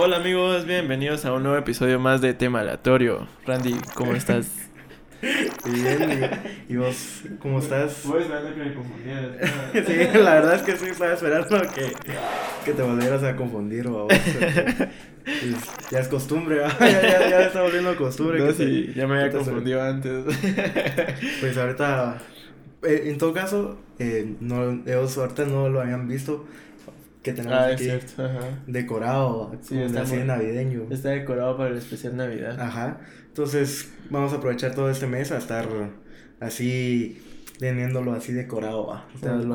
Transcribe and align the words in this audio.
Hola 0.00 0.18
amigos, 0.18 0.64
bienvenidos 0.64 1.24
a 1.24 1.32
un 1.32 1.42
nuevo 1.42 1.58
episodio 1.58 1.98
más 1.98 2.20
de 2.20 2.32
Tema 2.32 2.60
Aleatorio. 2.60 3.26
Randy, 3.44 3.74
¿cómo 3.94 4.12
estás? 4.14 4.46
Bien, 5.64 6.30
y, 6.68 6.72
y 6.72 6.76
vos, 6.76 7.22
¿cómo 7.40 7.58
estás? 7.58 8.02
Voy 8.04 8.22
esperando 8.22 8.54
que 8.54 8.60
me 8.62 8.74
confundieras. 8.74 9.50
Sí, 9.72 10.18
la 10.20 10.34
verdad 10.34 10.54
es 10.54 10.62
que 10.62 10.76
sí, 10.76 10.84
estaba 10.86 11.14
esperando 11.14 11.60
que, 11.74 11.92
que 12.64 12.72
te 12.74 12.82
volvieras 12.82 13.24
a 13.24 13.34
confundir, 13.34 13.88
o 13.88 14.06
Ya 15.90 15.98
es 15.98 16.06
costumbre, 16.06 16.60
¿va? 16.60 16.68
ya, 16.78 17.02
ya, 17.02 17.30
ya 17.30 17.40
está 17.42 17.62
volviendo 17.62 17.96
costumbre. 17.96 18.38
No, 18.38 18.46
que 18.46 18.52
sí, 18.52 18.90
te- 18.92 19.00
ya 19.00 19.08
me 19.08 19.18
había 19.18 19.32
confundido 19.32 19.82
antes. 19.82 20.24
Pues 21.40 21.58
ahorita, 21.58 22.18
eh, 22.84 23.02
en 23.06 23.18
todo 23.18 23.32
caso, 23.32 23.80
eh, 23.98 24.36
no, 24.38 24.80
ellos 24.86 25.18
ahorita 25.18 25.44
no 25.46 25.68
lo 25.68 25.80
habían 25.80 26.06
visto, 26.06 26.46
que 27.30 27.42
tenemos 27.42 27.58
ah, 27.58 27.66
aquí 27.68 27.88
decorado, 28.66 29.52
Sí, 29.62 29.74
como 29.74 29.86
está 29.86 30.02
así 30.02 30.16
muy- 30.16 30.24
navideño. 30.24 30.86
Está 30.90 31.10
decorado 31.10 31.56
para 31.56 31.70
el 31.70 31.76
especial 31.78 32.16
Navidad. 32.16 32.60
Ajá. 32.60 33.00
Entonces, 33.28 33.92
vamos 34.10 34.32
a 34.32 34.36
aprovechar 34.36 34.74
todo 34.74 34.90
este 34.90 35.06
mes 35.06 35.30
a 35.32 35.38
estar 35.38 35.68
así, 36.40 37.22
teniéndolo 37.58 38.12
así 38.12 38.32
decorado, 38.32 38.86
¿va? 38.86 39.06
O 39.14 39.18
sea, 39.18 39.30
con, 39.32 39.48
lo- 39.48 39.54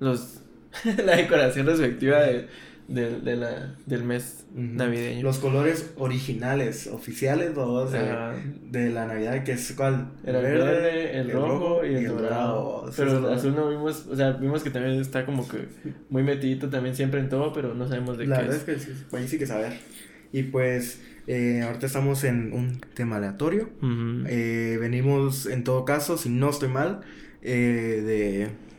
los, 0.00 0.40
la 1.04 1.16
decoración 1.16 1.66
respectiva 1.66 2.20
de, 2.20 2.48
de, 2.88 3.20
de 3.20 3.36
la, 3.36 3.74
del 3.86 4.04
mes 4.04 4.44
navideño. 4.54 5.22
Los 5.22 5.38
colores 5.38 5.92
originales, 5.96 6.86
oficiales, 6.88 7.54
todos 7.54 7.92
de, 7.92 8.00
Ajá. 8.00 8.34
de 8.70 8.90
la 8.90 9.06
Navidad, 9.06 9.44
que 9.44 9.52
es 9.52 9.72
cuál? 9.76 10.12
Era 10.24 10.40
el 10.40 10.44
verde, 10.44 11.18
el, 11.18 11.30
rojo 11.30 11.84
y 11.84 11.94
el, 11.94 12.08
dorado. 12.08 12.90
Pero 12.96 13.18
el 13.18 13.32
azul 13.32 13.54
no 13.54 13.68
vimos, 13.70 14.06
o 14.06 14.16
sea, 14.16 14.32
vimos 14.32 14.62
que 14.62 14.70
también 14.70 15.00
está 15.00 15.24
como 15.24 15.48
que 15.48 15.68
muy 16.10 16.22
metidito 16.22 16.68
también 16.68 16.94
siempre 16.94 17.20
en 17.20 17.28
todo, 17.28 17.52
pero 17.52 17.74
no 17.74 17.88
sabemos 17.88 18.18
de 18.18 18.26
La 18.26 18.36
qué 18.36 18.42
verdad 18.42 18.68
es. 18.68 18.78
es 18.78 18.86
que 18.86 18.92
sí, 18.92 19.04
ahí 19.12 19.28
sí 19.28 19.38
que 19.38 19.46
saber. 19.46 19.72
Y 20.32 20.44
pues, 20.44 21.00
eh, 21.26 21.62
ahorita 21.62 21.86
estamos 21.86 22.24
en 22.24 22.52
un 22.52 22.80
tema 22.94 23.16
aleatorio. 23.16 23.70
Eh, 24.26 24.78
venimos, 24.80 25.46
en 25.46 25.62
todo 25.64 25.84
caso, 25.84 26.16
si 26.18 26.28
no 26.30 26.50
estoy 26.50 26.68
mal, 26.68 27.00
eh, 27.42 28.02
de... 28.04 28.71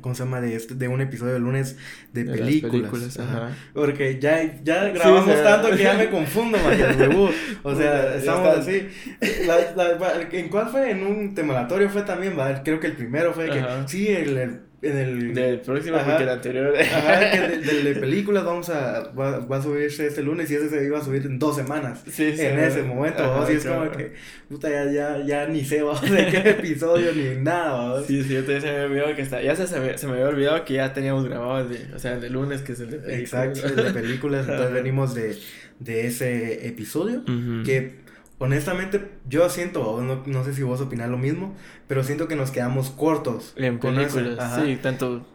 ¿Cómo 0.00 0.14
se 0.14 0.24
llama? 0.24 0.40
De, 0.40 0.54
este, 0.56 0.74
de 0.74 0.88
un 0.88 1.00
episodio 1.00 1.32
de 1.34 1.38
lunes 1.40 1.76
de, 2.12 2.24
De 2.24 2.30
las 2.30 2.38
películas. 2.40 2.72
películas, 2.90 3.18
Ajá. 3.18 3.46
ajá. 3.46 3.56
Porque 3.74 4.18
ya, 4.20 4.42
ya 4.62 4.88
grabamos 4.88 5.28
o 5.28 5.32
sea. 5.32 5.42
tanto 5.44 5.76
que 5.76 5.82
ya 5.82 5.94
me 5.98 6.10
confundo, 6.10 6.58
huevo. 6.58 7.30
O 7.62 7.74
sea, 7.74 8.14
estamos 8.16 8.58
está. 8.58 8.60
así. 8.60 9.46
La- 9.46 9.72
la- 9.98 10.28
¿En 10.32 10.48
cuál 10.48 10.68
fue? 10.68 10.90
En 10.90 11.06
un 11.06 11.34
temalatorio 11.34 11.88
fue 11.90 12.02
también, 12.02 12.38
¿va? 12.38 12.62
Creo 12.62 12.80
que 12.80 12.88
el 12.88 12.92
primero 12.94 13.32
fue 13.32 13.48
que. 13.50 13.60
Ajá. 13.60 13.86
Sí, 13.88 14.08
el, 14.08 14.36
el- 14.36 14.60
en 14.82 14.96
el. 14.98 15.34
Del 15.34 15.60
próximo, 15.60 15.96
Ajá. 15.96 16.06
porque 16.10 16.22
el 16.24 16.28
anterior. 16.28 16.74
Ajá, 16.78 17.30
que 17.32 17.40
de, 17.40 17.58
de- 17.58 17.82
de 17.94 18.00
películas 18.00 18.44
vamos 18.44 18.68
a. 18.68 19.10
Va, 19.12 19.38
va 19.40 19.56
a 19.56 19.62
subirse 19.62 20.06
este 20.06 20.22
lunes 20.22 20.50
y 20.50 20.54
ese 20.54 20.68
se 20.68 20.84
iba 20.84 20.98
a 20.98 21.04
subir 21.04 21.24
en 21.26 21.38
dos 21.38 21.56
semanas. 21.56 22.02
Sí, 22.06 22.36
sí, 22.36 22.42
en 22.42 22.58
ese 22.58 22.82
momento, 22.82 23.22
Ajá, 23.24 23.50
es 23.50 23.64
como 23.64 23.90
que. 23.90 24.12
Puta, 24.48 24.68
ya, 24.70 24.90
ya, 24.90 25.24
ya 25.24 25.46
ni 25.48 25.64
sé, 25.64 25.82
¿va? 25.82 25.98
de 26.00 26.26
qué 26.26 26.50
episodio 26.50 27.12
ni 27.14 27.42
nada. 27.42 28.02
Sí, 28.04 28.22
sí, 28.22 28.34
yo 28.34 28.40
también 28.40 28.60
se 28.60 28.66
me 28.68 28.72
había 28.76 28.86
olvidado 28.86 29.16
que 29.16 29.22
está. 29.22 29.42
Ya 29.42 29.56
se, 29.56 29.66
se, 29.66 29.80
me, 29.80 29.96
se 29.98 30.06
me 30.06 30.12
había 30.14 30.28
olvidado 30.28 30.64
que 30.64 30.74
ya 30.74 30.92
teníamos 30.92 31.24
grabado 31.28 31.60
el 31.60 31.68
de, 31.70 31.94
o 31.94 31.98
sea, 31.98 32.14
el 32.14 32.20
de 32.20 32.30
lunes, 32.30 32.62
que 32.62 32.72
es 32.72 32.80
el 32.80 32.90
de 32.90 32.98
películas. 32.98 33.20
Exacto, 33.58 33.66
el 33.66 33.76
de 33.76 33.90
películas. 34.00 34.46
Entonces 34.48 34.72
venimos 34.72 35.14
de, 35.14 35.36
de 35.80 36.06
ese 36.06 36.66
episodio. 36.68 37.24
Que 37.64 38.05
honestamente 38.38 39.12
yo 39.28 39.48
siento, 39.48 39.88
o 39.90 40.02
no, 40.02 40.22
no 40.26 40.44
sé 40.44 40.54
si 40.54 40.62
vos 40.62 40.80
opinás 40.80 41.08
lo 41.08 41.18
mismo, 41.18 41.54
pero 41.86 42.04
siento 42.04 42.28
que 42.28 42.36
nos 42.36 42.50
quedamos 42.50 42.90
cortos. 42.90 43.54
En 43.56 43.78
películas, 43.78 44.60
sí, 44.62 44.76
tanto. 44.76 45.26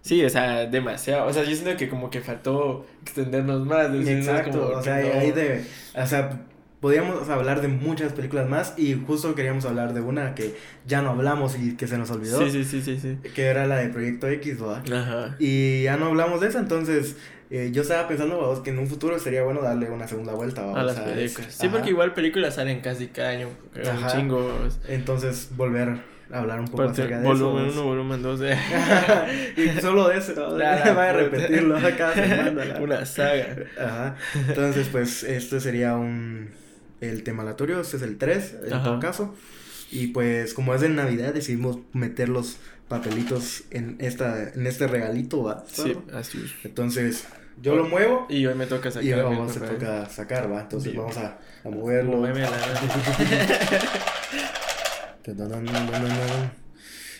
Sí, 0.00 0.24
o 0.24 0.30
sea, 0.30 0.66
demasiado. 0.66 1.26
O 1.26 1.32
sea, 1.32 1.42
yo 1.44 1.54
siento 1.54 1.76
que 1.76 1.88
como 1.88 2.08
que 2.08 2.20
faltó 2.20 2.86
extendernos 3.02 3.66
más. 3.66 3.88
Exacto, 4.06 4.60
Como 4.60 4.78
o 4.78 4.82
sea, 4.82 5.00
no- 5.00 5.20
ahí 5.20 5.32
de, 5.32 5.64
o 5.94 6.06
sea, 6.06 6.46
podríamos 6.80 7.28
hablar 7.28 7.60
de 7.60 7.68
muchas 7.68 8.12
películas 8.12 8.48
más 8.48 8.74
y 8.76 8.94
justo 8.94 9.34
queríamos 9.34 9.64
hablar 9.64 9.94
de 9.94 10.00
una 10.00 10.34
que 10.34 10.54
ya 10.86 11.02
no 11.02 11.10
hablamos 11.10 11.58
y 11.58 11.76
que 11.76 11.86
se 11.86 11.98
nos 11.98 12.10
olvidó, 12.10 12.38
Sí, 12.44 12.50
sí, 12.50 12.64
sí, 12.64 12.82
sí, 12.82 12.98
sí. 13.00 13.18
que 13.34 13.46
era 13.46 13.66
la 13.66 13.76
de 13.78 13.88
Proyecto 13.88 14.28
X, 14.28 14.60
¿verdad? 14.60 14.82
Ajá. 14.92 15.36
Y 15.38 15.82
ya 15.82 15.96
no 15.96 16.06
hablamos 16.06 16.40
de 16.40 16.48
esa, 16.48 16.60
entonces 16.60 17.16
eh, 17.50 17.70
yo 17.72 17.82
estaba 17.82 18.06
pensando, 18.06 18.38
vamos, 18.40 18.60
que 18.60 18.70
en 18.70 18.78
un 18.78 18.86
futuro 18.86 19.18
sería 19.18 19.42
bueno 19.42 19.60
darle 19.62 19.90
una 19.90 20.06
segunda 20.06 20.34
vuelta, 20.34 20.60
vamos, 20.62 20.78
A 20.78 20.82
las 20.84 20.98
a 20.98 21.04
películas. 21.04 21.48
ese. 21.48 21.60
Sí, 21.62 21.68
porque 21.68 21.90
igual 21.90 22.12
películas 22.14 22.54
salen 22.56 22.80
casi 22.80 23.06
cada 23.08 23.30
año. 23.30 23.48
Un 23.74 23.88
Ajá. 23.88 24.12
chingo. 24.16 24.48
Entonces, 24.86 25.48
volver 25.56 25.88
a 26.30 26.38
hablar 26.38 26.60
un 26.60 26.66
poco 26.66 26.84
Parte- 26.84 27.00
acerca 27.02 27.20
de 27.20 27.24
volumen 27.26 27.66
eso. 27.68 27.80
1, 27.80 27.88
volumen 27.88 28.22
2. 28.22 28.40
De... 28.40 28.54
y 29.56 29.80
solo 29.80 30.08
de 30.08 30.18
eso, 30.18 30.34
¿no? 30.36 30.52
Vaya 30.58 31.08
a 31.08 31.12
repetirlo 31.14 31.76
cada 31.96 32.14
semana. 32.14 32.64
la- 32.66 32.80
Una 32.80 33.06
saga. 33.06 33.56
Ajá. 33.80 34.16
Entonces, 34.48 34.88
pues, 34.92 35.22
este 35.24 35.58
sería 35.60 35.96
un... 35.96 36.50
El 37.00 37.22
tema 37.22 37.42
aleatorio, 37.42 37.80
este 37.80 37.96
es 37.98 38.02
el 38.02 38.18
3, 38.18 38.56
en 38.66 38.72
Ajá. 38.72 38.84
todo 38.84 39.00
caso. 39.00 39.34
Y 39.90 40.08
pues, 40.08 40.52
como 40.54 40.74
es 40.74 40.80
de 40.80 40.88
Navidad, 40.88 41.32
decidimos 41.32 41.78
meter 41.92 42.28
los 42.28 42.56
papelitos 42.88 43.64
en 43.70 43.96
esta 44.00 44.50
en 44.50 44.66
este 44.66 44.86
regalito, 44.86 45.42
¿va? 45.44 45.64
Sí, 45.70 45.96
así 46.12 46.42
es. 46.44 46.64
Entonces, 46.64 47.26
yo 47.60 47.74
lo 47.76 47.84
muevo 47.88 48.26
Y 48.30 48.46
hoy 48.46 48.54
me 48.54 48.66
toca 48.66 48.90
sacar. 48.90 49.04
y 49.04 49.12
mi 49.12 49.20
vamos 49.20 49.56
a 49.56 49.60
papel. 49.60 49.76
toca 49.78 50.08
sacar, 50.08 50.52
¿va? 50.52 50.62
Entonces, 50.62 50.94
vamos 50.94 51.16
a, 51.16 51.38
a 51.64 51.68
moverlo. 51.70 52.22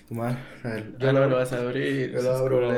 Toma, 0.09 0.39
a 0.65 0.69
ver, 0.69 0.93
Ya 0.99 1.13
no 1.13 1.27
lo 1.27 1.37
vas 1.37 1.53
a 1.53 1.59
abrir. 1.61 2.13
Yo 2.13 2.23
lo 2.23 2.37
abro. 2.37 2.73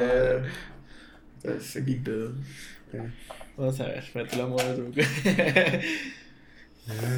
Vamos 3.57 3.81
a 3.81 3.85
ver, 3.87 3.99
espérate, 3.99 4.37
lo 4.37 4.49
muevo. 4.49 4.91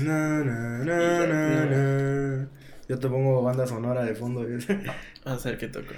Na, 0.03 0.45
na, 0.45 0.85
na. 0.85 2.49
Yo 2.89 2.99
te 2.99 3.09
pongo 3.09 3.43
banda 3.43 3.67
sonora 3.67 4.05
de 4.05 4.15
fondo. 4.15 4.43
A 5.25 5.37
ver 5.37 5.59
qué 5.59 5.69
toco. 5.69 5.95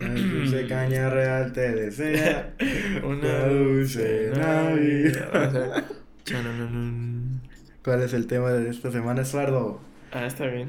Dulce 0.00 0.66
caña 0.66 1.08
real 1.08 1.52
te 1.52 1.72
desea. 1.72 2.54
Una 3.04 3.46
dulce 3.46 4.30
Navidad. 4.36 5.84
¿Cuál 7.82 8.02
es 8.02 8.12
el 8.12 8.26
tema 8.26 8.50
de 8.50 8.68
esta 8.68 8.92
semana, 8.92 9.22
Eduardo? 9.22 9.80
Ah, 10.12 10.26
está 10.26 10.46
bien. 10.46 10.68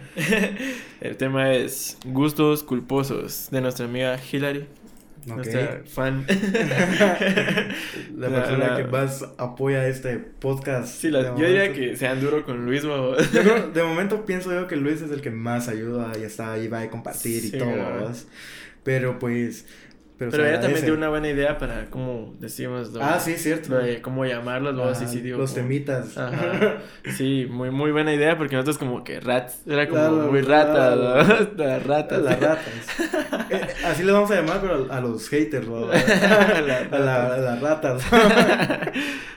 El 1.01 1.18
tema 1.18 1.51
es 1.53 1.97
gustos 2.06 2.63
culposos 2.63 3.50
de 3.51 3.59
nuestra 3.59 3.86
amiga 3.86 4.18
Hillary. 4.31 4.68
Nuestra 5.25 5.81
fan. 5.85 6.25
La 8.16 8.30
La- 8.30 8.35
persona 8.35 8.68
la- 8.69 8.75
que 8.78 8.84
más 8.85 9.25
apoya 9.38 9.88
este 9.88 10.18
podcast. 10.18 10.88
Sí, 11.02 11.09
la- 11.09 11.35
yo 11.35 11.46
diría 11.46 11.74
que 11.74 11.96
sean 11.96 12.19
duro 12.22 12.44
con 12.46 12.66
Luis, 12.66 12.84
o 12.85 13.18
Yo 13.18 13.41
creo, 13.41 13.69
de 13.74 13.84
momento 13.84 14.25
pienso 14.25 14.52
yo 14.52 14.68
que 14.68 14.75
Luis 14.75 15.02
es 15.02 15.12
el 15.12 15.22
que 15.22 15.31
más 15.31 15.68
ayuda 15.68 16.12
y 16.19 16.24
está 16.24 16.53
ahí, 16.53 16.68
va 16.68 16.81
a 16.81 16.90
compartir 16.90 17.46
y 17.46 17.50
Sí, 17.50 17.57
todo. 17.57 17.69
¿verdad? 17.69 17.94
¿verdad? 17.96 18.16
Pero 18.84 19.19
pues. 19.19 19.66
Pero, 20.19 20.46
ella 20.46 20.59
también 20.59 20.81
tiene 20.81 20.97
una 20.97 21.07
buena 21.09 21.30
idea 21.30 21.57
para 21.57 21.90
cómo 21.90 22.35
decimos 22.40 22.91
lo, 22.91 23.02
Ah, 23.02 23.19
sí, 23.19 23.35
cierto. 23.38 23.69
lo 23.69 23.78
de 23.78 24.02
cómo 24.02 24.25
llamarlos, 24.25 24.75
luego 24.75 24.94
sí, 24.94 25.06
Ajá, 25.06 25.13
sí, 25.13 25.22
digo. 25.22 25.38
Los 25.38 25.52
como- 25.52 25.63
temitas. 25.63 26.18
Ajá. 26.18 26.78
Sí, 27.16 27.47
muy, 27.50 27.72
muy 27.72 27.91
buena 27.91 28.13
idea 28.13 28.38
porque 28.38 28.56
nosotros 28.56 28.78
como 28.78 29.03
que 29.06 29.19
rats, 29.22 29.62
era 29.66 29.88
como 29.88 30.28
muy 30.30 30.41
rata, 30.41 30.94
las 31.57 31.85
ratas. 31.85 32.22
Las 32.22 32.40
ratas. 32.40 32.68
Eh, 33.52 33.68
así 33.84 34.03
le 34.03 34.12
vamos 34.12 34.30
a 34.30 34.35
llamar, 34.35 34.59
pero 34.62 34.91
a 34.91 35.02
los 35.02 35.28
haters, 35.30 35.68
¿no? 35.68 35.90
a, 35.90 35.96
Las 35.96 36.91
la- 36.91 37.56
ratas. 37.59 38.03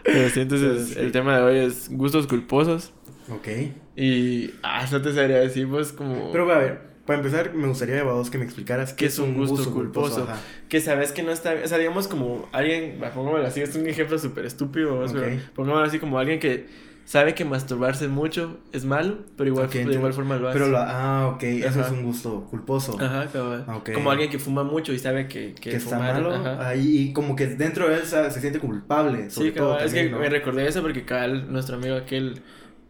Pero 0.05 0.29
sí, 0.31 0.41
entonces 0.41 0.89
sí. 0.89 0.99
el 0.99 1.13
tema 1.13 1.37
de 1.39 1.43
hoy 1.43 1.59
es 1.59 1.89
gustos 1.91 2.27
culposos 2.27 2.93
ok. 3.31 3.49
y, 3.97 4.51
ah, 4.63 4.85
no 4.91 5.01
te 5.01 5.13
sabría 5.15 5.39
decir, 5.39 5.67
pues 5.69 5.93
como... 5.93 6.31
Pero 6.33 6.53
a 6.53 6.59
ver, 6.59 6.81
para 7.07 7.19
empezar, 7.19 7.53
me 7.55 7.67
gustaría, 7.67 8.05
que 8.31 8.39
me 8.39 8.45
explicaras 8.45 8.93
¿Qué 8.93 9.07
es 9.07 9.19
un 9.19 9.35
gusto 9.35 9.73
culposo? 9.73 10.27
Que 10.69 10.81
sabes 10.81 11.13
que 11.13 11.23
no 11.23 11.33
está 11.33 11.53
bien, 11.53 11.65
o 11.65 11.69
sea, 11.69 11.79
digamos 11.79 12.09
como 12.09 12.49
alguien, 12.53 12.99
pongámoslo 13.15 13.47
así, 13.47 13.61
es 13.61 13.75
un 13.75 13.87
ejemplo 13.89 14.19
súper 14.19 14.47
estúpido, 14.47 15.05
¿no? 15.07 15.13
pero 15.13 15.27
Ok. 15.27 15.41
pongámoslo 15.55 15.87
así 15.87 15.99
como 15.99 16.19
alguien 16.19 16.39
que 16.39 16.67
sabe 17.05 17.35
que 17.35 17.45
masturbarse 17.45 18.09
mucho 18.09 18.59
es 18.73 18.85
malo, 18.85 19.19
pero 19.37 19.49
igual, 19.49 19.69
de 19.69 19.93
igual 19.93 20.13
forma 20.13 20.37
lo 20.37 20.49
hace. 20.49 20.59
Pero 20.59 20.71
la, 20.71 20.87
ah, 20.89 21.27
ok, 21.29 21.43
eso 21.43 21.81
es 21.81 21.91
un 21.91 22.05
gusto 22.05 22.47
culposo. 22.49 22.97
Ajá, 23.01 23.27
cabal. 23.33 23.65
Ah, 23.67 23.77
ok. 23.77 23.93
Como 23.93 24.11
alguien 24.11 24.31
que 24.31 24.39
fuma 24.39 24.63
mucho 24.63 24.93
y 24.93 24.99
sabe 24.99 25.27
que, 25.29 25.55
que, 25.55 25.71
Que 25.71 25.77
está 25.77 25.99
malo. 25.99 26.33
ajá. 26.35 26.69
ahí, 26.69 26.99
y 26.99 27.13
como 27.13 27.35
que 27.35 27.49
dentro 27.49 27.89
de 27.89 27.97
él 27.97 28.03
se, 28.07 28.31
siente 28.41 28.61
culpable. 28.61 29.31
Sobre 29.31 29.51
Sí, 29.51 29.55
todo 29.57 29.71
cabal, 29.73 29.87
es 29.87 29.93
que 29.93 30.09
me 30.09 30.29
recordé 30.29 30.67
eso 30.69 30.81
porque 30.83 31.05
cabal, 31.05 31.53
nuestro 31.53 31.77
amigo 31.77 31.97
aquel, 31.97 32.41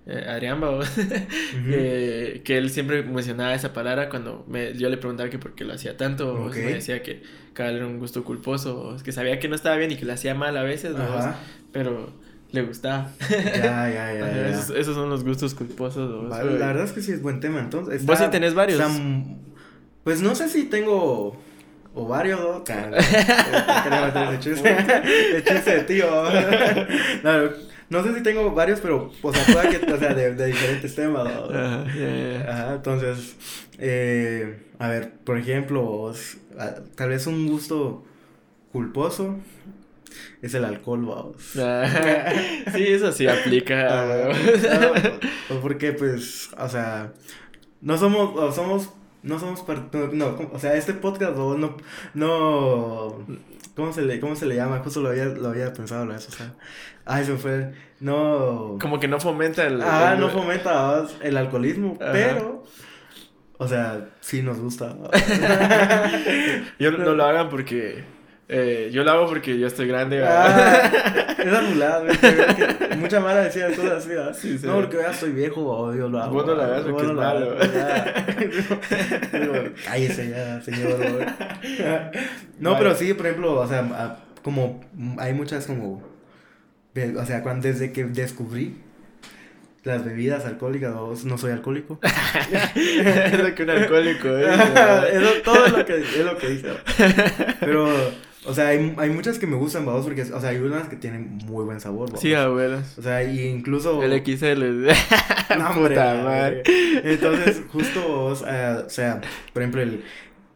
eh, 0.07 0.27
Adrián, 0.29 0.61
eh, 1.69 2.43
que 2.45 2.59
él 2.59 2.71
siempre 2.71 3.03
mencionaba 3.03 3.55
esa 3.55 3.73
palabra 3.73 4.09
cuando 4.09 4.45
me, 4.49 4.75
yo 4.75 4.89
le 4.89 4.97
preguntaba 4.97 5.31
que 5.31 5.39
por 5.39 5.55
qué 5.55 5.65
lo 5.65 5.75
hacía 5.75 5.97
tanto, 5.97 6.35
o 6.35 6.49
me 6.49 6.75
decía 6.75 7.03
que 7.03 7.23
cabal 7.53 7.77
era 7.77 7.87
un 7.87 7.99
gusto 7.99 8.25
culposo, 8.25 8.81
o 8.81 8.97
que 9.03 9.13
sabía 9.13 9.39
que 9.39 9.49
no 9.49 9.55
estaba 9.55 9.77
bien 9.77 9.91
y 9.93 9.97
que 9.97 10.05
lo 10.05 10.13
hacía 10.13 10.35
mal 10.35 10.57
a 10.57 10.63
veces, 10.63 10.95
pero 11.73 12.13
le 12.51 12.63
gustaba. 12.63 13.11
Ya, 13.31 13.31
ya, 13.91 14.13
ya. 14.15 14.49
Esos, 14.49 14.77
esos 14.77 14.95
son 14.95 15.09
los 15.09 15.25
gustos 15.25 15.55
culposos. 15.55 16.25
¿no? 16.25 16.31
Pero- 16.37 16.59
la 16.59 16.67
verdad 16.67 16.85
es 16.85 16.93
que 16.93 17.01
sí 17.01 17.13
es 17.13 17.23
buen 17.23 17.41
tema, 17.41 17.61
entonces. 17.61 18.05
Vos 18.05 18.15
está- 18.15 18.27
sí 18.27 18.31
tenés 18.31 18.55
varios. 18.55 18.81
está 18.81 18.93
pues 20.05 20.21
no 20.21 20.35
sé 20.35 20.49
si 20.49 20.65
tengo 20.65 21.41
o 21.95 22.09
varios, 22.09 22.63
ese 22.69 24.39
chiste, 24.41 24.77
el 25.37 25.45
chiste 25.45 25.77
de 25.77 25.83
tío. 25.85 26.07
No, 27.23 27.51
no 27.93 28.03
sé 28.03 28.15
si 28.15 28.23
tengo 28.23 28.51
varios, 28.53 28.81
pero, 28.81 29.13
o 29.21 29.33
sea, 29.35 29.69
que, 29.69 29.93
o 29.93 29.99
sea, 29.99 30.15
de, 30.15 30.35
de 30.35 30.47
diferentes 30.47 30.95
temas, 30.95 31.25
¿no? 31.25 31.45
Ajá, 31.45 31.85
ya. 31.95 32.51
Ajá, 32.51 32.75
entonces, 32.77 33.37
eh, 33.79 34.63
a 34.79 34.89
ver, 34.89 35.13
por 35.25 35.37
ejemplo, 35.37 36.11
tal 36.97 37.09
vez 37.11 37.27
un 37.27 37.47
gusto 37.47 38.03
culposo 38.73 39.37
es 40.41 40.55
el 40.55 40.65
alcohol, 40.65 41.05
vamos. 41.05 41.37
Ah, 41.59 42.33
sí, 42.75 42.83
eso 42.85 43.13
sí 43.13 43.27
aplica. 43.27 43.87
Ah, 43.91 44.33
no, 45.51 45.61
porque, 45.61 45.93
pues, 45.93 46.49
o 46.59 46.69
sea, 46.71 47.13
no 47.83 47.99
somos, 47.99 48.35
o 48.35 48.53
somos, 48.53 48.89
no 49.23 49.39
somos, 49.39 49.63
no, 49.93 50.07
no, 50.13 50.51
o 50.51 50.59
sea, 50.59 50.75
este 50.77 50.95
podcast 50.95 51.37
no, 51.37 51.59
no, 51.59 51.77
no, 52.15 53.27
¿cómo 53.77 53.93
se 53.93 54.01
le, 54.01 54.19
cómo 54.19 54.35
se 54.35 54.47
le 54.47 54.57
llama? 54.57 54.79
Justo 54.79 55.03
lo 55.03 55.11
había, 55.11 55.27
lo 55.27 55.49
había 55.49 55.75
pensado, 55.75 56.11
eso, 56.15 56.31
o 56.31 56.37
sea, 56.37 56.55
ay, 57.05 57.25
se 57.25 57.33
me 57.33 57.39
fue, 57.39 57.73
no, 58.01 58.77
Como 58.81 58.99
que 59.01 59.09
no 59.09 59.21
fomenta 59.21 59.67
el. 59.67 59.81
ah, 59.83 60.13
el- 60.15 60.21
no 60.21 60.29
fomenta 60.29 61.05
el 61.23 61.37
alcoholismo, 61.37 61.97
Ajá. 62.01 62.13
pero, 62.13 62.65
o 63.59 63.69
sea, 63.69 64.09
sí 64.21 64.43
nos 64.43 64.59
gusta. 64.59 64.95
Yo 66.79 66.91
no 66.93 67.15
lo 67.15 67.25
hagan 67.25 67.49
porque. 67.49 68.05
eh, 68.49 68.91
yo 68.93 69.03
lo 69.05 69.11
hago 69.13 69.27
porque 69.29 69.59
yo 69.59 69.67
estoy 69.67 69.87
grande. 69.87 70.23
Ah, 70.27 70.91
es 71.39 71.53
anulado, 71.53 72.05
mucha 72.99 73.21
mala 73.21 73.41
decía 73.45 73.69
cosas 73.69 73.93
así, 74.05 74.09
¿verdad? 74.11 74.35
Sí, 74.39 74.59
sí. 74.59 74.67
No, 74.67 74.75
porque 74.75 74.99
ya 74.99 75.11
estoy 75.11 75.31
viejo, 75.33 75.63
o 75.65 75.95
yo 75.95 76.09
lo 76.09 76.21
hago. 76.21 76.35
Vos 76.35 76.47
no 76.47 76.55
lo 76.55 76.63
hagas 76.63 76.83
porque 76.83 77.03
no 77.05 77.09
es 77.11 77.15
lo 77.15 77.15
malo. 77.23 77.51
hagas, 77.53 77.73
ya. 77.73 78.27
Digo, 79.39 79.55
Cállese 79.87 80.31
ya, 80.31 80.61
señor. 80.61 80.99
No, 82.59 82.77
pero 82.79 82.95
sí, 82.95 83.15
por 83.15 83.27
ejemplo, 83.27 83.61
o 83.61 83.67
sea, 83.67 84.19
como 84.43 84.81
hay 85.19 85.33
muchas 85.35 85.67
como, 85.67 86.03
o 87.19 87.27
sea, 87.27 87.43
cuando 87.43 87.69
desde 87.69 87.93
que 87.93 88.05
descubrí 88.05 88.77
las 89.85 90.05
bebidas 90.05 90.45
alcohólicas, 90.45 90.95
o 90.95 91.15
no 91.25 91.39
soy 91.39 91.53
alcohólico. 91.53 91.99
es 92.75 93.39
lo 93.39 93.55
que 93.55 93.63
un 93.65 93.71
alcohólico 93.71 94.29
es. 94.37 94.47
Eso, 95.13 95.43
todo 95.45 95.67
es 95.67 95.73
lo 95.73 95.85
que, 95.85 95.99
es 95.99 96.25
lo 96.25 96.39
que 96.39 96.49
dice. 96.51 96.69
Pero, 97.61 97.89
o 98.45 98.55
sea, 98.55 98.69
hay, 98.69 98.95
hay 98.97 99.11
muchas 99.11 99.39
que 99.39 99.47
me 99.47 99.57
gustan, 99.57 99.85
vamos, 99.85 100.05
porque, 100.05 100.23
o 100.23 100.41
sea, 100.41 100.51
hay 100.51 100.59
unas 100.59 100.89
que 100.89 100.97
tienen 100.97 101.39
muy 101.47 101.65
buen 101.65 101.81
sabor, 101.81 102.09
vamos. 102.09 102.21
Sí, 102.21 102.33
abuelas. 102.33 102.97
O 102.99 103.03
sea, 103.03 103.25
y 103.25 103.41
incluso... 103.47 104.03
El 104.03 104.13
XL. 104.25 104.89
No, 105.59 105.69
hombre, 105.69 105.91
Puta 105.91 106.15
madre. 106.25 106.63
verga. 106.67 107.11
Entonces, 107.11 107.63
justo, 107.71 108.01
vos, 108.09 108.43
eh, 108.47 108.85
o 108.87 108.89
sea, 108.89 109.21
por 109.53 109.63
ejemplo, 109.63 109.83
el... 109.83 110.03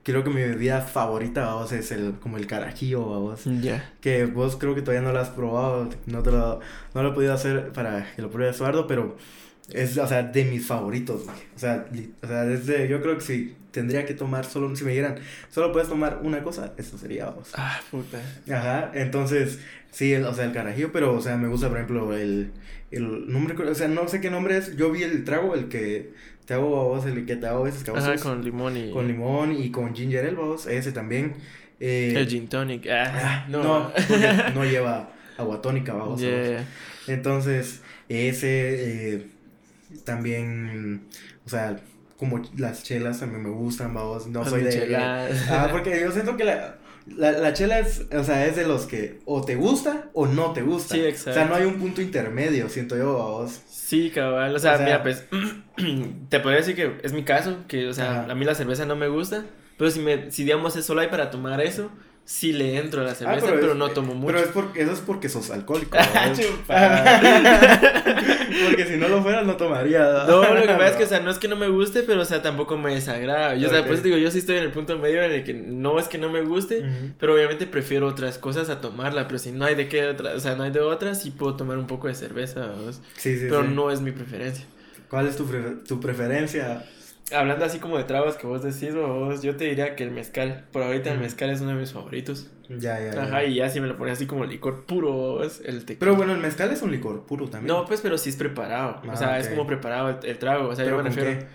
Creo 0.07 0.23
que 0.23 0.31
mi 0.31 0.41
bebida 0.41 0.83
favorita, 0.83 1.53
vos, 1.55 1.73
es 1.73 1.91
el, 1.91 2.15
como 2.21 2.37
el 2.37 2.47
carajillo, 2.47 3.01
vos. 3.03 3.43
Ya. 3.61 3.93
Que 4.01 4.25
vos 4.27 4.55
creo 4.57 4.77
que 4.77 4.81
todavía 4.83 5.03
no 5.03 5.13
lo 5.13 5.19
has 5.19 5.31
probado, 5.31 5.89
no 6.07 6.23
te 6.23 6.31
lo, 6.31 6.61
no 6.95 7.03
lo 7.03 7.09
he 7.11 7.13
podido 7.13 7.35
hacer 7.35 7.73
para 7.73 8.15
que 8.15 8.23
lo 8.23 8.31
pruebes, 8.31 8.55
Eduardo, 8.59 8.87
pero 8.87 9.17
es, 9.73 9.99
o 9.99 10.07
sea, 10.07 10.23
de 10.23 10.45
mis 10.45 10.65
favoritos, 10.65 11.25
güey. 11.25 11.37
O 11.57 11.59
sea, 11.59 11.87
o 12.23 12.27
sea, 12.29 12.45
desde, 12.45 12.87
yo 12.87 13.03
creo 13.03 13.17
que 13.17 13.25
si 13.25 13.57
tendría 13.73 14.07
que 14.07 14.15
tomar 14.15 14.45
solo, 14.45 14.75
si 14.77 14.85
me 14.85 14.93
dieran, 14.93 15.17
solo 15.51 15.73
puedes 15.73 15.89
tomar 15.89 16.21
una 16.23 16.41
cosa, 16.45 16.73
eso 16.77 16.97
sería, 16.99 17.27
vos. 17.31 17.51
Ah, 17.57 17.81
puta. 17.91 18.19
Ajá, 18.49 18.93
entonces, 18.95 19.59
sí, 19.91 20.13
el- 20.13 20.25
o 20.25 20.33
sea, 20.33 20.45
el 20.45 20.53
carajillo, 20.53 20.93
pero, 20.93 21.15
o 21.17 21.21
sea, 21.21 21.37
me 21.37 21.49
gusta, 21.49 21.67
por 21.69 21.79
ejemplo, 21.79 22.17
el, 22.17 22.53
el 22.93 23.27
nombre, 23.31 23.57
o 23.69 23.75
sea, 23.75 23.89
no 23.89 24.07
sé 24.07 24.21
qué 24.21 24.31
nombre 24.31 24.57
es, 24.57 24.77
yo 24.77 24.93
vi 24.93 25.03
el 25.03 25.25
trago, 25.25 25.57
el 25.57 25.67
que 25.69 26.15
te 26.47 26.55
hago 26.55 26.69
vos, 26.69 27.05
el 27.05 27.27
que 27.27 27.37
te 27.37 27.47
hago 27.47 27.61
a 27.61 27.65
veces, 27.65 27.85
que 27.85 27.91
a 27.91 27.95
vos 27.95 28.05
Ajá, 28.05 28.17
con 28.17 28.43
limón 28.45 28.77
y. 28.77 28.91
con 28.91 29.07
limón 29.07 29.53
y 29.53 29.71
con 29.71 29.95
ginger 29.95 30.25
ale, 30.25 30.35
vos, 30.35 30.67
ese 30.67 30.93
también. 30.93 31.35
Eh, 31.81 32.15
El 32.17 32.27
gin 32.27 32.49
tonic. 32.49 32.87
Ah, 32.89 33.13
ah, 33.15 33.47
no. 33.49 33.63
no, 33.63 33.93
no 34.55 34.65
lleva 34.65 35.11
agua 35.37 35.61
tónica, 35.61 35.93
vamos. 35.93 36.21
Yeah. 36.21 36.65
Entonces, 37.09 37.83
ese 38.09 39.15
eh, 39.15 39.27
también, 40.05 41.03
o 41.45 41.49
sea, 41.49 41.79
como 42.17 42.41
las 42.57 42.83
chelas 42.83 43.21
también 43.21 43.43
me 43.43 43.51
gustan, 43.51 43.93
vamos, 43.93 44.27
no 44.27 44.45
soy 44.45 44.63
de... 44.63 44.71
micheladas. 44.71 45.49
Ah, 45.51 45.69
porque 45.71 46.01
yo 46.01 46.11
siento 46.13 46.37
que 46.37 46.45
la, 46.45 46.79
la, 47.07 47.33
la 47.33 47.53
chela 47.53 47.79
es, 47.79 48.07
o 48.13 48.25
sea, 48.25 48.47
es 48.47 48.57
de 48.57 48.67
los 48.67 48.87
que 48.87 49.21
o 49.25 49.43
te 49.45 49.55
gusta 49.55 50.11
o 50.13 50.27
no 50.27 50.53
te 50.53 50.63
gusta. 50.63 50.95
Sí, 50.95 51.01
O 51.01 51.03
sea, 51.03 51.11
exacto. 51.11 51.45
no 51.49 51.55
hay 51.55 51.65
un 51.65 51.79
punto 51.79 52.01
intermedio, 52.03 52.69
siento 52.69 52.97
yo, 52.97 53.17
vamos. 53.19 53.61
Sí, 53.69 54.11
cabal. 54.11 54.55
O 54.55 54.59
sea, 54.59 54.75
O 54.75 54.77
sea- 54.79 54.85
mira, 54.87 55.03
pues. 55.03 55.25
te 56.29 56.41
podría 56.41 56.59
decir 56.61 56.75
que 56.75 56.97
es 57.03 57.13
mi 57.13 57.25
caso. 57.25 57.59
Que, 57.69 57.87
o 57.89 57.93
sea, 57.95 58.23
Ajá. 58.23 58.33
a 58.33 58.35
mí 58.35 58.45
la 58.45 58.55
cerveza 58.55 58.87
no 58.87 58.97
me 58.97 59.09
gusta. 59.09 59.45
Pero 59.79 59.91
si, 59.91 60.01
me, 60.01 60.31
si 60.31 60.45
digamos, 60.45 60.75
es 60.77 60.85
solo 60.85 61.03
hay 61.03 61.09
para 61.09 61.31
tomar 61.31 61.61
eso. 61.61 61.91
Sí 62.29 62.53
le 62.53 62.77
entro 62.77 63.03
a 63.03 63.05
la 63.05 63.15
cerveza, 63.15 63.47
pero, 63.47 63.71
es- 63.73 63.79
no 63.79 63.89
tomo 63.91 64.13
mucho. 64.15 64.35
Pero 64.35 64.41
es 64.45 64.51
porque, 64.53 64.83
eso 64.83 64.93
es 64.93 64.99
porque 65.01 65.29
sos 65.29 65.49
alcohólico. 65.53 65.97
Ah, 66.69 67.21
porque 68.69 68.85
si 68.87 68.97
no 68.97 69.09
lo 69.09 69.23
fueras, 69.23 69.47
no 69.47 69.57
tomaría. 69.57 70.25
No, 70.27 70.43
lo 70.55 70.61
que 70.63 70.69
pasa 70.69 70.89
es 70.89 70.97
que, 70.97 71.05
o 71.05 71.07
sea, 71.09 71.21
no 71.21 71.31
es 71.31 71.39
que 71.39 71.49
no 71.49 71.57
me 71.57 71.69
guste, 71.69 72.03
pero, 72.03 72.23
o 72.23 72.25
sea, 72.25 72.43
tampoco 72.43 72.77
me 72.77 72.95
desagrada. 72.95 73.55
Yo, 73.55 73.69
o 73.69 73.71
sea, 73.71 73.81
eso 73.81 74.03
digo, 74.03 74.17
yo 74.17 74.31
sí 74.31 74.39
estoy 74.39 74.57
en 74.57 74.65
el 74.65 74.73
punto 74.73 74.99
medio 74.99 75.23
en 75.23 75.33
el 75.33 75.45
que 75.45 75.55
no 75.55 75.99
es 75.99 76.09
que 76.09 76.19
no 76.19 76.29
me 76.29 76.43
guste, 76.43 76.85
pero 77.19 77.35
obviamente 77.35 77.67
prefiero 77.67 78.07
otras 78.09 78.39
cosas 78.39 78.69
a 78.71 78.81
tomarla. 78.81 79.27
Pero 79.29 79.39
si 79.39 79.53
no 79.53 79.65
hay 79.65 79.75
de 79.75 79.89
qué 79.89 80.07
otra, 80.09 80.35
o 80.35 80.41
sea, 80.41 80.57
no 80.57 80.65
hay 80.65 80.71
de 80.73 80.81
otra, 80.81 81.15
sí 81.15 81.31
puedo 81.31 81.55
tomar 81.57 81.79
un 81.79 81.87
poco 81.87 82.09
de 82.09 82.15
cerveza. 82.15 82.71
Sí, 83.17 83.39
sí, 83.39 83.47
pero 83.49 83.63
sí. 83.63 83.69
no 83.73 83.91
es 83.91 84.01
mi 84.01 84.11
preferencia. 84.13 84.65
¿Cuál 85.09 85.29
es 85.29 85.37
tu, 85.37 85.47
pre- 85.47 85.77
tu 85.87 86.01
preferencia? 86.01 86.85
Hablando 87.35 87.65
así 87.65 87.81
como 87.81 87.99
de 87.99 88.05
tragos 88.05 88.37
que 88.37 88.47
vos 88.47 88.63
decís, 88.63 88.95
vos, 88.95 89.43
yo 89.43 89.57
te 89.57 89.65
diría 89.65 89.97
que 89.97 90.05
el 90.05 90.13
mezcal. 90.13 90.65
Por 90.73 90.83
ahorita 90.83 91.13
el 91.13 91.19
mezcal 91.19 91.51
es 91.51 91.61
uno 91.61 91.71
de 91.71 91.77
mis 91.77 91.93
favoritos. 91.93 92.49
Ya, 92.69 93.01
ya, 93.01 93.15
ya. 93.15 93.23
Ajá, 93.25 93.45
y 93.45 93.55
ya 93.57 93.69
si 93.69 93.81
me 93.81 93.89
lo 93.89 93.97
pones 93.97 94.15
así 94.15 94.27
como 94.27 94.45
licor 94.45 94.87
puro, 94.87 95.11
vos, 95.13 95.61
el 95.65 95.81
tequila. 95.81 95.99
Pero 95.99 96.15
bueno, 96.15 96.33
el 96.35 96.39
mezcal 96.39 96.71
es 96.71 96.83
un 96.83 96.93
licor 96.93 97.27
puro 97.27 97.49
también. 97.49 97.75
No, 97.75 97.85
pues, 97.85 98.01
pero 98.01 98.17
sí 98.17 98.31
es 98.31 98.37
preparado. 98.37 99.01
Ah, 99.05 99.11
o 99.13 99.17
sea, 99.17 99.39
es 99.41 99.47
ok. 99.47 99.53
como 99.55 99.67
preparado 99.67 100.11
el, 100.11 100.19
el 100.25 100.39
trago. 100.39 100.69
O 100.69 100.77
sea, 100.77 100.85
¿Pero 100.85 100.99
yo 100.99 101.03
me 101.03 101.09
refiero. 101.11 101.47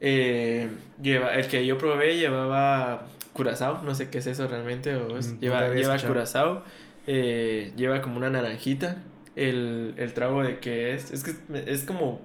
Eh, 0.00 0.68
lleva, 1.00 1.34
el 1.34 1.46
que 1.48 1.64
yo 1.66 1.78
probé 1.78 2.16
llevaba 2.18 3.06
curazao, 3.32 3.82
no 3.82 3.94
sé 3.94 4.08
qué 4.08 4.18
es 4.18 4.26
eso 4.26 4.46
realmente. 4.48 4.94
O 4.94 5.18
es- 5.18 5.32
Mm, 5.32 5.38
lleva 5.40 5.68
lleva 5.74 5.98
curazao, 5.98 6.64
eh, 7.06 7.72
lleva 7.76 8.02
como 8.02 8.16
una 8.18 8.30
naranjita. 8.30 9.02
El, 9.34 9.94
el 9.96 10.12
trago 10.12 10.42
de 10.42 10.58
que 10.58 10.94
es, 10.94 11.10
es 11.12 11.24
que 11.24 11.32
es 11.66 11.84
como. 11.84 12.20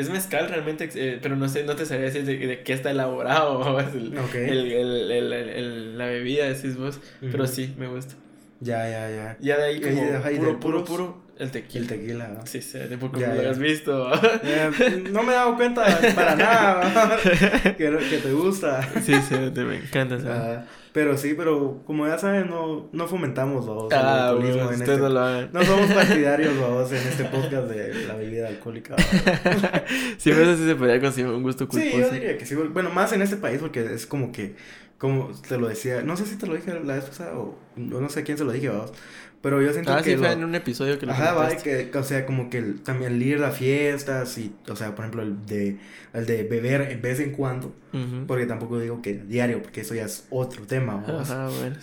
Es 0.00 0.10
mezcal 0.10 0.48
realmente, 0.48 0.88
eh, 0.94 1.18
pero 1.22 1.36
no 1.36 1.48
sé, 1.48 1.64
no 1.64 1.76
te 1.76 1.84
sabría 1.86 2.06
decir 2.06 2.24
de, 2.24 2.36
de 2.38 2.62
qué 2.62 2.72
está 2.72 2.90
elaborado. 2.90 3.78
el, 3.94 4.16
Ok. 4.18 4.34
el, 4.34 4.72
el, 5.10 5.98
la 5.98 6.06
bebida, 6.06 6.46
decís 6.48 6.76
vos. 6.76 7.00
Pero 7.20 7.44
Ujú. 7.44 7.52
sí, 7.52 7.74
me 7.78 7.86
gusta. 7.88 8.14
Ya, 8.60 8.88
ya, 8.88 9.10
ya. 9.10 9.36
Ya 9.40 9.56
de 9.58 9.64
ahí 9.64 9.80
como 9.80 10.04
de- 10.04 10.16
ajá, 10.16 10.32
y 10.32 10.36
puro, 10.36 10.60
puro, 10.60 10.84
puros, 10.84 10.88
puro, 10.88 11.22
el 11.38 11.50
tequila. 11.50 11.80
El 11.82 11.88
tequila. 11.88 12.28
¿no? 12.28 12.46
Sí, 12.46 12.60
sí, 12.60 12.78
de 12.78 12.98
poco 12.98 13.18
Ya, 13.18 13.34
lo 13.34 13.42
ya. 13.42 13.50
has 13.50 13.58
visto. 13.58 14.10
Eh, 14.42 15.04
no 15.10 15.22
me 15.22 15.32
he 15.32 15.34
dado 15.34 15.56
cuenta 15.56 15.86
para 16.14 16.34
nada 16.36 17.16
que, 17.62 17.74
que 17.78 18.18
te 18.22 18.32
gusta. 18.32 18.82
sí, 19.02 19.14
sí, 19.26 19.34
te, 19.54 19.64
me 19.64 19.76
encanta. 19.76 20.66
Pero 20.92 21.16
sí, 21.16 21.34
pero 21.36 21.82
como 21.86 22.06
ya 22.06 22.18
saben, 22.18 22.48
no, 22.50 22.88
no 22.92 23.06
fomentamos 23.06 23.64
el 23.92 23.96
Ah, 23.96 24.28
alcoholismo 24.30 24.64
bueno, 24.64 24.72
en 24.72 24.82
este- 24.82 24.96
no 24.98 25.08
lo 25.08 25.20
hagan. 25.20 25.50
No 25.52 25.62
somos 25.64 25.86
partidarios 25.94 26.60
vamos, 26.60 26.90
en 26.92 26.98
este 27.08 27.24
podcast 27.24 27.68
de 27.68 28.06
la 28.06 28.14
bebida 28.14 28.48
alcohólica. 28.48 28.96
vamos. 28.96 29.62
Sí, 30.18 30.32
sí 30.32 30.66
se 30.66 30.74
podría 30.76 31.00
considerar 31.00 31.34
un 31.34 31.42
gusto 31.42 31.64
Sí, 31.64 31.70
culposo. 31.70 31.98
yo 31.98 32.10
diría 32.10 32.36
que 32.38 32.46
sí. 32.46 32.54
Bueno, 32.54 32.90
más 32.90 33.12
en 33.12 33.22
este 33.22 33.36
país 33.36 33.58
porque 33.60 33.84
es 33.94 34.06
como 34.06 34.32
que, 34.32 34.54
como 34.98 35.30
te 35.48 35.56
lo 35.58 35.68
decía, 35.68 36.02
no 36.02 36.16
sé 36.16 36.26
si 36.26 36.36
te 36.36 36.46
lo 36.46 36.54
dije 36.54 36.72
la 36.84 36.94
vez 36.94 37.04
pasada 37.04 37.32
o 37.38 37.56
no 37.76 38.08
sé 38.08 38.22
quién 38.22 38.36
se 38.36 38.44
lo 38.44 38.52
dije, 38.52 38.68
vamos. 38.68 38.92
Pero 39.42 39.62
yo 39.62 39.72
siento 39.72 39.92
Ah, 39.92 40.02
que 40.02 40.10
sí, 40.12 40.16
fue 40.16 40.26
lo- 40.28 40.32
en 40.34 40.44
un 40.44 40.54
episodio 40.54 40.98
que 40.98 41.06
lo 41.06 41.12
Ajá, 41.12 41.32
va, 41.32 41.48
que, 41.56 41.90
o 41.94 42.02
sea, 42.04 42.26
como 42.26 42.50
que 42.50 42.58
el, 42.58 42.80
también 42.82 43.12
el 43.12 43.22
ir 43.22 43.42
a 43.42 43.50
fiestas 43.50 44.36
y, 44.36 44.52
o 44.68 44.76
sea, 44.76 44.94
por 44.94 45.06
ejemplo, 45.06 45.22
el 45.22 45.46
de, 45.46 45.78
el 46.12 46.26
de 46.26 46.42
beber 46.44 46.82
en 46.90 47.00
vez 47.00 47.20
en 47.20 47.32
cuando, 47.32 47.68
Ujú. 47.94 48.26
porque 48.26 48.44
tampoco 48.44 48.78
digo 48.78 49.00
que 49.00 49.14
diario, 49.14 49.62
porque 49.62 49.80
eso 49.80 49.94
ya 49.94 50.04
es 50.04 50.26
otro 50.30 50.66
tema. 50.66 51.02
Ajá, 51.08 51.48
bueno. 51.48 51.76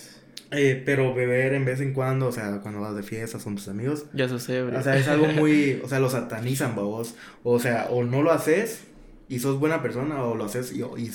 Eh, 0.51 0.81
pero 0.85 1.13
beber 1.13 1.53
en 1.55 1.65
vez 1.65 1.81
en 1.81 1.93
cuando, 1.93 2.27
o 2.27 2.31
sea, 2.31 2.59
cuando 2.61 2.79
vas 2.79 2.95
de 2.95 3.03
fiestas 3.03 3.43
con 3.43 3.55
tus 3.55 3.67
amigos, 3.67 4.05
Ya 4.13 4.25
ebrio. 4.25 4.79
o 4.79 4.81
sea, 4.83 4.95
es 4.95 5.07
algo 5.07 5.25
muy, 5.27 5.81
o 5.83 5.89
sea, 5.89 5.99
lo 5.99 6.09
satanizan, 6.09 6.75
vos, 6.75 7.15
o 7.43 7.59
sea, 7.59 7.87
o 7.89 8.03
no 8.03 8.21
lo 8.21 8.31
haces 8.31 8.81
y 9.27 9.39
sos 9.39 9.59
buena 9.59 9.81
persona, 9.81 10.23
o 10.23 10.35
lo 10.35 10.45
haces 10.45 10.71
y, 10.71 10.83
y, 10.83 11.11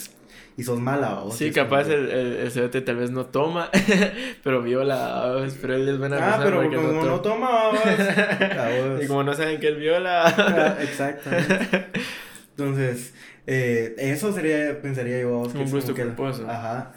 y 0.57 0.63
sos 0.65 0.79
mala, 0.81 1.15
vos. 1.21 1.35
Sí, 1.37 1.51
capaz 1.51 1.89
el, 1.89 2.11
el, 2.11 2.37
el 2.37 2.51
cerote 2.51 2.81
tal 2.83 2.97
vez 2.97 3.11
no 3.11 3.27
toma, 3.27 3.71
pero 4.45 4.63
viola, 4.63 4.97
¿sabes? 5.25 5.59
pero 5.61 5.75
él 5.77 5.89
es 5.89 5.99
buena 5.99 6.17
Ah, 6.17 6.21
persona 6.39 6.45
pero 6.45 6.61
porque 6.63 6.77
como 6.77 6.93
no 7.05 7.21
toma. 7.21 7.23
toma, 7.23 7.69
vos, 7.71 7.81
a 8.59 8.71
vos. 8.93 9.03
Y 9.03 9.07
como 9.07 9.23
no 9.25 9.35
saben 9.35 9.59
que 9.61 9.69
él 9.69 9.77
viola. 9.77 10.27
Ah, 10.27 10.77
Exactamente. 10.83 11.87
Entonces, 12.51 13.15
eh, 13.47 13.95
eso 13.99 14.33
sería, 14.33 14.81
pensaría 14.83 15.21
yo, 15.23 15.31
vos, 15.39 15.55
Un 15.55 15.71
gusto 15.71 15.95
culposo. 15.95 16.47
Ajá. 16.49 16.93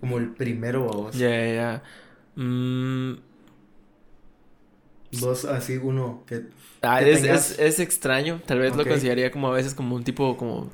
Como 0.00 0.18
el 0.18 0.28
primero, 0.30 0.84
vos. 0.84 1.16
Ya, 1.16 1.28
ya, 1.30 1.52
ya. 1.54 1.82
Mm, 2.36 3.14
Vos, 5.20 5.44
así, 5.44 5.76
uno 5.76 6.22
que. 6.26 6.42
ah, 6.82 7.00
Que 7.00 7.10
es, 7.12 7.22
tengas- 7.22 7.50
es, 7.52 7.58
es 7.58 7.80
extraño, 7.80 8.40
tal 8.46 8.60
vez 8.60 8.70
Ok. 8.72 8.78
lo 8.78 8.86
consideraría 8.86 9.30
como 9.32 9.48
a 9.48 9.52
veces 9.52 9.74
como 9.74 9.96
un 9.96 10.04
tipo 10.04 10.36
como 10.36 10.70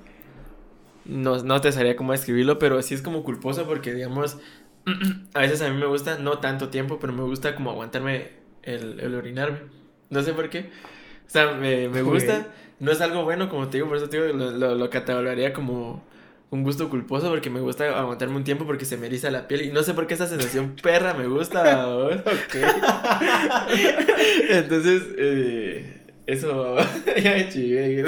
no, 1.09 1.43
no 1.43 1.61
te 1.61 1.73
sabría 1.73 1.97
cómo 1.97 2.13
describirlo, 2.13 2.59
pero 2.59 2.81
sí 2.83 2.95
es 2.95 3.03
como 3.03 3.23
culposo 3.25 3.67
porque, 3.67 3.95
digamos, 3.95 4.39
a 5.35 5.41
veces 5.41 5.63
a 5.63 5.71
mí 5.71 5.77
me 5.79 5.87
gusta, 5.87 6.19
no 6.19 6.39
tanto 6.39 6.69
tiempo, 6.69 6.99
pero 6.99 7.13
me 7.13 7.23
gusta 7.23 7.55
como 7.55 7.71
aguantarme 7.71 8.31
el, 8.63 9.01
el 9.01 9.15
orinarme. 9.15 9.61
No 10.11 10.23
sé 10.23 10.33
por 10.33 10.49
qué. 10.51 10.71
O 11.27 11.31
sea, 11.31 11.53
me, 11.55 11.89
me 11.89 12.03
gusta. 12.03 12.49
No 12.79 12.93
es 12.93 13.01
algo 13.01 13.25
bueno, 13.25 13.49
como 13.49 13.69
te 13.69 13.79
digo, 13.79 13.89
por 13.89 13.97
eso 13.97 14.09
te 14.09 14.21
digo, 14.21 14.37
lo, 14.37 14.51
lo, 14.51 14.75
lo 14.75 14.91
catalogaría 14.91 15.53
como 15.53 16.05
un 16.51 16.63
gusto 16.63 16.89
culposo 16.89 17.29
porque 17.29 17.51
me 17.51 17.61
gusta 17.61 17.99
aguantarme 17.99 18.37
un 18.37 18.45
tiempo 18.45 18.67
porque 18.67 18.85
se 18.85 18.97
me 18.97 19.07
eriza 19.07 19.31
la 19.31 19.49
piel 19.49 19.63
y 19.63 19.73
no 19.73 19.83
sé 19.83 19.95
por 19.95 20.07
qué 20.07 20.15
esa 20.15 20.27
sensación 20.27 20.77
perra 20.83 21.15
me 21.15 21.27
gusta. 21.27 22.09
Entonces, 24.51 25.03
eh, 25.19 26.03
eso 26.27 26.77
ya 27.23 27.33
me 27.33 27.49
chivé. 27.49 28.03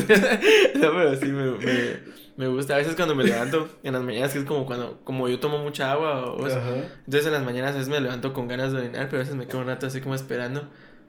no, 0.74 0.92
pero 0.92 1.16
sí 1.16 1.26
me, 1.26 1.50
me, 1.52 2.18
me, 2.38 2.48
gusta. 2.48 2.74
A 2.74 2.78
veces 2.78 2.96
cuando 2.96 3.14
me 3.14 3.24
levanto 3.24 3.68
en 3.82 3.92
las 3.92 4.02
mañanas, 4.02 4.32
que 4.32 4.38
es 4.38 4.44
como 4.44 4.64
cuando 4.64 5.00
como 5.04 5.28
yo 5.28 5.38
tomo 5.40 5.58
mucha 5.58 5.92
agua, 5.92 6.32
o, 6.32 6.46
entonces 6.46 7.26
en 7.26 7.32
las 7.32 7.44
mañanas 7.44 7.72
a 7.72 7.74
veces 7.74 7.88
me 7.88 8.00
levanto 8.00 8.32
con 8.32 8.48
ganas 8.48 8.72
de 8.72 8.78
orinar, 8.78 9.06
pero 9.06 9.18
a 9.18 9.24
veces 9.24 9.34
me 9.34 9.46
quedo 9.46 9.58
un 9.60 9.66
rato 9.66 9.86
así 9.86 10.00
como 10.00 10.14
esperando. 10.14 10.68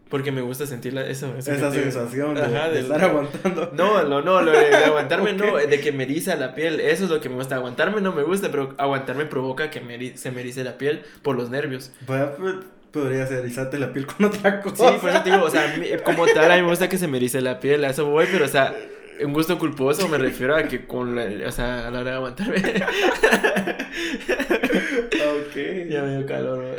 Porque 0.10 0.32
me 0.32 0.42
gusta 0.42 0.66
sentir 0.66 0.98
eso. 0.98 1.36
Esa 1.38 1.72
sensación 1.72 2.34
de, 2.34 2.42
de, 2.42 2.80
estar 2.80 3.04
aguantando. 3.04 3.70
No, 3.76 4.04
no, 4.04 4.24
no, 4.24 4.42
lo 4.42 4.52
de 4.52 4.76
aguantarme 4.76 5.34
no, 5.36 5.56
de 5.56 5.80
que 5.80 5.92
me 5.92 6.04
eriza 6.04 6.36
la 6.36 6.56
piel. 6.56 6.80
Eso 6.80 7.04
es 7.04 7.12
lo 7.12 7.22
que 7.22 7.30
me 7.30 7.36
gusta. 7.36 7.58
Aguantarme 7.58 8.02
no 8.02 8.12
me 8.12 8.24
gusta, 8.24 8.50
pero 8.50 8.74
aguantarme 8.80 9.28
provoca 9.28 9.70
que 9.70 9.82
me 9.82 10.18
se 10.18 10.32
me 10.32 10.42
erice 10.42 10.64
la 10.64 10.80
piel 10.80 11.04
por 11.22 11.36
los 11.36 11.52
nervios. 11.52 11.92
Pues, 12.08 12.24
podría 12.92 13.28
ser 13.28 13.40
erizarte 13.40 13.78
la 13.78 13.94
piel 13.94 14.08
con 14.08 14.26
otra 14.26 14.62
cosa. 14.62 14.92
Sí, 14.92 14.98
por 15.00 15.10
eso 15.10 15.22
te 15.22 15.32
digo, 15.32 15.44
o 15.44 15.50
sea, 15.50 15.76
como 16.04 16.26
tal, 16.26 16.52
a 16.52 16.56
mí 16.56 16.62
me 16.64 16.70
gusta 16.70 16.90
que 16.90 16.98
se 16.98 17.08
me 17.08 17.18
erice 17.18 17.42
la 17.42 17.60
piel, 17.60 17.86
a 17.86 17.90
eso 17.90 18.06
voy, 18.06 18.26
pero 18.32 18.46
o 18.46 18.50
sea, 18.50 18.76
un 19.24 19.34
gusto 19.34 19.58
culposo 19.58 20.08
me 20.08 20.18
refiero 20.18 20.56
a 20.56 20.64
que 20.64 20.86
con 20.86 21.16
la, 21.16 21.48
o 21.48 21.52
sea, 21.52 21.88
a 21.88 21.92
la 21.92 22.00
hora 22.00 22.12
de 22.12 22.16
aguantarme. 22.18 22.58
ok. 25.14 25.56
Ya 25.90 26.04
me 26.04 26.18
dio 26.18 26.26
calor. 26.26 26.76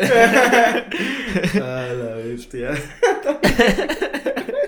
ah, 1.63 1.87
la 1.95 2.15
bestia. 2.17 2.73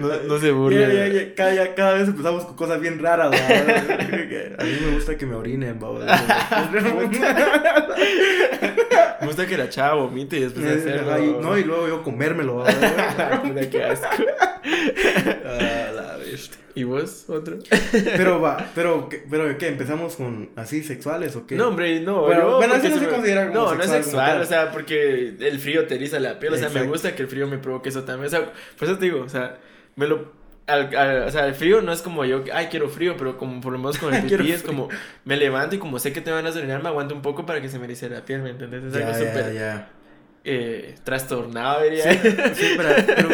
No, 0.00 0.08
no 0.26 0.38
se 0.38 0.50
burle. 0.50 0.80
Ya, 0.80 1.08
ya, 1.08 1.52
ya, 1.52 1.74
cada, 1.74 1.94
vez 1.94 2.08
empezamos 2.08 2.44
con 2.46 2.56
cosas 2.56 2.80
bien 2.80 2.98
raras. 2.98 3.30
A 4.58 4.64
mí 4.64 4.78
me 4.84 4.94
gusta 4.94 5.16
que 5.16 5.26
me 5.26 5.34
orinen, 5.34 5.78
babo. 5.78 6.00
Me 9.20 9.26
gusta 9.26 9.46
que 9.46 9.58
la 9.58 9.68
chava 9.68 9.94
vomite 9.94 10.38
y 10.38 10.40
después 10.40 10.66
hacerlo. 10.66 11.12
Ay, 11.12 11.36
no, 11.40 11.58
y 11.58 11.64
luego 11.64 11.88
yo 11.88 12.02
comérmelo. 12.02 12.64
qué 13.70 13.84
asco. 13.90 14.06
Ah, 15.44 15.90
la 15.94 16.16
bestia. 16.16 16.58
¿Y 16.74 16.84
vos, 16.84 17.24
otro? 17.28 17.58
Pero 17.92 18.40
va, 18.40 18.70
pero, 18.74 19.08
pero 19.30 19.58
¿qué? 19.58 19.68
¿Empezamos 19.68 20.16
con 20.16 20.50
así 20.56 20.82
sexuales 20.82 21.34
o 21.36 21.46
qué? 21.46 21.56
No, 21.56 21.68
hombre, 21.68 22.00
no. 22.00 22.22
Bueno, 22.22 22.56
bueno 22.56 22.74
así 22.74 22.88
no 22.88 22.96
se, 22.96 23.06
me... 23.06 23.08
considera 23.08 23.48
como 23.48 23.60
No, 23.60 23.68
sexual, 23.70 23.78
no 23.78 23.94
es 23.94 24.04
sexual, 24.04 24.40
o 24.40 24.44
sea, 24.44 24.72
porque 24.72 25.34
el 25.38 25.58
frío 25.58 25.86
te 25.86 25.96
eriza 25.96 26.20
la 26.20 26.38
piel, 26.38 26.54
o 26.54 26.56
sea, 26.56 26.68
me 26.68 26.82
gusta 26.84 27.14
que 27.14 27.22
el 27.22 27.28
frío 27.28 27.46
me 27.46 27.58
provoque 27.58 27.88
eso 27.88 28.04
también, 28.04 28.26
o 28.26 28.30
sea, 28.30 28.52
por 28.78 28.88
eso 28.88 28.98
te 28.98 29.06
digo, 29.06 29.20
o 29.20 29.28
sea, 29.28 29.58
me 29.96 30.06
lo... 30.06 30.38
Al, 30.66 30.94
al, 30.94 31.22
o 31.24 31.30
sea, 31.32 31.46
el 31.46 31.54
frío 31.54 31.82
no 31.82 31.92
es 31.92 32.00
como 32.00 32.24
yo, 32.24 32.44
ay, 32.52 32.66
quiero 32.70 32.88
frío, 32.88 33.16
pero 33.16 33.36
como 33.36 33.60
por 33.60 33.72
lo 33.72 33.78
menos 33.78 33.98
con 33.98 34.14
el 34.14 34.22
pipí 34.22 34.52
es 34.52 34.62
como, 34.62 34.88
me 35.24 35.36
levanto 35.36 35.74
y 35.74 35.78
como 35.78 35.98
sé 35.98 36.12
que 36.12 36.20
te 36.20 36.30
van 36.30 36.46
a 36.46 36.50
orinar, 36.50 36.82
me 36.82 36.88
aguanto 36.88 37.14
un 37.14 37.22
poco 37.22 37.44
para 37.44 37.60
que 37.60 37.68
se 37.68 37.78
me 37.78 37.86
erice 37.86 38.08
la 38.08 38.24
piel, 38.24 38.42
¿me 38.42 38.50
entiendes? 38.50 38.84
Es 38.84 38.94
algo 38.94 39.14
súper 39.14 39.86
eh, 40.44 40.94
trastornado, 41.04 41.82
diría. 41.82 42.12
Sí, 42.12 42.30
sí 42.54 42.74
pero, 42.76 42.90
pero 43.06 43.28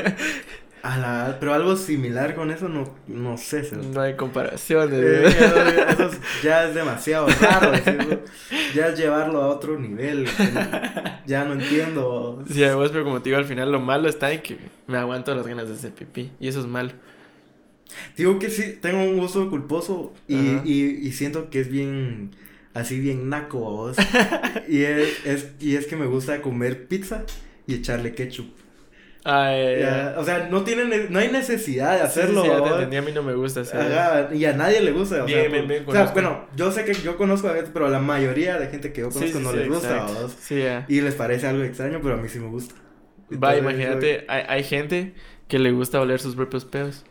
a 0.83 0.99
la, 0.99 1.37
pero 1.41 1.55
algo 1.55 1.77
similar 1.77 2.35
con 2.35 2.51
eso 2.51 2.69
no, 2.69 2.95
no 3.07 3.37
sé. 3.37 3.65
¿sí? 3.65 3.77
No 3.93 4.01
hay 4.01 4.15
comparaciones. 4.15 4.99
Eh, 5.03 5.27
eso 5.89 6.11
ya 6.43 6.69
es 6.69 6.75
demasiado 6.75 7.27
raro. 7.41 7.73
decirlo. 7.73 8.21
Ya 8.75 8.89
es 8.89 8.99
llevarlo 8.99 9.43
a 9.43 9.49
otro 9.49 9.79
nivel. 9.79 10.27
Ya 11.27 11.45
no 11.45 11.55
entiendo. 11.55 12.45
Sí, 12.49 12.65
vos, 12.75 12.91
pero 12.93 13.05
como 13.05 13.21
te 13.21 13.31
digo, 13.31 13.39
al 13.39 13.47
final 13.47 13.73
lo 13.73 13.81
malo 13.81 14.09
está 14.09 14.33
en 14.33 14.43
que 14.43 14.59
me 14.87 14.97
aguanto 14.97 15.35
las 15.35 15.47
ganas 15.47 15.69
de 15.69 15.75
hacer 15.75 15.93
pipí. 15.93 16.31
Y 16.39 16.49
eso 16.49 16.61
es 16.61 16.67
malo. 16.67 16.93
Digo 18.17 18.39
que 18.39 18.51
sí, 18.51 18.79
tengo 18.81 19.03
un 19.03 19.19
gusto 19.19 19.49
culposo 19.51 20.13
y, 20.29 20.37
y, 20.37 21.01
y 21.03 21.13
siento 21.13 21.51
que 21.51 21.61
es 21.61 21.69
bien 21.69 22.31
así 22.77 23.01
bien 23.01 23.29
naco 23.29 23.59
vos. 23.59 23.97
y, 24.69 24.83
es, 24.83 25.25
es, 25.25 25.53
y 25.61 25.77
es 25.77 25.87
que 25.87 25.97
me 25.97 26.07
gusta 26.07 26.43
comer 26.43 26.87
pizza 26.87 27.25
y 27.67 27.75
echarle 27.75 28.15
ketchup. 28.15 28.47
Ya. 29.27 30.15
O 30.17 30.25
sea, 30.25 30.49
no, 30.51 30.63
tienen, 30.63 31.13
no 31.13 31.19
hay 31.19 31.29
necesidad 31.29 31.97
de 31.97 32.03
hacerlo. 32.03 32.43
Sí, 32.43 32.49
sí, 32.49 32.55
ya 32.55 32.63
te 32.63 32.71
entendí, 32.71 32.97
a 32.97 33.03
mí 33.03 33.13
no 33.13 33.23
me 33.23 33.35
gusta 33.35 33.61
hacerlo. 33.61 33.95
Ajá, 33.95 34.35
y 34.35 34.45
a 34.45 34.53
nadie 34.53 34.81
le 34.81 34.93
gusta. 34.93 35.25
O 35.25 35.27
bien, 35.27 35.41
sea, 35.41 35.49
bien, 35.51 35.69
bien, 35.69 35.85
o 35.87 35.93
sea 35.93 36.07
bueno, 36.13 36.47
yo 36.55 36.71
sé 36.71 36.85
que 36.85 36.95
yo 36.95 37.17
conozco 37.17 37.49
a 37.49 37.55
gente, 37.55 37.71
pero 37.73 37.89
la 37.89 37.99
mayoría 37.99 38.59
de 38.59 38.69
gente 38.69 38.93
que 38.93 39.01
yo 39.01 39.11
conozco 39.11 39.39
sí, 39.39 39.45
no 39.45 39.53
les 39.53 39.69
gusta. 39.69 40.07
Y 40.89 41.01
les 41.01 41.15
parece 41.15 41.49
algo 41.49 41.65
extraño, 41.65 42.01
pero 42.03 42.15
a 42.15 42.19
mí 42.19 42.29
sí 42.29 42.39
me 42.39 42.49
gusta. 42.49 42.75
Va, 43.33 43.57
imagínate, 43.57 44.25
hay, 44.29 44.45
hay 44.49 44.65
gente 44.65 45.15
que 45.49 45.59
le 45.59 45.73
gusta 45.73 46.01
oler 46.01 46.21
sus 46.21 46.37
propios 46.37 46.65
pedos. 46.65 47.05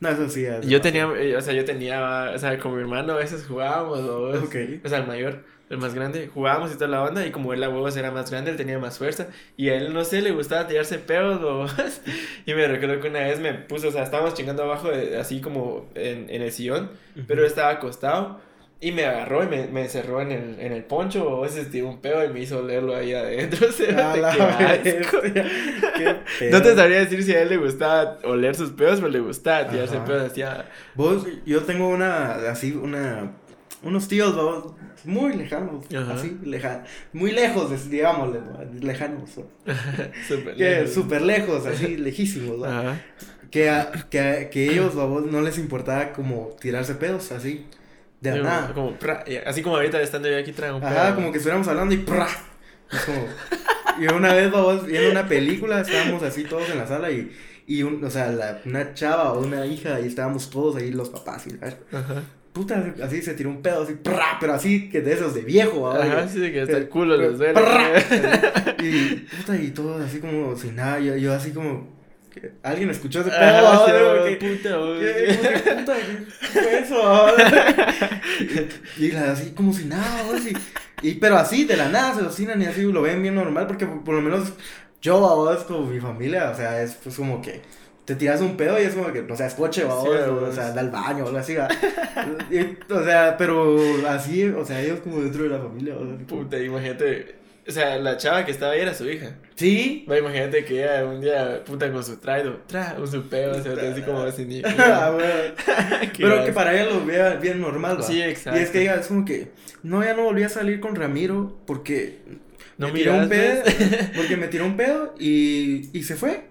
No, 0.00 0.08
eso 0.08 0.28
sí. 0.28 0.44
Yo 0.66 0.80
tenía, 0.80 1.06
o 1.06 1.40
sea, 1.40 1.54
yo 1.54 1.64
tenía, 1.64 2.32
o 2.34 2.38
sea, 2.38 2.58
con 2.58 2.74
mi 2.74 2.80
hermano 2.80 3.12
a 3.12 3.16
veces 3.16 3.44
jugábamos, 3.46 4.00
okay. 4.42 4.80
o 4.84 4.88
sea, 4.88 4.98
el 4.98 5.06
mayor, 5.06 5.44
el 5.70 5.78
más 5.78 5.94
grande, 5.94 6.28
jugábamos 6.32 6.72
y 6.72 6.74
toda 6.74 6.88
la 6.88 7.00
banda, 7.00 7.26
y 7.26 7.30
como 7.30 7.52
él 7.52 7.60
la 7.60 7.68
huevos 7.68 7.96
era 7.96 8.10
más 8.10 8.30
grande, 8.30 8.50
él 8.50 8.56
tenía 8.56 8.78
más 8.78 8.98
fuerza, 8.98 9.28
y 9.56 9.68
a 9.70 9.76
él, 9.76 9.92
no 9.92 10.04
sé, 10.04 10.22
le 10.22 10.32
gustaba 10.32 10.66
tirarse 10.66 10.98
pedos, 10.98 11.74
y 12.46 12.54
me 12.54 12.66
recuerdo 12.66 13.00
que 13.00 13.08
una 13.08 13.20
vez 13.20 13.40
me 13.40 13.54
puso, 13.54 13.88
o 13.88 13.92
sea, 13.92 14.02
estábamos 14.02 14.34
chingando 14.34 14.62
abajo, 14.62 14.90
de, 14.90 15.16
así 15.16 15.40
como 15.40 15.88
en, 15.94 16.28
en 16.30 16.42
el 16.42 16.52
sillón, 16.52 16.90
uh 17.16 17.18
-huh. 17.20 17.24
pero 17.26 17.44
estaba 17.46 17.70
acostado, 17.70 18.40
y 18.84 18.92
me 18.92 19.06
agarró 19.06 19.42
y 19.42 19.46
me, 19.46 19.66
me 19.68 19.82
encerró 19.82 20.20
en 20.20 20.30
el, 20.30 20.60
en 20.60 20.72
el 20.72 20.84
poncho, 20.84 21.26
o 21.26 21.38
a 21.38 21.46
veces 21.46 21.70
tiró 21.70 21.88
un 21.88 22.02
pedo 22.02 22.22
y 22.22 22.28
me 22.28 22.40
hizo 22.40 22.58
olerlo 22.58 22.94
ahí 22.94 23.14
adentro. 23.14 23.68
O 23.68 23.72
sea, 23.72 24.12
qué 24.82 24.98
asco. 25.00 25.22
Qué 25.22 26.50
no 26.50 26.60
te 26.60 26.74
sabría 26.74 26.98
decir 26.98 27.22
si 27.22 27.32
a 27.32 27.42
él 27.42 27.48
le 27.48 27.56
gustaba 27.56 28.18
oler 28.24 28.54
sus 28.54 28.72
pedos, 28.72 29.00
pero 29.00 29.10
le 29.10 29.20
gustaba 29.20 29.68
tirarse 29.68 29.96
pedos 30.00 30.30
así 30.30 30.42
a... 30.42 30.66
Vos, 30.94 31.26
yo 31.46 31.62
tengo 31.62 31.88
una, 31.88 32.34
así, 32.50 32.72
una, 32.72 33.32
unos 33.84 34.08
tíos, 34.08 34.34
vos, 34.34 34.74
muy 35.04 35.34
lejanos, 35.34 35.84
Ajá. 35.94 36.14
así, 36.14 36.38
lejanos, 36.44 36.88
muy 37.12 37.32
lejos, 37.32 37.90
digámosle, 37.90 38.40
lejanos. 38.80 39.30
súper 40.28 40.56
lejos. 40.56 40.92
Súper 40.92 41.22
lejos, 41.22 41.66
así, 41.66 41.96
lejísimos, 41.98 42.58
¿no? 42.58 42.98
Que, 43.50 43.70
a, 43.70 43.92
que, 44.10 44.48
que 44.50 44.70
ellos, 44.70 44.94
vos, 44.94 45.26
no 45.26 45.40
les 45.40 45.58
importaba 45.58 46.12
como 46.12 46.56
tirarse 46.60 46.94
pedos, 46.94 47.30
así. 47.32 47.66
De 48.20 48.40
nada. 48.40 48.72
Como, 48.72 48.98
pra, 48.98 49.24
así 49.46 49.62
como 49.62 49.76
ahorita 49.76 50.00
estando 50.00 50.28
yo 50.28 50.38
aquí 50.38 50.52
traigo 50.52 50.78
un. 50.78 50.84
Ajá, 50.84 51.14
como 51.14 51.30
que 51.30 51.38
estuviéramos 51.38 51.68
hablando 51.68 51.94
y. 51.94 52.04
Es 52.90 53.00
como... 53.04 53.26
y 54.00 54.12
una 54.12 54.32
vez, 54.34 54.50
vamos, 54.50 54.86
viendo 54.86 55.10
una 55.10 55.28
película, 55.28 55.80
estábamos 55.80 56.22
así 56.22 56.44
todos 56.44 56.68
en 56.70 56.78
la 56.78 56.86
sala 56.86 57.10
y... 57.10 57.30
Y, 57.66 57.82
un, 57.82 58.04
o 58.04 58.10
sea, 58.10 58.28
la, 58.28 58.60
una 58.66 58.92
chava 58.92 59.32
o 59.32 59.40
una 59.40 59.64
hija, 59.64 59.98
y 59.98 60.06
estábamos 60.06 60.50
todos 60.50 60.76
ahí, 60.76 60.90
los 60.90 61.08
papás, 61.08 61.46
y 61.46 61.54
Ajá. 61.96 62.22
Puta, 62.54 62.94
así 63.02 63.20
se 63.20 63.34
tiró 63.34 63.50
un 63.50 63.62
pedo, 63.62 63.82
así, 63.82 63.96
pero 64.38 64.52
así 64.52 64.88
que 64.88 65.00
de 65.00 65.14
esos 65.14 65.34
de 65.34 65.40
viejo, 65.42 65.90
Ajá, 65.90 66.28
sí, 66.28 66.38
que 66.52 66.60
hasta 66.60 66.76
el 66.76 66.88
culo 66.88 67.16
les 67.16 67.36
duele. 67.36 67.60
y, 68.80 69.26
puta, 69.36 69.56
y 69.56 69.70
todo 69.72 69.96
así 70.00 70.20
como 70.20 70.56
sin 70.56 70.76
nada, 70.76 71.00
yo, 71.00 71.16
yo 71.16 71.34
así 71.34 71.50
como, 71.50 71.92
Alguien 72.62 72.90
escuchó 72.90 73.22
ese 73.22 73.30
pedo. 73.30 73.40
Ah, 73.40 73.86
¿no? 73.88 74.26
sí, 74.26 74.36
que, 74.38 74.54
puta, 74.54 74.76
¿qué, 75.00 75.62
¿qué, 75.64 75.72
puta, 75.72 75.96
¿qué 76.52 76.60
fue 76.60 76.78
eso? 76.78 77.26
y, 78.98 79.04
y 79.04 79.10
la, 79.10 79.32
así 79.32 79.50
como 79.50 79.72
si 79.72 79.86
nada, 79.86 80.22
y, 81.02 81.08
y, 81.08 81.14
pero 81.14 81.36
así, 81.36 81.64
de 81.64 81.76
la 81.76 81.88
nada, 81.88 82.14
se 82.14 82.22
lo 82.22 82.30
cinan 82.30 82.62
y 82.62 82.66
así 82.66 82.82
lo 82.82 83.02
ven 83.02 83.20
bien 83.20 83.34
normal, 83.34 83.66
porque 83.66 83.86
por, 83.86 84.04
por 84.04 84.14
lo 84.14 84.22
menos 84.22 84.52
yo, 85.02 85.18
vos, 85.18 85.64
como 85.64 85.86
mi 85.86 85.98
familia, 85.98 86.50
o 86.50 86.54
sea, 86.54 86.80
es 86.80 86.94
pues 86.94 87.16
como 87.16 87.42
que 87.42 87.62
te 88.04 88.14
tiras 88.16 88.40
un 88.40 88.56
pedo 88.56 88.78
y 88.80 88.84
es 88.84 88.94
como 88.94 89.12
que, 89.12 89.20
o 89.20 89.36
sea, 89.36 89.46
es 89.46 89.54
coche, 89.54 89.84
vos, 89.84 90.02
sí, 90.02 90.08
o, 90.08 90.48
o, 90.48 90.52
sea, 90.52 90.72
da 90.72 90.80
al 90.80 90.90
baño 90.90 91.24
o 91.24 91.26
algo 91.28 91.38
así, 91.38 91.54
y, 92.50 92.92
o 92.92 93.04
sea, 93.04 93.36
pero 93.36 93.76
así, 94.08 94.48
o 94.48 94.64
sea, 94.64 94.80
ellos 94.80 95.00
como 95.00 95.22
dentro 95.22 95.44
de 95.44 95.48
la 95.48 95.58
familia, 95.58 95.96
o 95.96 96.06
sea, 96.06 96.26
Puta, 96.26 96.58
imagínate. 96.58 97.44
O 97.66 97.72
sea, 97.72 97.96
la 97.98 98.18
chava 98.18 98.44
que 98.44 98.50
estaba 98.50 98.72
ahí 98.72 98.80
era 98.80 98.92
su 98.92 99.08
hija. 99.08 99.36
¿Sí? 99.54 100.04
Va, 100.10 100.18
imagínate 100.18 100.66
que 100.66 100.82
ella 100.82 101.06
un 101.06 101.22
día, 101.22 101.64
puta, 101.64 101.90
con 101.90 102.04
su 102.04 102.18
traido, 102.18 102.58
tra, 102.66 102.96
un 102.98 103.08
su 103.08 103.26
pedo, 103.26 103.54
se 103.62 103.70
así 103.70 104.02
como 104.02 104.20
así 104.20 104.44
ni. 104.44 104.60
ah, 104.78 105.10
bueno. 105.14 105.54
Pero 106.18 106.36
vas? 106.36 106.44
que 106.44 106.52
para 106.52 106.74
ella 106.74 106.90
lo 106.90 107.06
vea 107.06 107.36
bien 107.36 107.62
normal, 107.62 107.98
¿va? 107.98 108.02
Sí, 108.02 108.20
exacto. 108.20 108.60
Y 108.60 108.62
es 108.64 108.68
que 108.68 108.82
ella 108.82 108.96
es 108.96 109.06
como 109.06 109.24
que, 109.24 109.52
no, 109.82 110.04
ya 110.04 110.12
no 110.12 110.24
volví 110.24 110.42
a 110.42 110.50
salir 110.50 110.78
con 110.78 110.94
Ramiro 110.94 111.56
porque 111.66 112.18
no 112.78 112.88
me 112.88 112.94
tiró 112.94 113.14
un 113.14 113.28
pedo, 113.28 113.62
porque 114.16 114.36
me 114.36 114.48
tiró 114.48 114.64
un 114.66 114.76
pedo 114.76 115.14
y, 115.18 115.88
y 115.96 116.02
se 116.02 116.16
fue. 116.16 116.44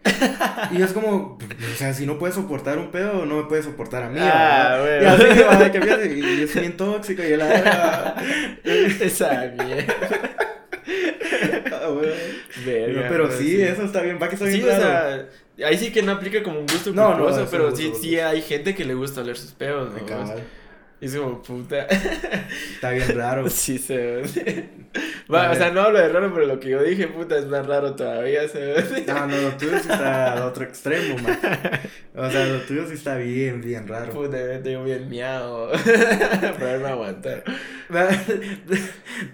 Y 0.71 0.81
es 0.81 0.91
como, 0.93 1.37
o 1.37 1.75
sea, 1.77 1.93
si 1.93 2.05
no 2.05 2.17
puedes 2.17 2.35
soportar 2.35 2.77
un 2.77 2.91
pedo, 2.91 3.25
no 3.25 3.37
me 3.37 3.43
puedes 3.43 3.65
soportar 3.65 4.03
a 4.03 4.09
mí. 4.09 4.19
Ah, 4.21 4.79
¿verdad? 4.83 5.17
y 5.19 5.41
así 5.41 5.63
que 5.65 5.71
que 5.71 5.81
fíjate, 5.81 6.17
y 6.17 6.41
es 6.43 6.55
bien 6.55 6.77
tóxico 6.77 7.23
y 7.23 7.35
la 7.35 8.15
Esa 8.63 9.51
mierda. 9.57 9.93
ah, 11.71 11.87
bueno. 11.89 12.11
Verga, 12.65 13.05
pero 13.09 13.31
sí, 13.31 13.55
sí, 13.57 13.61
eso 13.61 13.83
está 13.83 14.01
bien, 14.01 14.17
va 14.21 14.27
que 14.29 14.35
está 14.35 14.45
bien 14.45 14.57
sí, 14.59 14.63
claro. 14.63 14.79
o 14.79 14.87
sea, 15.57 15.67
ahí 15.67 15.77
sí 15.77 15.91
que 15.91 16.01
no 16.01 16.13
aplica 16.13 16.41
como 16.43 16.59
un 16.59 16.65
gusto 16.67 16.91
No, 16.93 17.13
culposo, 17.15 17.41
no, 17.41 17.47
pero 17.49 17.75
sí, 17.75 17.87
gusto. 17.89 18.01
sí 18.03 18.19
hay 18.19 18.41
gente 18.41 18.73
que 18.75 18.85
le 18.85 18.93
gusta 18.93 19.21
oler 19.21 19.37
sus 19.37 19.51
peos, 19.51 19.89
¿no? 19.91 20.33
Y 21.03 21.07
es 21.07 21.15
como, 21.17 21.41
puta. 21.41 21.85
Está 22.75 22.91
bien 22.91 23.13
raro. 23.17 23.49
Sí, 23.49 23.77
se 23.77 23.97
ve. 23.97 24.69
O 25.27 25.55
sea, 25.55 25.71
no 25.71 25.81
hablo 25.81 25.99
de 25.99 26.07
raro, 26.07 26.33
pero 26.33 26.45
lo 26.45 26.59
que 26.61 26.69
yo 26.69 26.81
dije, 26.81 27.07
puta, 27.07 27.37
es 27.37 27.45
más 27.47 27.65
raro 27.65 27.93
todavía, 27.93 28.47
se 28.47 28.59
ve. 28.59 29.03
No, 29.07 29.27
no, 29.27 29.35
lo 29.35 29.49
tuyo 29.57 29.71
sí 29.79 29.89
está 29.91 30.33
al 30.33 30.43
otro 30.43 30.63
extremo, 30.63 31.17
man. 31.17 31.37
O 32.15 32.29
sea, 32.29 32.45
lo 32.45 32.59
tuyo 32.61 32.87
sí 32.87 32.93
está 32.93 33.17
bien, 33.17 33.59
bien 33.61 33.87
raro. 33.87 34.13
Puta, 34.13 34.37
me 34.37 34.59
tengo 34.59 34.83
bien 34.83 35.09
miado. 35.09 35.71
Para 36.59 36.89
aguantar. 36.89 37.43
De, 37.89 38.79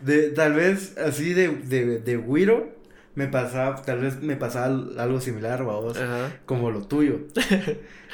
de- 0.01 0.29
tal 0.29 0.53
vez 0.53 0.97
así 0.97 1.33
de, 1.33 1.49
de, 1.49 1.99
de 1.99 2.15
güiro, 2.15 2.73
me 3.15 3.27
pasaba, 3.27 3.81
tal 3.81 3.99
vez 3.99 4.21
me 4.21 4.37
pasaba 4.37 4.67
algo 4.97 5.19
similar, 5.19 5.63
vamos, 5.65 5.97
Ajá. 5.97 6.31
como 6.45 6.71
lo 6.71 6.87
tuyo. 6.87 7.19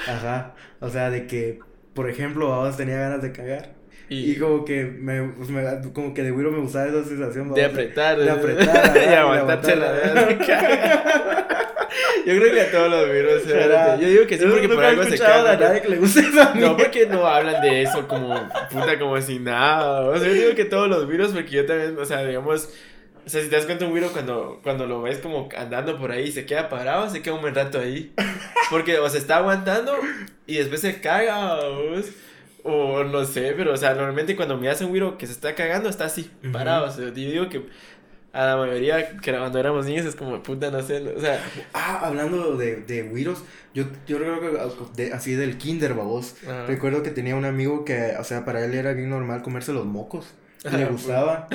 Ajá. 0.07 0.55
O 0.79 0.89
sea, 0.89 1.09
de 1.11 1.27
que, 1.27 1.59
por 1.95 2.07
ejemplo, 2.09 2.49
vamos, 2.49 2.77
tenía 2.77 2.97
ganas 2.99 3.23
de 3.23 3.31
cagar. 3.31 3.73
Y, 4.07 4.33
Y 4.33 4.35
como 4.37 4.63
que 4.65 4.83
me, 4.83 5.23
pues, 5.29 5.49
me- 5.49 5.63
como 5.91 6.13
que 6.13 6.21
de 6.21 6.29
güiro 6.29 6.51
me 6.51 6.59
gustaba 6.59 6.85
esa 6.85 7.03
sensación, 7.03 7.51
de 7.55 7.65
apretar. 7.65 8.19
de 8.19 8.29
apretar, 8.29 8.67
ajá, 8.97 9.43
y 9.43 9.47
de 9.67 9.75
la. 9.75 10.29
Yo 12.25 12.35
creo 12.37 12.53
que 12.53 12.61
a 12.61 12.71
todos 12.71 12.89
los 12.91 13.07
a- 13.75 13.95
Yo 13.97 14.07
digo 14.09 14.27
que 14.27 14.37
sí, 14.37 14.45
porque 14.49 14.67
por 14.69 14.83
algo 14.83 15.03
se 15.03 15.15
escuchado 15.15 15.47
a 15.47 15.51
cagan. 15.51 15.59
nadie 15.69 15.81
que 15.81 15.89
le 15.89 15.97
guste 15.97 16.19
esa 16.21 16.53
No, 16.55 16.75
porque 16.77 17.05
no 17.07 17.25
hablan 17.25 17.61
de 17.61 17.83
eso 17.83 18.07
como 18.07 18.35
puta, 18.71 18.99
como 18.99 19.19
si 19.21 19.39
nada. 19.39 20.01
O 20.01 20.17
sea, 20.17 20.27
yo 20.27 20.33
digo 20.33 20.55
que 20.55 20.65
todos 20.65 20.89
los 20.89 21.07
virus, 21.07 21.31
porque 21.31 21.49
yo 21.51 21.65
también, 21.65 21.97
o 21.97 22.05
sea, 22.05 22.23
digamos, 22.25 22.69
o 23.25 23.29
sea, 23.29 23.41
si 23.41 23.49
te 23.49 23.55
das 23.55 23.65
cuenta, 23.65 23.85
un 23.85 23.93
virus 23.93 24.11
cuando, 24.11 24.59
cuando 24.63 24.85
lo 24.85 25.01
ves 25.01 25.17
como 25.19 25.49
andando 25.57 25.97
por 25.97 26.11
ahí 26.11 26.25
y 26.25 26.31
se 26.31 26.45
queda 26.45 26.69
parado, 26.69 27.09
se 27.09 27.21
queda 27.21 27.33
un 27.35 27.41
buen 27.41 27.55
rato 27.55 27.79
ahí. 27.79 28.13
Porque 28.69 28.99
o 28.99 29.09
se 29.09 29.17
está 29.17 29.37
aguantando 29.37 29.93
y 30.47 30.57
después 30.57 30.81
se 30.81 30.99
caga, 31.01 31.55
¿vos? 31.69 32.05
o 32.67 33.03
no 33.03 33.23
sé, 33.25 33.53
pero, 33.55 33.73
o 33.73 33.77
sea, 33.77 33.93
normalmente 33.93 34.35
cuando 34.35 34.57
me 34.57 34.69
hace 34.69 34.85
un 34.85 34.91
virus 34.93 35.15
que 35.17 35.27
se 35.27 35.33
está 35.33 35.53
cagando, 35.53 35.87
está 35.87 36.05
así, 36.05 36.31
parado. 36.51 36.87
O 36.87 36.91
sea, 36.91 37.05
yo 37.05 37.11
digo 37.11 37.47
que 37.49 37.63
a 38.33 38.45
la 38.47 38.57
mayoría, 38.57 39.17
que 39.17 39.31
cuando 39.31 39.59
éramos 39.59 39.85
niños, 39.85 40.05
es 40.05 40.15
como 40.15 40.41
puta, 40.41 40.71
no 40.71 40.81
sé, 40.81 40.97
o 41.15 41.21
sea, 41.21 41.39
Ah, 41.73 42.01
hablando 42.03 42.57
de, 42.57 42.77
de 42.77 43.03
güiros, 43.03 43.43
yo, 43.75 43.83
yo 44.07 44.17
creo 44.17 44.39
que 44.41 45.01
de- 45.03 45.13
así 45.13 45.35
del 45.35 45.57
kinder, 45.57 45.93
babos. 45.93 46.35
Ajá. 46.43 46.65
Recuerdo 46.65 47.03
que 47.03 47.11
tenía 47.11 47.35
un 47.35 47.45
amigo 47.45 47.85
que, 47.85 48.15
o 48.19 48.23
sea, 48.23 48.43
para 48.45 48.65
él 48.65 48.73
era 48.73 48.93
bien 48.93 49.09
normal 49.11 49.41
comerse 49.43 49.71
los 49.71 49.85
mocos. 49.85 50.33
Le 50.65 50.83
Ajá, 50.83 50.91
gustaba. 50.91 51.47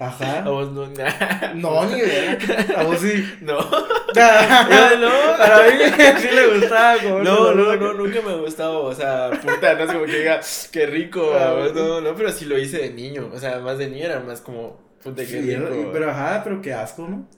Ajá. 0.00 0.38
a 0.44 0.48
vos 0.50 0.72
no, 0.72 0.86
nah. 0.88 1.52
No, 1.54 1.84
ni 1.86 1.98
idea. 2.00 2.36
A 2.76 2.82
vos 2.82 2.98
sí. 2.98 3.24
no. 3.40 3.58
no, 3.60 5.10
para 5.38 5.66
mí 5.70 5.78
sí 6.20 6.28
le 6.34 6.58
gustaba 6.58 6.96
No, 7.22 7.54
no, 7.54 7.76
no, 7.76 7.92
nunca 7.94 8.20
me 8.22 8.32
ha 8.32 8.36
gustado, 8.36 8.82
o 8.84 8.94
sea, 8.94 9.30
puta, 9.40 9.74
no 9.74 9.84
es 9.84 9.92
como 9.92 10.04
que 10.04 10.18
diga, 10.18 10.40
qué 10.72 10.86
rico, 10.86 11.32
Ah, 11.34 11.68
no, 11.74 12.00
no, 12.00 12.14
pero 12.16 12.32
sí 12.32 12.44
lo 12.44 12.58
hice 12.58 12.78
de 12.78 12.90
niño, 12.90 13.30
o 13.32 13.38
sea, 13.38 13.60
más 13.60 13.78
de 13.78 13.88
niño 13.88 14.06
era 14.06 14.18
más 14.20 14.40
como, 14.40 14.80
puta, 15.02 15.22
qué 15.22 15.26
Sí, 15.28 15.54
rico. 15.56 15.90
pero 15.92 16.10
ajá, 16.10 16.40
pero 16.42 16.60
qué 16.60 16.72
asco, 16.74 17.06
¿no? 17.08 17.28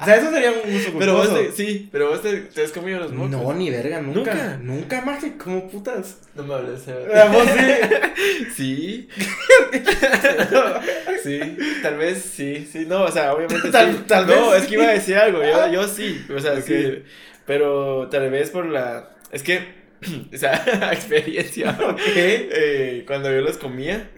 O 0.00 0.04
sea, 0.04 0.16
eso 0.16 0.30
sería 0.30 0.50
un 0.52 0.74
uso 0.74 0.90
Pero 0.98 1.14
vos, 1.14 1.32
te- 1.34 1.52
sí, 1.52 1.88
pero 1.92 2.08
vos 2.08 2.20
te, 2.22 2.36
te 2.40 2.64
has 2.64 2.72
comido 2.72 2.98
los 2.98 3.12
mocos. 3.12 3.30
No, 3.30 3.52
ni 3.54 3.70
verga, 3.70 4.00
nunca. 4.00 4.34
¿Nunca? 4.34 4.58
Nunca, 4.62 5.00
más 5.02 5.22
que 5.22 5.36
como 5.36 5.68
putas. 5.68 6.18
No 6.34 6.42
me 6.44 6.54
hables, 6.54 6.82
A 6.88 7.24
vos 7.26 7.46
sí. 7.46 8.48
Sí. 8.56 9.08
sí, 11.22 11.56
tal 11.82 11.96
vez 11.96 12.22
sí, 12.22 12.68
sí, 12.70 12.84
no, 12.86 13.04
o 13.04 13.10
sea, 13.10 13.32
obviamente 13.34 13.70
Tal- 13.70 13.92
sí. 13.92 14.04
tal 14.06 14.26
no, 14.26 14.50
vez 14.50 14.62
es 14.62 14.68
que 14.68 14.74
iba 14.74 14.84
a 14.84 14.92
decir 14.92 15.16
algo, 15.16 15.42
yo, 15.42 15.72
yo 15.72 15.88
sí, 15.88 16.24
o 16.34 16.38
sea, 16.40 16.52
Ok. 16.54 16.60
sí, 16.66 17.02
pero 17.46 18.08
tal 18.10 18.30
vez 18.30 18.50
por 18.50 18.66
la, 18.66 19.10
es 19.32 19.42
que, 19.42 19.60
o 20.34 20.36
sea, 20.36 20.90
experiencia, 20.92 21.76
Ok. 21.80 22.00
eh, 22.16 23.04
cuando 23.06 23.30
yo 23.30 23.40
los 23.40 23.58
comía, 23.58 24.10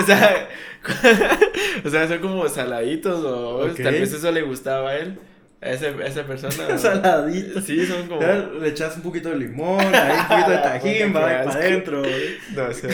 o 0.00 0.02
sea, 0.04 0.48
o 1.84 1.88
sea, 1.90 2.08
son 2.08 2.18
como 2.18 2.48
saladitos 2.48 3.24
o 3.24 3.66
tal 3.82 3.92
vez 3.94 4.12
eso 4.12 4.30
le 4.32 4.42
gustaba 4.42 4.90
a 4.90 4.98
él, 4.98 5.18
a, 5.60 5.70
ese, 5.70 5.88
a 5.88 6.06
esa 6.06 6.24
persona. 6.24 6.52
Saladitos. 6.78 7.64
Sí, 7.64 7.86
son 7.86 8.08
como... 8.08 8.20
Le 8.22 8.68
echas 8.68 8.96
un 8.96 9.02
poquito 9.02 9.28
de 9.30 9.36
limón, 9.36 9.80
ahí 9.94 10.18
un 10.18 10.28
poquito 10.28 10.50
de 10.50 10.58
tajín, 10.62 11.08
va 11.14 11.20
para 11.20 11.42
adentro. 11.50 12.02
No, 12.54 12.64
o 12.64 12.72
sea, 12.72 12.90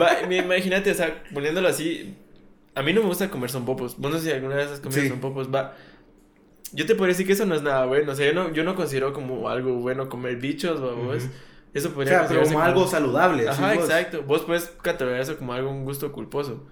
va, 0.00 0.34
imagínate, 0.34 0.90
o 0.90 0.94
sea, 0.94 1.22
poniéndolo 1.32 1.68
así, 1.68 2.14
a 2.74 2.82
mí 2.82 2.92
no 2.92 3.00
me 3.02 3.08
gusta 3.08 3.30
comer 3.30 3.50
son 3.50 3.64
popos. 3.64 3.96
Vos 3.98 4.10
no 4.12 4.18
sé 4.18 4.26
si 4.26 4.32
alguna 4.32 4.56
vez 4.56 4.68
has 4.68 4.80
comido 4.80 5.02
Sí. 5.02 5.08
son 5.08 5.20
popos, 5.20 5.52
va. 5.52 5.74
Yo 6.72 6.86
te 6.86 6.94
podría 6.94 7.12
decir 7.12 7.26
que 7.26 7.34
eso 7.34 7.46
no 7.46 7.54
es 7.54 7.62
nada 7.62 7.86
bueno, 7.86 8.12
o 8.12 8.14
sea, 8.16 8.26
yo 8.26 8.32
no, 8.32 8.52
yo 8.52 8.64
no 8.64 8.74
considero 8.74 9.12
como 9.12 9.48
algo 9.48 9.74
bueno 9.74 10.08
comer 10.08 10.36
bichos, 10.36 10.82
va, 10.82 10.92
vos. 10.92 11.22
Ujú. 11.24 11.32
Eso 11.72 11.88
O 11.88 11.92
podría 11.92 12.20
sea, 12.20 12.28
pero 12.28 12.42
como 12.44 12.60
algo 12.60 12.86
saludable. 12.86 13.48
Ajá, 13.48 13.72
sí, 13.72 13.78
exacto. 13.78 14.22
Vos 14.22 14.42
puedes 14.42 14.72
catalogar 14.80 15.20
eso 15.20 15.36
como 15.36 15.52
algo, 15.52 15.70
un 15.70 15.84
gusto 15.84 16.12
culposo. 16.12 16.64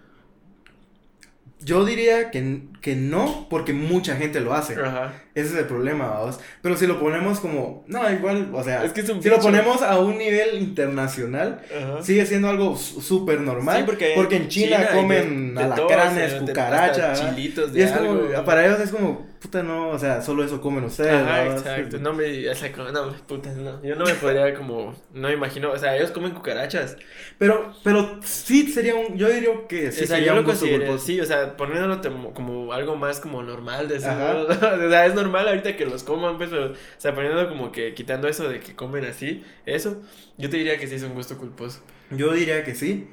Yo 1.65 1.85
diría 1.85 2.31
que, 2.31 2.63
que 2.81 2.97
no, 2.97 3.47
porque 3.49 3.73
mucha 3.73 4.17
gente 4.17 4.41
lo 4.41 4.55
hace. 4.55 4.75
Ajá. 4.81 5.15
Ese 5.35 5.49
es 5.55 5.59
el 5.61 5.65
problema, 5.65 6.09
vamos. 6.11 6.39
Pero 6.61 6.77
si 6.77 6.87
lo 6.87 7.01
ponemos 7.01 7.41
como. 7.41 7.85
No, 7.87 8.11
igual, 8.11 8.51
o 8.53 8.63
sea. 8.63 8.85
Es 8.85 8.93
que 8.93 9.01
es 9.01 9.09
un 9.09 9.23
si 9.23 9.31
lo 9.31 9.39
ponemos 9.41 9.81
a 9.83 9.99
un 9.99 10.19
nivel 10.19 10.61
internacional, 10.61 11.63
Ajá. 11.75 12.03
sigue 12.03 12.27
siendo 12.27 12.49
algo 12.51 12.77
súper 12.77 13.41
normal. 13.41 13.79
Sí, 13.79 13.83
porque, 13.87 14.13
porque 14.15 14.37
en 14.37 14.49
China, 14.49 14.79
hay 14.91 14.97
comen 14.97 15.55
de- 15.55 15.63
de 15.65 15.71
todo, 15.71 15.89
alacranes, 15.89 16.35
cucarachas. 16.35 17.21
chilitos 17.35 17.73
de 17.73 17.81
Y 17.81 17.83
es 17.83 17.93
algo. 17.93 18.29
como, 18.31 18.45
para 18.45 18.67
ellos 18.67 18.81
es 18.81 18.91
como, 18.91 19.27
puta, 19.41 19.63
no, 19.63 19.89
o 19.89 19.99
sea, 19.99 20.21
solo 20.21 20.45
eso 20.45 20.61
comen 20.61 20.85
ustedes. 20.85 21.13
Ajá, 21.15 21.45
¿no? 21.45 21.53
exacto. 21.53 21.99
No 21.99 22.13
me, 22.13 22.49
o 22.51 22.55
sea, 22.55 22.71
no, 22.93 23.13
puta, 23.27 23.51
no. 23.55 23.83
Yo 23.83 23.97
no 23.97 24.05
me 24.05 24.15
podría 24.17 24.55
como, 24.55 24.95
no 25.15 25.29
me 25.29 25.35
imagino, 25.35 25.71
o 25.73 25.79
sea, 25.79 25.97
ellos 25.97 26.11
comen 26.11 26.33
cucarachas. 26.33 26.97
Pero, 27.39 27.73
pero 27.83 28.21
sí 28.23 28.71
sería 28.71 28.95
un, 28.95 29.17
yo 29.17 29.29
diría 29.31 29.51
que 29.69 29.91
sí 29.93 30.05
o 30.05 30.07
sea, 30.07 30.17
sería 30.19 30.33
yo 30.33 30.35
lo 30.41 30.45
considero, 30.45 30.99
sí, 30.99 31.21
o 31.21 31.25
sea, 31.25 31.57
poniéndolo 31.57 32.01
como, 32.03 32.35
como 32.35 32.73
algo 32.73 32.97
más 32.97 33.19
como 33.19 33.43
normal 33.43 33.89
de. 33.89 33.97
O 34.03 34.91
sea, 34.91 35.07
es 35.07 35.15
normal 35.15 35.22
ahorita 35.31 35.77
que 35.77 35.87
los 35.87 36.03
coman, 36.03 36.37
pues, 36.37 36.51
pero, 36.51 36.73
o 36.73 36.75
sea, 36.99 37.15
poniéndolo 37.15 37.49
como 37.49 37.73
que, 37.73 37.95
quitando 37.95 38.29
eso 38.29 38.49
de 38.49 38.61
que 38.61 38.75
comen 38.75 39.05
así, 39.05 39.45
eso, 39.67 40.03
yo 40.39 40.51
te 40.51 40.57
diría 40.57 40.79
que 40.79 40.87
sí 40.87 40.97
es 40.97 41.03
un 41.03 41.15
gusto 41.15 41.39
culposo. 41.39 41.81
Yo 42.11 42.33
diría 42.33 42.65
que 42.65 42.75
sí. 42.75 43.09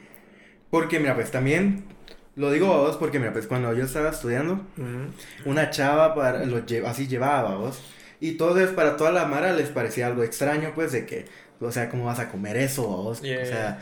Porque, 0.70 1.00
mira, 1.00 1.16
pues 1.16 1.32
también, 1.32 1.86
lo 2.36 2.52
digo 2.52 2.72
a 2.74 2.78
vos 2.78 2.98
porque, 2.98 3.20
mira, 3.20 3.34
pues 3.34 3.48
cuando 3.48 3.74
yo 3.74 3.84
estaba 3.84 4.10
estudiando, 4.10 4.62
una 5.46 5.70
chava 5.70 6.14
para, 6.16 6.46
lo 6.46 6.60
lle- 6.66 6.86
así 6.86 7.08
llevaba, 7.08 7.56
vos. 7.56 7.82
Y 8.22 8.32
entonces 8.32 8.70
para 8.72 8.98
toda 8.98 9.12
la 9.12 9.26
mara 9.26 9.54
les 9.54 9.70
parecía 9.70 10.08
algo 10.08 10.24
extraño, 10.24 10.74
pues, 10.76 10.92
de 10.92 11.06
que, 11.06 11.26
o 11.60 11.72
sea, 11.72 11.90
¿cómo 11.90 12.06
vas 12.06 12.20
a 12.20 12.30
comer 12.30 12.58
eso, 12.58 12.86
vos? 12.88 13.22
Yeah. 13.22 13.42
O 13.42 13.46
sea, 13.46 13.80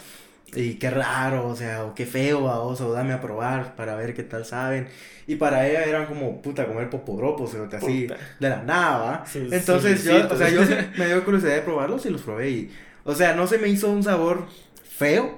y 0.55 0.75
qué 0.75 0.89
raro, 0.89 1.47
o 1.49 1.55
sea, 1.55 1.83
o 1.85 1.93
qué 1.93 2.05
feo, 2.05 2.41
vos, 2.41 2.79
o 2.81 2.91
dame 2.93 3.13
a 3.13 3.21
probar 3.21 3.75
para 3.75 3.95
ver 3.95 4.13
qué 4.13 4.23
tal 4.23 4.45
saben. 4.45 4.87
Y 5.27 5.35
para 5.35 5.67
ella 5.67 5.83
eran 5.83 6.05
como, 6.07 6.41
puta, 6.41 6.65
comer 6.67 6.89
popodropos, 6.89 7.53
o 7.53 7.69
sea, 7.69 7.79
así, 7.79 8.07
de 8.39 8.49
la 8.49 8.63
nada, 8.63 8.97
¿va? 8.99 9.25
Sus- 9.25 9.51
Entonces 9.51 9.99
sus 10.01 10.09
yo, 10.09 10.27
o 10.31 10.37
sea, 10.37 10.49
yo 10.49 10.65
sí 10.65 10.73
me 10.97 11.07
dio 11.07 11.23
curiosidad 11.25 11.55
de 11.55 11.61
probarlos 11.61 12.05
y 12.05 12.09
los 12.09 12.21
probé 12.21 12.49
y, 12.49 12.71
o 13.03 13.13
sea, 13.13 13.35
no 13.35 13.45
se 13.47 13.57
me 13.57 13.67
hizo 13.67 13.89
un 13.91 14.03
sabor 14.03 14.45
feo, 14.83 15.37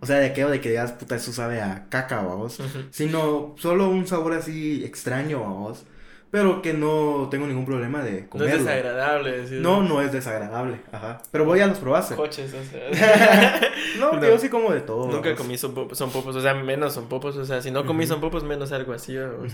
o 0.00 0.06
sea, 0.06 0.16
de 0.18 0.26
aquello 0.26 0.48
de 0.50 0.60
que 0.60 0.70
digas, 0.70 0.92
puta, 0.92 1.16
eso 1.16 1.32
sabe 1.32 1.60
a 1.60 1.86
caca, 1.90 2.22
vos 2.22 2.58
ujú. 2.58 2.86
sino 2.90 3.54
solo 3.58 3.88
un 3.88 4.06
sabor 4.06 4.32
así 4.32 4.84
extraño 4.84 5.44
a 5.44 5.48
vos, 5.48 5.86
pero 6.30 6.60
que 6.62 6.74
no 6.74 7.28
tengo 7.30 7.46
ningún 7.46 7.64
problema 7.64 8.02
de 8.02 8.10
No 8.12 8.18
es 8.18 8.26
comerlo. 8.28 8.58
desagradable. 8.64 9.44
No, 9.60 9.82
no 9.82 10.02
es 10.02 10.12
desagradable, 10.12 10.80
ajá. 10.92 11.22
Pero 11.30 11.44
voy 11.44 11.60
a 11.60 11.66
los 11.66 11.78
probaste. 11.78 12.14
Coches, 12.14 12.52
o 12.52 12.62
sea. 12.64 13.60
No, 13.98 14.12
No. 14.20 14.22
yo 14.26 14.38
sí 14.38 14.48
como 14.48 14.72
de 14.72 14.80
todo. 14.80 15.06
Nunca 15.06 15.20
vamos. 15.30 15.38
comí 15.40 15.56
son 15.58 15.74
popos, 15.74 15.96
son 15.96 16.10
popos, 16.10 16.36
o 16.36 16.40
sea, 16.40 16.54
menos 16.54 16.92
son 16.94 17.08
popos, 17.08 17.36
o 17.36 17.44
sea, 17.44 17.62
si 17.62 17.70
no 17.70 17.86
comí 17.86 18.06
son 18.06 18.20
popos, 18.20 18.44
menos 18.44 18.72
algo 18.72 18.92
así, 18.92 19.16
o- 19.16 19.44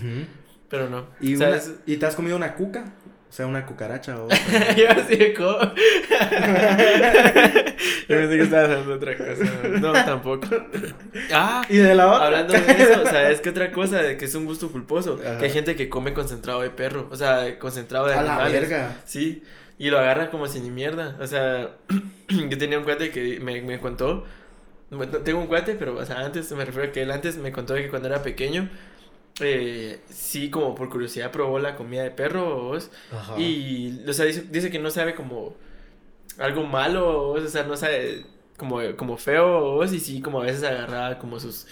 pero 0.69 0.89
no. 0.89 1.05
¿Y, 1.21 1.35
una- 1.35 1.59
¿Y 1.85 1.97
te 1.97 2.05
has 2.07 2.15
comido 2.15 2.35
una 2.35 2.55
cuca? 2.55 2.85
O 3.33 3.35
sea, 3.35 3.47
una 3.47 3.65
cucaracha 3.65 4.15
o... 4.21 4.29
Yo 4.77 4.91
así 4.91 5.15
de 5.15 5.33
como. 5.33 5.57
Yo 5.57 5.71
pensé 8.07 8.37
que 8.37 8.43
estabas 8.43 8.69
hablando 8.69 8.89
de 8.89 8.95
otra 8.95 9.17
cosa. 9.17 9.43
No, 9.79 9.91
tampoco. 9.91 10.47
Ah, 11.31 11.65
¿Y 11.67 11.77
de 11.77 11.95
la 11.95 12.11
otra? 12.11 12.27
hablando 12.27 12.53
de 12.53 12.59
eso, 12.59 13.03
¿sabes 13.05 13.41
qué 13.41 13.49
otra 13.49 13.71
cosa? 13.71 14.03
De 14.03 14.17
que 14.17 14.25
es 14.25 14.35
un 14.35 14.45
gusto 14.45 14.71
culposo. 14.71 15.19
Ajá. 15.19 15.39
Que 15.39 15.45
hay 15.45 15.51
gente 15.51 15.75
que 15.75 15.89
come 15.89 16.13
concentrado 16.13 16.61
de 16.61 16.69
perro. 16.69 17.07
O 17.09 17.15
sea, 17.15 17.57
concentrado 17.57 18.05
de 18.05 18.13
A 18.13 18.21
la 18.21 18.47
verga. 18.49 18.97
Sí. 19.05 19.41
Y 19.79 19.89
lo 19.89 19.97
agarra 19.97 20.29
como 20.29 20.45
si 20.45 20.59
ni 20.59 20.69
mierda. 20.69 21.17
O 21.19 21.25
sea, 21.25 21.71
yo 22.29 22.57
tenía 22.59 22.77
un 22.77 22.83
cuate 22.83 23.09
que 23.09 23.39
me, 23.39 23.63
me 23.63 23.79
contó. 23.79 24.25
Tengo 25.23 25.39
un 25.39 25.47
cuate, 25.47 25.73
pero 25.73 25.97
o 25.97 26.05
sea, 26.05 26.19
antes 26.19 26.51
me 26.51 26.65
refiero 26.65 26.89
a 26.89 26.91
que 26.91 27.01
él 27.01 27.09
antes 27.09 27.37
me 27.37 27.51
contó 27.51 27.73
que 27.73 27.89
cuando 27.89 28.09
era 28.09 28.21
pequeño. 28.21 28.69
Eh, 29.39 29.99
sí, 30.09 30.49
como 30.49 30.75
por 30.75 30.89
curiosidad 30.89 31.31
probó 31.31 31.59
la 31.59 31.75
comida 31.75 32.03
de 32.03 32.11
perro. 32.11 32.63
¿vos? 32.63 32.91
Ajá. 33.11 33.39
Y, 33.39 34.03
o 34.07 34.13
sea, 34.13 34.25
dice, 34.25 34.45
dice 34.49 34.69
que 34.69 34.79
no 34.79 34.89
sabe 34.89 35.15
como 35.15 35.55
algo 36.37 36.63
malo, 36.63 37.29
o 37.29 37.47
sea, 37.47 37.63
no 37.63 37.77
sabe 37.77 38.25
como, 38.57 38.79
como 38.97 39.17
feo, 39.17 39.83
y 39.83 39.99
sí, 39.99 40.21
como 40.21 40.41
a 40.41 40.45
veces 40.45 40.63
agarraba 40.63 41.19
como 41.19 41.39
sus, 41.39 41.67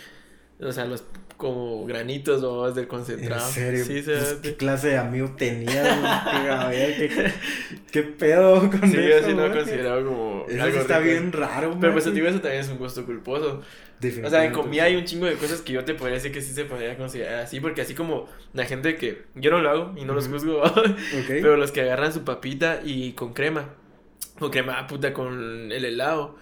o 0.60 0.71
sea, 0.71 0.86
los 0.86 1.04
como 1.42 1.86
granitos 1.86 2.44
o 2.44 2.72
del 2.72 2.88
concentrado. 2.88 3.48
¿En 3.48 3.54
serio? 3.54 3.86
Sí, 3.86 4.02
Pues, 4.14 4.38
¿Qué 4.42 4.56
clase 4.56 4.90
de 4.90 4.98
amigo 4.98 5.36
tenías? 5.36 5.88
¿Qué, 6.30 6.50
a 6.50 6.68
ver, 6.68 6.96
¿qué, 6.98 7.34
qué 7.92 8.04
pedo 8.04 8.70
con 8.70 8.90
Sí, 8.90 8.98
eso? 8.98 9.18
así 9.18 9.34
no 9.34 9.48
güey? 9.48 9.52
considerado 9.52 10.06
como. 10.06 10.46
Eso 10.48 10.64
algo 10.64 10.78
sí 10.78 10.80
está 10.80 11.00
rico. 11.00 11.02
bien 11.02 11.32
raro, 11.32 11.78
Pero 11.80 11.94
pues 11.94 12.14
digo, 12.14 12.28
eso 12.28 12.40
también 12.42 12.62
es 12.64 12.70
un 12.70 12.78
gusto 12.78 13.06
culposo. 13.06 13.62
O 14.24 14.30
sea, 14.30 14.46
en 14.46 14.52
comida 14.52 14.86
hay 14.86 14.96
un 14.96 15.06
chingo 15.06 15.28
de 15.28 15.36
cosas 15.36 15.62
que 15.62 15.74
yo 15.74 15.86
te 15.86 15.94
podría 15.94 16.16
decir 16.16 16.32
que 16.32 16.42
sí 16.42 16.54
se 16.54 16.66
podría 16.66 16.98
considerar 16.98 17.42
así, 17.42 17.60
porque 17.60 17.82
así 17.82 17.94
como 17.94 18.28
la 18.54 18.66
gente 18.66 18.96
que 18.96 19.24
yo 19.36 19.52
no 19.52 19.60
lo 19.62 19.70
hago 19.70 19.94
y 19.98 20.06
no 20.06 20.14
los 20.14 20.28
juzgo, 20.28 20.64
pero 21.28 21.58
los 21.58 21.72
que 21.72 21.82
agarran 21.82 22.12
su 22.14 22.24
papita 22.24 22.82
y 22.84 23.14
con 23.14 23.34
crema, 23.34 23.76
con 24.40 24.50
crema 24.52 24.88
puta 24.88 25.14
con 25.14 25.72
el 25.72 25.86
helado, 25.86 26.36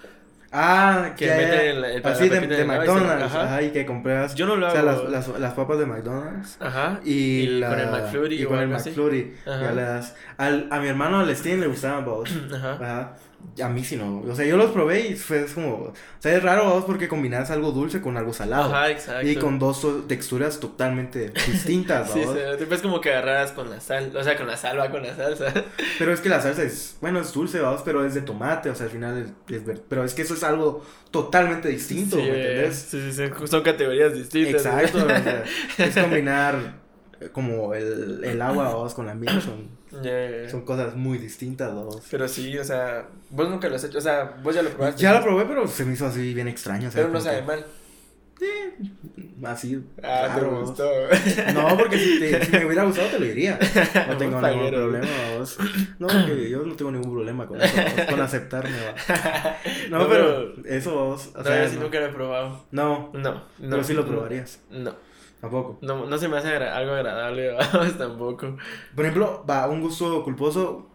Ah, 0.51 1.13
que 1.15 1.25
ya, 1.27 1.35
meten 1.37 1.59
el- 1.59 1.83
el- 1.85 2.05
Así 2.07 2.27
de, 2.27 2.39
de 2.39 2.61
y 2.63 2.65
McDonald's. 2.65 3.23
ajá. 3.25 3.43
Ajá. 3.43 3.61
y 3.61 3.69
que 3.71 3.85
compras. 3.85 4.33
yo 4.35 4.45
no 4.47 4.55
lo 4.55 4.65
O 4.65 4.69
hago. 4.69 4.75
sea, 4.75 4.83
las, 4.83 5.03
las, 5.27 5.39
las 5.39 5.53
papas 5.53 5.77
de 5.77 5.85
McDonald's. 5.85 6.57
Ajá. 6.59 6.99
Y, 7.05 7.11
Y 7.13 7.47
la, 7.59 7.69
con 7.69 7.79
el 7.79 7.87
McFlurry 7.91 8.35
y 8.41 8.45
o 8.45 8.49
con 8.49 8.59
el. 8.59 8.67
McFlurry. 8.69 9.35
Ajá. 9.45 9.61
Ya 9.61 9.71
le 9.73 9.81
das- 9.83 10.15
al, 10.37 10.67
a 10.71 10.79
mi 10.79 10.87
hermano, 10.87 11.19
al 11.19 11.35
Steven, 11.35 11.61
le 11.61 11.67
gustaban, 11.67 12.03
vos. 12.05 12.29
Ajá. 12.53 12.73
Ajá. 12.73 13.13
A 13.63 13.67
mí 13.67 13.83
sí 13.83 13.95
no. 13.97 14.19
O 14.21 14.35
sea, 14.35 14.45
yo 14.45 14.55
los 14.57 14.71
probé 14.71 15.07
y 15.09 15.15
fue 15.15 15.41
es 15.43 15.53
como. 15.53 15.73
O 15.75 15.93
sea, 16.19 16.35
es 16.35 16.43
raro, 16.43 16.65
vos, 16.69 16.85
porque 16.85 17.07
combinas 17.07 17.49
algo 17.51 17.71
dulce 17.71 17.99
con 18.01 18.15
algo 18.15 18.31
salado. 18.33 18.73
Ajá, 18.73 18.89
exacto. 18.89 19.27
Y 19.27 19.35
con 19.35 19.59
dos 19.59 19.85
texturas 20.07 20.59
totalmente 20.59 21.29
distintas, 21.47 22.11
Sí, 22.11 22.21
vos. 22.23 22.37
sí, 22.57 22.65
es 22.71 22.81
como 22.81 23.01
que 23.01 23.09
agarraras 23.11 23.51
con 23.51 23.69
la 23.69 23.79
sal, 23.81 24.15
o 24.15 24.23
sea, 24.23 24.37
con 24.37 24.47
la 24.47 24.55
sal 24.55 24.79
va 24.79 24.89
con 24.91 25.03
la 25.03 25.15
salsa. 25.15 25.53
Pero 25.99 26.13
es 26.13 26.21
que 26.21 26.29
la 26.29 26.41
salsa 26.41 26.63
es, 26.63 26.97
bueno, 27.01 27.19
es 27.19 27.33
dulce, 27.33 27.59
vamos, 27.59 27.81
pero 27.83 28.05
es 28.05 28.13
de 28.13 28.21
tomate, 28.21 28.69
o 28.69 28.75
sea, 28.75 28.85
al 28.85 28.91
final 28.91 29.17
es, 29.47 29.55
es 29.55 29.65
ver- 29.65 29.81
pero 29.89 30.03
es 30.05 30.13
que 30.13 30.21
eso 30.21 30.33
es 30.35 30.43
algo 30.43 30.83
totalmente 31.11 31.67
distinto, 31.69 32.15
sí, 32.17 32.21
¿me 32.23 32.27
entendés? 32.39 32.75
Sí, 32.89 33.11
sí, 33.11 33.13
sí, 33.13 33.47
son 33.47 33.61
categorías 33.63 34.13
distintas. 34.13 34.65
Exacto, 34.65 34.99
o 34.99 35.07
sea, 35.07 35.43
es 35.85 35.95
combinar 35.97 36.75
como 37.33 37.73
el, 37.73 38.23
el 38.23 38.41
agua, 38.41 38.65
vamos, 38.73 38.93
con 38.93 39.05
la 39.07 39.15
miel, 39.15 39.41
son, 39.41 39.67
Son 40.49 40.61
cosas 40.65 40.95
muy 40.95 41.17
distintas, 41.17 41.73
vamos. 41.73 42.01
Pero 42.11 42.27
sí, 42.27 42.57
o 42.57 42.63
sea, 42.63 43.07
vos 43.29 43.49
nunca 43.49 43.67
lo 43.69 43.75
has 43.75 43.83
hecho, 43.83 43.97
o 43.97 44.01
sea, 44.01 44.37
vos 44.43 44.53
ya 44.55 44.61
lo 44.61 44.69
probaste. 44.69 45.01
Ya 45.01 45.13
lo 45.13 45.23
probé, 45.23 45.45
pero 45.45 45.67
se 45.67 45.85
me 45.85 45.93
hizo 45.93 46.05
así 46.05 46.33
bien 46.33 46.47
extraño, 46.47 46.89
o 46.89 46.91
sea, 46.91 47.01
Pero 47.01 47.13
no 47.13 47.19
sabe 47.21 47.37
que- 47.37 47.43
mal. 47.43 47.65
Así, 49.43 49.81
Ah, 50.03 50.33
te 50.39 50.45
gustó. 50.45 50.89
No, 51.53 51.77
porque 51.77 51.97
si, 51.97 52.19
te- 52.19 52.45
si 52.45 52.51
me 52.51 52.65
hubiera 52.65 52.83
gustado 52.85 53.09
te 53.09 53.19
lo 53.19 53.25
diría. 53.25 53.57
No 54.07 54.17
tengo 54.17 54.41
ningún 54.41 54.69
problema, 54.69 55.07
vos. 55.37 55.57
No, 55.97 56.07
porque 56.07 56.49
yo 56.49 56.63
no 56.65 56.75
tengo 56.75 56.91
ningún 56.91 57.11
problema 57.11 57.47
con 57.47 57.61
eso, 57.61 57.75
vos, 57.75 58.05
con 58.09 58.21
aceptarme, 58.21 58.71
va. 58.85 59.57
No, 59.89 59.99
No, 59.99 60.07
pero 60.09 60.53
eso, 60.65 60.93
vos, 60.93 61.31
o 61.35 61.37
No, 61.39 61.43
sea, 61.43 61.63
yo 61.63 61.69
sí 61.69 61.75
no. 61.75 61.83
nunca 61.83 61.99
lo 61.99 62.05
he 62.05 62.09
probado. 62.13 62.65
No, 62.71 63.11
No, 63.13 63.33
no. 63.33 63.43
pero 63.69 63.83
sí 63.83 63.93
lo 63.93 64.05
probarías. 64.05 64.59
No, 64.69 64.93
Tampoco. 65.41 65.77
no, 65.81 66.05
no 66.05 66.17
se 66.17 66.27
me 66.27 66.37
hace 66.37 66.49
agra- 66.49 66.75
algo 66.75 66.93
agradable, 66.93 67.51
vamos, 67.73 67.97
tampoco. 67.97 68.57
Por 68.95 69.05
ejemplo, 69.05 69.45
va 69.49 69.67
un 69.67 69.81
gusto 69.81 70.23
culposo 70.23 70.87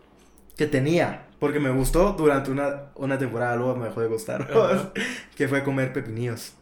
que 0.57 0.67
tenía, 0.67 1.27
porque 1.41 1.59
me 1.61 1.71
gustó 1.71 2.13
durante 2.13 2.51
una, 2.51 2.91
una 2.97 3.19
temporada, 3.19 3.57
luego 3.57 3.75
me 3.77 3.87
dejó 3.87 4.01
de 4.03 4.09
gustar, 4.09 4.49
que 5.37 5.49
fue 5.49 5.65
comer 5.65 5.93
pepinillos. 5.93 6.53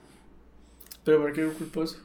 ¿Pero 1.05 1.21
por 1.21 1.33
qué 1.33 1.45
culposo? 1.47 1.99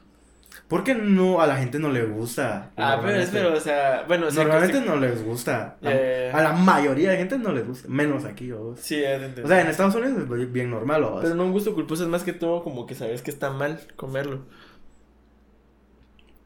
Porque 0.66 0.94
no, 0.94 1.40
a 1.40 1.46
la 1.46 1.56
gente 1.56 1.78
no 1.78 1.88
le 1.90 2.04
gusta. 2.04 2.72
Ah, 2.76 3.00
pero 3.02 3.16
es, 3.18 3.30
pero, 3.30 3.54
o 3.54 3.60
sea, 3.60 4.04
bueno, 4.06 4.26
o 4.26 4.30
sea, 4.30 4.42
Normalmente 4.44 4.80
que- 4.80 4.86
no 4.86 4.96
les 4.96 5.24
gusta. 5.24 5.76
A, 5.82 5.90
ya. 5.90 6.36
a 6.36 6.42
la 6.42 6.52
mayoría 6.52 7.10
de 7.10 7.16
gente 7.16 7.38
no 7.38 7.52
les 7.52 7.66
gusta, 7.66 7.88
menos 7.88 8.24
aquí, 8.24 8.50
vos. 8.50 8.78
Sí, 8.80 9.00
ya 9.00 9.32
te. 9.34 9.44
O 9.44 9.46
sea, 9.48 9.60
en 9.62 9.68
Estados 9.68 9.94
Unidos 9.94 10.28
es 10.38 10.52
bien 10.52 10.70
normal, 10.70 11.02
vos. 11.04 11.20
Pero 11.22 11.34
no 11.36 11.44
un 11.44 11.52
gusto 11.52 11.74
culposo, 11.74 12.02
es 12.02 12.08
más 12.10 12.22
que 12.24 12.32
todo 12.34 12.62
como 12.64 12.86
que 12.86 12.94
sabes 12.94 13.22
que 13.22 13.30
está 13.30 13.50
mal 13.50 13.80
comerlo. 13.96 14.40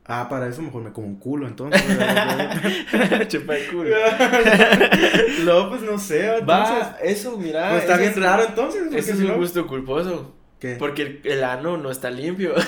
Ah, 0.04 0.28
para 0.28 0.48
eso 0.48 0.62
mejor 0.62 0.82
me 0.82 0.92
como 0.92 1.06
un 1.06 1.16
culo, 1.16 1.46
entonces. 1.46 1.80
Chupa 3.28 3.56
el 3.56 3.66
culo. 3.70 3.90
no, 5.44 5.68
pues 5.70 5.82
no 5.82 5.98
sé, 5.98 6.36
entonces. 6.38 6.48
Va, 6.48 6.96
eso, 7.02 7.38
mira. 7.38 7.70
Pues 7.70 7.82
está 7.82 7.92
eso 7.94 8.00
bien 8.00 8.10
es- 8.12 8.18
raro 8.20 8.44
entonces. 8.48 8.82
Ese 8.94 9.12
es 9.12 9.18
un 9.20 9.28
no- 9.28 9.36
gusto 9.36 9.66
culposo. 9.66 10.34
¿Qué? 10.58 10.76
Porque 10.78 11.02
el, 11.02 11.20
el 11.24 11.44
ano 11.44 11.76
no 11.76 11.90
está 11.90 12.10
limpio. 12.10 12.54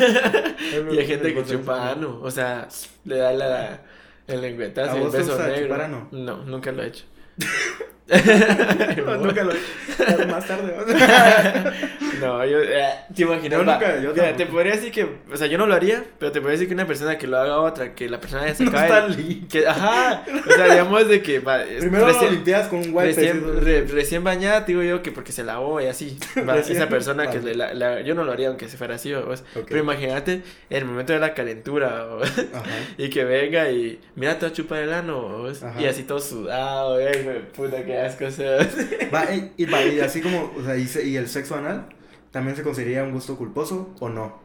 Y 0.93 0.99
hay 0.99 1.07
gente 1.07 1.33
que 1.35 1.45
chupa 1.45 1.91
ano. 1.93 2.19
O 2.23 2.31
sea, 2.31 2.69
le 3.05 3.17
da 3.19 3.33
la, 3.33 3.81
el 4.27 4.41
lengüetazo 4.41 4.93
¿A 4.93 4.99
y 4.99 5.03
el 5.05 5.11
beso 5.11 5.39
negro. 5.39 5.63
chupar 5.63 5.81
ano? 5.83 6.09
No, 6.11 6.39
nunca 6.45 6.73
lo 6.73 6.83
he 6.83 6.89
hecho. 6.89 7.05
No, 8.07 9.17
nunca 9.17 9.45
lo 9.45 9.53
Más 10.29 10.47
tarde. 10.47 10.75
No, 12.21 12.45
yo. 12.47 12.59
eh, 12.63 12.85
¿Te 13.15 13.23
imaginas? 13.23 13.59
Yo 13.59 13.65
nunca- 13.65 14.01
yo 14.01 14.11
mira, 14.13 14.37
te 14.37 14.47
podría 14.47 14.73
decir 14.75 14.93
que. 14.93 15.05
O 15.33 15.37
sea, 15.37 15.47
yo 15.49 15.59
no 15.59 15.67
lo 15.67 15.75
haría, 15.75 16.05
pero 16.19 16.31
te 16.31 16.41
podría 16.41 16.53
decir 16.53 16.69
que 16.69 16.75
una 16.75 16.87
persona 16.87 17.19
que 17.19 17.27
lo 17.27 17.37
haga 17.39 17.61
otra, 17.61 17.93
que 17.95 18.09
la 18.09 18.21
persona 18.21 18.47
ya 18.47 18.55
se 18.55 18.65
No 18.65 18.71
cae. 18.71 18.85
está 18.85 19.09
limpio. 19.09 19.49
Que, 19.51 19.67
ajá. 19.67 20.23
O 20.49 20.53
sea, 20.53 20.65
digamos 20.67 21.09
de 21.09 21.21
que. 21.23 21.41
Va, 21.41 21.63
Primero 21.81 22.07
lo 22.07 22.13
recién- 22.13 22.31
limpias 22.33 22.69
con 22.69 22.79
un 22.79 22.87
wipe. 22.95 23.07
Recién, 23.07 23.65
re- 23.65 23.85
recién 23.87 24.23
bañada, 24.23 24.61
digo 24.61 24.83
yo 24.83 25.03
que 25.03 25.11
porque 25.11 25.33
se 25.33 25.43
lavó 25.43 25.81
y 25.81 25.87
así. 25.87 26.17
Va, 26.49 26.57
esa 26.61 26.89
persona 26.89 27.29
que 27.31 27.39
vale. 27.39 27.51
le 27.51 27.57
la, 27.57 27.75
la- 27.75 28.01
yo 28.03 28.15
no 28.15 28.23
lo 28.25 28.33
haría 28.33 28.49
aunque 28.49 28.69
se 28.69 28.77
fuera 28.77 28.95
así, 28.95 29.13
¿vos? 29.13 29.43
Ok. 29.57 29.65
Pero 29.69 29.81
imagínate 29.81 30.35
en 30.71 30.79
el 30.79 30.85
momento 30.85 31.13
de 31.13 31.19
la 31.19 31.35
calentura. 31.35 32.07
Ajá. 32.55 32.63
y 32.97 33.11
que 33.11 33.25
venga 33.25 33.71
y 33.71 34.01
mira, 34.15 34.39
te 34.39 34.47
va 34.47 34.51
a 34.51 34.55
chupar 34.55 34.79
el 34.83 34.93
ano 34.93 35.21
¿vos? 35.39 35.63
Ajá. 35.65 35.81
y 35.81 35.87
así 35.87 36.05
todo 36.05 36.21
sudado, 36.21 37.01
eh, 37.01 37.23
güey, 37.25 37.53
puta 37.53 37.85
que 37.85 37.99
asco, 37.99 38.27
o 38.27 38.31
sea. 38.31 38.59
Va, 39.15 39.35
y, 39.35 39.53
y 39.57 39.65
y 39.67 40.01
así 40.01 40.21
como, 40.21 40.53
o 40.57 40.63
sea, 40.65 40.77
y, 40.77 41.17
el 41.17 41.29
sexo 41.29 41.57
anal, 41.57 41.89
¿también 42.31 42.57
se 42.57 42.63
consideraría 42.63 43.05
un 43.05 43.13
gusto 43.13 43.37
culposo 43.37 43.95
o 44.01 44.09
no? 44.09 44.41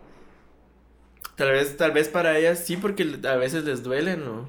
Tal 1.35 1.51
vez, 1.51 1.77
tal 1.77 1.91
vez 1.91 2.09
para 2.09 2.37
ellas 2.37 2.59
sí, 2.65 2.77
porque 2.77 3.07
a 3.27 3.35
veces 3.35 3.63
les 3.63 3.83
duele, 3.83 4.17
¿no? 4.17 4.47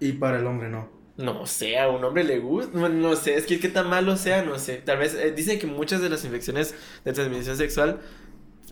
Y 0.00 0.12
para 0.12 0.38
el 0.38 0.46
hombre 0.46 0.68
no. 0.68 0.88
No 1.16 1.46
sé, 1.46 1.78
a 1.78 1.88
un 1.88 2.04
hombre 2.04 2.22
le 2.22 2.38
gusta, 2.38 2.78
no, 2.78 2.88
no 2.88 3.16
sé, 3.16 3.34
es 3.34 3.44
que 3.46 3.58
qué 3.58 3.68
tan 3.68 3.88
malo 3.88 4.16
sea, 4.16 4.42
no 4.42 4.56
sé. 4.58 4.76
Tal 4.76 4.98
vez 4.98 5.14
eh, 5.14 5.32
dicen 5.32 5.58
que 5.58 5.66
muchas 5.66 6.00
de 6.00 6.08
las 6.08 6.24
infecciones 6.24 6.76
de 7.04 7.12
transmisión 7.12 7.56
sexual 7.56 8.00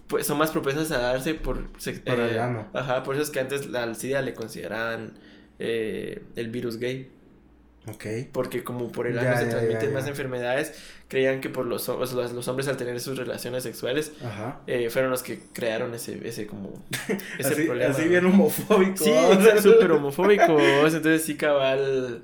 pues 0.07 0.27
son 0.27 0.39
más 0.39 0.53
propensas 0.53 0.93
a 0.93 0.99
darse 0.99 1.35
por 1.35 1.69
sex- 1.79 2.01
Por 2.01 2.21
el 2.21 2.37
eh, 2.37 2.41
ano. 2.41 2.69
Ajá, 2.73 3.03
por 3.03 3.17
eso 3.17 3.25
es 3.25 3.31
que 3.31 3.41
antes 3.41 3.67
la 3.67 3.83
al 3.83 3.97
SIDA 3.97 4.23
le 4.23 4.35
consideraban 4.35 5.15
eh, 5.59 6.23
el 6.37 6.49
virus 6.51 6.79
gay, 6.79 7.11
Ok. 7.89 8.05
porque 8.33 8.65
como 8.65 8.91
por 8.91 9.07
el 9.07 9.15
Ya, 9.15 9.21
ano 9.23 9.37
se 9.39 9.45
ya, 9.45 9.51
transmiten 9.51 9.89
ya, 9.91 9.95
más 9.95 10.07
enfermedades, 10.09 10.75
creían 11.09 11.41
que 11.41 11.49
por 11.49 11.67
los, 11.67 11.87
los, 11.89 12.13
los 12.13 12.49
hombres 12.49 12.67
al 12.69 12.77
tener 12.77 12.99
sus 13.01 13.17
relaciones 13.17 13.63
sexuales 13.63 14.13
Ajá. 14.25 14.61
eh, 14.67 14.91
fueron 14.91 15.11
los 15.11 15.23
que 15.23 15.39
crearon 15.53 15.95
ese, 15.95 16.27
ese 16.27 16.47
como 16.47 16.73
ese 17.39 17.53
Así, 17.55 17.63
problema. 17.65 17.95
así 17.95 18.09
bien 18.09 18.27
homofóbico. 18.27 18.97
Sí, 19.05 19.13
súper 19.63 19.93
homofóbico, 19.93 20.59
entonces 20.59 21.23
sí 21.23 21.37
cabal, 21.37 22.23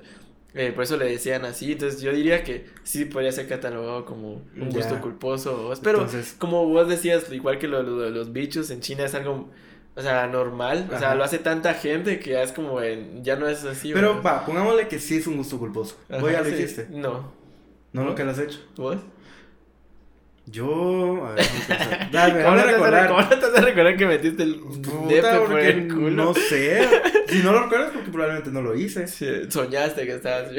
eh, 0.55 0.71
por 0.73 0.83
eso 0.83 0.97
le 0.97 1.05
decían 1.05 1.45
así, 1.45 1.71
entonces 1.71 2.01
yo 2.01 2.11
diría 2.13 2.43
que 2.43 2.65
sí 2.83 3.05
podría 3.05 3.31
ser 3.31 3.47
catalogado 3.47 4.05
como 4.05 4.41
un 4.55 4.69
gusto 4.69 4.99
culposo, 5.01 5.73
pero 5.81 5.99
Entonces- 6.03 6.35
como 6.37 6.65
vos 6.67 6.87
decías, 6.89 7.31
igual 7.31 7.57
que 7.57 7.67
lo, 7.67 7.81
lo 7.83 7.99
de 7.99 8.11
los 8.11 8.33
bichos 8.33 8.69
en 8.69 8.81
China 8.81 9.05
es 9.05 9.15
algo, 9.15 9.49
o 9.95 10.01
sea, 10.01 10.27
normal, 10.27 10.89
o 10.93 10.97
sea, 10.99 11.15
lo 11.15 11.23
hace 11.23 11.37
tanta 11.39 11.73
gente 11.75 12.19
que 12.19 12.31
ya 12.31 12.41
es 12.43 12.51
como, 12.51 12.81
en- 12.81 13.23
ya 13.23 13.35
no 13.35 13.47
es 13.47 13.63
así. 13.63 13.91
Pero 13.93 14.15
¿verdad? 14.15 14.37
va, 14.41 14.45
pongámosle 14.45 14.87
que 14.87 14.99
sí 14.99 15.17
es 15.17 15.27
un 15.27 15.37
gusto 15.37 15.57
culposo. 15.59 15.97
Ajá, 16.09 16.19
¿Vos 16.21 16.31
ya 16.31 16.39
lo 16.41 16.45
sí. 16.49 16.55
hiciste? 16.55 16.87
No, 16.89 17.31
¿No 17.93 18.03
lo 18.03 18.15
que 18.15 18.23
lo 18.23 18.31
has 18.31 18.39
hecho? 18.39 18.59
¿vos? 18.75 18.97
Yo, 20.45 21.25
a 21.25 21.33
ver. 21.35 21.45
Dale, 22.11 22.43
¿Cómo 22.43 22.57
te 22.57 22.63
vas 22.63 22.65
a 22.65 22.71
recordar. 22.71 23.03
rec- 23.03 23.15
cómo 23.15 23.29
te 23.29 23.35
vas 23.37 23.55
a 23.57 23.61
recordar 23.61 23.97
que 23.97 24.05
metiste 24.05 24.43
el 24.43 24.59
Puta, 24.59 25.39
por 25.45 25.59
el 25.59 25.87
culo? 25.87 26.09
no 26.11 26.33
sé. 26.33 26.87
Si 27.27 27.39
no 27.41 27.51
lo 27.53 27.63
recuerdas, 27.63 27.91
porque 27.93 28.11
probablemente 28.11 28.51
no 28.51 28.61
lo 28.61 28.75
hice. 28.75 29.07
Sí, 29.07 29.25
soñaste 29.49 30.05
que 30.05 30.15
estabas 30.15 30.51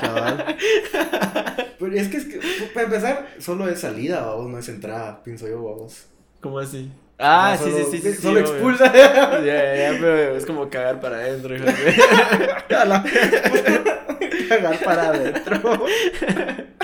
Chaval. 0.00 0.56
Pero 1.78 1.92
es 1.94 2.08
que, 2.08 2.16
es 2.16 2.24
que, 2.24 2.40
para 2.72 2.86
empezar, 2.86 3.28
solo 3.38 3.68
es 3.68 3.80
salida, 3.80 4.24
vamos, 4.26 4.50
no 4.50 4.58
es 4.58 4.68
entrada, 4.70 5.22
pienso 5.22 5.46
yo, 5.46 5.62
vamos. 5.62 6.06
¿Cómo 6.40 6.58
así? 6.58 6.90
Ah, 7.26 7.52
O 7.54 7.56
sea, 7.56 7.66
sí, 7.66 7.72
solo- 7.72 7.90
sí, 7.90 7.98
sí, 7.98 8.12
sí. 8.12 8.22
Solo 8.22 8.40
obvio. 8.40 8.52
expulsa. 8.52 8.92
Ya, 8.92 9.40
ya, 9.44 9.76
ya, 9.92 9.98
pero 10.00 10.36
es 10.36 10.44
como 10.46 10.68
cagar 10.68 11.00
para 11.00 11.16
adentro, 11.16 11.54
hijo 11.54 11.64
de- 11.64 12.74
A 12.76 13.02
Cagar 14.48 14.78
para 14.84 15.08
adentro. 15.08 15.86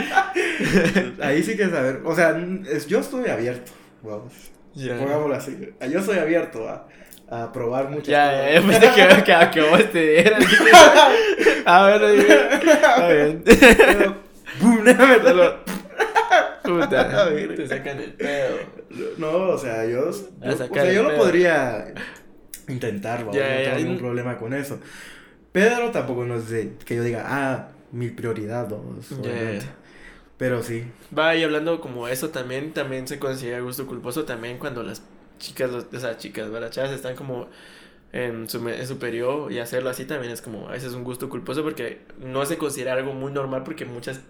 Ahí 1.23 1.43
sí 1.43 1.57
que 1.57 1.69
saber. 1.69 2.01
O 2.05 2.15
sea, 2.15 2.37
es- 2.71 2.87
yo 2.87 3.01
estoy 3.01 3.29
abierto, 3.29 3.73
vamos. 4.03 4.33
Ya. 4.75 4.97
Pongámoslo 4.99 5.35
así. 5.35 5.75
Yo 5.91 5.99
estoy 5.99 6.19
abierto 6.19 6.69
a, 6.69 6.87
a 7.29 7.53
probar 7.53 7.89
muchas 7.91 8.07
Ya, 8.09 8.31
cosas. 8.31 8.45
ya, 8.47 8.61
yo 8.61 8.67
pensé 8.67 8.91
que, 8.95 9.25
que, 9.25 9.51
que 9.53 9.61
vos 9.69 9.91
te 9.93 10.11
dieras. 10.11 10.45
Bueno, 11.65 12.09
digo, 12.09 12.33
está 12.73 13.09
bien. 13.09 13.45
Solo- 15.23 15.57
Puta, 16.75 17.27
te 17.57 17.67
sacan 17.69 18.01
el 18.01 18.13
pedo. 18.15 18.57
No, 19.19 19.31
o 19.51 19.59
sea, 19.59 19.85
yo, 19.87 20.01
A 20.01 20.03
yo- 20.49 20.55
o 20.55 20.57
sea, 20.57 20.93
yo 20.93 21.03
lo 21.03 21.09
pedo. 21.09 21.19
podría 21.19 21.95
intentar, 22.69 23.25
no 23.25 23.31
tengo 23.33 23.77
ningún 23.79 23.99
problema 23.99 24.37
con 24.39 24.55
eso. 24.55 24.79
Pero 25.53 25.91
tampoco 25.91 26.25
no 26.25 26.37
es 26.37 26.49
de 26.49 26.75
que 26.85 26.97
yo 26.97 27.03
diga, 27.03 27.25
ah, 27.27 27.69
mi 27.93 28.09
prioridad, 28.09 28.69
ya. 29.23 29.61
Pero 30.39 30.63
sí. 30.63 30.85
Va, 31.17 31.35
y 31.37 31.43
hablando 31.43 31.81
como 31.81 32.09
eso 32.09 32.31
también, 32.31 32.73
también 32.73 33.07
se 33.07 33.19
considera 33.19 33.61
gusto 33.61 33.87
culposo 33.87 34.25
también 34.25 34.59
cuando 34.59 34.83
las 34.83 35.03
chicas, 35.39 35.71
los- 35.71 35.87
o 35.93 36.01
sea, 36.01 36.17
chicas, 36.17 36.51
¿verdad? 36.51 36.71
Chavas 36.71 36.93
están 36.93 37.15
como 37.17 37.49
en 38.13 38.49
su, 38.49 38.67
en 38.69 38.87
su 38.87 38.99
periodo 38.99 39.51
y 39.51 39.59
hacerlo 39.59 39.91
así 39.91 40.05
también 40.05 40.33
es 40.33 40.43
como, 40.43 40.69
a 40.69 40.73
veces 40.73 40.95
un 40.95 41.05
gusto 41.05 41.29
culposo 41.29 41.63
porque 41.63 42.01
no 42.19 42.45
se 42.47 42.59
considera 42.59 42.95
algo 42.95 43.13
muy 43.15 43.33
normal 43.33 43.63
porque 43.65 43.85
muchas 43.85 44.21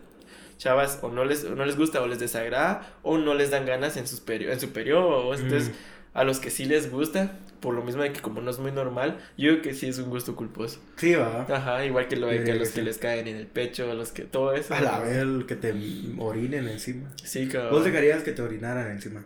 chavas 0.61 0.99
o 1.01 1.09
no 1.09 1.25
les, 1.25 1.42
o 1.44 1.55
no 1.57 1.64
les 1.64 1.77
gusta 1.77 2.03
o 2.03 2.07
les 2.07 2.18
desagrada 2.18 2.94
o 3.03 3.16
no 3.16 3.33
les 3.33 3.51
dan 3.51 3.64
ganas 3.64 3.96
en, 3.96 4.07
sus 4.07 4.20
perio- 4.20 4.53
en 4.53 4.61
su 4.61 4.68
periodo. 4.73 5.35
Entonces, 5.35 5.70
a 6.12 6.23
los 6.23 6.38
que 6.38 6.51
sí 6.51 6.66
les 6.66 6.90
gusta, 6.90 7.38
por 7.61 7.73
lo 7.75 7.83
mismo 7.83 8.03
de 8.03 8.12
que 8.12 8.20
como 8.20 8.40
no 8.42 8.51
es 8.51 8.59
muy 8.59 8.70
normal, 8.70 9.16
yo 9.38 9.51
creo 9.53 9.62
que 9.62 9.73
sí 9.75 9.88
es 9.88 9.99
un 9.99 10.11
gusto 10.11 10.37
culposo. 10.37 10.79
Sí, 10.96 11.14
va. 11.14 11.46
Ajá, 11.49 11.85
igual 11.87 12.09
que 12.09 12.16
lo 12.16 12.27
de 12.27 12.44
que 12.44 12.53
a 12.53 12.55
los 12.57 12.68
que 12.70 12.83
les 12.83 12.99
caen 12.99 13.27
en 13.29 13.37
el 13.37 13.46
pecho, 13.46 13.90
a 13.90 13.94
los 13.94 14.12
que 14.12 14.25
todo 14.25 14.53
eso. 14.53 14.75
A 14.75 14.81
la 14.83 14.99
vez 15.01 15.25
que 15.46 15.55
te 15.57 15.73
orinen 16.18 16.68
encima. 16.68 17.11
Sí, 17.25 17.49
cabrón. 17.49 17.73
¿Vos 17.73 17.85
dejarías 17.85 18.23
que 18.23 18.33
te 18.33 18.42
orinaran 18.42 18.90
encima? 18.90 19.25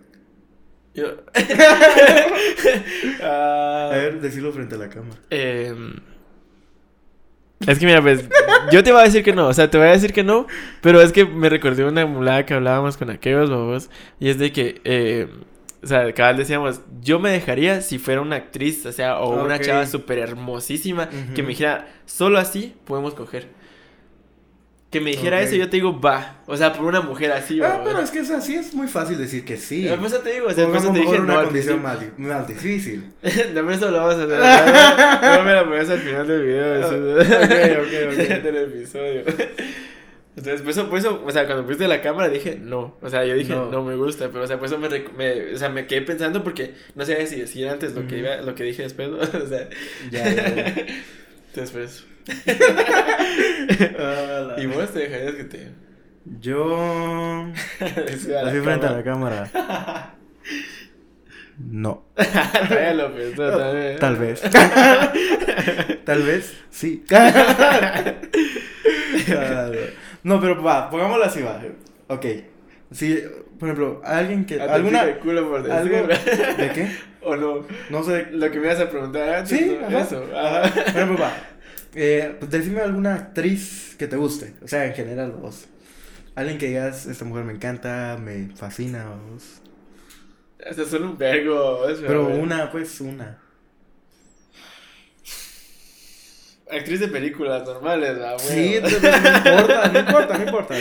Yo... 0.94 1.16
Ah, 3.22 3.90
A 3.92 3.96
ver, 3.96 4.20
decirlo 4.22 4.52
frente 4.52 4.74
a 4.76 4.78
la 4.78 4.88
cámara. 4.88 5.18
em, 5.30 5.96
Es 7.66 7.78
que 7.78 7.86
mira, 7.86 8.02
pues, 8.02 8.28
yo 8.70 8.82
te 8.82 8.92
voy 8.92 9.00
a 9.00 9.04
decir 9.04 9.22
que 9.22 9.32
no, 9.32 9.48
o 9.48 9.52
sea, 9.54 9.70
te 9.70 9.78
voy 9.78 9.88
a 9.88 9.92
decir 9.92 10.12
que 10.12 10.22
no, 10.24 10.46
pero 10.80 11.00
es 11.00 11.12
que 11.12 11.24
me 11.24 11.48
recordé 11.48 11.84
una 11.84 12.06
mulada 12.06 12.44
que 12.46 12.54
hablábamos 12.54 12.96
con 12.96 13.10
aquellos 13.10 13.50
babos, 13.50 13.90
y 14.20 14.28
es 14.28 14.38
de 14.38 14.52
que, 14.52 14.80
eh, 14.84 15.28
o 15.82 15.86
sea, 15.86 16.12
cada 16.12 16.30
vez 16.30 16.38
decíamos, 16.38 16.80
yo 17.02 17.18
me 17.18 17.30
dejaría 17.30 17.80
si 17.82 17.98
fuera 17.98 18.20
una 18.20 18.36
actriz, 18.36 18.86
o 18.86 18.92
sea, 18.92 19.18
o 19.20 19.42
una 19.42 19.56
Ok. 19.56 19.62
chava 19.62 19.86
súper 19.86 20.18
hermosísima, 20.18 21.08
que 21.10 21.16
Ujú. 21.16 21.42
me 21.42 21.48
dijera, 21.48 21.88
solo 22.06 22.38
así 22.38 22.74
podemos 22.84 23.14
coger. 23.14 23.48
Que 24.94 25.00
me 25.00 25.10
dijera 25.10 25.38
Ok. 25.38 25.42
eso, 25.42 25.56
yo 25.56 25.68
te 25.68 25.76
digo, 25.78 26.00
va, 26.00 26.36
o 26.46 26.56
sea, 26.56 26.72
por 26.72 26.86
una 26.86 27.00
mujer 27.00 27.32
así, 27.32 27.60
Ah, 27.60 27.80
pero 27.84 27.98
es 27.98 28.12
que 28.12 28.20
es 28.20 28.30
así, 28.30 28.54
es 28.54 28.72
muy 28.74 28.86
fácil 28.86 29.18
decir 29.18 29.44
que 29.44 29.56
sí. 29.56 29.88
Por 29.88 30.06
eso 30.06 30.18
te 30.20 30.34
digo, 30.34 30.46
o 30.46 30.52
sea, 30.52 30.66
por 30.68 30.76
eso 30.76 30.92
te 30.92 31.00
dije 31.00 31.18
no 31.18 31.24
una 31.24 31.38
al 31.40 31.44
condición 31.46 31.82
más, 31.82 31.98
más 32.16 32.46
difícil. 32.46 33.10
No, 33.24 33.30
pero 33.62 33.70
eso 33.72 33.90
lo 33.90 33.96
vamos 34.06 34.14
a 34.14 34.22
hacer. 34.22 35.38
No 35.38 35.44
me 35.48 35.52
la 35.52 35.64
pones 35.64 35.90
al 35.90 35.98
final 35.98 36.28
del 36.28 36.42
video. 36.44 36.74
eso- 36.76 37.16
Ok, 37.44 37.86
ok, 37.86 38.12
ok. 38.12 38.42
del 38.44 38.56
episodio. 38.56 39.22
Entonces, 40.36 40.62
por 40.62 40.70
eso, 40.70 40.88
por 40.90 40.98
eso, 40.98 41.22
o 41.26 41.30
sea, 41.32 41.46
cuando 41.46 41.64
pusiste 41.64 41.86
la 41.88 42.00
cámara 42.00 42.28
dije 42.28 42.56
no. 42.60 42.96
O 43.02 43.08
sea, 43.10 43.24
yo 43.24 43.34
dije 43.34 43.52
no, 43.52 43.70
No. 43.72 43.82
me 43.84 43.96
gusta, 43.96 44.28
pero, 44.30 44.44
o 44.44 44.46
sea, 44.46 44.58
por 44.58 44.66
eso 44.66 44.78
me, 44.78 44.88
me- 44.88 45.54
o 45.54 45.58
sea, 45.58 45.68
me 45.70 45.86
quedé 45.86 46.02
pensando 46.02 46.42
porque 46.44 46.74
no 46.94 47.04
sabía 47.04 47.26
si 47.26 47.40
decir 47.40 47.68
antes 47.68 47.94
lo 47.94 48.02
que, 48.06 48.14
Ujú. 48.14 48.24
iba, 48.24 48.36
lo 48.38 48.54
que 48.54 48.62
dije 48.64 48.82
después, 48.82 49.08
¿no? 49.08 49.18
O 49.18 49.46
sea, 49.48 49.68
Ya, 50.10 50.32
ya, 50.32 50.74
pues. 51.54 52.06
Ah, 53.98 54.56
¿Y 54.58 54.66
vos 54.66 54.92
te 54.92 55.00
dejarías 55.00 55.34
que 55.34 55.44
te. 55.44 55.72
Yo. 56.40 57.46
Así 57.80 58.60
frente 58.60 58.86
a 58.86 58.92
la 58.92 59.02
cámara. 59.02 60.14
No. 61.56 62.06
También. 62.16 63.98
Tal 64.00 64.16
vez. 64.16 64.42
Tal 66.04 66.22
vez, 66.24 66.52
sí. 66.68 67.04
no, 70.24 70.40
pero 70.40 70.60
va, 70.60 70.90
pongámoslo 70.90 71.24
así, 71.24 71.42
va. 71.42 71.62
Ok. 72.08 72.26
Si, 72.94 73.22
por 73.58 73.68
ejemplo, 73.68 74.00
alguien 74.04 74.46
que. 74.46 74.54
Ah, 74.54 74.66
te 74.66 74.72
¿Alguna. 74.72 75.02
el 75.02 75.18
culo 75.18 75.48
por 75.50 75.70
algo, 75.70 76.06
decirlo. 76.06 76.56
¿De 76.56 76.70
qué? 76.72 76.96
¿O 77.22 77.36
no? 77.36 77.66
No 77.90 78.04
sé. 78.04 78.28
Lo 78.30 78.50
que 78.50 78.58
me 78.60 78.66
ibas 78.66 78.80
a 78.80 78.88
preguntar 78.88 79.28
antes. 79.34 79.58
Sí, 79.58 79.78
¿no? 79.80 79.86
ajá. 79.86 80.00
Eso. 80.00 80.24
Ajá. 80.32 80.62
Ajá. 80.64 80.72
Por 80.72 80.88
ejemplo, 80.88 81.18
va. 81.18 81.32
Eh, 81.96 82.36
pues 82.38 82.50
decime 82.50 82.80
alguna 82.80 83.14
actriz 83.14 83.96
que 83.98 84.06
te 84.06 84.16
guste. 84.16 84.54
O 84.62 84.68
sea, 84.68 84.86
en 84.86 84.94
general, 84.94 85.32
vos. 85.32 85.66
Alguien 86.36 86.58
que 86.58 86.66
digas, 86.66 87.06
esta 87.06 87.24
mujer 87.24 87.44
me 87.44 87.52
encanta, 87.52 88.18
me 88.20 88.48
fascina, 88.56 89.06
vos. 89.30 89.60
Eso 90.58 90.82
es 90.82 90.88
solo 90.88 91.06
un 91.10 91.18
vergo. 91.18 91.82
Pero 92.00 92.28
una, 92.28 92.70
pues 92.70 93.00
una. 93.00 93.38
Actriz 96.70 97.00
de 97.00 97.08
películas 97.08 97.64
normales, 97.64 98.14
¿verdad? 98.14 98.38
Sí, 98.38 98.78
no 98.80 98.88
importa, 98.88 99.90
no 99.92 99.98
importa, 99.98 100.38
no 100.38 100.44
importa. 100.44 100.74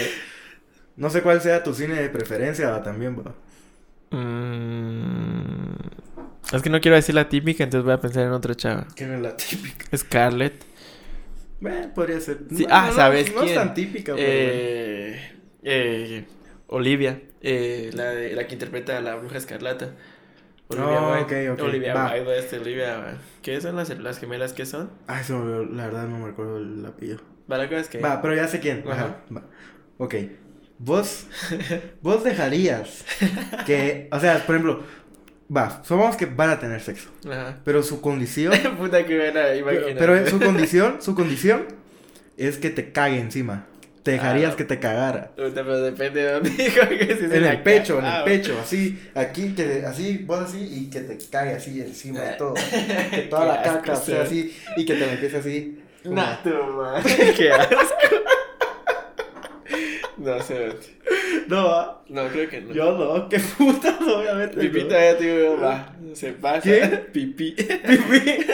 No 0.95 1.09
sé 1.09 1.21
cuál 1.21 1.41
sea 1.41 1.63
tu 1.63 1.73
cine 1.73 1.95
de 2.01 2.09
preferencia 2.09 2.81
también, 2.83 3.17
va. 3.17 3.33
Mm, 4.11 5.73
es 6.53 6.61
que 6.61 6.69
no 6.69 6.79
quiero 6.81 6.95
decir 6.95 7.15
la 7.15 7.29
típica, 7.29 7.63
entonces 7.63 7.83
voy 7.85 7.93
a 7.93 7.99
pensar 8.01 8.23
en 8.25 8.31
otra 8.31 8.55
chava. 8.55 8.87
¿Quién 8.95 9.13
es 9.13 9.21
la 9.21 9.35
típica? 9.35 9.97
Scarlett. 9.97 10.63
Bueno, 11.59 11.93
podría 11.93 12.19
ser. 12.19 12.39
Sí, 12.49 12.65
No, 12.67 12.75
ah, 12.75 12.87
no, 12.87 12.93
¿sabes 12.93 13.29
no, 13.29 13.35
No 13.35 13.41
es 13.41 13.45
quién? 13.45 13.55
tan 13.55 13.73
típica, 13.73 14.13
pero. 14.13 14.27
Eh, 14.27 15.31
eh, 15.63 16.25
Olivia. 16.67 17.21
eh, 17.41 17.89
la, 17.93 18.09
de, 18.11 18.33
la 18.35 18.47
que 18.47 18.53
interpreta 18.53 18.97
a 18.97 19.01
la 19.01 19.15
bruja 19.15 19.37
escarlata. 19.37 19.91
Olivia 20.67 21.01
Oh, 21.01 21.63
Olivia 21.65 21.93
va. 21.93 22.13
Wilde, 22.13 22.39
este, 22.39 22.57
Olivia. 22.59 23.17
¿Qué 23.41 23.61
son 23.61 23.75
las, 23.75 23.89
las 23.99 24.19
gemelas? 24.19 24.53
¿Qué 24.53 24.65
son? 24.65 24.91
Ay, 25.07 25.23
olvidó, 25.31 25.65
la 25.65 25.85
verdad 25.85 26.07
no 26.07 26.19
me 26.19 26.27
recuerdo 26.27 26.57
el 26.57 26.85
apellido. 26.85 27.19
¿Para 27.47 27.69
qué 27.69 27.79
es 27.79 27.87
que? 27.89 27.99
Va, 27.99 28.21
pero 28.21 28.35
ya 28.35 28.47
sé 28.47 28.59
quién. 28.59 28.83
Ajá. 28.87 29.05
Ajá. 29.05 29.15
Va. 29.35 29.43
Ok. 29.97 30.15
Vos. 30.85 31.25
vos 32.01 32.23
dejarías 32.23 33.05
que. 33.65 34.07
O 34.11 34.19
sea, 34.19 34.45
por 34.45 34.55
ejemplo. 34.55 34.83
Va, 35.55 35.81
supongamos 35.83 36.15
que 36.15 36.25
van 36.25 36.49
a 36.49 36.59
tener 36.59 36.81
sexo. 36.81 37.09
Ajá. 37.29 37.59
Pero 37.63 37.83
su 37.83 38.01
condición. 38.01 38.53
Puta 38.77 39.05
que 39.05 39.15
buena, 39.17 39.41
pero, 39.43 39.55
imagínate. 39.59 39.95
pero 39.95 40.27
su 40.29 40.39
condición. 40.39 40.97
Su 41.01 41.15
condición. 41.15 41.65
Es 42.37 42.57
que 42.57 42.69
te 42.71 42.91
cague 42.91 43.19
encima. 43.19 43.67
Te 44.01 44.11
dejarías 44.11 44.53
Ah. 44.53 44.57
que 44.57 44.63
te 44.65 44.79
cagara. 44.79 45.31
Pero 45.35 45.51
depende 45.81 46.23
de 46.23 46.31
dónde 46.33 46.49
dijo 46.57 46.87
que 46.89 47.05
si 47.17 47.25
es 47.25 47.31
En 47.31 47.45
el 47.45 47.61
pecho, 47.61 47.99
en 47.99 48.05
el 48.05 48.11
Ah, 48.11 48.23
pecho, 48.25 48.57
así, 48.61 48.99
aquí, 49.15 49.53
que 49.53 49.83
así, 49.85 50.17
vos 50.25 50.39
así, 50.49 50.59
y 50.61 50.89
que 50.89 51.01
te 51.01 51.17
cague 51.29 51.53
así 51.53 51.79
encima 51.79 52.19
de 52.21 52.33
todo. 52.33 52.53
Que 53.11 53.27
toda 53.29 53.45
la 53.55 53.61
caca 53.61 53.95
sea 53.95 54.25
sí. 54.25 54.51
así, 54.51 54.57
y 54.75 54.85
que 54.85 54.95
te 54.95 55.09
empiece 55.13 55.37
así. 55.37 55.79
como- 56.03 56.15
Nah, 56.15 56.35
tu 56.43 56.49
madre. 56.49 57.33
Qué 57.37 57.51
asco. 57.51 57.75
No 60.23 60.41
sé. 60.41 60.69
No, 61.47 61.65
va. 61.65 62.01
No, 62.07 62.27
creo 62.29 62.49
que 62.49 62.61
no. 62.61 62.73
Yo 62.73 62.97
no, 62.97 63.27
qué 63.27 63.39
putas, 63.39 63.99
obviamente. 64.01 64.69
No. 64.69 64.87
todavía 64.87 65.17
te 65.17 65.23
digo, 65.37 65.59
va. 65.59 65.93
Se 66.13 66.31
pasa. 66.31 66.61
¿Qué? 66.61 66.81
Pipí. 67.11 67.51
Pipí. 67.51 68.45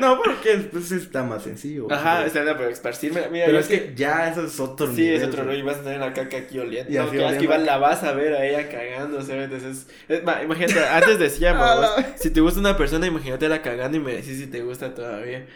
No, 0.00 0.20
porque 0.22 0.58
pues 0.70 0.92
está 0.92 1.24
más 1.24 1.42
sencillo. 1.42 1.88
Ajá, 1.90 2.24
está 2.26 2.42
bien, 2.42 2.54
pero 2.56 2.70
esparcirme. 2.70 3.22
Mira, 3.30 3.46
Pero 3.46 3.58
es 3.58 3.66
que 3.66 3.92
ya 3.96 4.30
eso 4.30 4.44
es 4.44 4.60
otro 4.60 4.86
Sí, 4.88 5.02
nivel. 5.02 5.22
es 5.22 5.24
otro, 5.24 5.44
güey. 5.44 5.58
Y 5.58 5.62
vas 5.62 5.78
a 5.78 5.82
tener 5.82 5.98
la 5.98 6.12
caca 6.12 6.36
aquí 6.36 6.58
oliendo. 6.58 6.92
Y 6.92 6.94
no, 6.96 7.10
que 7.10 7.18
vas 7.18 7.34
que 7.36 7.46
la 7.46 7.78
vas 7.78 8.04
a 8.04 8.12
ver 8.12 8.34
a 8.34 8.46
ella 8.46 8.68
cagándose. 8.68 9.42
Entonces, 9.42 9.86
es, 10.08 10.22
ma, 10.22 10.42
imagínate, 10.42 10.78
antes 10.78 11.18
decíamos, 11.18 11.90
si 12.16 12.30
te 12.30 12.40
gusta 12.40 12.60
una 12.60 12.76
persona, 12.76 13.06
imagínate 13.06 13.48
la 13.48 13.62
cagando 13.62 13.96
y 13.96 14.00
me 14.00 14.12
decís 14.12 14.38
si 14.38 14.46
te 14.46 14.60
gusta 14.62 14.94
todavía. 14.94 15.46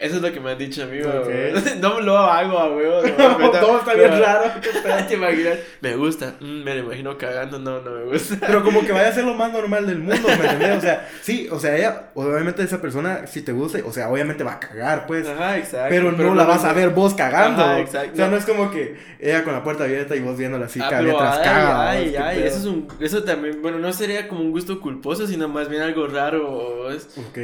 Eso 0.00 0.16
es 0.16 0.22
lo 0.22 0.32
que 0.32 0.40
me 0.40 0.52
han 0.52 0.56
dicho, 0.56 0.82
amigo. 0.82 1.10
Ok. 1.10 1.24
güey. 1.26 1.52
No 1.80 2.00
lo 2.00 2.16
hago 2.16 2.58
a 2.58 2.74
huevo. 2.74 3.02
No, 3.38 3.50
todo 3.50 3.80
está 3.80 3.92
bien 3.92 4.18
raro. 4.18 4.50
¿Te 5.08 5.14
imaginas? 5.14 5.58
Me 5.82 5.94
gusta. 5.94 6.36
Mm, 6.40 6.62
me 6.64 6.74
lo 6.74 6.86
imagino 6.86 7.18
cagando. 7.18 7.58
No, 7.58 7.82
no 7.82 7.90
me 7.90 8.04
gusta. 8.04 8.36
Pero 8.40 8.64
como 8.64 8.80
que 8.80 8.92
vaya 8.92 9.08
a 9.08 9.12
ser 9.12 9.24
lo 9.24 9.34
más 9.40 9.52
normal 9.52 9.86
del 9.86 9.98
mundo, 9.98 10.26
¿me 10.26 10.34
entiendes? 10.34 10.78
O 10.78 10.80
sea, 10.80 11.06
sí, 11.20 11.48
o 11.50 11.58
sea, 11.60 11.76
ella, 11.76 12.10
obviamente 12.14 12.62
esa 12.62 12.80
persona, 12.80 13.26
si 13.26 13.42
te 13.42 13.52
gusta, 13.52 13.78
o 13.84 13.92
sea, 13.92 14.08
obviamente 14.08 14.42
va 14.42 14.54
a 14.54 14.60
cagar, 14.60 15.06
pues. 15.06 15.28
Ajá, 15.28 15.58
exacto. 15.58 15.88
Pero, 15.90 16.12
no 16.12 16.34
la 16.34 16.44
vas 16.44 16.64
a 16.64 16.72
ver 16.72 16.88
vos 16.90 17.12
cagando. 17.12 17.62
Ajá, 17.62 17.80
exacto. 17.80 18.12
O 18.14 18.16
sea, 18.16 18.28
no 18.28 18.38
es 18.38 18.46
como 18.46 18.70
que 18.70 18.96
ella 19.20 19.44
con 19.44 19.52
la 19.52 19.62
puerta 19.62 19.84
abierta 19.84 20.16
y 20.16 20.20
vos 20.20 20.38
viéndola 20.38 20.64
así, 20.64 20.80
Ah, 20.82 20.88
caga 20.88 21.02
pero 21.02 21.08
mientras 21.18 21.38
ay, 21.38 21.44
caga. 21.44 21.90
ay, 21.90 22.04
¿vos? 22.04 22.12
¿Qué 22.12 22.18
ay, 22.22 22.42
eso 22.44 22.56
es 22.58 22.64
un, 22.64 22.88
eso 23.00 23.22
también, 23.22 23.60
bueno, 23.60 23.78
no 23.78 23.92
sería 23.92 24.28
como 24.28 24.40
un 24.40 24.50
gusto 24.50 24.80
culposo, 24.80 25.26
sino 25.26 25.46
más 25.46 25.68
bien 25.68 25.82
algo 25.82 26.06
raro. 26.06 26.86
Ok. 26.88 27.38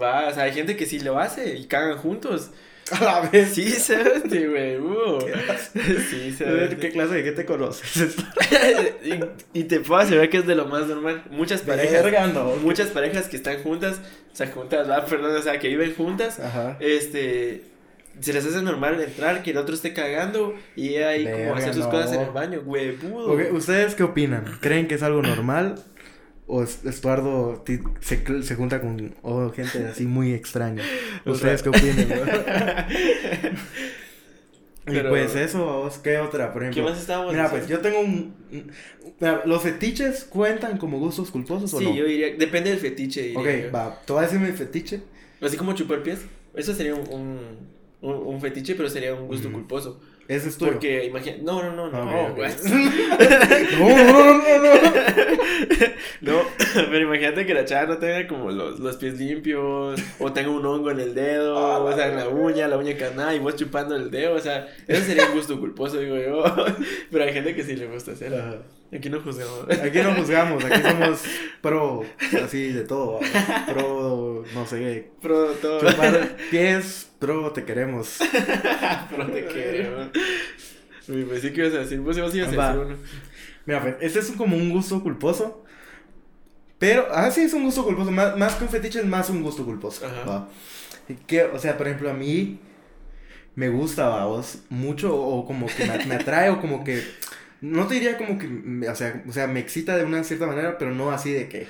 Va, 0.00 0.28
o 0.28 0.34
sea, 0.34 0.44
hay 0.44 0.52
gente 0.52 0.76
que 0.76 0.86
sí 0.86 1.00
lo 1.00 1.18
hace 1.18 1.56
y 1.56 1.66
cagan 1.66 1.98
juntos. 1.98 2.50
A 2.90 3.04
la 3.04 3.20
vez. 3.30 3.50
Sí, 3.54 3.70
sabes, 3.70 4.24
güey, 4.28 4.76
uh. 4.76 5.18
Sí, 6.10 6.34
ver, 6.38 6.68
sabes. 6.68 6.74
¿Qué 6.74 6.90
clase 6.90 7.14
de 7.14 7.24
qué 7.24 7.32
te 7.32 7.44
conoces? 7.44 8.16
y, 9.54 9.58
y 9.60 9.64
te 9.64 9.80
puedo 9.80 10.00
asegurar 10.00 10.28
que 10.28 10.38
es 10.38 10.46
de 10.46 10.54
lo 10.54 10.66
más 10.66 10.86
normal. 10.88 11.22
Muchas 11.30 11.62
parejas, 11.62 12.02
Verga, 12.02 12.26
no. 12.26 12.56
muchas 12.56 12.88
parejas 12.88 13.28
que 13.28 13.36
están 13.36 13.62
juntas, 13.62 14.00
o 14.32 14.36
sea, 14.36 14.48
juntas, 14.48 14.90
va, 14.90 15.04
perdón, 15.06 15.36
o 15.36 15.42
sea, 15.42 15.58
que 15.58 15.68
viven 15.68 15.94
juntas, 15.94 16.40
Ajá. 16.40 16.76
este, 16.80 17.62
se 18.20 18.32
les 18.32 18.44
hace 18.44 18.62
normal 18.62 19.00
entrar, 19.00 19.42
que 19.42 19.52
el 19.52 19.56
otro 19.58 19.74
esté 19.74 19.94
cagando 19.94 20.54
y 20.76 20.96
ahí 20.96 21.24
como 21.24 21.54
hacer 21.54 21.74
sus 21.74 21.84
no. 21.84 21.90
cosas 21.90 22.12
en 22.12 22.20
el 22.22 22.30
baño. 22.30 22.62
Ok, 22.66 23.40
¿Ustedes 23.52 23.94
qué 23.94 24.02
opinan? 24.02 24.58
¿Creen 24.60 24.88
que 24.88 24.96
es 24.96 25.02
algo 25.02 25.22
normal? 25.22 25.76
¿O 26.46 26.62
es- 26.62 26.84
Estuardo 26.84 27.64
se, 28.00 28.42
se 28.42 28.54
junta 28.56 28.80
con 28.80 29.14
oh, 29.22 29.50
gente 29.50 29.86
así 29.86 30.06
muy 30.06 30.32
extraña? 30.32 30.82
¿Ustedes 31.24 31.62
qué 31.62 31.68
opinan? 31.68 32.06
Y 34.84 34.98
pues 34.98 35.36
eso, 35.36 35.88
¿qué 36.02 36.18
otra? 36.18 36.52
Por 36.52 36.62
¿Qué 36.62 36.70
ejemplo, 36.70 36.90
más 36.90 37.00
estábamos 37.00 37.32
mira, 37.32 37.48
pues 37.48 37.68
yo 37.68 37.78
tengo 37.78 38.00
un... 38.00 38.34
mira, 39.20 39.42
¿Los 39.46 39.62
fetiches 39.62 40.24
cuentan 40.24 40.76
como 40.76 40.98
gustos 40.98 41.30
culposos 41.30 41.72
o 41.72 41.78
Sí, 41.78 41.84
no? 41.84 41.94
yo 41.94 42.04
diría, 42.04 42.34
depende 42.36 42.70
del 42.70 42.80
fetiche. 42.80 43.22
diría 43.22 43.38
Ok, 43.40 43.46
yo. 43.66 43.70
va, 43.72 44.00
te 44.04 44.12
voy 44.12 44.24
a 44.24 44.26
decir 44.26 44.40
mi 44.40 44.50
fetiche. 44.50 45.00
Así 45.40 45.56
como 45.56 45.72
chupar 45.74 46.02
pies. 46.02 46.22
Eso 46.56 46.74
sería 46.74 46.96
un, 46.96 47.08
un, 47.12 47.38
un- 48.00 48.26
un 48.26 48.40
fetiche, 48.40 48.74
pero 48.74 48.90
sería 48.90 49.14
un 49.14 49.28
gusto 49.28 49.46
Ujú. 49.48 49.58
culposo. 49.58 50.00
Ese 50.32 50.48
es 50.48 50.56
tuyo. 50.56 50.72
Porque 50.72 51.04
imagínate. 51.04 51.42
No, 51.42 51.62
no, 51.62 51.72
no, 51.72 51.90
no. 51.90 52.22
Ok, 52.26 52.30
ok. 52.30 52.36
güey. 52.36 52.50
No, 53.78 53.88
no, 53.88 54.38
no, 54.38 54.58
no, 54.58 54.74
no. 54.74 54.82
No, 56.22 56.42
pero 56.74 57.00
imagínate 57.00 57.44
que 57.44 57.54
la 57.54 57.64
chava 57.64 57.86
no 57.86 57.98
tenga 57.98 58.26
como 58.26 58.50
los, 58.50 58.78
los 58.80 58.96
pies 58.96 59.18
limpios, 59.18 60.00
o 60.18 60.32
tenga 60.32 60.50
un 60.50 60.64
hongo 60.64 60.90
en 60.90 61.00
el 61.00 61.14
dedo, 61.14 61.58
Ah, 61.58 61.78
o 61.78 61.92
sea, 61.94 62.08
en 62.08 62.16
la 62.16 62.28
uña, 62.28 62.68
la 62.68 62.78
uña 62.78 62.96
carnada, 62.96 63.34
y 63.34 63.40
vos 63.40 63.56
chupando 63.56 63.96
el 63.96 64.10
dedo, 64.10 64.34
o 64.34 64.40
sea, 64.40 64.68
eso 64.86 65.04
sería 65.04 65.26
un 65.26 65.34
gusto 65.34 65.58
culposo, 65.58 65.98
digo 65.98 66.16
yo. 66.16 66.44
Pero 67.10 67.24
hay 67.24 67.32
gente 67.32 67.54
que 67.54 67.64
sí 67.64 67.76
le 67.76 67.86
gusta 67.86 68.12
hacerlo. 68.12 68.38
Ajá. 68.38 68.56
Aquí 68.94 69.08
no 69.08 69.20
juzgamos. 69.20 69.70
Aquí 69.70 69.98
no 70.02 70.14
juzgamos, 70.14 70.64
aquí 70.64 70.82
somos 70.88 71.22
pro, 71.62 72.04
así 72.44 72.72
de 72.72 72.82
todo. 72.84 73.20
¿va? 73.20 73.66
Pro, 73.66 74.44
no 74.54 74.66
sé, 74.66 75.10
Pero 75.22 75.46
todo. 75.54 75.80
chupar 75.80 76.36
pies, 76.50 77.10
pro, 77.18 77.50
te 77.52 77.64
queremos. 77.64 78.18
Pero 79.10 79.26
te 79.28 79.46
quiero. 79.46 80.10
Uy, 81.08 81.24
pues 81.24 81.40
sí 81.40 81.52
que 81.52 81.62
ibas 81.62 81.74
a 81.74 81.78
decir, 81.78 82.00
vos 82.00 82.16
ibas 82.16 82.30
a 82.30 82.34
decir 82.34 82.58
Va. 82.58 82.72
uno. 82.74 82.96
Mira, 83.64 83.80
pues, 83.80 83.96
este 84.00 84.18
es 84.18 84.30
como 84.32 84.56
un 84.56 84.70
gusto 84.70 85.02
culposo. 85.02 85.64
Pero, 86.78 87.06
ah, 87.12 87.30
sí, 87.30 87.42
es 87.42 87.52
un 87.54 87.64
gusto 87.64 87.84
culposo. 87.84 88.10
Más, 88.10 88.36
más 88.36 88.54
que 88.56 88.64
un 88.64 88.70
fetiche, 88.70 88.98
es 88.98 89.06
más 89.06 89.30
un 89.30 89.42
gusto 89.42 89.64
culposo. 89.64 90.04
Ajá. 90.04 90.24
¿va? 90.28 90.48
Que, 91.26 91.44
o 91.44 91.58
sea, 91.58 91.78
por 91.78 91.86
ejemplo, 91.86 92.10
a 92.10 92.14
mí 92.14 92.58
me 93.54 93.68
gusta, 93.68 94.24
vos, 94.24 94.58
mucho, 94.68 95.16
o 95.16 95.46
como 95.46 95.66
que 95.66 95.86
me, 95.86 96.04
me 96.06 96.14
atrae, 96.16 96.50
o 96.50 96.60
como 96.60 96.84
que. 96.84 97.02
No 97.62 97.86
te 97.86 97.94
diría 97.94 98.18
como 98.18 98.38
que, 98.38 98.46
o 98.88 98.94
sea, 98.94 99.22
o 99.26 99.32
sea, 99.32 99.46
me 99.46 99.60
excita 99.60 99.96
de 99.96 100.04
una 100.04 100.22
cierta 100.24 100.46
manera, 100.46 100.76
pero 100.78 100.90
no 100.90 101.10
así 101.12 101.32
de 101.32 101.48
que, 101.48 101.66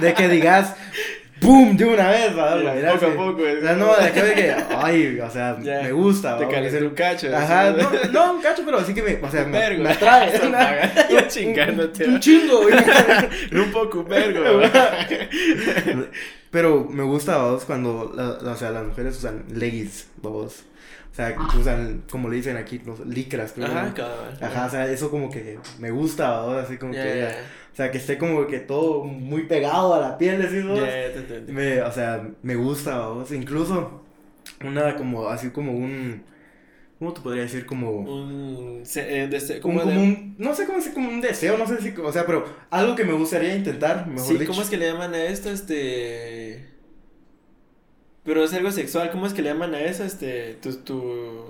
de 0.00 0.12
que 0.14 0.28
digas, 0.28 0.74
¡boom! 1.40 1.76
de 1.76 1.84
una 1.84 2.08
vez, 2.08 2.36
¿va? 2.36 2.60
Ya, 2.60 2.72
Mira, 2.74 2.92
poco 2.94 3.06
a 3.06 3.14
poco, 3.14 3.42
O 3.42 3.60
sea, 3.62 3.72
no, 3.76 3.96
de 3.96 4.10
que, 4.10 4.22
de 4.24 4.34
que, 4.34 4.54
ay, 4.76 5.20
o 5.20 5.30
sea, 5.30 5.56
Ya, 5.62 5.82
me 5.82 5.92
gusta, 5.92 6.36
Te 6.38 6.48
calenté 6.48 6.82
un 6.82 6.90
cacho. 6.94 7.28
Ajá, 7.36 7.70
no, 7.70 7.88
no, 8.12 8.32
un 8.34 8.42
cacho, 8.42 8.62
pero 8.64 8.78
así 8.78 8.92
que 8.92 9.02
me, 9.02 9.14
o 9.24 9.30
sea, 9.30 9.44
me, 9.44 9.56
Vergo. 9.58 9.84
me 9.84 9.90
atrae. 9.90 10.32
Yo 11.10 11.18
un- 11.18 11.28
chingándote, 11.28 12.04
Un 12.08 12.16
¿va? 12.16 12.20
chingo, 12.20 12.62
güey. 12.62 12.74
Un 13.52 13.70
poco, 13.70 14.00
un 14.00 14.08
vergo. 14.08 14.60
Pero 16.50 16.84
me 16.90 17.02
gusta, 17.04 17.38
vos, 17.38 17.64
cuando, 17.64 18.12
la- 18.14 18.38
la- 18.42 18.52
o 18.52 18.56
sea, 18.56 18.70
las 18.70 18.84
mujeres 18.84 19.16
usan 19.18 19.44
leggings, 19.54 20.06
vos. 20.20 20.64
O 21.18 21.20
sea, 21.20 21.34
que 21.34 21.58
usan, 21.58 22.04
como 22.08 22.28
le 22.28 22.36
dicen 22.36 22.56
aquí, 22.56 22.80
los 22.86 23.04
licras, 23.04 23.50
creo. 23.52 23.66
Ajá. 23.66 23.92
Ajá, 24.40 24.66
o 24.66 24.70
sea, 24.70 24.88
eso 24.88 25.10
como 25.10 25.28
que 25.28 25.58
me 25.80 25.90
gusta, 25.90 26.42
vos, 26.42 26.58
así 26.64 26.76
como 26.76 26.92
que, 26.92 27.26
o 27.72 27.74
sea, 27.76 27.90
que 27.90 27.98
esté 27.98 28.18
como 28.18 28.46
que 28.46 28.60
todo 28.60 29.02
muy 29.02 29.42
pegado 29.46 29.94
a 29.94 29.98
la 30.00 30.16
piel, 30.16 30.40
te 30.48 31.18
entendí. 31.18 31.52
Me, 31.52 31.82
o 31.82 31.90
sea, 31.90 32.24
me 32.42 32.54
gusta, 32.54 33.08
vos. 33.08 33.32
Incluso, 33.32 34.04
una 34.64 34.94
como, 34.94 35.26
así 35.28 35.50
como 35.50 35.72
un, 35.72 36.22
¿cómo 37.00 37.12
te 37.12 37.20
podría 37.20 37.42
decir? 37.42 37.66
Como... 37.66 37.90
Un, 37.90 38.84
eh, 38.94 39.28
Como, 39.60 39.80
¿cómo 39.80 39.80
como 39.80 39.90
de- 39.90 39.98
un, 39.98 40.36
no 40.38 40.54
sé 40.54 40.66
cómo 40.66 40.78
decir, 40.78 40.94
como 40.94 41.08
un 41.08 41.20
deseo, 41.20 41.58
no 41.58 41.66
sé 41.66 41.82
si, 41.82 41.92
o 42.00 42.12
sea, 42.12 42.26
pero 42.26 42.44
algo 42.70 42.94
que 42.94 43.02
me 43.04 43.14
gustaría 43.14 43.56
intentar, 43.56 44.06
mejor 44.06 44.24
Sí, 44.28 44.34
dicho. 44.34 44.52
¿cómo 44.52 44.62
es 44.62 44.70
que 44.70 44.76
le 44.76 44.86
llaman 44.92 45.12
a 45.14 45.24
esto? 45.24 45.50
Este. 45.50 46.77
Pero 48.28 48.44
es 48.44 48.52
algo 48.52 48.70
sexual, 48.70 49.10
¿cómo 49.10 49.26
es 49.26 49.32
que 49.32 49.40
le 49.40 49.48
llaman 49.48 49.74
a 49.74 49.80
eso? 49.80 50.04
Este. 50.04 50.58
Tu. 50.60 50.74
tu... 50.76 51.44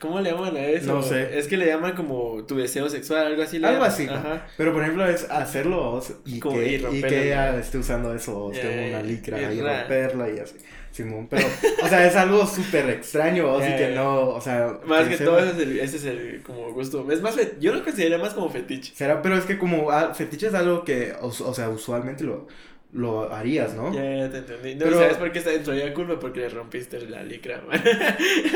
¿Cómo 0.00 0.20
le 0.20 0.32
llaman 0.32 0.56
a 0.56 0.64
eso? 0.64 0.92
No 0.92 1.02
sé. 1.04 1.38
Es 1.38 1.46
que 1.46 1.56
le 1.56 1.66
llaman 1.66 1.94
como 1.94 2.44
tu 2.48 2.56
deseo 2.56 2.88
sexual, 2.88 3.28
algo 3.28 3.40
así. 3.44 3.60
le 3.60 3.68
Algo 3.68 3.78
llaman. 3.78 3.92
así. 3.92 4.08
Ajá. 4.08 4.48
Pero 4.56 4.72
por 4.72 4.82
ejemplo 4.82 5.06
es 5.06 5.30
hacerlo 5.30 5.92
vos 5.92 6.14
y 6.26 6.40
Como 6.40 6.56
que, 6.56 6.74
y 6.74 7.02
que 7.02 7.26
ella 7.28 7.56
esté 7.60 7.78
usando 7.78 8.12
eso 8.12 8.50
que 8.50 8.90
ya, 8.90 8.98
una 8.98 9.02
licra 9.06 9.40
y 9.52 9.60
romperla 9.60 10.30
y 10.30 10.40
así. 10.40 10.56
Simón, 10.90 11.28
pero, 11.30 11.46
o 11.84 11.88
sea, 11.88 12.04
es 12.04 12.16
algo 12.16 12.44
súper 12.48 12.90
extraño 12.90 13.46
vos 13.46 13.62
y 13.62 13.76
que 13.76 13.92
no, 13.94 14.30
o 14.30 14.40
sea. 14.40 14.80
Más 14.84 15.06
que 15.06 15.16
todo, 15.18 15.38
ese 15.38 15.50
es, 15.50 15.58
el, 15.58 15.78
ese 15.78 15.96
es 15.98 16.04
el 16.06 16.42
como 16.42 16.72
gusto. 16.72 17.08
Es 17.12 17.22
más, 17.22 17.38
yo 17.60 17.72
lo 17.72 17.84
consideraría 17.84 18.18
más 18.18 18.34
como 18.34 18.50
fetiche. 18.50 18.92
Será, 18.96 19.22
pero 19.22 19.36
es 19.36 19.44
que 19.44 19.56
como 19.56 19.92
ah, 19.92 20.12
fetiche 20.12 20.48
es 20.48 20.54
algo 20.54 20.84
que, 20.84 21.12
o, 21.20 21.28
o 21.28 21.54
sea, 21.54 21.68
usualmente 21.68 22.24
lo, 22.24 22.48
lo 22.92 23.32
harías, 23.32 23.74
¿no? 23.74 23.92
Ya, 23.94 24.02
ya 24.02 24.30
te 24.30 24.38
entendí. 24.38 24.74
No, 24.74 24.84
Pero- 24.86 24.98
¿sabes 24.98 25.16
por 25.16 25.30
qué 25.32 25.38
está 25.38 25.50
dentro 25.50 25.72
de 25.72 25.86
la 25.86 25.94
culpa? 25.94 26.18
Porque 26.18 26.40
le 26.40 26.48
rompiste 26.48 27.00
la 27.08 27.22
licra, 27.22 27.60
man. 27.68 27.80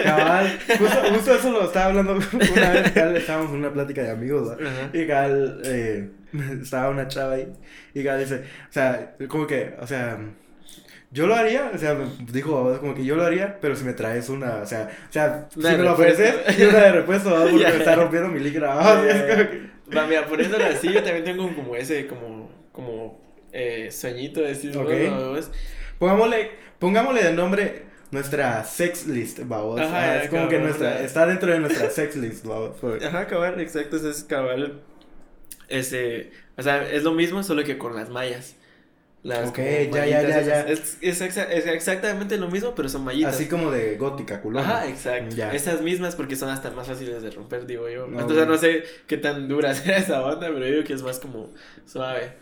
Cabal, 0.03 0.59
justo, 0.79 0.97
justo 1.15 1.35
eso 1.35 1.53
lo 1.53 1.65
estaba 1.65 1.87
hablando 1.87 2.13
una 2.55 2.71
vez, 2.71 2.91
cabal, 2.95 3.17
estábamos 3.17 3.51
en 3.53 3.57
una 3.59 3.73
plática 3.73 4.03
de 4.03 4.11
amigos. 4.11 4.57
Y 4.93 5.05
Gal, 5.05 5.61
eh, 5.65 6.11
estaba 6.63 6.91
una 6.91 7.07
chava 7.09 7.35
ahí. 7.35 7.53
Y 7.95 8.03
Gal 8.03 8.19
dice, 8.21 8.43
o 8.69 8.73
sea, 8.73 9.15
como 9.29 9.47
que, 9.47 9.75
o 9.81 9.87
sea, 9.87 10.19
yo 11.13 11.29
lo 11.29 11.37
haría, 11.37 11.71
o 11.73 11.79
sea, 11.79 11.97
dijo, 12.33 12.77
como 12.81 12.93
que 12.95 13.05
yo 13.05 13.15
lo 13.15 13.23
haría, 13.25 13.59
pero 13.61 13.77
si 13.77 13.85
me 13.85 13.93
traes 13.93 14.29
una, 14.29 14.57
o 14.57 14.67
sea, 14.67 14.91
o 15.09 15.13
sea, 15.13 15.49
Una 15.57 15.71
si 15.71 15.77
me 15.77 15.83
lo 15.85 15.93
ofreces, 15.93 16.35
y 16.59 16.63
una 16.65 16.79
de 16.81 16.93
repuesto, 16.93 17.31
porque 17.31 17.53
me 17.69 17.77
está 17.77 17.95
rompiendo 17.95 18.29
mi 18.31 18.41
licra, 18.41 18.75
¿va? 18.75 19.05
Ya, 19.07 19.11
Es 19.11 19.23
como 19.37 19.51
que- 19.51 19.75
Va, 19.97 20.07
mira, 20.09 20.27
poniéndolo 20.27 20.65
así, 20.65 20.93
yo 20.93 21.03
también 21.05 21.25
tengo 21.25 21.55
como 21.55 21.77
ese, 21.77 22.07
como, 22.09 22.51
como, 22.73 23.23
eh, 23.55 23.91
sueñito 23.91 24.41
de 24.41 24.49
decir, 24.49 24.77
Ok. 24.77 24.85
bueno, 24.87 25.35
Pongámosle, 25.99 26.51
pongámosle 26.79 27.23
de 27.25 27.33
nombre 27.33 27.85
nuestra 28.11 28.65
sex 28.65 29.07
list, 29.07 29.41
vamos. 29.45 29.81
Ajá, 29.81 29.97
Ah, 29.97 30.23
es 30.25 30.31
como 30.31 30.49
que 30.49 30.57
cabal, 30.57 30.69
nuestra, 30.69 31.01
está 31.03 31.27
dentro 31.27 31.53
de 31.53 31.61
nuestra 31.61 31.91
sex 31.91 32.17
list, 32.17 32.45
vamos. 32.45 32.77
Ajá, 33.03 33.27
cabal, 33.27 33.61
exacto, 33.61 33.97
ese 33.97 34.11
es 34.11 34.25
cabal, 34.25 34.83
ese, 35.69 36.33
o 36.57 36.63
sea, 36.63 36.89
es 36.91 37.03
lo 37.05 37.13
mismo, 37.13 37.43
solo 37.43 37.65
que 37.65 37.79
con 37.79 37.95
las 37.97 38.11
mallas. 38.11 38.57
Las 39.23 39.49
Ok, 39.49 39.59
ya, 39.91 40.05
ya, 40.07 40.23
ya, 40.23 40.41
ya. 40.43 40.61
Es, 40.69 40.99
es, 41.01 41.23
exa- 41.23 41.49
es 41.51 41.67
exactamente 41.67 42.37
lo 42.37 42.49
mismo, 42.51 42.75
pero 42.75 42.91
son 42.91 43.05
mallitas. 43.05 43.35
Así 43.35 43.49
como 43.49 43.71
de 43.71 43.97
gótica, 43.97 44.43
culona. 44.43 44.69
Ajá, 44.69 44.87
exacto. 44.89 45.35
Ya. 45.35 45.51
Esas 45.55 45.81
mismas 45.81 46.15
porque 46.15 46.37
son 46.37 46.51
hasta 46.51 46.71
más 46.73 46.89
fáciles 46.89 47.23
de 47.23 47.31
romper, 47.31 47.65
digo 47.67 47.89
yo. 47.89 48.07
No, 48.07 48.21
Entonces 48.21 48.47
no 48.47 48.59
sé 48.59 48.85
qué 49.07 49.17
tan 49.17 49.49
dura 49.49 49.75
será 49.75 49.97
esa 49.97 50.23
onda, 50.23 50.49
pero 50.49 50.59
yo 50.59 50.67
digo 50.67 50.85
que 50.85 50.93
es 50.93 51.03
más 51.03 51.19
como 51.21 51.55
suave. 51.87 52.35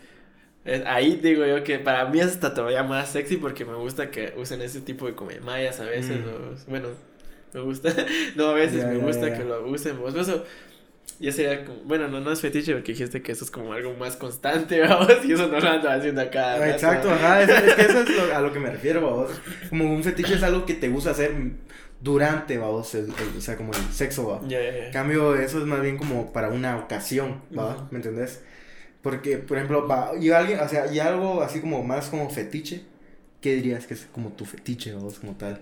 Ahí 0.85 1.19
digo 1.21 1.45
yo 1.45 1.63
que 1.63 1.77
para 1.79 2.05
mí 2.05 2.19
es 2.21 2.27
hasta 2.27 2.53
todavía 2.53 2.83
más 2.83 3.09
sexy 3.09 3.35
porque 3.37 3.65
me 3.65 3.75
gusta 3.75 4.09
que 4.11 4.33
usen 4.37 4.61
ese 4.61 4.79
tipo 4.81 5.07
de 5.11 5.39
mallas 5.41 5.79
a 5.81 5.85
veces. 5.85 6.19
Mm. 6.21 6.23
o- 6.29 6.69
bueno, 6.69 6.87
me 7.53 7.59
gusta. 7.61 7.93
no, 8.35 8.47
a 8.47 8.53
veces 8.53 8.85
me 8.85 8.97
gusta 8.97 9.37
que 9.37 9.43
lo 9.43 9.65
usen. 9.67 9.99
vos. 9.99 10.15
Eso 10.15 10.45
ya 11.19 11.31
sería 11.31 11.65
como, 11.65 11.79
bueno, 11.83 12.07
no, 12.07 12.21
no 12.21 12.31
es 12.31 12.39
fetiche 12.41 12.73
porque 12.73 12.93
dijiste 12.93 13.21
que 13.21 13.33
eso 13.33 13.43
es 13.45 13.51
como 13.51 13.73
algo 13.73 13.93
más 13.95 14.15
constante, 14.15 14.79
vamos, 14.87 15.09
y 15.25 15.33
eso 15.33 15.47
no 15.47 15.59
lo 15.59 15.69
ando 15.69 15.89
haciendo 15.89 16.21
acá. 16.21 16.53
Ah, 16.53 16.69
Exacto, 16.69 17.11
ajá, 17.11 17.43
eso- 17.43 17.53
es 17.53 17.75
que 17.75 17.81
eso 17.81 17.99
es 18.01 18.09
lo- 18.09 18.35
a 18.35 18.39
lo 18.41 18.51
que 18.53 18.59
me 18.59 18.69
refiero, 18.71 19.01
vamos. 19.01 19.31
Como 19.69 19.93
un 19.93 20.01
fetiche 20.03 20.35
es 20.35 20.43
algo 20.43 20.65
que 20.65 20.73
te 20.75 20.87
gusta 20.89 21.11
hacer 21.11 21.31
durante, 22.01 22.57
vamos, 22.57 22.95
el, 22.95 23.05
el- 23.05 23.37
o 23.37 23.41
sea, 23.41 23.57
como 23.57 23.73
el 23.73 23.93
sexo, 23.93 24.27
va. 24.27 24.41
Cambio, 24.91 25.35
eso 25.35 25.59
es 25.59 25.65
más 25.65 25.81
bien 25.81 25.97
como 25.97 26.31
para 26.33 26.49
una 26.49 26.77
ocasión, 26.77 27.41
¿va? 27.57 27.87
¿Me 27.91 27.97
entendés? 27.97 28.41
Porque, 29.03 29.37
por 29.39 29.57
ejemplo, 29.57 29.87
va, 29.87 30.13
y 30.19 30.31
alguien, 30.31 30.59
o 30.61 30.69
sea, 30.69 30.91
y 30.93 30.99
algo 30.99 31.43
así 31.43 31.61
como 31.61 31.83
más 31.83 32.07
como 32.09 32.29
fetiche, 32.31 32.85
¿qué 33.41 33.55
dirías 33.55 33.87
que 33.87 33.95
es 33.95 34.07
como 34.13 34.31
tu 34.33 34.45
fetiche, 34.45 34.95
vos, 34.95 35.19
como 35.19 35.35
tal? 35.35 35.61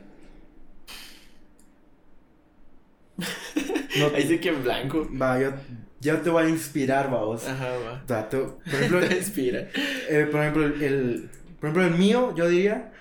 No, 3.95 4.07
Ahí 4.15 4.23
sí 4.27 4.39
que 4.39 4.49
en 4.49 4.63
blanco. 4.63 5.07
va, 5.21 5.39
yo, 5.39 5.51
yo 5.99 6.21
te 6.21 6.29
voy 6.29 6.45
a 6.45 6.49
inspirar, 6.49 7.09
vos. 7.09 7.47
Ajá, 7.47 7.69
va. 7.77 8.03
Va, 8.09 8.29
tú- 8.29 8.57
por 8.69 8.73
ejemplo, 8.79 8.99
Te 9.07 9.17
inspira. 9.17 9.67
Eh, 10.09 10.27
por 10.31 10.41
ejemplo, 10.41 10.65
el, 10.65 10.81
el- 10.83 11.29
por 11.59 11.69
ejemplo, 11.69 11.83
el 11.85 11.95
mío, 11.99 12.33
yo 12.35 12.47
diría, 12.47 12.91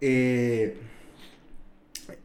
eh, 0.00 0.76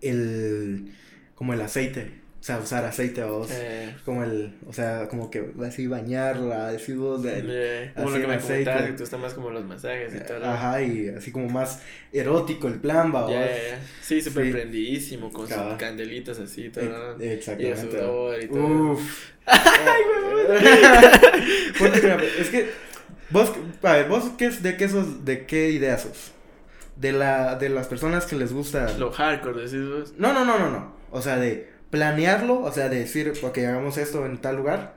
el, 0.01 0.91
como 1.36 1.54
el 1.54 1.62
aceite, 1.62 2.12
o 2.25 2.25
sea, 2.46 2.60
usar 2.60 2.86
aceite 2.86 3.24
o 3.24 3.46
Eh, 3.50 3.96
como 4.06 4.24
el, 4.24 4.54
o 4.68 4.72
sea, 4.74 5.08
como 5.10 5.32
que 5.32 5.52
así 5.66 5.88
bañarla, 5.88 6.72
vos, 6.96 7.24
de- 7.24 7.42
eh, 7.44 7.92
como 7.96 8.10
así 8.10 8.16
lo 8.18 8.22
que 8.22 8.28
me 8.28 8.36
aceite. 8.36 8.72
que 8.86 8.92
te 8.94 9.00
gustan 9.04 9.22
más 9.22 9.34
como 9.34 9.50
los 9.50 9.66
masajes 9.66 10.14
y 10.14 10.20
todo. 10.20 10.40
¿no? 10.40 10.46
ajá, 10.52 10.82
y 10.84 11.10
así 11.10 11.32
como 11.32 11.50
más 11.50 11.82
erótico 12.14 12.68
el 12.68 12.76
plan, 12.76 13.12
va, 13.14 13.28
ya, 13.32 13.46
ya. 13.48 13.80
Sí, 14.02 14.22
súper 14.22 14.46
Sí. 14.46 14.52
prendidísimo, 14.52 15.32
con 15.32 15.48
sus 15.48 15.58
candelitas 15.80 16.38
así 16.40 16.70
todo. 16.70 16.86
¿no? 16.86 17.12
Eh, 17.14 17.16
Y 17.20 17.24
el 17.26 17.32
Exactamente. 17.40 17.82
sudor 17.98 18.44
y 18.44 18.48
todo. 18.48 18.92
Uf. 18.92 19.30
Mira, 21.80 22.18
es 22.40 22.50
que 22.50 22.70
vos, 23.30 23.52
a 23.84 23.94
ver, 23.94 24.08
vos 24.08 24.32
qué 24.38 24.46
es, 24.48 24.62
de 24.64 24.78
qué 24.78 24.88
sos, 24.90 25.26
de 25.26 25.46
qué 25.46 25.70
idea 25.72 25.98
sos? 25.98 26.32
De 26.96 27.12
la, 27.12 27.56
de 27.56 27.70
las 27.70 27.88
personas 27.88 28.26
que 28.26 28.36
les 28.36 28.54
gusta. 28.54 28.98
Lo 28.98 29.12
hardcore, 29.12 29.64
decís 29.64 29.88
vos. 29.90 30.14
No, 30.18 30.34
no, 30.34 30.46
no, 30.46 30.58
no, 30.60 30.70
no. 30.72 30.96
O 31.12 31.22
sea, 31.22 31.38
de 31.38 31.70
planearlo, 31.89 32.62
o 32.62 32.71
sea, 32.71 32.89
de 32.89 33.00
decir, 33.00 33.32
ok, 33.41 33.57
hagamos 33.60 33.97
esto 33.97 34.26
en 34.26 34.38
tal 34.39 34.57
lugar 34.57 34.95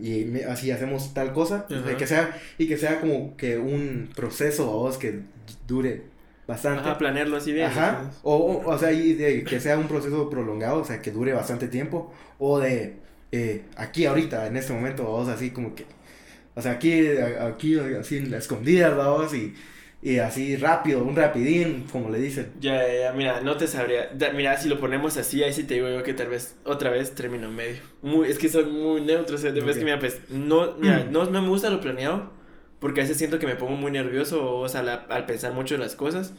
y 0.00 0.24
me- 0.24 0.44
así 0.44 0.70
hacemos 0.70 1.12
tal 1.14 1.32
cosa, 1.32 1.66
que 1.98 2.06
sea 2.06 2.38
y 2.58 2.66
que 2.68 2.76
sea 2.78 3.00
como 3.00 3.36
que 3.36 3.58
un 3.58 4.10
proceso 4.14 4.66
vos 4.66 4.98
que 4.98 5.20
dure 5.66 6.04
bastante. 6.46 6.80
Ajá, 6.88 6.98
planearlo 6.98 7.36
así 7.36 7.52
bien. 7.52 7.66
Ajá. 7.66 8.10
O, 8.22 8.36
o, 8.36 8.70
o 8.70 8.78
sea, 8.78 8.92
y 8.92 9.14
de 9.14 9.44
que 9.44 9.60
sea 9.60 9.78
un 9.78 9.88
proceso 9.88 10.28
prolongado, 10.30 10.80
o 10.80 10.84
sea, 10.84 11.00
que 11.02 11.10
dure 11.10 11.32
bastante 11.32 11.68
tiempo. 11.68 12.12
O 12.38 12.58
de 12.58 12.96
eh, 13.32 13.62
aquí 13.76 14.06
ahorita, 14.06 14.46
en 14.46 14.56
este 14.56 14.72
momento, 14.72 15.04
vamos 15.04 15.28
así 15.28 15.50
como 15.50 15.74
que. 15.74 15.84
O 16.54 16.60
sea, 16.62 16.72
aquí, 16.72 17.06
aquí, 17.40 17.78
así 17.78 18.18
en 18.18 18.30
la 18.30 18.38
escondida, 18.38 18.90
vamos, 18.90 19.32
y, 19.34 19.54
y 20.02 20.18
así 20.18 20.56
rápido, 20.56 21.04
un 21.04 21.14
rapidín, 21.14 21.84
como 21.92 22.10
le 22.10 22.18
dicen. 22.18 22.52
Ya, 22.60 22.86
ya, 22.86 23.00
ya, 23.02 23.12
mira, 23.12 23.40
no 23.40 23.56
te 23.56 23.68
sabría. 23.68 24.08
Da- 24.14 24.32
mira, 24.32 24.56
si 24.58 24.68
lo 24.68 24.80
ponemos 24.80 25.16
así, 25.16 25.42
ahí 25.44 25.52
sí 25.52 25.64
te 25.64 25.74
digo 25.74 25.88
yo 25.88 26.02
que 26.02 26.12
tal 26.12 26.28
vez 26.28 26.56
otra 26.64 26.90
vez 26.90 27.14
termino 27.14 27.50
medio. 27.50 27.80
Muy, 28.02 28.28
es 28.28 28.38
que 28.38 28.48
soy 28.48 28.64
muy 28.64 29.00
neutro, 29.00 29.36
o 29.36 29.38
sea, 29.38 29.52
de 29.52 29.60
vez 29.60 29.78
que 29.78 29.84
mira, 29.84 29.98
pues, 30.00 30.20
no, 30.28 30.74
mira, 30.76 31.04
no, 31.04 31.26
no 31.26 31.40
me 31.42 31.48
gusta 31.48 31.70
lo 31.70 31.80
planeado, 31.80 32.32
porque 32.80 33.00
a 33.00 33.04
veces 33.04 33.16
siento 33.16 33.38
que 33.38 33.46
me 33.46 33.54
pongo 33.54 33.76
muy 33.76 33.92
nervioso, 33.92 34.56
o 34.56 34.68
sea, 34.68 34.82
la- 34.82 35.06
al 35.08 35.24
pensar 35.26 35.52
mucho 35.52 35.76
en 35.76 35.80
las 35.80 35.94
cosas, 35.94 36.34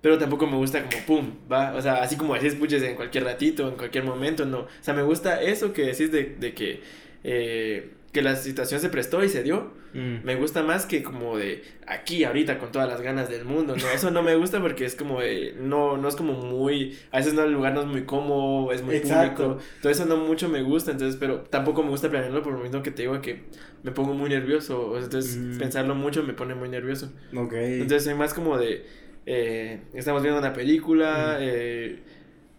pero 0.00 0.18
tampoco 0.18 0.46
me 0.46 0.56
gusta 0.56 0.82
como 0.84 1.04
pum, 1.06 1.32
va, 1.50 1.74
o 1.74 1.82
sea, 1.82 2.02
así 2.02 2.16
como 2.16 2.34
decís, 2.34 2.54
puches 2.54 2.82
en 2.82 2.94
cualquier 2.96 3.24
ratito, 3.24 3.68
en 3.68 3.76
cualquier 3.76 4.04
momento, 4.04 4.44
no. 4.46 4.60
O 4.60 4.68
sea, 4.80 4.94
me 4.94 5.02
gusta 5.02 5.42
eso 5.42 5.72
que 5.72 5.82
decís 5.82 6.12
de, 6.12 6.36
de 6.38 6.54
que, 6.54 6.82
eh, 7.24 7.90
que 8.12 8.22
la 8.22 8.36
situación 8.36 8.80
se 8.80 8.88
prestó 8.88 9.22
y 9.22 9.28
se 9.28 9.42
dio. 9.42 9.70
Mm. 9.92 10.24
Me 10.24 10.34
gusta 10.34 10.62
más 10.62 10.86
que 10.86 11.02
como 11.02 11.36
de 11.36 11.62
aquí, 11.86 12.24
ahorita, 12.24 12.58
con 12.58 12.72
todas 12.72 12.88
las 12.88 13.00
ganas 13.02 13.28
del 13.28 13.44
mundo, 13.44 13.76
¿no? 13.76 13.86
Eso 13.94 14.10
no 14.10 14.22
me 14.22 14.34
gusta 14.36 14.60
porque 14.60 14.84
es 14.86 14.94
como 14.94 15.20
de, 15.20 15.54
no, 15.60 15.96
no 15.98 16.08
es 16.08 16.16
como 16.16 16.32
muy, 16.32 16.96
a 17.10 17.18
veces 17.18 17.34
no, 17.34 17.42
el 17.42 17.52
lugar 17.52 17.74
no 17.74 17.80
es 17.82 17.86
muy 17.86 18.04
cómodo, 18.04 18.72
es 18.72 18.82
muy 18.82 18.96
Exacto. 18.96 19.42
público, 19.44 19.62
todo 19.82 19.92
eso 19.92 20.06
no 20.06 20.16
mucho 20.16 20.48
me 20.48 20.62
gusta, 20.62 20.90
entonces, 20.90 21.16
pero 21.20 21.40
tampoco 21.40 21.82
me 21.82 21.90
gusta 21.90 22.08
planearlo 22.10 22.42
por 22.42 22.54
lo 22.54 22.60
mismo 22.60 22.82
que 22.82 22.90
te 22.90 23.02
digo 23.02 23.20
que 23.20 23.44
me 23.82 23.92
pongo 23.92 24.14
muy 24.14 24.30
nervioso, 24.30 24.98
entonces 24.98 25.36
Mm. 25.36 25.58
pensarlo 25.58 25.94
mucho 25.94 26.22
me 26.22 26.32
pone 26.32 26.54
muy 26.54 26.68
nervioso. 26.68 27.12
Ok. 27.36 27.52
Entonces 27.54 28.04
soy 28.04 28.14
más 28.14 28.32
como 28.34 28.56
de, 28.58 28.84
eh, 29.26 29.80
estamos 29.94 30.22
viendo 30.22 30.38
una 30.40 30.52
película, 30.54 31.36
Mm. 31.38 31.42
eh, 31.42 31.98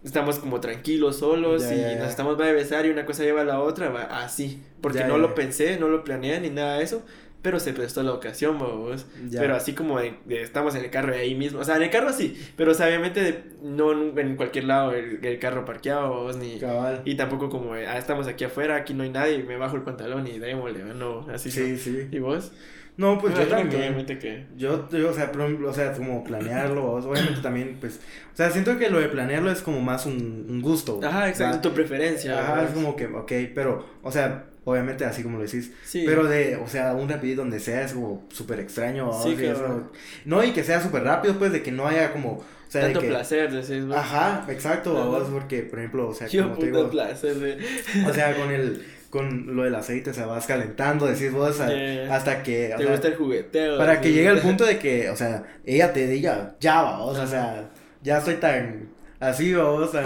estamos 0.03 0.39
como 0.39 0.59
tranquilos, 0.61 1.17
solos, 1.19 1.63
Ya, 1.63 1.75
y 1.75 1.79
ya, 1.79 1.93
ya. 1.93 1.99
nos 1.99 2.09
estamos 2.09 2.39
va 2.39 2.47
a 2.47 2.51
besar 2.51 2.85
y 2.85 2.89
una 2.89 3.05
cosa 3.05 3.23
lleva 3.23 3.41
a 3.41 3.45
la 3.45 3.61
otra, 3.61 3.89
va 3.89 4.03
así, 4.23 4.61
porque 4.81 5.03
no 5.03 5.17
lo 5.17 5.35
pensé, 5.35 5.77
no 5.79 5.87
lo 5.89 6.03
planeé 6.03 6.39
ni 6.39 6.49
nada 6.49 6.77
de 6.77 6.83
eso, 6.83 7.03
pero 7.41 7.59
se 7.59 7.71
prestó 7.73 8.03
la 8.03 8.11
ocasión, 8.13 8.57
vos. 8.59 9.05
Pero 9.31 9.55
así 9.55 9.73
como 9.73 9.99
de, 9.99 10.15
de 10.25 10.41
estamos 10.41 10.75
en 10.75 10.83
el 10.83 10.89
carro 10.91 11.15
y 11.15 11.19
ahí 11.19 11.35
mismo, 11.35 11.59
o 11.59 11.63
sea, 11.63 11.77
en 11.77 11.83
el 11.83 11.89
carro 11.89 12.11
sí, 12.13 12.37
pero 12.57 12.71
o 12.71 12.73
sea, 12.73 12.87
obviamente 12.87 13.21
de- 13.21 13.43
no 13.63 13.91
en, 14.19 14.35
cualquier 14.35 14.65
lado 14.65 14.91
el, 14.93 15.23
el 15.25 15.39
carro 15.39 15.63
parqueado, 15.65 16.09
vos, 16.23 16.35
ni... 16.37 16.59
Cabal. 16.59 17.01
Y 17.05 17.15
tampoco 17.15 17.49
como, 17.49 17.75
de, 17.75 17.87
ah, 17.87 17.97
estamos 17.97 18.27
aquí 18.27 18.43
afuera, 18.43 18.75
aquí 18.75 18.93
no 18.93 19.03
hay 19.03 19.09
nadie, 19.09 19.43
me 19.43 19.57
bajo 19.57 19.75
el 19.77 19.83
pantalón 19.83 20.27
y 20.27 20.37
démosle, 20.39 20.83
no, 20.95 21.27
así 21.31 21.49
Sí, 21.51 21.71
no. 21.71 21.77
sí. 21.77 22.07
¿Y 22.11 22.19
vos? 22.19 22.51
No, 22.99 23.17
pues 23.17 23.33
yo 23.33 23.47
también. 23.47 23.79
Obviamente 23.81 24.19
que... 24.19 24.45
Yo, 24.57 24.89
yo, 24.89 25.09
o 25.09 25.13
sea, 25.13 25.31
ejemplo, 25.31 25.69
o 25.69 25.73
sea, 25.73 25.93
como 25.93 26.21
planearlo, 26.21 26.83
obviamente 26.95 27.39
también, 27.41 27.77
pues, 27.79 28.01
o 28.33 28.35
sea, 28.35 28.51
siento 28.51 28.77
que 28.77 28.89
lo 28.89 28.99
de 28.99 29.07
planearlo 29.07 29.49
es 29.51 29.61
como 29.61 29.79
más 29.79 30.05
un, 30.05 30.45
un 30.49 30.61
gusto. 30.61 30.99
Ajá, 31.01 31.29
exacto, 31.29 31.69
tu 31.69 31.73
preferencia. 31.75 32.37
Ajá, 32.37 32.65
es 32.65 32.71
como 32.71 32.97
que, 32.97 33.05
ok, 33.07 33.31
pero, 33.55 33.85
o 34.03 34.11
sea, 34.11 34.47
obviamente 34.65 35.05
así 35.05 35.23
como 35.23 35.37
lo 35.37 35.45
decís, 35.45 35.71
Sí. 35.85 36.03
pero 36.05 36.25
de, 36.25 36.57
o 36.57 36.67
sea, 36.67 36.93
un 36.93 37.07
rapidito 37.07 37.39
donde 37.41 37.61
sea 37.61 37.83
es 37.83 37.93
como 37.93 38.27
súper 38.33 38.59
extraño. 38.59 39.09
Sí, 39.23 39.33
O 39.33 39.37
sea, 39.37 39.51
es 39.53 39.57
cabrón. 39.57 39.77
como- 39.79 39.91
no, 40.25 40.43
y 40.43 40.51
que 40.51 40.65
sea 40.65 40.81
súper 40.81 41.03
rápido, 41.03 41.35
pues, 41.39 41.53
de 41.53 41.63
que 41.63 41.71
no 41.71 41.87
haya 41.87 42.11
como, 42.11 42.31
o 42.33 42.43
sea, 42.67 42.81
Tanto 42.81 42.99
de 42.99 43.05
que, 43.07 43.11
placer, 43.13 43.49
decís 43.49 43.85
ajá, 43.95 44.45
exacto, 44.49 44.93
vos, 45.05 45.23
porque, 45.31 45.63
por 45.63 45.79
ejemplo, 45.79 46.09
o 46.09 46.13
sea, 46.13 46.27
Yo 46.27 46.43
como 46.43 46.55
te 46.57 46.65
digo, 46.65 46.89
placer 46.89 47.35
de... 47.35 47.65
o 48.09 48.13
sea, 48.13 48.35
con 48.35 48.51
el, 48.51 48.85
con 49.09 49.55
lo 49.55 49.63
del 49.63 49.73
aceite, 49.75 50.11
o 50.11 50.13
sea, 50.13 50.25
vas 50.27 50.45
calentando, 50.45 51.07
decís 51.07 51.31
vos, 51.31 51.59
a- 51.61 51.69
Yeah. 51.69 52.15
hasta 52.15 52.43
que, 52.43 52.73
o 52.73 52.77
Te 52.77 52.83
sea, 52.83 52.91
gusta 52.91 53.07
el 53.07 53.15
jugueteo. 53.15 53.77
para 53.77 53.93
así. 53.93 54.01
que 54.01 54.11
llegue 54.13 54.27
al 54.29 54.39
punto 54.41 54.65
de 54.65 54.77
que, 54.77 55.09
o 55.09 55.15
sea, 55.15 55.43
ella 55.65 55.91
te 55.93 56.07
diga, 56.07 56.55
ya 56.59 56.81
va, 56.83 56.99
o 56.99 57.13
sea, 57.15 57.23
o 57.23 57.27
sea, 57.27 57.69
ya 58.03 58.19
estoy 58.19 58.35
tan 58.35 58.89
así, 59.19 59.53
vamos, 59.53 59.91
tan, 59.91 60.03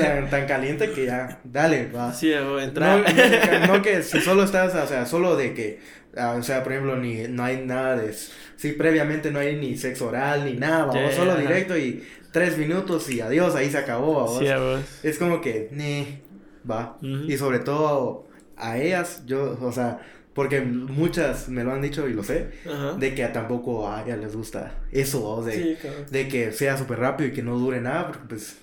tan, 0.00 0.30
tan 0.30 0.46
caliente 0.46 0.90
que 0.92 1.06
ya, 1.06 1.40
dale, 1.44 1.88
va. 1.94 2.12
Sí, 2.12 2.32
o 2.32 2.44
No, 2.44 2.60
entrar. 2.60 3.04
no, 3.60 3.66
no 3.76 3.82
que 3.82 4.02
si 4.02 4.20
solo 4.20 4.44
estás, 4.44 4.74
o 4.74 4.86
sea, 4.86 5.04
solo 5.04 5.36
de 5.36 5.52
que, 5.54 5.80
ah, 6.16 6.36
o 6.38 6.42
sea, 6.42 6.62
por 6.62 6.72
ejemplo, 6.72 6.96
ni, 6.96 7.26
no 7.28 7.42
hay 7.44 7.58
nada 7.66 7.96
de, 7.96 8.14
si 8.56 8.72
previamente 8.72 9.30
no 9.32 9.40
hay 9.40 9.56
ni 9.56 9.76
sexo 9.76 10.08
oral 10.08 10.44
ni 10.44 10.52
nada, 10.54 10.84
vamos, 10.86 10.94
Yeah, 10.94 11.12
solo 11.12 11.32
ajá. 11.32 11.40
directo 11.40 11.76
y 11.76 12.04
tres 12.32 12.56
minutos 12.56 13.10
y 13.10 13.20
adiós, 13.20 13.54
ahí 13.56 13.68
se 13.68 13.78
acabó, 13.78 14.14
vamos. 14.14 14.38
Sí, 14.38 14.46
a 14.48 14.58
vos. 14.58 14.80
Es 15.02 15.18
como 15.18 15.40
que, 15.40 15.68
ne, 15.72 16.20
va. 16.70 16.96
Y 17.02 17.36
sobre 17.36 17.58
todo 17.58 18.27
a 18.58 18.78
ellas, 18.78 19.22
yo, 19.26 19.58
o 19.60 19.72
sea, 19.72 20.00
porque 20.34 20.60
muchas 20.60 21.48
me 21.48 21.64
lo 21.64 21.72
han 21.72 21.82
dicho 21.82 22.08
y 22.08 22.12
lo 22.12 22.22
sé, 22.22 22.50
Ajá. 22.66 22.94
de 22.94 23.14
que 23.14 23.26
tampoco 23.28 23.88
a 23.90 24.02
ellas 24.04 24.18
les 24.18 24.36
gusta 24.36 24.74
eso, 24.92 25.24
o 25.28 25.44
de, 25.44 25.76
Sí, 25.76 25.88
de 26.10 26.28
que 26.28 26.52
sea 26.52 26.76
súper 26.78 26.98
rápido 27.00 27.28
y 27.28 27.32
que 27.32 27.42
no 27.42 27.58
dure 27.58 27.80
nada, 27.80 28.06
porque 28.08 28.24
pues, 28.28 28.56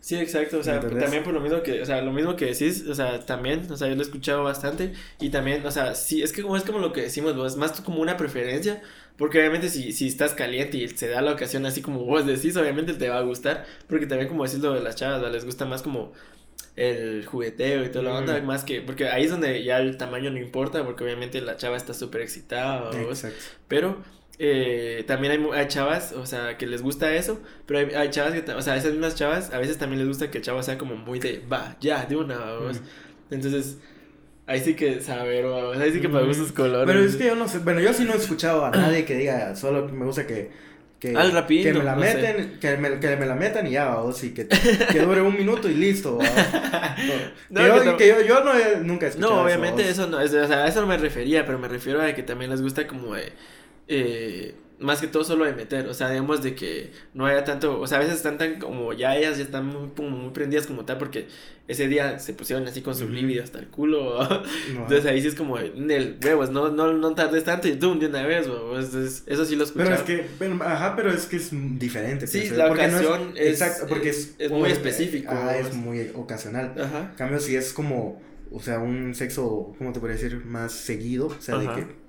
Sí, 0.00 0.16
exacto, 0.16 0.58
o 0.58 0.62
sea, 0.62 0.80
también 0.80 1.22
por 1.22 1.32
lo 1.32 1.40
mismo 1.40 1.62
que, 1.62 1.80
o 1.80 1.86
sea, 1.86 2.02
lo 2.02 2.12
mismo 2.12 2.36
que 2.36 2.44
decís, 2.44 2.86
o 2.86 2.94
sea, 2.94 3.24
también, 3.24 3.66
o 3.72 3.76
sea, 3.76 3.88
yo 3.88 3.94
lo 3.94 4.02
he 4.02 4.04
escuchado 4.04 4.42
bastante 4.44 4.92
y 5.18 5.30
también, 5.30 5.64
o 5.64 5.70
sea, 5.70 5.94
sí, 5.94 6.22
es 6.22 6.30
que 6.30 6.42
como 6.42 6.58
es 6.58 6.62
como 6.62 6.78
lo 6.78 6.92
que 6.92 7.00
decimos, 7.00 7.34
vos, 7.34 7.52
es 7.52 7.58
más 7.58 7.80
como 7.80 8.02
una 8.02 8.18
preferencia, 8.18 8.82
porque 9.16 9.38
obviamente 9.38 9.70
si, 9.70 9.92
si 9.92 10.08
estás 10.08 10.34
caliente 10.34 10.76
y 10.76 10.88
se 10.88 11.08
da 11.08 11.22
la 11.22 11.32
ocasión 11.32 11.64
así 11.64 11.80
como 11.80 12.04
vos 12.04 12.26
decís, 12.26 12.54
obviamente 12.58 12.92
te 12.92 13.08
va 13.08 13.16
a 13.16 13.22
gustar, 13.22 13.64
porque 13.88 14.06
también 14.06 14.28
como 14.28 14.44
decís 14.44 14.60
lo 14.60 14.74
de 14.74 14.82
las 14.82 14.94
chavas, 14.94 15.22
¿va? 15.22 15.30
les 15.30 15.46
gusta 15.46 15.64
más 15.64 15.80
como 15.80 16.12
el 16.76 17.24
jugueteo 17.26 17.84
y 17.84 17.88
toda 17.88 18.04
la 18.04 18.10
Mm. 18.12 18.16
onda, 18.16 18.42
más 18.42 18.64
que, 18.64 18.80
porque 18.80 19.08
ahí 19.08 19.24
es 19.24 19.30
donde 19.30 19.62
ya 19.62 19.78
el 19.78 19.96
tamaño 19.96 20.30
no 20.30 20.38
importa, 20.38 20.84
porque 20.84 21.04
obviamente 21.04 21.40
la 21.40 21.56
chava 21.56 21.76
está 21.76 21.94
súper 21.94 22.22
excitada, 22.22 22.90
exacto. 23.02 23.36
Pero 23.68 23.98
eh, 24.40 25.04
también 25.06 25.32
hay, 25.32 25.58
hay 25.60 25.68
chavas, 25.68 26.12
o 26.12 26.26
sea, 26.26 26.58
que 26.58 26.66
les 26.66 26.82
gusta 26.82 27.14
eso, 27.14 27.40
pero 27.66 27.78
hay, 27.78 27.94
hay 27.94 28.10
chavas 28.10 28.32
que, 28.34 28.50
o 28.52 28.60
sea, 28.62 28.76
esas 28.76 28.90
mismas 28.92 29.14
chavas, 29.14 29.52
a 29.54 29.58
veces 29.58 29.78
también 29.78 30.00
les 30.00 30.08
gusta 30.08 30.30
que 30.32 30.38
el 30.38 30.44
chavo 30.44 30.60
sea 30.64 30.76
como 30.76 30.96
muy 30.96 31.20
de, 31.20 31.40
va, 31.50 31.76
ya, 31.80 32.04
de 32.06 32.16
una, 32.16 32.38
vamos. 32.38 32.80
Entonces, 33.30 33.78
ahí 34.46 34.58
sí 34.60 34.74
que 34.74 35.00
saber, 35.00 35.44
vamos, 35.46 35.76
ahí 35.78 35.92
sí 35.92 36.00
que 36.00 36.08
Mm. 36.08 36.26
gustos 36.26 36.50
colores. 36.50 36.86
Pero 36.92 37.04
es 37.06 37.14
que 37.14 37.26
yo 37.26 37.36
no 37.36 37.46
sé, 37.46 37.58
bueno, 37.60 37.78
yo 37.80 37.92
sí 37.92 38.04
no 38.04 38.12
he 38.14 38.16
escuchado 38.16 38.64
a 38.64 38.70
nadie 38.72 39.04
que 39.04 39.14
diga, 39.16 39.54
solo 39.54 39.88
me 39.88 40.04
gusta 40.04 40.26
que, 40.26 40.50
que, 41.12 41.16
Al 41.16 41.32
rapidito, 41.32 41.68
que 41.70 41.78
me 41.78 41.84
la 41.84 41.96
no 41.96 42.02
sé. 42.02 42.14
meten, 42.14 42.58
que 42.58 42.76
me, 42.78 42.98
que 42.98 43.16
me 43.16 43.26
la 43.26 43.34
metan 43.34 43.66
y 43.66 43.72
ya, 43.72 43.86
vamos, 43.88 44.24
y 44.24 44.32
que, 44.32 44.48
que 44.48 45.00
dure 45.00 45.20
un 45.20 45.36
minuto 45.36 45.68
y 45.68 45.74
listo, 45.74 46.18
que, 47.54 47.66
yo, 47.84 47.96
que 47.98 48.08
yo, 48.08 48.20
yo 48.22 48.42
no 48.42 48.56
he, 48.56 48.78
nunca 48.80 49.06
he 49.06 49.08
escuchado 49.10 49.34
No, 49.36 49.42
obviamente 49.42 49.86
eso 49.88 50.06
no, 50.06 50.18
es- 50.20 50.32
o 50.32 50.46
sea, 50.46 50.64
a 50.64 50.66
eso 50.68 50.80
no 50.80 50.86
me 50.86 50.96
refería, 50.96 51.44
pero 51.44 51.58
me 51.58 51.68
refiero 51.68 52.00
a 52.00 52.12
que 52.14 52.22
también 52.22 52.50
les 52.50 52.62
gusta 52.62 52.86
como 52.86 53.14
de, 53.14 53.32
eh, 53.88 54.54
más 54.80 55.00
que 55.00 55.06
todo 55.06 55.24
solo 55.24 55.44
de 55.44 55.52
meter, 55.52 55.86
o 55.88 55.94
sea, 55.94 56.10
digamos 56.10 56.42
de 56.42 56.54
que 56.54 56.90
no 57.14 57.26
haya 57.26 57.44
tanto, 57.44 57.80
o 57.80 57.86
sea, 57.86 57.98
a 57.98 58.00
veces 58.00 58.16
están 58.16 58.38
tan 58.38 58.58
como 58.58 58.92
ya 58.92 59.16
ellas 59.16 59.38
ya 59.38 59.44
están 59.44 59.66
muy, 59.66 59.90
como 59.96 60.10
muy 60.10 60.30
prendidas 60.32 60.66
como 60.66 60.84
tal 60.84 60.98
porque 60.98 61.28
ese 61.68 61.86
día 61.88 62.18
se 62.18 62.34
pusieron 62.34 62.66
así 62.66 62.82
con 62.82 62.94
su 62.94 63.08
libido 63.08 63.42
hasta 63.44 63.60
el 63.60 63.68
culo, 63.68 64.18
No, 64.74 64.80
entonces 64.82 65.06
ahí 65.06 65.22
sí 65.22 65.28
es 65.28 65.34
como 65.36 65.58
el 65.58 66.18
huevos, 66.24 66.50
no, 66.50 66.70
no, 66.70 66.92
no 66.92 67.14
tardes 67.14 67.44
tanto 67.44 67.68
y 67.68 67.76
tú 67.76 67.98
de 67.98 68.06
una 68.08 68.26
vez, 68.26 68.46
entonces, 68.46 69.22
eso 69.26 69.44
sí 69.44 69.54
lo 69.56 69.64
escuché. 69.64 69.84
Pero 69.84 69.94
es 69.96 70.02
que, 70.02 70.26
pero, 70.38 70.54
ajá, 70.62 70.94
pero 70.96 71.10
es 71.12 71.26
que 71.26 71.36
es 71.36 71.50
diferente. 71.78 72.26
Sí, 72.26 72.40
pues, 72.40 72.52
la 72.58 72.66
no 72.68 72.72
ocasión 72.74 73.32
es- 73.36 73.60
Exacto, 73.60 73.86
porque 73.88 74.10
es... 74.10 74.18
es- 74.18 74.34
es 74.38 74.50
muy 74.50 74.70
específico, 74.70 75.30
Ah, 75.32 75.56
es 75.56 75.72
muy 75.74 76.10
ocasional. 76.14 76.74
Ajá. 76.78 77.08
En 77.12 77.16
cambio, 77.16 77.38
si 77.38 77.54
es 77.56 77.72
como, 77.72 78.20
o 78.50 78.60
sea, 78.60 78.80
un 78.80 79.14
sexo, 79.14 79.74
¿cómo 79.78 79.92
te 79.92 80.00
podría 80.00 80.16
decir? 80.16 80.44
Más 80.44 80.72
seguido, 80.72 81.28
o 81.28 81.40
sea, 81.40 81.54
Ajá. 81.56 81.76
de 81.76 81.80
que 81.82 82.03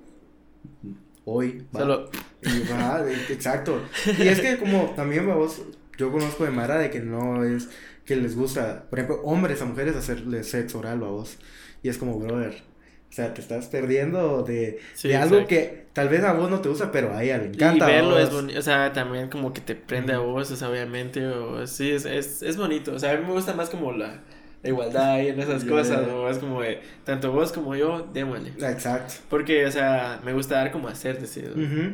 hoy 1.26 1.68
va. 1.76 1.82
Solo, 1.82 2.10
Y 2.42 2.60
va, 2.64 3.04
exacto. 3.28 3.90
Y 4.16 4.28
es 4.28 4.40
que 4.40 4.58
como 4.58 4.94
también, 4.96 5.28
vamos, 5.28 5.62
yo 5.98 6.12
conozco 6.12 6.44
de 6.46 6.52
Mara 6.52 6.78
de 6.78 6.90
que 6.90 7.00
no 7.00 7.44
es 7.44 7.68
que 8.06 8.16
les 8.16 8.36
gusta, 8.36 8.86
por 8.90 9.00
ejemplo, 9.00 9.22
hombres 9.24 9.62
a 9.62 9.66
mujeres 9.66 9.96
hacerle 9.96 10.44
sexo 10.44 10.80
oral, 10.80 11.00
vos. 11.00 11.38
Y 11.82 11.90
es 11.90 11.98
como, 11.98 12.18
brother, 12.20 12.64
o 13.10 13.12
sea, 13.12 13.34
te 13.34 13.42
estás 13.42 13.68
perdiendo 13.68 14.42
de, 14.44 14.80
Sí, 14.92 15.08
de 15.08 15.16
algo 15.16 15.46
que 15.46 15.88
tal 15.94 16.08
vez 16.10 16.24
a 16.24 16.34
vos 16.34 16.50
no 16.50 16.60
te 16.62 16.70
gusta, 16.70 16.92
pero 16.92 17.14
a 17.14 17.24
ella 17.24 17.38
le 17.38 17.48
y 17.58 17.80
encanta. 17.80 17.80
verlo 17.80 18.18
es 18.18 18.30
vos. 18.30 18.30
bonito, 18.30 18.58
o 18.58 18.62
sea, 18.62 18.92
también 18.92 19.28
como 19.30 19.52
que 19.52 19.60
te 19.62 19.74
prende 19.74 20.12
a 20.12 20.20
Ujú. 20.20 20.22
vos, 20.22 20.50
o 20.50 20.56
sea, 20.56 20.68
obviamente, 20.70 21.26
o 21.26 21.66
sí, 21.66 21.90
es, 21.90 22.04
es, 22.04 22.42
es 22.42 22.56
bonito, 22.56 22.92
o 22.94 22.98
sea, 22.98 23.12
a 23.12 23.16
mí 23.16 23.24
me 23.26 23.32
gusta 23.32 23.54
más 23.54 23.70
como 23.70 23.92
la, 23.92 24.22
la 24.62 24.68
igualdad 24.68 25.18
y 25.20 25.28
en 25.28 25.40
esas 25.40 25.62
Yeah. 25.64 25.72
cosas, 25.76 26.08
o 26.08 26.28
es 26.28 26.38
como 26.38 26.60
de, 26.62 26.80
tanto 27.04 27.32
vos 27.32 27.52
como 27.52 27.74
yo, 27.76 28.08
démosle. 28.12 28.50
Exacto. 28.58 29.14
Porque, 29.30 29.64
o 29.66 29.70
sea, 29.70 30.20
me 30.24 30.32
gusta 30.32 30.56
dar 30.56 30.70
como 30.72 30.88
hacer, 30.88 31.20
decir, 31.20 31.50
Ujú. 31.52 31.92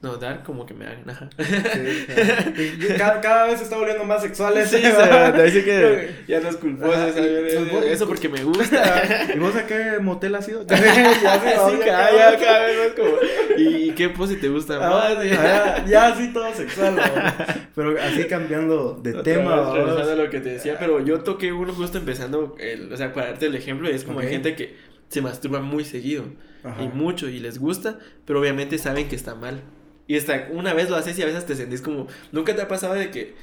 No, 0.00 0.16
dar 0.16 0.44
como 0.44 0.64
que 0.64 0.74
me 0.74 0.86
hagan, 0.86 1.10
ajá. 1.10 1.28
Sí, 1.38 2.86
cada, 2.98 3.20
cada 3.20 3.46
vez 3.46 3.58
se 3.58 3.64
está 3.64 3.76
volviendo 3.76 4.04
más 4.04 4.22
sexual 4.22 4.54
Sí, 4.64 4.76
ese, 4.76 5.32
te 5.34 5.42
dice 5.42 5.64
que 5.64 6.10
ya 6.28 6.38
no 6.40 6.48
es 6.50 6.56
culposo, 6.56 6.92
pues, 7.12 7.84
eso 7.86 8.06
porque 8.06 8.28
me 8.28 8.44
gusta. 8.44 9.02
¿Y 9.34 9.38
vos 9.38 9.56
a 9.56 9.66
qué 9.66 9.98
motel 10.00 10.36
has 10.36 10.48
ido? 10.48 10.64
ya 10.66 10.76
se 10.76 10.84
Sí, 10.86 11.78
cada, 11.84 12.12
ya, 12.12 12.38
cada 12.38 12.66
vez 12.66 12.78
más 12.78 12.88
como, 12.96 13.16
¿y, 13.56 13.90
qué 13.92 14.08
pose 14.10 14.36
te 14.36 14.48
gusta 14.48 14.76
Ah, 14.80 15.14
más? 15.16 15.24
ya, 15.24 15.84
ya 15.84 16.06
así 16.08 16.32
todo 16.32 16.54
sexual, 16.54 16.94
¿no? 16.94 17.02
pero 17.74 18.00
así 18.00 18.24
cambiando 18.26 18.94
de 19.02 19.10
Otra 19.10 19.22
tema. 19.24 19.72
vez, 19.72 20.16
lo 20.16 20.30
que 20.30 20.38
te 20.40 20.50
decía, 20.50 20.76
pero 20.78 21.04
yo 21.04 21.20
toqué 21.24 21.52
uno 21.52 21.72
justo 21.72 21.98
empezando, 21.98 22.54
el, 22.60 22.92
o 22.92 22.96
sea, 22.96 23.12
para 23.12 23.30
darte 23.30 23.46
el 23.46 23.56
ejemplo, 23.56 23.88
es 23.88 24.04
como 24.04 24.20
hay 24.20 24.26
Ok. 24.26 24.32
gente 24.32 24.54
que 24.54 24.76
se 25.08 25.22
masturba 25.22 25.60
muy 25.60 25.84
seguido 25.84 26.24
Ajá. 26.62 26.82
y 26.82 26.88
mucho 26.88 27.28
y 27.28 27.40
les 27.40 27.58
gusta, 27.58 27.98
pero 28.26 28.38
obviamente 28.40 28.78
saben 28.78 29.08
que 29.08 29.16
está 29.16 29.34
mal. 29.34 29.60
Y 30.08 30.16
hasta 30.16 30.48
una 30.50 30.74
vez 30.74 30.90
lo 30.90 30.96
haces 30.96 31.16
y 31.18 31.22
a 31.22 31.26
veces 31.26 31.46
te 31.46 31.54
sentís 31.54 31.80
como, 31.80 32.08
¿nunca 32.32 32.56
te 32.56 32.62
ha 32.62 32.66
pasado 32.68 32.94
de 32.94 33.10
que 33.10 33.34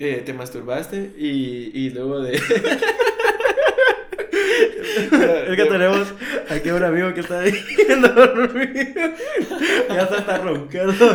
eh, 0.00 0.22
te 0.24 0.32
masturbaste 0.32 1.12
y, 1.16 1.70
y 1.72 1.90
luego 1.90 2.20
de... 2.20 2.40
Es 4.98 5.56
que 5.56 5.64
tenemos, 5.64 6.12
Aquí 6.48 6.70
un 6.70 6.82
amigo 6.82 7.12
que 7.14 7.20
está 7.20 7.40
ahí 7.40 7.52
dormido. 7.88 9.12
Ya 9.88 10.08
se 10.08 10.16
está 10.16 10.38
roncando. 10.38 11.14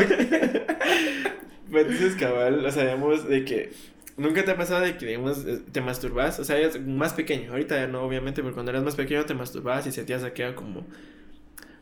Pues 1.71 1.87
entonces, 1.87 2.15
cabal, 2.15 2.65
o 2.65 2.71
sea, 2.71 2.83
digamos, 2.83 3.27
de 3.27 3.43
que 3.45 3.71
nunca 4.15 4.45
te 4.45 4.51
ha 4.51 4.57
pasado 4.57 4.81
de 4.81 4.95
que, 4.95 5.07
digamos, 5.07 5.43
eh, 5.45 5.59
te 5.71 5.81
masturbas, 5.81 6.39
o 6.39 6.43
sea, 6.43 6.57
eres 6.57 6.79
más 6.85 7.13
pequeño, 7.13 7.51
ahorita 7.51 7.75
ya 7.75 7.87
no, 7.87 8.03
obviamente, 8.03 8.43
pero 8.43 8.53
cuando 8.53 8.71
eras 8.71 8.83
más 8.83 8.95
pequeño 8.95 9.25
te 9.25 9.33
masturbabas 9.33 9.87
y 9.87 9.91
sentías 9.91 10.23
quedado 10.31 10.55
como, 10.55 10.85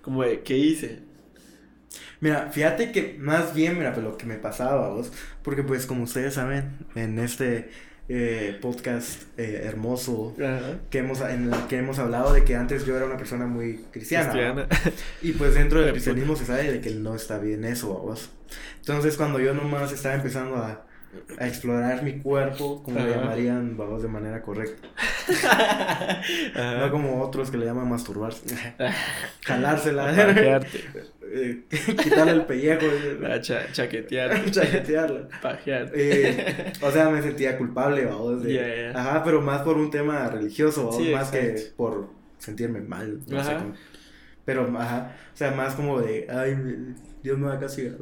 como 0.01 0.23
de, 0.23 0.41
¿qué 0.41 0.57
hice? 0.57 0.99
Mira, 2.21 2.49
fíjate 2.51 2.91
que 2.91 3.17
más 3.19 3.53
bien, 3.53 3.77
mira, 3.77 3.93
pues 3.93 4.05
lo 4.05 4.15
que 4.15 4.27
me 4.27 4.35
pasaba, 4.35 4.89
vos, 4.89 5.11
porque 5.41 5.63
pues 5.63 5.87
como 5.87 6.03
ustedes 6.03 6.35
saben, 6.35 6.77
en 6.93 7.17
este 7.17 7.71
eh, 8.09 8.57
podcast 8.61 9.23
eh, 9.37 9.63
hermoso 9.63 10.35
que 10.91 10.99
hemos, 10.99 11.21
en 11.21 11.51
el 11.51 11.67
que 11.67 11.79
hemos 11.79 11.97
hablado 11.97 12.31
de 12.31 12.43
que 12.43 12.55
antes 12.55 12.85
yo 12.85 12.95
era 12.95 13.07
una 13.07 13.17
persona 13.17 13.47
muy 13.47 13.85
cristiana. 13.91 14.31
cristiana. 14.31 14.67
Y 15.23 15.31
pues 15.33 15.55
dentro 15.55 15.81
del 15.81 15.91
cristianismo 15.91 16.35
se 16.35 16.45
sabe 16.45 16.71
de 16.71 16.79
que 16.79 16.91
no 16.91 17.15
está 17.15 17.39
bien 17.39 17.65
eso, 17.65 17.87
vos. 17.91 18.29
Entonces 18.79 19.17
cuando 19.17 19.39
yo 19.39 19.55
nomás 19.55 19.91
estaba 19.91 20.13
empezando 20.13 20.57
a 20.57 20.85
a 21.37 21.47
explorar 21.47 22.03
mi 22.03 22.19
cuerpo, 22.19 22.81
como 22.83 22.99
le 22.99 23.11
llamarían, 23.11 23.75
vamos, 23.75 24.01
de 24.01 24.07
manera 24.07 24.41
correcta. 24.41 24.87
No 26.55 26.91
como 26.91 27.21
otros 27.21 27.51
que 27.51 27.57
le 27.57 27.65
llaman 27.65 27.89
masturbarse. 27.89 28.55
Jalársela. 29.45 30.61
Eh, 31.33 31.63
quitarle 32.03 32.33
el 32.33 32.45
pellejo. 32.45 32.85
Cha 33.41 33.71
chaquetear. 33.71 34.45
Chaquetearla. 34.51 35.27
Pajear. 35.41 35.91
Eh, 35.93 36.73
o 36.81 36.91
sea, 36.91 37.09
me 37.09 37.21
sentía 37.21 37.57
culpable, 37.57 38.05
vamos. 38.05 38.43
Ajá, 38.93 39.23
pero 39.23 39.41
más 39.41 39.61
por 39.61 39.77
un 39.77 39.89
tema 39.89 40.27
religioso, 40.27 40.89
vamos, 40.89 41.09
más 41.09 41.31
que 41.31 41.55
por 41.75 42.09
sentirme 42.37 42.81
mal. 42.81 43.19
No 43.27 43.43
sé 43.43 43.55
Pero, 44.45 44.71
ajá, 44.77 45.15
o 45.33 45.37
sea, 45.37 45.51
más 45.51 45.75
como 45.75 46.01
de, 46.01 46.27
ay, 46.29 46.95
Dios 47.23 47.37
me 47.37 47.47
va 47.47 47.53
a 47.53 47.59
castigar. 47.59 47.93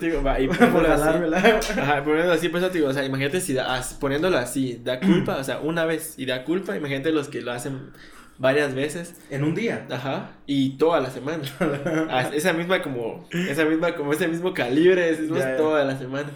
Digo, 0.00 0.22
va, 0.22 0.40
y 0.40 0.48
por 0.48 0.56
jalármela. 0.56 1.38
Ajá, 1.38 2.02
poniéndolo 2.02 2.32
así, 2.32 2.48
pues 2.48 2.72
digo, 2.72 2.88
o 2.88 2.92
sea, 2.92 3.04
imagínate 3.04 3.40
si 3.40 3.54
da, 3.54 3.80
poniéndolo 4.00 4.36
así, 4.38 4.80
da 4.84 5.00
culpa, 5.00 5.36
o 5.36 5.44
sea, 5.44 5.60
una 5.60 5.84
vez 5.84 6.14
y 6.18 6.26
da 6.26 6.44
culpa, 6.44 6.76
imagínate 6.76 7.12
los 7.12 7.28
que 7.28 7.40
lo 7.40 7.52
hacen 7.52 7.90
varias 8.38 8.74
veces. 8.74 9.14
En 9.30 9.44
un 9.44 9.54
día. 9.54 9.86
Ajá. 9.90 10.32
Y 10.46 10.70
toda 10.70 11.00
la 11.00 11.10
semana. 11.10 11.42
Ah, 12.08 12.30
esa 12.32 12.52
misma 12.52 12.82
como, 12.82 13.26
esa 13.32 13.64
misma, 13.64 13.94
como 13.94 14.12
ese 14.12 14.28
mismo 14.28 14.54
calibre, 14.54 15.10
es 15.10 15.28
toda 15.56 15.84
la 15.84 15.98
semana. 15.98 16.30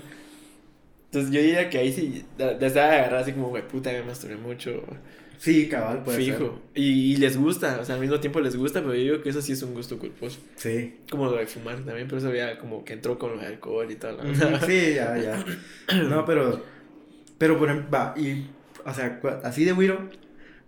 Entonces 1.07 1.32
yo 1.32 1.40
diría 1.40 1.68
que 1.70 1.78
ahí 1.78 1.92
sí, 1.92 2.24
desde 2.36 2.80
agarrar 2.80 3.22
así 3.22 3.32
como, 3.32 3.48
güey, 3.48 3.66
puta, 3.66 3.90
me 3.90 4.03
masturbé 4.03 4.36
mucho. 4.36 4.82
Sí, 5.38 5.68
cabal, 5.68 6.05
puede 6.05 6.18
Fijo. 6.18 6.61
Y, 6.74 7.14
y, 7.14 7.16
les 7.16 7.36
gusta, 7.36 7.78
o 7.80 7.84
sea, 7.84 7.94
al 7.94 8.01
mismo 8.01 8.20
tiempo 8.20 8.40
les 8.40 8.57
gusta, 8.57 8.80
pero 8.80 8.94
yo 8.94 9.01
digo 9.01 9.22
que 9.22 9.30
eso 9.30 9.40
sí 9.40 9.53
es 9.53 9.62
un 9.62 9.72
gusto 9.74 9.98
culposo. 9.98 10.38
Sí. 10.57 10.98
Como 11.11 11.24
lo 11.24 11.36
de 11.36 11.46
fumar 11.46 11.76
también, 11.76 12.07
pero 12.07 12.18
eso 12.18 12.32
ya 12.34 12.59
como 12.59 12.84
que 12.84 12.92
entró 12.92 13.18
con 13.18 13.38
el 13.38 13.46
alcohol 13.46 13.90
y 13.90 13.96
tal. 13.96 14.18
sí, 14.66 14.94
ya, 14.94 15.16
ya. 15.16 15.44
No, 16.03 16.24
pero, 16.26 16.62
pero 17.38 17.59
por 17.59 17.70
ejemplo, 17.70 17.90
va, 17.90 18.14
y, 18.16 18.48
o 18.84 18.92
sea, 18.92 19.18
así 19.42 19.64
de 19.64 19.72
Wiro, 19.72 20.11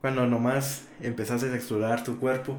cuando 0.03 0.27
nomás 0.27 0.83
empezaste 1.01 1.47
a 1.47 1.55
explorar 1.55 2.03
tu 2.03 2.19
cuerpo, 2.19 2.57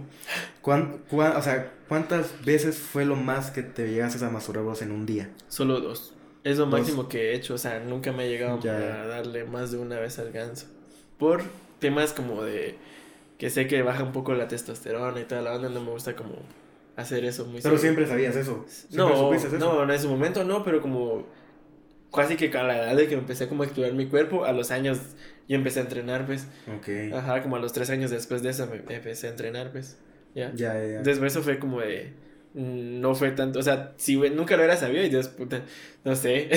¿cuán, 0.61 1.01
o 1.11 1.41
sea, 1.41 1.73
¿cuántas 1.89 2.43
veces 2.45 2.77
fue 2.77 3.03
lo 3.03 3.17
más 3.17 3.51
que 3.51 3.61
te 3.61 3.89
llegaste 3.89 4.23
a 4.23 4.29
masturbar 4.29 4.75
en 4.81 4.91
un 4.91 5.05
día? 5.05 5.29
Solo 5.49 5.81
dos. 5.81 6.15
Es 6.45 6.57
lo 6.57 6.67
máximo 6.67 7.09
que 7.09 7.31
he 7.31 7.35
hecho, 7.35 7.53
o 7.53 7.57
sea, 7.57 7.81
nunca 7.81 8.13
me 8.13 8.25
he 8.25 8.29
llegado 8.29 8.59
a 8.69 9.05
darle 9.07 9.43
más 9.43 9.71
de 9.71 9.77
una 9.77 9.99
vez 9.99 10.19
al 10.19 10.31
ganso. 10.31 10.67
Por 11.19 11.43
temas 11.79 12.13
como 12.13 12.43
de 12.43 12.77
que 13.37 13.49
sé 13.49 13.67
que 13.67 13.81
baja 13.81 14.03
un 14.03 14.13
poco 14.13 14.33
la 14.33 14.47
testosterona 14.47 15.19
y 15.19 15.25
toda 15.25 15.41
la 15.41 15.51
banda, 15.51 15.67
no 15.67 15.81
me 15.81 15.91
gusta 15.91 16.15
como 16.15 16.35
hacer 16.95 17.25
eso 17.25 17.45
muy 17.45 17.61
Pero 17.61 17.77
siempre 17.77 18.07
sabías 18.07 18.37
eso. 18.37 18.65
no, 18.91 19.33
eso? 19.33 19.57
no, 19.57 19.83
en 19.83 19.91
ese 19.91 20.07
momento 20.07 20.45
no, 20.45 20.63
pero 20.63 20.81
como 20.81 21.25
casi 22.13 22.37
que 22.37 22.55
a 22.57 22.63
la 22.63 22.77
edad 22.77 22.95
de 22.95 23.07
que 23.07 23.15
empecé 23.15 23.49
como 23.49 23.63
a 23.63 23.65
explorar 23.65 23.93
mi 23.93 24.05
cuerpo, 24.07 24.45
a 24.45 24.53
los 24.53 24.71
años 24.71 24.99
yo 25.47 25.55
empecé 25.55 25.79
a 25.79 25.83
entrenar, 25.83 26.25
pues. 26.25 26.47
Ok. 26.77 27.13
Ajá, 27.13 27.41
como 27.43 27.55
a 27.55 27.59
los 27.59 27.73
tres 27.73 27.89
años 27.89 28.11
después 28.11 28.43
de 28.43 28.49
eso 28.49 28.67
me 28.67 28.95
empecé 28.95 29.27
a 29.27 29.29
entrenar, 29.31 29.71
pues. 29.71 29.97
Ya. 30.35 30.51
Ya, 30.55 30.73
ya. 30.73 31.01
Después 31.01 31.33
eso 31.33 31.43
fue 31.43 31.59
como 31.59 31.79
de 31.81 32.13
no 32.53 33.15
fue 33.15 33.31
tanto, 33.31 33.59
o 33.59 33.63
sea, 33.63 33.93
si 33.97 34.15
nunca 34.15 34.55
lo 34.55 34.61
hubiera 34.61 34.77
sabido 34.77 35.03
y 35.03 35.09
Dios, 35.09 35.27
puta, 35.27 35.63
no 36.05 36.15
sé, 36.17 36.49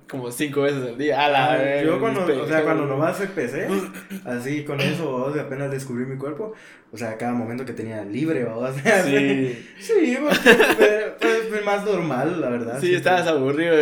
como 0.10 0.32
cinco 0.32 0.62
veces 0.62 0.82
al 0.82 0.98
día. 0.98 1.24
A 1.24 1.28
la 1.28 1.82
yo 1.82 2.00
cuando, 2.00 2.24
o 2.24 2.46
sea, 2.46 2.64
cuando 2.64 2.86
nomás 2.86 3.20
empecé, 3.20 3.68
así 4.24 4.64
con 4.64 4.80
eso, 4.80 5.32
apenas 5.38 5.70
descubrí 5.70 6.04
mi 6.06 6.16
cuerpo, 6.16 6.54
o 6.90 6.96
sea, 6.96 7.16
cada 7.16 7.34
momento 7.34 7.64
que 7.64 7.72
tenía 7.72 8.04
libre, 8.04 8.44
o 8.46 8.72
sea, 8.72 9.02
sí, 9.04 9.64
sí, 9.78 10.18
pues, 10.20 10.40
fue, 11.48 11.60
más 11.64 11.84
normal, 11.84 12.40
la 12.40 12.48
verdad. 12.48 12.80
Sí, 12.80 12.94
estabas 12.94 13.28
aburrido. 13.28 13.74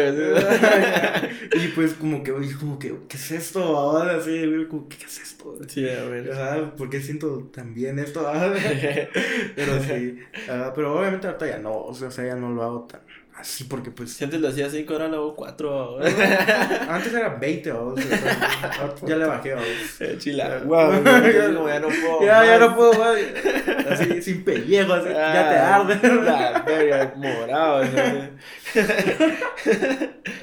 y 1.53 1.69
pues 1.69 1.95
como 1.95 2.23
que, 2.23 2.33
como 2.61 2.79
que, 2.79 2.95
¿qué 3.09 3.17
es 3.17 3.31
esto? 3.31 3.61
Ahora 3.79 4.21
sí, 4.21 4.67
como, 4.69 4.89
¿qué 4.89 5.05
es 5.05 5.21
esto? 5.21 5.57
Sí, 5.69 5.89
a 5.89 6.05
ver. 6.05 6.31
Ajá, 6.33 6.73
¿por 6.77 6.91
qué 6.91 7.01
siento 7.01 7.49
tan 7.55 7.73
bien 7.73 7.99
esto? 7.99 8.31
pero 9.55 9.81
sí, 9.81 10.19
pero 10.75 10.99
obviamente 10.99 11.29
ahorita 11.29 11.47
ya 11.47 11.59
no, 11.59 11.79
o 11.79 11.95
sea, 11.95 12.11
ya 12.11 12.35
no 12.35 12.51
lo 12.51 12.63
hago 12.63 12.81
tan 12.83 13.01
Así 13.37 13.65
porque 13.65 13.91
pues. 13.91 14.15
Si 14.15 14.25
antes 14.25 14.41
lo 14.41 14.49
hacía 14.49 14.71
5, 14.71 14.91
ahora 14.93 15.09
lo 15.09 15.17
hago 15.17 15.37
4. 15.37 15.99
antes 16.89 17.13
era 17.13 17.29
20 17.35 17.73
o 17.73 17.95
Ya 19.07 19.17
le 19.17 19.27
bajé 19.27 19.53
a 19.53 19.59
eh, 19.61 20.17
Chila. 20.19 20.63
Wow, 20.65 21.05
ya, 21.05 21.81
no 21.81 21.89
puedo. 21.89 22.25
Ya, 22.25 22.45
ya 22.47 22.59
no 22.59 22.75
puedo 22.75 22.95
más. 22.95 23.19
Así 23.91 24.23
sin 24.23 24.43
pellejo, 24.43 24.95
así, 24.95 25.09
ya 25.09 25.49
te 25.51 25.57
ah, 25.59 25.77
arde. 25.77 26.23
La 26.25 26.63
verga, 26.63 27.15
morado. 27.17 27.85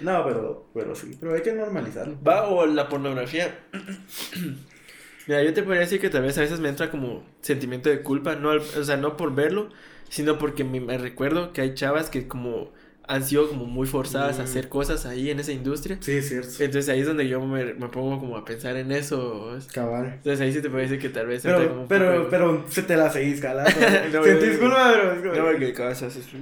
no, 0.04 0.24
pero, 0.26 0.70
pero 0.74 0.96
sí. 0.96 1.18
Pero 1.20 1.34
hay 1.34 1.41
que 1.41 1.54
normalizarlo. 1.54 2.16
Va, 2.22 2.48
o 2.48 2.68
la 2.68 2.89
pornografía. 2.89 3.58
Mira, 5.26 5.41
yo 5.41 5.54
te 5.54 5.64
podría 5.64 5.82
decir 5.82 6.00
que 6.00 6.12
tal 6.12 6.22
vez 6.22 6.38
a 6.38 6.41
veces 6.41 6.60
me 6.60 6.70
entra 6.70 6.91
como 6.91 7.24
sentimiento 7.41 7.89
de 7.89 8.02
culpa, 8.02 8.36
no 8.36 8.52
o 8.52 8.84
sea, 8.84 8.98
no 8.98 9.18
por 9.18 9.34
verlo, 9.34 9.70
sino 10.10 10.38
porque 10.38 10.64
me, 10.64 10.80
me 10.80 10.98
recuerdo 11.00 11.54
que 11.54 11.62
hay 11.62 11.74
chavas 11.74 12.10
que 12.10 12.28
como 12.28 12.72
han 13.06 13.24
sido 13.24 13.49
como 13.49 13.66
muy 13.66 13.86
forzadas 13.86 14.39
a 14.39 14.43
mm. 14.43 14.45
hacer 14.45 14.70
cosas 14.70 15.06
ahí 15.06 15.30
en 15.30 15.39
esa 15.39 15.51
industria. 15.51 15.97
Sí, 15.99 16.14
es 16.14 16.30
cierto. 16.30 16.51
Entonces 16.60 16.88
ahí 16.89 17.01
es 17.01 17.08
donde 17.08 17.28
yo 17.28 17.41
me, 17.45 17.74
me 17.74 17.89
pongo 17.89 18.20
como 18.20 18.38
a 18.38 18.45
pensar 18.45 18.78
en 18.78 18.91
eso. 18.91 19.58
Cabal. 19.74 20.14
Entonces 20.16 20.39
ahí 20.39 20.54
sí 20.54 20.62
te 20.62 20.70
parece 20.70 20.97
que 20.99 21.10
tal 21.10 21.28
vez... 21.28 21.41
Pero, 21.43 21.70
como 21.70 21.88
pero, 21.88 22.30
pero 22.30 22.66
se 22.70 22.84
te 22.84 22.95
la 22.95 23.12
seguís 23.12 23.41
calando. 23.41 23.72
no, 24.14 24.24
Sentís 24.24 24.58
culpa, 24.58 24.93
pero... 25.22 25.36
No, 25.36 25.51
porque 25.51 25.74
cabezas 25.74 26.16
es... 26.16 26.34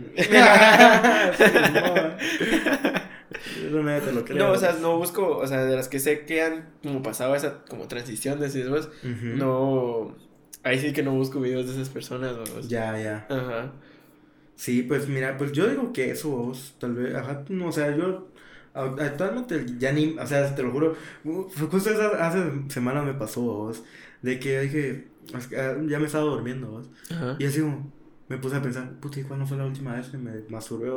no, 3.71 4.01
te 4.01 4.11
lo 4.11 4.23
creo. 4.23 4.37
No, 4.37 4.51
o 4.51 4.57
sea, 4.57 4.73
no 4.73 4.97
busco, 4.97 5.37
o 5.37 5.47
sea, 5.47 5.65
de 5.65 5.75
las 5.75 5.87
que 5.87 5.99
sé 5.99 6.25
que 6.25 6.43
han 6.43 6.69
como 6.83 7.01
pasado 7.01 7.35
esa 7.35 7.63
como 7.65 7.87
transición 7.87 8.39
de 8.39 8.49
después, 8.49 8.89
no... 9.03 10.15
Ahí 10.63 10.79
sí 10.79 10.93
que 10.93 11.01
no 11.01 11.13
busco 11.13 11.39
videos 11.39 11.65
de 11.65 11.73
esas 11.73 11.89
personas, 11.89 12.35
Ya, 12.67 12.95
ya. 12.99 13.25
Ajá. 13.29 13.71
Sí, 14.55 14.83
pues 14.83 15.07
mira, 15.07 15.37
pues 15.37 15.51
yo 15.51 15.67
digo 15.67 15.91
que 15.91 16.11
eso, 16.11 16.29
vos, 16.29 16.75
tal 16.79 16.93
vez, 16.93 17.15
ajá, 17.15 17.43
no, 17.49 17.67
o 17.67 17.71
sea, 17.71 17.95
yo 17.95 18.29
actualmente 18.73 19.65
ya 19.79 19.91
ni, 19.91 20.17
o 20.17 20.27
sea, 20.27 20.53
te 20.55 20.63
lo 20.63 20.71
juro, 20.71 20.95
justo 21.23 21.89
hace 22.19 22.39
semanas 22.69 23.05
me 23.05 23.13
pasó, 23.13 23.41
vos, 23.41 23.83
de 24.21 24.39
que 24.39 24.61
dije, 24.61 25.07
ah, 25.33 25.75
ya 25.87 25.99
me 25.99 26.05
estaba 26.05 26.25
durmiendo, 26.25 26.69
vos, 26.69 26.89
ajá. 27.09 27.35
y 27.39 27.45
así 27.45 27.61
como, 27.61 27.91
me 28.31 28.37
puse 28.37 28.55
a 28.55 28.61
pensar, 28.61 28.89
puta, 29.01 29.19
¿y 29.19 29.23
cuándo 29.23 29.45
fue 29.45 29.57
la 29.57 29.65
última 29.65 29.93
vez 29.93 30.07
que 30.07 30.17
me 30.17 30.31
masturbé? 30.47 30.89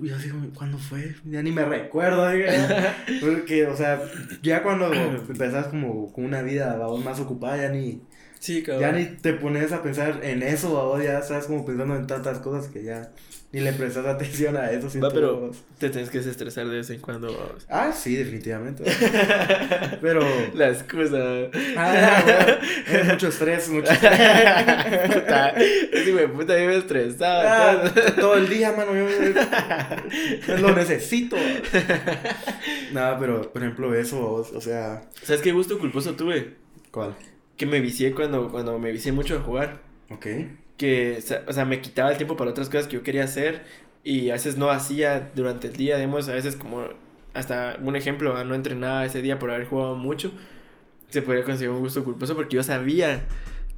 Y 0.00 0.10
así 0.10 0.30
como, 0.30 0.48
¿cuándo 0.50 0.78
fue? 0.78 1.14
Ya 1.26 1.42
ni 1.42 1.52
me 1.52 1.64
recuerdo, 1.64 2.26
porque, 3.20 3.66
o 3.66 3.76
sea, 3.76 4.00
ya 4.42 4.62
cuando 4.62 4.90
empezás 4.92 5.66
como 5.66 6.10
con 6.10 6.24
una 6.24 6.40
vida 6.40 6.78
más 7.04 7.20
ocupada, 7.20 7.58
ya 7.58 7.68
ni 7.68 8.00
Sí, 8.38 8.62
cabrón. 8.62 8.82
Ya 8.82 8.92
ni 8.92 9.04
te 9.16 9.32
pones 9.34 9.72
a 9.72 9.82
pensar 9.82 10.20
en 10.22 10.42
eso, 10.42 10.90
o 10.90 11.00
ya 11.00 11.18
estás 11.18 11.46
como 11.46 11.64
pensando 11.64 11.96
en 11.96 12.06
tantas 12.06 12.38
cosas 12.38 12.68
que 12.68 12.84
ya 12.84 13.10
ni 13.50 13.60
le 13.60 13.72
prestas 13.72 14.04
atención 14.04 14.56
a 14.58 14.70
eso. 14.70 14.88
Va, 15.00 15.08
pero 15.10 15.50
te 15.78 15.88
tienes 15.88 16.10
que 16.10 16.18
estresar 16.18 16.68
de 16.68 16.76
vez 16.76 16.90
en 16.90 17.00
cuando. 17.00 17.56
Ah, 17.70 17.92
sí, 17.92 18.14
definitivamente. 18.14 18.84
pero. 20.02 20.20
La 20.54 20.68
excusa. 20.68 21.16
Ah, 21.76 22.22
bueno, 22.24 23.00
es 23.00 23.06
mucho 23.06 23.28
estrés, 23.28 23.68
mucho 23.70 23.90
estrés. 23.90 24.10
puta, 25.14 25.48
ese 25.50 26.12
güey 26.12 26.28
puta 26.30 26.56
vive 26.56 26.76
estresado. 26.76 27.42
Ah, 27.48 27.92
todo 28.16 28.34
el 28.34 28.50
día, 28.50 28.72
mano. 28.72 28.92
Yo, 28.94 30.56
lo 30.58 30.74
necesito. 30.74 31.36
Nada, 32.92 33.18
pero 33.18 33.50
por 33.50 33.62
ejemplo, 33.62 33.94
eso, 33.94 34.46
o 34.54 34.60
sea. 34.60 35.08
¿Sabes 35.22 35.40
qué 35.40 35.52
gusto 35.52 35.78
culposo 35.78 36.14
tuve? 36.14 36.56
¿Cuál? 36.90 37.16
Que 37.58 37.66
me 37.66 37.80
vicié 37.80 38.14
cuando, 38.14 38.48
cuando 38.48 38.78
me 38.78 38.90
vicié 38.90 39.12
mucho 39.12 39.36
a 39.36 39.40
jugar. 39.40 39.82
Ok. 40.10 40.26
Que, 40.78 41.18
o 41.46 41.52
sea, 41.52 41.64
me 41.66 41.82
quitaba 41.82 42.10
el 42.10 42.16
tiempo 42.16 42.36
para 42.36 42.50
otras 42.50 42.70
cosas 42.70 42.86
que 42.86 42.94
yo 42.94 43.02
quería 43.02 43.24
hacer 43.24 43.64
y 44.04 44.30
a 44.30 44.34
veces 44.34 44.56
no 44.56 44.70
hacía 44.70 45.32
durante 45.34 45.66
el 45.66 45.74
día, 45.74 45.96
digamos, 45.96 46.28
a 46.28 46.34
veces 46.34 46.56
como, 46.56 46.84
hasta 47.34 47.76
un 47.82 47.96
ejemplo, 47.96 48.42
no 48.44 48.54
entrenaba 48.54 49.04
ese 49.04 49.20
día 49.20 49.38
por 49.38 49.50
haber 49.50 49.66
jugado 49.66 49.96
mucho, 49.96 50.32
se 51.08 51.20
podría 51.20 51.42
conseguir 51.42 51.70
un 51.70 51.80
gusto 51.80 52.04
culposo 52.04 52.36
porque 52.36 52.56
yo 52.56 52.62
sabía 52.62 53.22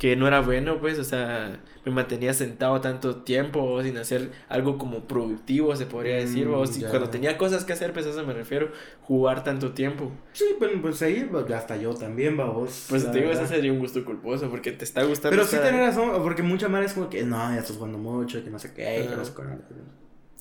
que 0.00 0.16
no 0.16 0.26
era 0.26 0.40
bueno, 0.40 0.80
pues, 0.80 0.98
o 0.98 1.04
sea, 1.04 1.60
me 1.84 1.92
mantenía 1.92 2.32
sentado 2.32 2.80
tanto 2.80 3.16
tiempo 3.16 3.82
sin 3.82 3.98
hacer 3.98 4.30
algo 4.48 4.78
como 4.78 5.06
productivo, 5.06 5.76
se 5.76 5.84
podría 5.84 6.16
decir, 6.16 6.46
Mm, 6.46 6.54
o 6.54 6.66
si 6.66 6.80
cuando 6.80 7.10
tenía 7.10 7.36
cosas 7.36 7.66
que 7.66 7.74
hacer, 7.74 7.92
pues 7.92 8.06
a 8.06 8.08
eso 8.08 8.26
me 8.26 8.32
refiero, 8.32 8.72
jugar 9.02 9.44
tanto 9.44 9.72
tiempo. 9.72 10.10
Sí, 10.32 10.56
pues, 10.58 10.70
pues 10.80 11.02
ahí 11.02 11.28
pues, 11.30 11.50
hasta 11.50 11.76
yo 11.76 11.92
también, 11.92 12.34
vamos. 12.34 12.86
Pues 12.88 13.12
te 13.12 13.18
digo, 13.20 13.30
ese 13.30 13.46
sería 13.46 13.70
un 13.70 13.78
gusto 13.78 14.02
culposo, 14.02 14.48
porque 14.48 14.72
te 14.72 14.84
está 14.84 15.02
gustando. 15.02 15.36
Pero 15.36 15.46
sí 15.46 15.58
tenés 15.58 15.94
razón, 15.94 16.22
porque 16.22 16.42
mucha 16.42 16.70
madre 16.70 16.86
es 16.86 16.94
como 16.94 17.10
que 17.10 17.22
no, 17.22 17.36
ya 17.52 17.58
estás 17.58 17.76
jugando 17.76 17.98
mucho, 17.98 18.42
que 18.42 18.48
no 18.48 18.58
sé 18.58 18.72
qué, 18.72 19.06
que 19.06 19.14
no 19.14 19.22
sé 19.22 19.34
cuándo. 19.34 19.62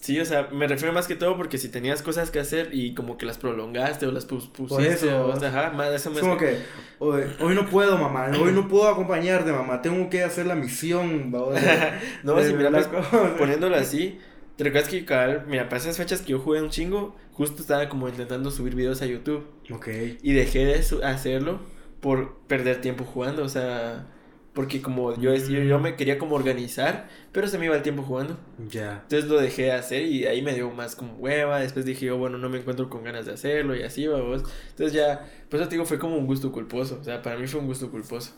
Sí, 0.02 0.18
o 0.20 0.24
sea, 0.26 0.48
me 0.52 0.66
refiero 0.66 0.94
más 0.94 1.08
que 1.08 1.16
todo 1.16 1.36
porque 1.36 1.58
si 1.58 1.68
tenías 1.70 2.02
cosas 2.02 2.32
que 2.32 2.40
hacer 2.40 2.70
y 2.72 2.94
como 2.94 3.18
que 3.18 3.26
las 3.26 3.38
prolongaste 3.38 4.08
o 4.08 4.12
las 4.12 4.26
pus- 4.26 4.48
pusiste, 4.50 4.94
eso. 4.94 5.28
o 5.28 5.36
sea, 5.40 5.50
ajá, 5.50 5.72
más 5.72 5.90
eso 5.90 6.10
me 6.10 6.16
Es 6.18 6.22
como 6.22 6.38
que 6.38 6.58
hoy, 7.00 7.24
hoy 7.42 7.54
no 7.54 7.66
puedo, 7.70 7.98
mamá, 7.98 8.32
hoy 8.42 8.54
no 8.54 8.68
puedo 8.70 8.88
acompañarte, 8.88 9.52
mamá, 9.52 9.82
tengo 9.82 10.10
que 10.10 10.24
hacer 10.24 10.46
la 10.46 10.56
misión. 10.56 11.32
No, 12.24 12.36
de 12.36 12.48
si 12.48 12.54
mira, 12.54 12.70
las 12.70 12.88
pues, 12.88 13.06
cosas. 13.08 13.32
poniéndolo 13.38 13.76
así, 13.76 14.18
¿te 14.56 14.64
recuerdas 14.64 14.90
que 14.90 15.04
cabal, 15.04 15.44
mira, 15.48 15.68
para 15.68 15.82
esas 15.82 15.98
fechas 15.98 16.22
que 16.22 16.32
yo 16.32 16.40
jugué 16.40 16.62
un 16.62 16.70
chingo, 16.70 17.16
justo 17.34 17.62
estaba 17.62 17.90
como 17.90 18.08
intentando 18.08 18.52
subir 18.52 18.76
videos 18.76 19.02
a 19.02 19.06
YouTube 19.06 19.46
Ok. 19.72 19.88
y 20.24 20.32
dejé 20.34 20.66
de 20.66 20.82
hacerlo 21.04 21.60
por 22.00 22.38
perder 22.48 22.80
tiempo 22.80 23.04
jugando, 23.04 23.44
o 23.44 23.50
sea, 23.50 24.08
porque 24.54 24.82
como 24.82 25.16
yo, 25.16 25.34
yo, 25.36 25.64
yo 25.64 25.80
me 25.80 25.96
quería 25.96 26.18
como 26.18 26.36
organizar, 26.36 27.08
pero 27.32 27.48
se 27.48 27.58
me 27.58 27.66
iba 27.66 27.76
el 27.76 27.82
tiempo 27.82 28.04
jugando. 28.04 28.38
Ya. 28.70 29.02
Entonces 29.04 29.30
lo 29.30 29.40
dejé 29.40 29.64
de 29.64 29.72
hacer 29.74 30.04
y 30.04 30.26
ahí 30.26 30.42
me 30.42 30.54
dio 30.54 30.70
más 30.72 30.96
como 30.96 31.14
hueva. 31.14 31.60
Después 31.60 31.86
dije 31.86 32.08
yo, 32.08 32.18
bueno, 32.18 32.38
no 32.38 32.50
me 32.50 32.60
encuentro 32.60 32.90
con 32.90 33.04
ganas 33.04 33.26
de 33.26 33.34
hacerlo 33.34 33.76
y 33.76 33.84
así, 33.84 34.08
vamos. 34.08 34.44
Entonces 34.70 34.94
ya, 34.94 35.26
por 35.50 35.60
eso 35.60 35.70
te 35.70 35.76
digo, 35.76 35.86
fue 35.86 36.00
como 36.00 36.18
un 36.18 36.26
gusto 36.26 36.52
culposo. 36.52 36.98
O 37.00 37.04
sea, 37.04 37.22
para 37.22 37.38
mí 37.38 37.48
fue 37.48 37.60
un 37.60 37.68
gusto 37.68 37.92
culposo. 37.92 38.34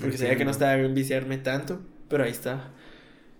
Porque 0.00 0.16
sabía 0.16 0.36
que 0.36 0.44
no 0.44 0.50
estaba 0.50 0.76
bien 0.76 0.94
viciarme 0.94 1.38
tanto, 1.38 1.80
pero 2.08 2.24
ahí 2.24 2.30
está. 2.30 2.70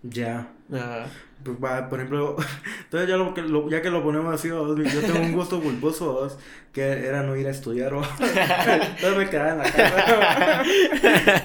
Ya. 0.02 0.52
Ajá. 0.72 1.06
Pues 1.42 1.56
va, 1.56 1.88
por 1.88 2.00
ejemplo, 2.00 2.36
entonces 2.84 3.08
ya, 3.08 3.16
lo, 3.16 3.32
que 3.32 3.40
lo- 3.42 3.70
ya 3.70 3.80
que 3.80 3.88
lo 3.90 4.02
ponemos 4.02 4.34
así, 4.34 4.50
vamos, 4.50 4.76
yo 4.92 5.00
tengo 5.00 5.20
un 5.20 5.32
gusto 5.32 5.60
culposo, 5.60 6.14
vamos, 6.14 6.38
que 6.72 6.82
era 6.82 7.22
no 7.22 7.34
ir 7.34 7.46
a 7.46 7.50
estudiar, 7.50 7.92
vamos. 7.94 8.08
entonces 8.20 9.16
me 9.16 9.30
quedaba 9.30 9.52
en 9.52 9.58
la 9.58 9.64
casa, 9.64 10.62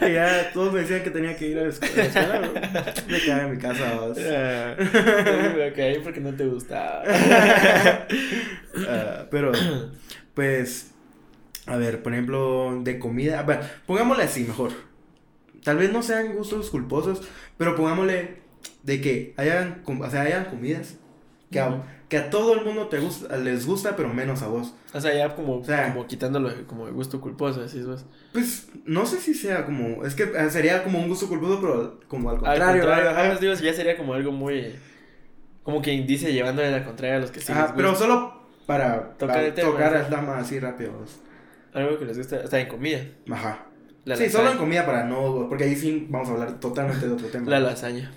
y 0.10 0.14
ya 0.14 0.52
todos 0.54 0.74
me 0.74 0.82
decían 0.82 1.02
que 1.02 1.12
tenía 1.12 1.38
que 1.38 1.48
ir 1.48 1.60
a 1.60 1.64
la 1.64 1.70
escuela, 1.70 2.52
me 3.10 3.20
quedaba 3.22 3.44
en 3.44 3.52
mi 3.52 3.58
casa. 3.58 3.86
Ah, 4.18 4.76
caí 5.76 6.00
porque 6.04 6.20
no 6.20 6.34
te 6.34 6.46
gustaba. 6.46 7.04
Ah, 8.88 9.26
pero, 9.32 9.52
pues, 10.34 10.92
a 11.68 11.78
ver, 11.78 12.04
por 12.04 12.14
ejemplo, 12.14 12.80
de 12.84 13.00
comida, 13.00 13.44
bueno, 13.44 13.62
pongámosle 13.86 14.24
así 14.24 14.44
mejor. 14.44 14.72
Tal 15.64 15.78
vez 15.78 15.92
no 15.92 16.04
sean 16.04 16.36
gustos 16.36 16.70
culposos, 16.70 17.28
pero 17.58 17.76
pongámosle 17.76 18.45
de 18.84 19.02
que 19.02 19.34
hayan, 19.38 19.82
o 19.86 20.10
sea, 20.10 20.22
hayan 20.22 20.46
comidas 20.46 20.96
que 21.52 21.60
a, 21.60 21.70
Ujú. 21.70 21.82
que 22.10 22.18
a 22.18 22.30
todo 22.30 22.54
el 22.54 22.66
mundo 22.66 22.88
te 22.88 23.00
gusta, 23.00 23.36
les 23.38 23.66
gusta, 23.66 23.96
pero 23.96 24.14
menos 24.14 24.42
a 24.42 24.48
vos. 24.48 24.74
O 24.94 25.00
sea, 25.02 25.14
ya 25.14 25.36
como, 25.36 25.58
O 25.58 25.64
sea- 25.64 25.92
como 25.94 26.08
quitándolo 26.08 26.50
de- 26.50 26.64
como 26.66 26.86
de 26.86 26.92
gusto 26.92 27.22
culposo, 27.22 27.62
así 27.62 27.80
es. 27.80 27.86
Pues, 28.34 28.68
no 28.86 29.06
sé 29.06 29.20
si 29.20 29.34
sea 29.34 29.66
como, 29.66 30.06
es 30.06 30.16
que 30.16 30.24
eh, 30.24 30.50
sería 30.50 30.84
como 30.84 31.00
un 31.00 31.08
gusto 31.10 31.28
culposo, 31.28 31.60
pero 31.62 32.00
como 32.08 32.30
al 32.30 32.36
Al 32.38 32.42
contrario. 32.42 32.82
contrario, 32.84 33.10
ajá. 33.12 33.32
ajá, 33.32 33.40
digo, 33.40 33.54
ya 33.54 33.74
sería 33.74 33.98
como 33.98 34.14
algo 34.14 34.32
muy... 34.32 34.76
Como 35.64 35.82
que 35.82 35.92
indicia 35.94 36.30
llevándole 36.30 36.70
la 36.72 36.84
contraria 36.86 37.18
a 37.18 37.20
los 37.20 37.32
que 37.32 37.40
sí 37.42 37.52
les 37.54 37.72
pero 37.72 37.96
solo 37.96 38.46
para 38.68 39.14
Tocar 39.18 39.38
para 39.38 39.54
tema, 39.56 39.70
tocar 39.72 39.96
el 39.96 40.06
tema 40.08 40.38
así 40.38 40.60
rápido. 40.60 40.92
Algo 41.74 41.98
que 42.00 42.06
les 42.06 42.18
gusta, 42.18 42.42
o 42.44 42.48
sea, 42.48 42.60
en 42.60 42.68
comida. 42.68 43.00
Ajá. 43.32 43.66
La 44.06 44.16
sí, 44.16 44.24
lasaña. 44.26 44.32
solo 44.32 44.52
en 44.52 44.58
comida 44.60 44.86
para 44.86 45.04
no, 45.06 45.48
porque 45.50 45.64
ahí 45.64 45.76
sí 45.76 46.06
vamos 46.10 46.30
a 46.30 46.34
hablar 46.34 46.60
totalmente 46.60 47.08
de 47.08 47.14
otro 47.14 47.28
tema. 47.28 47.50
La 47.50 47.60
lasaña. 47.60 48.12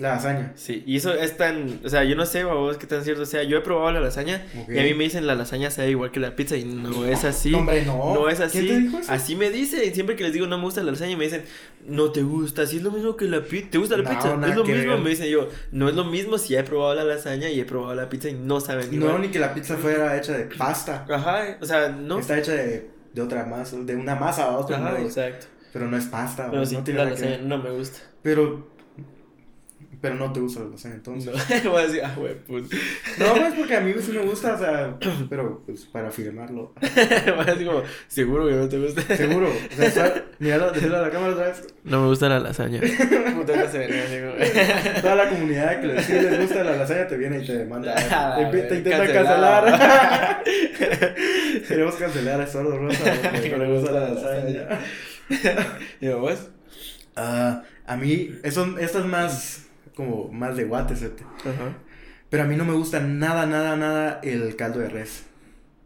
La 0.00 0.14
lasaña. 0.14 0.52
Sí, 0.56 0.82
y 0.86 0.96
eso 0.96 1.12
es 1.14 1.36
tan, 1.36 1.80
o 1.84 1.88
sea, 1.88 2.04
yo 2.04 2.16
no 2.16 2.24
sé, 2.26 2.42
vos 2.44 2.78
qué 2.78 2.86
tan 2.86 3.04
cierto 3.04 3.26
sea. 3.26 3.42
Yo 3.42 3.58
he 3.58 3.60
probado 3.60 3.92
la 3.92 4.00
lasaña 4.00 4.42
y 4.68 4.78
a 4.78 4.82
mí 4.82 4.94
me 4.94 5.04
dicen 5.04 5.26
la 5.26 5.34
lasaña 5.34 5.70
sabe 5.70 5.90
igual 5.90 6.10
que 6.10 6.20
la 6.20 6.34
pizza 6.34 6.56
y 6.56 6.64
no 6.64 7.04
es 7.04 7.24
así. 7.24 7.50
No, 7.50 7.58
hombre, 7.58 7.84
no. 7.84 8.14
No 8.14 8.28
es 8.30 8.40
así. 8.40 8.60
¿Quién 8.60 8.68
te 8.68 8.80
dijo 8.80 8.98
eso? 8.98 9.12
Así 9.12 9.36
me 9.36 9.50
dicen. 9.50 9.94
Siempre 9.94 10.16
que 10.16 10.24
les 10.24 10.32
digo 10.32 10.46
no 10.46 10.56
me 10.58 10.64
gusta 10.64 10.82
la 10.82 10.92
lasaña, 10.92 11.16
me 11.16 11.24
dicen, 11.24 11.42
no 11.86 12.10
te 12.12 12.22
gusta. 12.22 12.66
Si 12.66 12.78
es 12.78 12.82
lo 12.82 12.90
mismo 12.90 13.14
que 13.16 13.26
la 13.26 13.42
pizza. 13.42 13.68
¿Te 13.72 13.78
gusta 13.78 13.96
la 13.98 14.04
No, 14.04 14.10
pizza? 14.10 14.28
Es 14.48 14.56
lo 14.56 14.64
mismo. 14.64 14.90
ver. 14.92 15.00
Me 15.00 15.10
dicen 15.10 15.26
yo, 15.28 15.48
no 15.72 15.88
es 15.88 15.94
lo 15.94 16.04
mismo 16.06 16.38
si 16.38 16.56
he 16.56 16.62
probado 16.62 16.94
la 16.94 17.04
lasaña 17.04 17.50
y 17.50 17.60
he 17.60 17.64
probado 17.66 17.94
la 17.94 18.08
pizza 18.08 18.30
y 18.30 18.34
no 18.34 18.58
saben 18.60 18.88
No, 18.98 19.06
igual. 19.06 19.20
ni 19.20 19.28
que 19.28 19.38
la 19.38 19.52
pizza 19.52 19.76
fuera 19.76 20.16
hecha 20.16 20.32
de 20.32 20.44
pasta. 20.46 21.04
Ajá, 21.10 21.58
o 21.60 21.66
sea, 21.66 21.90
no. 21.90 22.18
Está 22.18 22.38
hecha 22.38 22.52
de, 22.52 22.88
de 23.12 23.20
otra 23.22 23.44
masa, 23.44 23.76
de 23.76 23.94
una 23.96 24.14
masa 24.14 24.44
a 24.44 24.56
otra. 24.58 24.78
Ajá, 24.78 24.92
¿no? 24.98 25.04
exacto. 25.04 25.46
Pero 25.72 25.86
no 25.88 25.96
es 25.96 26.06
pasta. 26.06 26.50
Pero 26.50 26.64
sí, 26.66 26.74
no 26.74 26.82
tiene 26.84 27.04
la 27.04 27.14
que 27.14 27.38
no 27.42 27.58
me 27.58 27.70
gusta. 27.70 27.98
Pero, 28.22 28.69
pero 30.00 30.14
no 30.14 30.32
te 30.32 30.40
gusta 30.40 30.60
la 30.60 30.70
lasaña 30.70 30.94
entonces. 30.94 31.32
No, 31.64 31.70
voy 31.70 31.82
a 31.82 31.86
decir, 31.86 32.02
ah, 32.04 32.14
güey. 32.16 32.34
No, 33.18 33.34
pues 33.34 33.54
porque 33.54 33.76
a 33.76 33.80
mí 33.80 33.92
sí 34.00 34.12
me 34.12 34.22
gusta, 34.22 34.54
o 34.54 34.58
sea, 34.58 34.96
pero 35.28 35.62
pues 35.66 35.84
para 35.86 36.08
afirmarlo. 36.08 36.72
Voy 36.80 37.40
a 37.40 37.44
decir 37.44 37.66
como, 37.66 37.82
seguro 38.08 38.48
que 38.48 38.54
no 38.54 38.68
te 38.68 38.78
gusta. 38.78 39.16
Seguro. 39.16 39.48
O 39.48 39.76
sea, 39.76 39.86
está, 39.86 40.24
míralo, 40.38 40.70
a 40.70 41.02
la 41.02 41.10
cámara 41.10 41.32
otra 41.32 41.46
vez. 41.48 41.66
No 41.84 42.02
me 42.02 42.08
gusta 42.08 42.28
la 42.28 42.40
lasaña. 42.40 42.80
Puta, 42.80 43.70
se 43.70 43.78
venía 43.78 45.00
Toda 45.02 45.14
la 45.16 45.28
comunidad 45.28 45.80
que 45.80 45.86
les, 45.88 46.04
sí 46.06 46.12
les 46.14 46.40
gusta 46.40 46.64
la 46.64 46.76
lasaña 46.76 47.06
te 47.06 47.16
viene 47.16 47.42
y 47.42 47.46
te 47.46 47.58
demanda. 47.58 47.94
Ah, 48.10 48.36
te, 48.36 48.44
te 48.44 48.50
güey, 48.50 48.62
intenta 48.62 49.12
cancelado. 49.12 49.66
cancelar. 49.66 50.44
Queremos 51.68 51.94
cancelar 51.96 52.40
a 52.40 52.46
Sordo 52.46 52.78
Rosa 52.78 53.04
porque 53.30 53.50
no 53.50 53.64
le 53.64 53.78
gusta 53.78 53.92
la 53.92 54.08
lasaña. 54.08 54.68
¿Y 56.00 56.08
vos? 56.08 56.48
Ah, 57.16 57.62
a 57.86 57.96
mí, 57.96 58.38
eso, 58.42 58.78
es 58.78 58.94
más 59.04 59.69
como 59.94 60.28
más 60.28 60.56
de 60.56 60.64
guates. 60.64 61.02
Ajá. 61.02 61.76
pero 62.28 62.42
a 62.44 62.46
mí 62.46 62.56
no 62.56 62.64
me 62.64 62.72
gusta 62.74 63.00
nada, 63.00 63.46
nada, 63.46 63.76
nada 63.76 64.20
el 64.22 64.56
caldo 64.56 64.80
de 64.80 64.88
res. 64.88 65.24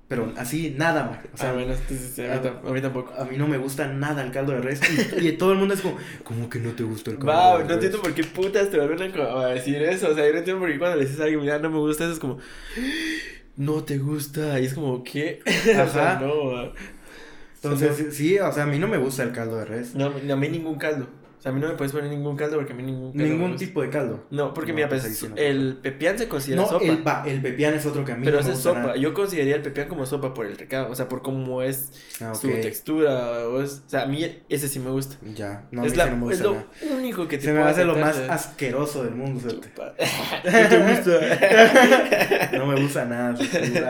Pero 0.06 0.32
así, 0.36 0.74
nada, 0.76 1.04
más. 1.06 1.18
O 1.32 1.36
sea, 1.38 1.50
ah, 1.50 1.52
bueno, 1.54 1.74
sí, 1.88 1.96
sí, 1.96 2.22
a, 2.22 2.34
mí 2.34 2.40
tam- 2.46 2.68
a 2.68 2.72
mí 2.72 2.80
tampoco. 2.82 3.14
a 3.18 3.24
mí 3.24 3.38
no 3.38 3.48
me 3.48 3.56
gusta 3.56 3.88
nada 3.88 4.22
el 4.22 4.30
caldo 4.32 4.52
de 4.52 4.60
res. 4.60 4.80
Y, 5.18 5.28
y 5.28 5.32
todo 5.32 5.52
el 5.52 5.58
mundo 5.58 5.72
es 5.74 5.80
como, 5.80 5.96
¿cómo 6.22 6.50
que 6.50 6.58
no 6.58 6.72
te 6.72 6.82
gusta 6.82 7.10
el 7.10 7.18
caldo 7.18 7.32
de 7.32 7.64
no 7.64 7.68
res? 7.68 7.70
entiendo 7.72 8.02
por 8.02 8.14
qué 8.14 8.22
putas 8.22 8.70
te 8.70 8.76
vuelven 8.78 9.12
a 9.18 9.46
decir 9.46 9.76
eso. 9.82 10.10
O 10.10 10.14
sea, 10.14 10.26
yo 10.26 10.32
no 10.32 10.38
entiendo 10.38 10.60
por 10.60 10.70
qué 10.70 10.78
cuando 10.78 10.98
le 10.98 11.04
dices 11.06 11.20
a 11.20 11.24
alguien, 11.24 11.40
mira, 11.40 11.58
no 11.58 11.70
me 11.70 11.78
gusta 11.78 12.04
eso, 12.04 12.12
es 12.12 12.18
como, 12.18 12.38
no 13.56 13.82
te 13.82 13.96
gusta. 13.98 14.60
Y 14.60 14.66
es 14.66 14.74
como, 14.74 15.02
¿qué? 15.02 15.40
o 15.46 15.88
sea, 15.90 16.12
Ajá. 16.12 16.20
no. 16.20 16.72
Entonces, 17.54 18.14
sí, 18.14 18.38
o 18.38 18.52
sea, 18.52 18.64
a 18.64 18.66
mí 18.66 18.78
no 18.78 18.86
me 18.88 18.98
gusta 18.98 19.22
el 19.22 19.32
caldo 19.32 19.56
de 19.56 19.64
res. 19.64 19.94
No, 19.94 20.06
a 20.06 20.36
mí 20.36 20.48
ningún 20.48 20.76
caldo. 20.76 21.08
Sea, 21.44 21.52
a 21.52 21.54
mí 21.54 21.60
no 21.60 21.68
me 21.68 21.74
puedes 21.74 21.92
poner 21.92 22.08
ningún 22.10 22.36
caldo 22.36 22.56
porque 22.56 22.72
a 22.72 22.76
mí 22.76 22.82
ningún 22.82 23.12
caldo. 23.12 23.22
me 23.22 23.30
Ningún 23.30 23.50
gusta. 23.52 23.66
tipo 23.66 23.82
de 23.82 23.90
caldo. 23.90 24.24
No, 24.30 24.54
porque 24.54 24.70
No, 24.72 24.76
mira, 24.76 24.88
pues 24.88 25.02
pues, 25.02 25.22
el 25.36 25.76
pepián 25.82 26.18
se 26.18 26.26
considera 26.26 26.62
No, 26.62 26.68
sopa. 26.68 26.84
el, 26.86 27.06
va, 27.06 27.22
el 27.26 27.42
pepián 27.42 27.74
es 27.74 27.84
otro 27.84 28.02
mí 28.16 28.24
Pero 28.24 28.40
no 28.40 28.48
es 28.50 28.58
sopa. 28.58 28.80
nada. 28.80 28.96
Yo 28.96 29.12
consideraría 29.12 29.56
el 29.56 29.60
pepián 29.62 29.86
como 29.88 30.06
sopa 30.06 30.32
por 30.32 30.46
el 30.46 30.56
recado. 30.56 30.90
O 30.90 30.94
sea, 30.94 31.06
por 31.06 31.20
cómo 31.20 31.60
es 31.60 31.92
Ah, 32.22 32.34
su 32.34 32.48
textura. 32.48 33.46
O, 33.48 33.60
es- 33.62 33.82
o 33.86 33.90
sea, 33.90 34.02
a 34.04 34.06
mí 34.06 34.24
ese 34.48 34.68
sí 34.68 34.78
me 34.80 34.88
gusta. 34.90 35.16
Ya, 35.34 35.68
no, 35.70 35.84
es, 35.84 35.96
la, 35.98 36.06
no 36.06 36.16
me 36.26 36.32
es 36.32 36.40
gusta 36.40 36.44
lo 36.44 36.54
nada. 36.54 36.96
único 36.98 37.28
que 37.28 37.36
te 37.36 37.44
Se 37.44 37.52
me 37.52 37.60
hace 37.60 37.84
lo 37.84 37.94
más 37.96 38.16
asqueroso 38.16 39.04
del 39.04 39.14
mundo. 39.14 39.40
¿No 39.52 39.60
te 40.68 40.78
gusta? 40.78 41.20
No 42.58 42.66
me 42.66 42.80
gusta 42.80 43.04
nada. 43.04 43.36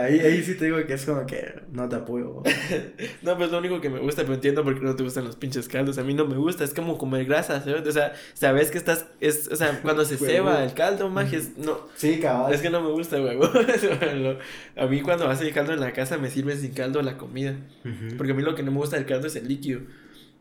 Ahí, 0.03 0.19
ahí 0.19 0.43
sí 0.43 0.55
te 0.55 0.65
digo 0.65 0.77
que 0.85 0.93
es 0.93 1.05
como 1.05 1.25
que 1.25 1.61
no 1.71 1.87
te 1.87 1.95
apoyo. 1.95 2.43
No, 3.21 3.37
pues 3.37 3.51
lo 3.51 3.57
único 3.59 3.81
que 3.81 3.89
me 3.89 3.99
gusta, 3.99 4.21
pero 4.23 4.35
entiendo 4.35 4.63
por 4.63 4.77
qué 4.77 4.85
no 4.85 4.95
te 4.95 5.03
gustan 5.03 5.23
los 5.25 5.35
pinches 5.35 5.67
caldos. 5.67 5.97
A 5.97 6.03
mí 6.03 6.13
no 6.13 6.25
me 6.25 6.35
gusta, 6.35 6.63
es 6.63 6.73
como 6.73 6.97
comer 6.97 7.25
grasa, 7.25 7.44
¿sabes? 7.45 7.87
O 7.87 7.91
sea, 7.91 8.13
sabes 8.33 8.71
que 8.71 8.77
estás, 8.77 9.05
es, 9.21 9.47
o 9.51 9.55
sea, 9.55 9.79
cuando 9.81 10.03
se 10.05 10.17
ceba 10.17 10.63
el 10.63 10.73
caldo, 10.73 11.09
magia, 11.09 11.37
es, 11.39 11.57
no, 11.57 11.79
Sí, 11.95 12.19
cabal. 12.19 12.53
es 12.53 12.61
que 12.61 12.69
no 12.69 12.81
me 12.81 12.89
gusta, 12.91 13.17
güey. 13.19 13.37
a 14.77 14.85
mí 14.87 15.01
cuando 15.01 15.27
hace 15.29 15.47
el 15.47 15.53
caldo 15.53 15.73
en 15.73 15.79
la 15.79 15.93
casa 15.93 16.17
me 16.17 16.29
sirve 16.29 16.55
sin 16.57 16.73
caldo 16.73 17.01
la 17.01 17.17
comida. 17.17 17.55
Ujú. 17.83 18.17
Porque 18.17 18.31
a 18.31 18.35
mí 18.35 18.41
lo 18.43 18.55
que 18.55 18.63
no 18.63 18.71
me 18.71 18.77
gusta 18.77 18.95
del 18.97 19.05
caldo 19.05 19.27
es 19.27 19.35
el 19.35 19.47
líquido. 19.47 19.81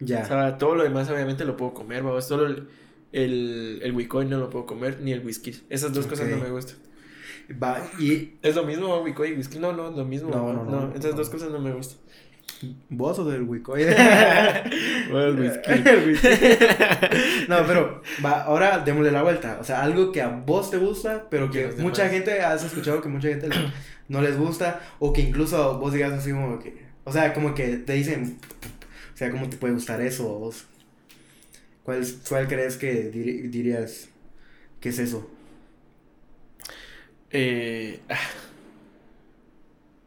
O 0.00 0.04
Ya. 0.04 0.24
sea, 0.24 0.58
todo 0.58 0.74
lo 0.74 0.82
demás 0.84 1.08
obviamente 1.10 1.44
lo 1.44 1.56
puedo 1.56 1.74
comer, 1.74 2.02
güey. 2.02 2.20
Solo 2.22 2.46
el, 2.46 2.68
el, 3.12 3.80
el 3.82 3.92
Wicoy 3.92 4.26
no 4.26 4.38
lo 4.38 4.50
puedo 4.50 4.66
comer, 4.66 4.98
ni 5.00 5.12
el 5.12 5.24
whisky. 5.24 5.54
Esas 5.70 5.92
dos 5.92 6.06
cosas 6.06 6.28
no 6.28 6.36
me 6.38 6.50
gustan. 6.50 6.76
Va, 7.62 7.86
y 8.00 8.38
¿Es 8.42 8.56
lo 8.56 8.64
mismo 8.64 8.96
Wicoy 9.02 9.32
y 9.32 9.34
whisky? 9.34 9.58
No, 9.58 9.72
no, 9.72 9.90
lo 9.90 10.04
mismo. 10.04 10.30
No, 10.30 10.52
no, 10.52 10.64
no. 10.64 10.94
esas 10.94 11.14
dos 11.14 11.28
cosas 11.28 11.50
no 11.50 11.58
me 11.60 11.72
gustan. 11.72 11.98
Vos 12.88 13.18
o 13.18 13.24
del 13.24 13.42
Wicoy. 13.42 13.84
Bueno, 15.10 15.28
el 15.28 15.40
whisky. 15.40 15.72
El 15.72 16.08
whisky. 16.08 16.28
no, 17.48 17.66
pero 17.66 18.02
va, 18.24 18.42
ahora 18.42 18.78
démosle 18.78 19.10
la 19.10 19.22
vuelta. 19.22 19.58
O 19.60 19.64
sea, 19.64 19.82
algo 19.82 20.12
que 20.12 20.22
a 20.22 20.28
vos 20.28 20.70
te 20.70 20.78
gusta, 20.78 21.26
pero 21.30 21.50
Que 21.50 21.68
mucha 21.78 22.08
gente, 22.08 22.40
has 22.40 22.64
escuchado 22.64 23.00
que 23.00 23.08
mucha 23.08 23.28
gente 23.28 23.48
no 24.08 24.22
les 24.22 24.36
gusta, 24.36 24.80
o 24.98 25.12
que 25.12 25.20
incluso 25.20 25.78
vos 25.78 25.92
digas 25.92 26.12
así 26.12 26.30
como 26.32 26.58
que, 26.58 26.84
o 27.04 27.12
sea, 27.12 27.32
como 27.34 27.54
que 27.54 27.76
te 27.76 27.92
dicen, 27.92 28.38
o 29.14 29.16
sea, 29.16 29.30
¿cómo 29.30 29.48
te 29.48 29.56
puede 29.56 29.74
gustar 29.74 30.00
eso 30.00 30.28
a 30.34 30.38
vos? 30.38 30.66
¿Cuál, 31.82 32.04
cuál 32.28 32.48
crees 32.48 32.76
que 32.76 33.10
dirías 33.10 34.08
que 34.80 34.88
es 34.88 34.98
eso? 34.98 35.30
Eh, 37.30 38.00
ah. 38.08 38.14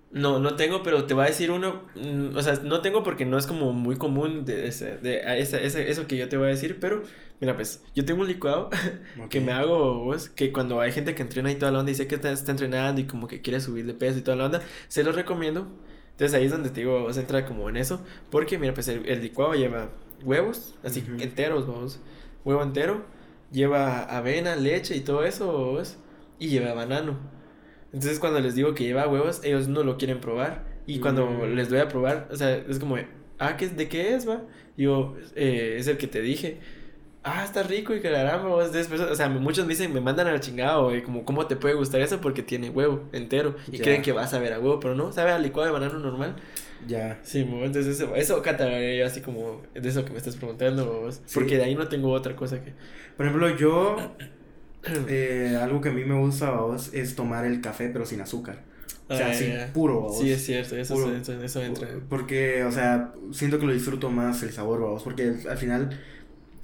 No, 0.09 0.39
no 0.39 0.55
tengo, 0.55 0.83
pero 0.83 1.05
te 1.05 1.13
voy 1.13 1.25
a 1.25 1.27
decir 1.27 1.51
uno. 1.51 1.81
mm, 1.95 2.35
O 2.37 2.41
sea, 2.41 2.53
no 2.63 2.81
tengo 2.81 3.03
porque 3.03 3.25
no 3.25 3.37
es 3.37 3.45
como 3.45 3.73
muy 3.73 3.97
común 3.97 4.45
de, 4.45 4.67
ese- 4.67 4.97
de 4.97 5.21
ese- 5.39 5.65
ese- 5.65 5.89
eso 5.91 6.07
que 6.07 6.15
yo 6.17 6.29
te 6.29 6.37
voy 6.37 6.47
a 6.47 6.49
decir, 6.49 6.77
pero 6.79 7.03
mira, 7.41 7.55
pues 7.55 7.83
yo 7.93 8.05
tengo 8.05 8.21
un 8.21 8.27
licuado 8.27 8.69
que 9.29 9.41
me 9.41 9.51
hago, 9.51 10.05
vos, 10.05 10.29
que 10.29 10.51
cuando 10.53 10.79
hay 10.79 10.91
gente 10.93 11.13
que 11.13 11.21
entrena 11.23 11.51
y 11.51 11.55
toda 11.55 11.71
la 11.73 11.79
onda 11.79 11.91
y 11.91 11.95
sé 11.95 12.07
que 12.07 12.15
está, 12.15 12.31
está 12.31 12.51
entrenando 12.51 13.01
y 13.01 13.05
como 13.05 13.27
que 13.27 13.41
quiere 13.41 13.59
subir 13.59 13.85
de 13.85 13.93
peso 13.93 14.19
y 14.19 14.21
toda 14.21 14.37
la 14.37 14.45
onda, 14.45 14.61
se 14.87 15.03
los 15.03 15.13
recomiendo. 15.15 15.67
Entonces 16.11 16.33
ahí 16.37 16.45
es 16.45 16.51
donde 16.51 16.69
te 16.69 16.79
digo, 16.81 17.01
vos 17.01 17.17
entra 17.17 17.45
como 17.45 17.69
en 17.69 17.77
eso, 17.77 18.01
porque 18.31 18.57
mira, 18.57 18.73
pues 18.73 18.87
el, 18.87 19.05
el 19.07 19.21
licuado 19.21 19.53
lleva 19.55 19.89
huevos, 20.23 20.73
así 20.83 21.03
enteros, 21.19 21.67
vos, 21.67 21.99
huevo 22.45 22.63
entero, 22.63 23.05
lleva 23.51 24.03
avena, 24.03 24.55
leche 24.55 24.95
y 24.95 25.01
todo 25.01 25.23
eso, 25.25 25.51
vos, 25.51 25.97
y 26.39 26.47
lleva 26.47 26.73
banano. 26.73 27.17
Entonces 27.93 28.19
cuando 28.19 28.39
les 28.39 28.55
digo 28.55 28.73
que 28.73 28.83
lleva 28.83 29.07
huevos, 29.07 29.41
ellos 29.43 29.67
no 29.67 29.83
lo 29.83 29.97
quieren 29.97 30.19
probar. 30.19 30.65
Y 30.85 30.99
cuando 30.99 31.25
Mm. 31.29 31.55
les 31.55 31.69
doy 31.69 31.79
a 31.79 31.87
probar, 31.87 32.27
o 32.31 32.35
sea, 32.35 32.55
es 32.55 32.79
como, 32.79 32.97
ah, 33.39 33.57
¿qué, 33.57 33.67
¿de 33.67 33.87
qué 33.89 34.13
es, 34.15 34.27
va? 34.27 34.41
Yo, 34.77 35.15
eh, 35.35 35.75
es 35.79 35.87
el 35.87 35.97
que 35.97 36.07
te 36.07 36.21
dije. 36.21 36.59
Ah, 37.23 37.43
está 37.43 37.61
rico 37.63 37.93
y 37.93 37.99
caramba, 37.99 38.47
vos 38.47 38.71
después, 38.71 39.01
o 39.01 39.13
sea, 39.15 39.27
muchos 39.27 39.65
me 39.65 39.71
dicen, 39.73 39.93
me 39.93 39.99
mandan 39.99 40.27
al 40.27 40.39
chingado, 40.39 40.85
güey, 40.85 41.03
como, 41.03 41.25
¿cómo 41.25 41.45
te 41.45 41.57
puede 41.57 41.73
gustar 41.75 41.99
eso? 41.99 42.21
Porque 42.21 42.41
tiene 42.41 42.69
huevo 42.69 43.03
entero. 43.11 43.55
Y 43.69 43.77
Ya. 43.77 43.83
creen 43.83 44.01
que 44.01 44.13
vas 44.13 44.33
a 44.33 44.39
ver 44.39 44.53
a 44.53 44.59
huevo, 44.59 44.79
pero 44.79 44.95
no, 44.95 45.11
sabe 45.11 45.31
a 45.31 45.39
licuado 45.39 45.65
de 45.67 45.73
banano 45.77 45.99
normal. 45.99 46.35
Ya. 46.87 47.19
Sí, 47.23 47.39
entonces 47.39 47.87
eso, 47.99 48.15
eso 48.15 48.41
catalogaría 48.41 48.99
yo 48.99 49.05
así 49.07 49.19
como 49.19 49.61
de 49.73 49.89
eso 49.89 50.05
que 50.05 50.11
me 50.11 50.17
estás 50.19 50.37
preguntando, 50.37 50.85
vos. 51.01 51.21
Sí. 51.25 51.33
Porque 51.33 51.57
de 51.57 51.63
ahí 51.65 51.75
no 51.75 51.87
tengo 51.89 52.11
otra 52.11 52.33
cosa 52.35 52.63
que... 52.63 52.71
Por 53.17 53.25
ejemplo, 53.25 53.49
yo, 53.57 53.97
eh, 55.07 55.57
algo 55.61 55.81
que 55.81 55.89
a 55.89 55.91
mí 55.91 56.03
me 56.05 56.15
gusta, 56.19 56.51
vos, 56.51 56.89
es 56.93 57.15
tomar 57.15 57.45
el 57.45 57.61
café, 57.61 57.89
pero 57.89 58.05
sin 58.05 58.21
azúcar. 58.21 58.63
O 59.09 59.15
sea, 59.15 59.27
Ah, 59.27 59.31
así, 59.31 59.47
ya. 59.47 59.71
puro, 59.73 60.01
vos. 60.01 60.19
Sí, 60.19 60.31
es 60.31 60.45
cierto, 60.45 60.75
eso, 60.75 60.93
Puro. 60.95 61.15
eso, 61.15 61.41
eso 61.41 61.61
entra. 61.63 61.87
Porque, 62.09 62.63
o 62.63 62.71
sea, 62.71 63.13
siento 63.31 63.59
que 63.59 63.65
lo 63.65 63.73
disfruto 63.73 64.09
más 64.09 64.43
el 64.43 64.51
sabor, 64.51 64.81
vamos, 64.81 65.03
porque 65.03 65.33
al 65.49 65.57
final, 65.57 65.97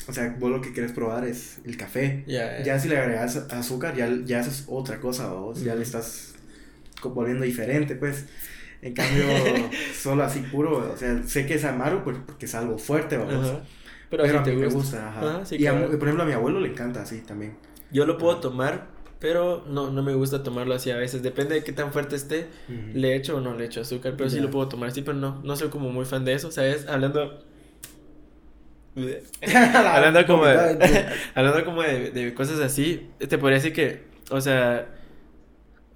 o 0.08 0.14
sea, 0.14 0.36
vos 0.40 0.52
lo 0.52 0.62
que 0.62 0.74
quieres 0.74 0.92
probar 0.92 1.26
es 1.26 1.60
el 1.66 1.78
café. 1.78 2.24
Ya, 2.28 2.62
Ya 2.64 2.80
si 2.80 2.90
le 2.90 2.98
agregas 2.98 3.38
azúcar, 3.52 3.96
ya, 3.96 4.10
ya 4.26 4.42
haces 4.42 4.66
otra 4.68 5.00
cosa, 5.00 5.28
vos, 5.32 5.62
ya 5.64 5.76
le 5.76 5.84
estás 5.84 6.36
volviendo 7.04 7.46
diferente, 7.46 7.96
pues. 7.96 8.26
En 8.82 8.94
cambio, 8.94 9.24
solo 9.98 10.24
así 10.24 10.40
puro, 10.42 10.92
o 10.94 10.98
sea, 10.98 11.24
sé 11.24 11.46
que 11.46 11.54
es 11.56 11.64
amargo 11.64 12.04
pues, 12.04 12.18
porque 12.26 12.46
es 12.48 12.56
algo 12.56 12.78
fuerte, 12.78 13.16
vamos. 13.18 13.54
Pero, 14.10 14.24
Pero, 14.24 14.40
a 14.40 14.42
mí 14.42 14.44
te 14.44 14.56
me 14.56 14.68
gusta. 14.68 15.10
ajá. 15.10 15.20
Ajá, 15.38 15.46
sí, 15.46 15.56
y 15.56 15.60
claro. 15.60 15.88
por 15.88 16.04
ejemplo, 16.08 16.24
a 16.24 16.26
mi 16.26 16.34
abuelo 16.34 16.60
le 16.60 16.70
encanta 16.70 17.02
así 17.02 17.20
también. 17.22 17.56
Yo 17.94 18.06
lo 18.06 18.18
puedo 18.18 18.38
tomar, 18.38 18.88
pero 19.20 19.64
no, 19.70 19.90
no 19.90 20.04
me 20.04 20.14
gusta 20.14 20.44
tomarlo 20.44 20.74
así 20.74 20.92
a 20.92 20.98
veces. 20.98 21.24
Depende 21.24 21.56
de 21.56 21.64
qué 21.64 21.72
tan 21.72 21.94
fuerte 21.94 22.16
esté, 22.16 22.48
le 22.94 23.16
echo 23.16 23.38
o 23.38 23.40
no 23.40 23.56
le 23.56 23.66
echo 23.66 23.82
azúcar. 23.82 24.16
Pero 24.18 24.30
sí 24.30 24.40
lo 24.40 24.50
puedo 24.50 24.68
tomar 24.68 24.90
así, 24.90 25.02
pero 25.02 25.18
no, 25.18 25.40
no 25.44 25.56
soy 25.56 25.70
como 25.70 25.90
muy 25.90 26.06
fan 26.06 26.26
de 26.26 26.34
eso, 26.34 26.52
¿sabes? 26.52 26.88
Hablando. 26.88 27.40
hablando 29.56 30.28
como 30.28 30.46
de, 30.46 31.06
hablando 31.36 31.66
como 31.66 31.82
de, 31.82 32.12
de 32.12 32.34
cosas 32.34 32.60
así, 32.60 33.10
te 33.18 33.38
podría 33.40 33.58
decir 33.58 33.74
que, 33.74 34.04
o 34.30 34.40
sea, 34.40 34.88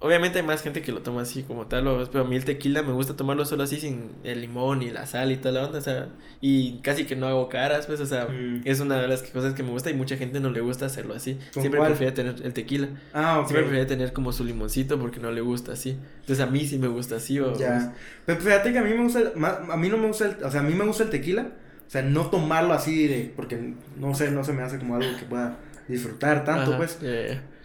obviamente 0.00 0.38
hay 0.38 0.44
más 0.46 0.62
gente 0.62 0.80
que 0.82 0.92
lo 0.92 1.00
toma 1.02 1.22
así 1.22 1.42
como 1.42 1.66
tal, 1.66 1.86
o- 1.88 2.08
pero 2.10 2.24
a 2.24 2.26
mí 2.28 2.36
el 2.36 2.44
tequila 2.44 2.82
me 2.82 2.92
gusta 2.92 3.16
tomarlo 3.16 3.44
solo 3.44 3.64
así 3.64 3.80
sin 3.80 4.12
el 4.24 4.40
limón 4.40 4.82
y 4.82 4.90
la 4.90 5.06
sal 5.06 5.32
y 5.32 5.36
toda 5.36 5.52
la 5.60 5.66
onda, 5.66 5.78
o 5.78 5.82
sea, 5.82 6.08
y 6.40 6.78
casi 6.82 7.04
que 7.04 7.16
no 7.16 7.26
hago 7.26 7.48
caras, 7.48 7.86
pues, 7.86 8.00
o 8.00 8.06
sea, 8.06 8.26
Mm. 8.28 8.62
es 8.64 8.80
una 8.80 9.00
de 9.00 9.08
las 9.08 9.22
cosas 9.24 9.54
que 9.54 9.62
me 9.62 9.70
gusta 9.70 9.90
y 9.90 9.94
mucha 9.94 10.16
gente 10.16 10.38
no 10.40 10.50
le 10.50 10.60
gusta 10.60 10.86
hacerlo 10.86 11.14
así. 11.14 11.34
¿Con 11.52 11.62
Siempre 11.62 11.78
cuál? 11.78 11.90
prefiere 11.90 12.12
tener 12.12 12.36
el 12.44 12.52
tequila. 12.52 12.88
Ah, 13.12 13.40
ok. 13.40 13.46
Siempre 13.48 13.62
prefiere 13.64 13.86
tener 13.86 14.12
como 14.12 14.32
su 14.32 14.44
limoncito 14.44 14.98
porque 15.00 15.18
no 15.20 15.32
le 15.32 15.40
gusta 15.40 15.72
así. 15.72 15.98
Entonces 16.20 16.40
a 16.40 16.46
mí 16.48 16.64
sí 16.66 16.78
me 16.78 16.88
gusta 16.88 17.16
así, 17.16 17.40
o 17.40 17.56
Ya. 17.58 17.94
Pero 18.26 18.40
fíjate 18.40 18.72
que 18.72 18.78
a 18.78 18.82
mí 18.82 18.90
me 18.90 19.02
gusta, 19.02 19.20
el- 19.20 19.32
a 19.44 19.76
mí 19.76 19.88
no 19.88 19.96
me 19.96 20.06
gusta, 20.06 20.26
el, 20.26 20.44
o 20.44 20.50
sea, 20.50 20.60
a 20.60 20.64
mí 20.64 20.74
me 20.74 20.84
gusta 20.84 21.02
el 21.04 21.10
tequila, 21.10 21.48
o 21.86 21.90
sea, 21.90 22.02
no 22.02 22.26
tomarlo 22.26 22.72
así 22.74 23.08
de, 23.08 23.32
porque 23.34 23.74
no 23.96 24.14
sé, 24.14 24.30
no 24.30 24.44
se 24.44 24.52
me 24.52 24.62
hace 24.62 24.78
como 24.78 24.94
algo 24.96 25.18
que 25.18 25.24
pueda 25.24 25.56
disfrutar 25.88 26.44
tanto, 26.44 26.70
Ajá, 26.72 26.76
pues. 26.76 26.98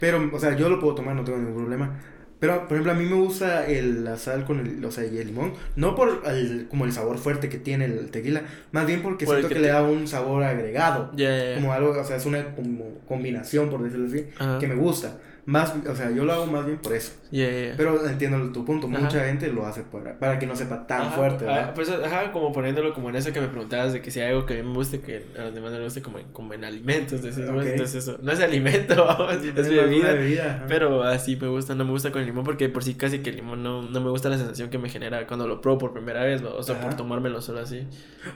Pero, 0.00 0.30
o 0.32 0.38
sea, 0.40 0.56
yo 0.56 0.68
lo 0.68 0.80
puedo 0.80 0.94
tomar, 0.94 1.14
no 1.14 1.24
tengo 1.24 1.38
ningún 1.38 1.56
problema. 1.56 2.00
Pero, 2.46 2.68
por 2.68 2.72
ejemplo, 2.72 2.92
a 2.92 2.94
mí 2.94 3.04
me 3.06 3.14
gusta 3.16 3.66
el, 3.66 4.04
la 4.04 4.18
sal 4.18 4.44
con 4.44 4.60
el, 4.60 4.84
o 4.84 4.90
sea, 4.90 5.06
y 5.06 5.16
el 5.16 5.28
limón. 5.28 5.54
No 5.76 5.94
por 5.94 6.22
el, 6.26 6.66
como 6.68 6.84
el 6.84 6.92
sabor 6.92 7.16
fuerte 7.16 7.48
que 7.48 7.56
tiene 7.56 7.86
el 7.86 8.10
tequila, 8.10 8.42
más 8.70 8.86
bien 8.86 9.00
porque 9.00 9.24
Por 9.24 9.36
siento 9.36 9.48
que 9.48 9.54
que, 9.54 9.60
te- 9.60 9.66
le 9.66 9.72
da 9.72 9.82
un 9.82 10.06
sabor 10.06 10.42
agregado. 10.42 11.10
Como 11.54 11.72
algo, 11.72 11.98
o 11.98 12.04
sea, 12.04 12.16
es 12.16 12.26
una 12.26 12.54
como 12.54 12.98
combinación, 13.08 13.70
por 13.70 13.82
decirlo 13.82 14.08
así, 14.08 14.26
Ajá. 14.38 14.58
que 14.58 14.66
me 14.68 14.74
gusta. 14.74 15.16
Más, 15.46 15.74
o 15.86 15.94
sea, 15.94 16.10
yo 16.10 16.24
lo 16.24 16.32
hago 16.32 16.46
más 16.46 16.64
bien 16.64 16.78
por 16.78 16.94
eso. 16.94 17.12
Pero 17.30 18.06
entiendo 18.08 18.50
tu 18.50 18.64
punto, 18.64 18.86
Ajá. 18.86 18.98
mucha 18.98 19.24
gente 19.26 19.48
lo 19.52 19.66
hace 19.66 19.82
para, 19.82 20.18
para 20.18 20.38
que 20.38 20.46
no 20.46 20.56
sepa 20.56 20.86
tan 20.86 21.02
Ajá, 21.02 21.10
fuerte, 21.16 21.44
¿verdad? 21.44 21.74
pues, 21.74 21.90
ajá, 21.90 22.32
como 22.32 22.50
poniéndolo 22.50 22.94
como 22.94 23.10
en 23.10 23.16
eso 23.16 23.30
que 23.30 23.42
me 23.42 23.48
preguntabas 23.48 23.92
de 23.92 24.00
que 24.00 24.10
si 24.10 24.20
hay 24.20 24.30
algo 24.30 24.46
que 24.46 24.54
a 24.54 24.62
mí 24.62 24.68
me 24.68 24.74
guste 24.74 25.00
que 25.00 25.22
a 25.38 25.42
los 25.42 25.54
demás 25.54 25.70
no 25.72 25.78
les 25.80 25.84
guste 25.88 26.00
como 26.00 26.18
en, 26.18 26.28
como 26.32 26.54
en 26.54 26.64
alimentos, 26.64 27.20
Ok. 27.20 27.26
entonces 27.26 27.94
eso, 27.94 28.18
no 28.22 28.32
es 28.32 28.40
alimento, 28.40 28.94
vamos, 29.04 29.34
es 29.34 29.54
bebida, 29.68 30.12
bebida, 30.14 30.54
ajá. 30.54 30.64
pero 30.66 31.02
así 31.02 31.36
me 31.36 31.48
gusta, 31.48 31.74
no 31.74 31.84
me 31.84 31.90
gusta 31.90 32.10
con 32.10 32.22
el 32.22 32.26
limón 32.26 32.44
porque 32.44 32.70
por 32.70 32.82
sí 32.82 32.94
casi 32.94 33.18
que 33.18 33.28
el 33.28 33.36
limón 33.36 33.62
no, 33.62 33.82
no 33.82 34.00
me 34.00 34.08
gusta 34.08 34.30
la 34.30 34.38
sensación 34.38 34.70
que 34.70 34.78
me 34.78 34.88
genera 34.88 35.26
cuando 35.26 35.46
lo 35.46 35.60
pruebo 35.60 35.78
por 35.78 35.92
primera 35.92 36.22
vez, 36.24 36.40
o 36.42 36.62
sea, 36.62 36.76
por 36.76 36.88
Ajá. 36.88 36.96
tomármelo 36.96 37.42
solo 37.42 37.60
así. 37.60 37.86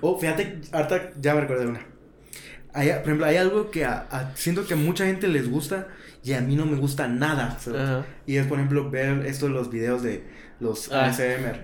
Oh, 0.02 0.18
fíjate, 0.18 0.60
ahorita 0.72 1.12
ya 1.18 1.34
me 1.34 1.40
recordé 1.40 1.62
de 1.64 1.70
una. 1.70 1.86
Hay, 2.74 2.88
por 2.90 2.98
ejemplo, 3.04 3.24
hay 3.24 3.36
algo 3.38 3.70
que 3.70 3.86
a- 3.86 4.06
a- 4.10 4.36
siento 4.36 4.66
que 4.66 4.74
a 4.74 4.76
mucha 4.76 5.06
gente 5.06 5.26
les 5.26 5.50
gusta 5.50 5.88
y 6.28 6.34
a 6.34 6.40
mí 6.40 6.54
no 6.56 6.66
me 6.66 6.76
gusta 6.76 7.08
nada. 7.08 7.56
Y 8.26 8.36
es, 8.36 8.46
por 8.46 8.58
ejemplo, 8.58 8.90
ver 8.90 9.24
esto 9.26 9.46
de 9.46 9.52
los 9.52 9.70
videos 9.70 10.02
de 10.02 10.24
los 10.60 10.90
Ah. 10.92 11.06
ASMR. 11.06 11.62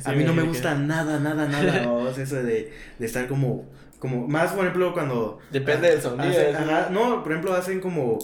Sí 0.00 0.08
a 0.08 0.12
mí 0.12 0.24
no 0.24 0.32
me 0.32 0.42
que- 0.42 0.48
gusta 0.48 0.74
nada, 0.74 1.18
nada, 1.20 1.46
nada. 1.46 1.88
o 1.92 2.12
sea, 2.14 2.24
eso 2.24 2.36
de, 2.36 2.72
de 2.98 3.06
estar 3.06 3.26
como, 3.28 3.66
como, 3.98 4.26
más 4.28 4.52
por 4.52 4.60
ejemplo 4.64 4.92
cuando... 4.94 5.40
Depende 5.50 5.90
del 5.90 6.00
sonido, 6.00 6.30
hacen- 6.30 6.56
¿sí? 6.56 6.62
ajá, 6.70 6.88
no, 6.90 7.22
por 7.22 7.32
ejemplo, 7.32 7.52
hacen 7.54 7.80
como, 7.80 8.18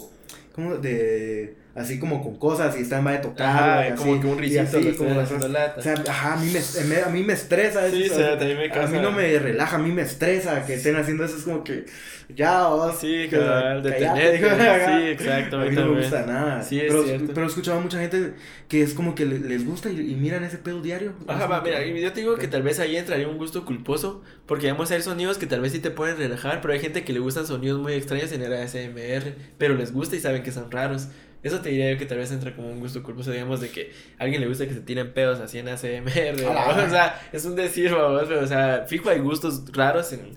como 0.53 0.75
de, 0.77 1.55
así 1.75 1.99
como 1.99 2.23
con 2.23 2.37
cosas 2.37 2.75
y 2.77 2.81
están 2.81 3.05
va 3.05 3.11
a 3.13 3.21
tocar. 3.21 3.47
Ajá, 3.47 3.95
como 3.95 4.19
que 4.19 4.27
un 4.27 4.37
risito 4.37 4.77
así, 4.77 4.91
lo 4.91 4.97
como 4.97 5.19
haciendo 5.19 5.47
lata. 5.49 5.79
o 5.79 5.83
sea, 5.83 5.93
ajá, 6.07 6.33
a 6.33 6.37
mí 6.37 6.51
me, 6.51 6.97
a 7.01 7.09
mí 7.09 7.23
me 7.23 7.33
estresa 7.33 7.89
Sí, 7.91 8.03
eso. 8.03 8.15
o 8.15 8.17
sea, 8.17 8.37
también 8.39 8.57
me 8.57 8.65
A 8.73 8.87
mí 8.87 8.97
no 8.99 9.11
me 9.11 9.37
relaja, 9.39 9.75
a 9.75 9.79
mí 9.79 9.91
me 9.91 10.01
estresa 10.03 10.65
que 10.65 10.75
estén 10.75 10.95
haciendo 10.95 11.25
eso. 11.25 11.37
Es 11.37 11.43
como 11.43 11.63
que, 11.63 11.85
ya, 12.33 12.69
oh, 12.69 12.91
Sí, 12.93 13.27
detenerte. 13.27 14.49
ajá. 14.49 14.99
Sí, 14.99 15.07
exacto, 15.07 15.57
A 15.57 15.61
a 15.61 15.65
mí 15.65 15.69
mí 15.71 15.75
no 15.75 15.87
me 15.91 16.01
gusta 16.01 16.25
nada. 16.25 16.63
Sí, 16.63 16.79
es 16.79 16.87
pero, 16.87 17.03
cierto. 17.03 17.31
pero 17.33 17.45
he 17.45 17.49
escuchado 17.49 17.77
a 17.77 17.81
mucha 17.81 17.99
gente 17.99 18.33
que 18.67 18.81
es 18.81 18.93
como 18.93 19.13
que 19.15 19.25
le- 19.25 19.39
les 19.39 19.65
gusta 19.65 19.89
y, 19.89 19.99
y 20.11 20.15
miran 20.15 20.43
ese 20.43 20.57
pedo 20.57 20.81
diario. 20.81 21.13
Ajá, 21.27 21.45
va, 21.47 21.61
mira, 21.61 21.83
yo 21.85 22.13
te 22.13 22.21
digo 22.21 22.35
que 22.37 22.47
tal 22.47 22.63
vez 22.63 22.79
ahí 22.79 22.95
entraría 22.95 23.27
un 23.27 23.37
gusto 23.37 23.65
culposo, 23.65 24.23
porque 24.45 24.71
vamos 24.71 24.91
a 24.91 25.01
sonidos 25.01 25.37
que 25.37 25.45
tal 25.45 25.61
vez 25.61 25.71
sí 25.73 25.79
te 25.79 25.91
pueden 25.91 26.17
relajar, 26.17 26.61
pero 26.61 26.73
hay 26.73 26.79
gente 26.79 27.03
que 27.03 27.13
le 27.13 27.19
gustan 27.19 27.45
sonidos 27.45 27.79
muy 27.81 27.93
extraños 27.93 28.31
en 28.31 28.41
el 28.41 28.53
ASMR, 28.53 29.33
pero 29.57 29.75
les 29.75 29.91
gusta 29.91 30.15
y 30.15 30.19
saben 30.19 30.41
que 30.41 30.51
son 30.51 30.71
raros. 30.71 31.09
Eso 31.45 31.61
te 31.61 31.69
diría 31.69 31.91
yo 31.93 31.97
que 31.99 32.05
tal 32.07 32.17
vez 32.17 32.31
entra 32.31 32.55
como 32.55 32.69
un 32.71 32.79
gusto 32.79 33.03
culposo, 33.03 33.31
digamos, 33.31 33.61
de 33.61 33.69
que 33.69 33.91
a 34.17 34.23
alguien 34.23 34.41
le 34.41 34.47
gusta 34.47 34.67
que 34.67 34.73
se 34.73 34.81
tiren 34.81 35.13
pedos 35.13 35.39
así 35.39 35.59
en 35.59 35.67
ASMR, 35.69 36.43
o 36.85 36.89
sea, 36.89 37.21
es 37.31 37.45
un 37.45 37.55
decir, 37.55 37.91
vamos, 37.93 38.23
pero, 38.27 38.41
o 38.41 38.47
sea, 38.47 38.85
fijo 38.87 39.09
hay 39.09 39.19
gustos 39.19 39.63
raros 39.71 40.11
en, 40.13 40.31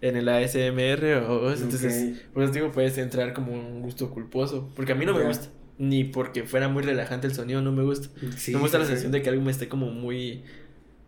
en 0.00 0.16
el 0.16 0.28
ASMR, 0.28 1.04
entonces, 1.62 2.12
Ok. 2.16 2.32
por 2.32 2.42
eso 2.44 2.52
digo, 2.52 2.72
puedes 2.72 2.96
entrar 2.98 3.34
como 3.34 3.52
un 3.52 3.82
gusto 3.82 4.10
culposo, 4.10 4.72
porque 4.74 4.92
a 4.92 4.94
mí 4.94 5.04
no 5.04 5.14
me 5.14 5.22
gusta, 5.24 5.48
ni 5.78 6.04
porque 6.04 6.44
fuera 6.44 6.68
muy 6.68 6.82
relajante 6.82 7.26
el 7.26 7.34
sonido, 7.34 7.60
no 7.62 7.72
me 7.72 7.82
gusta. 7.82 8.08
Sí, 8.36 8.52
no 8.52 8.58
me 8.58 8.62
gusta 8.62 8.78
sí, 8.78 8.82
la 8.82 8.84
sí. 8.84 8.88
sensación 8.88 9.12
de 9.12 9.22
que 9.22 9.28
algo 9.30 9.42
me 9.42 9.50
esté 9.50 9.68
como 9.68 9.90
muy 9.90 10.44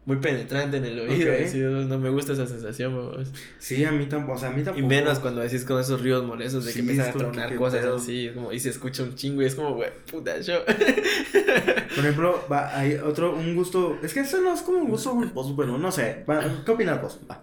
muy 0.07 0.16
penetrante 0.18 0.78
en 0.78 0.84
el 0.86 0.98
oído. 1.00 1.30
Ok. 1.34 1.40
así, 1.46 1.59
no 1.59 1.98
me 1.98 2.09
gusta 2.11 2.32
esa 2.32 2.46
sensación. 2.46 2.96
vamos. 2.96 3.32
Sí, 3.59 3.84
a 3.84 3.92
mí 3.92 4.07
tampoco. 4.07 4.36
O 4.36 4.38
sea, 4.38 4.48
a 4.48 4.52
mí 4.52 4.62
Y 4.62 4.64
tampoco. 4.64 4.86
menos 4.86 5.18
cuando 5.18 5.40
decís 5.42 5.64
con 5.64 5.78
esos 5.80 6.00
ruidos 6.00 6.24
molestos 6.24 6.64
de 6.64 6.72
que 6.72 6.78
empiezan 6.78 7.09
a 7.09 7.12
que 7.12 7.18
tronar 7.18 7.48
qué 7.50 7.57
cosas 7.57 7.80
pedo. 7.80 7.96
así. 7.96 8.30
como- 8.34 8.52
y 8.52 8.61
se 8.61 8.70
escucha 8.70 9.02
un 9.02 9.14
chingo 9.16 9.42
y 9.42 9.46
es 9.46 9.54
como, 9.54 9.74
güey, 9.74 9.90
puta 10.11 10.40
yo. 10.40 10.64
Por 10.64 11.98
ejemplo, 12.04 12.44
va, 12.50 12.76
hay 12.78 12.94
otro, 12.94 13.34
un 13.34 13.54
gusto. 13.54 13.98
Es 14.02 14.14
que 14.14 14.20
eso 14.20 14.40
no 14.40 14.54
es 14.54 14.62
como 14.62 14.78
un 14.78 14.88
gusto 14.88 15.11
culposo, 15.12 15.54
bueno, 15.54 15.76
no 15.76 15.90
sé. 15.92 16.24
Va, 16.28 16.40
¿Qué 16.64 16.70
opinas 16.70 17.02
vos? 17.02 17.20
Va. 17.30 17.42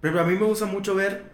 Por 0.00 0.08
ejemplo, 0.08 0.20
a 0.22 0.26
mí 0.26 0.34
me 0.38 0.46
gusta 0.46 0.66
mucho 0.66 0.94
ver. 0.94 1.24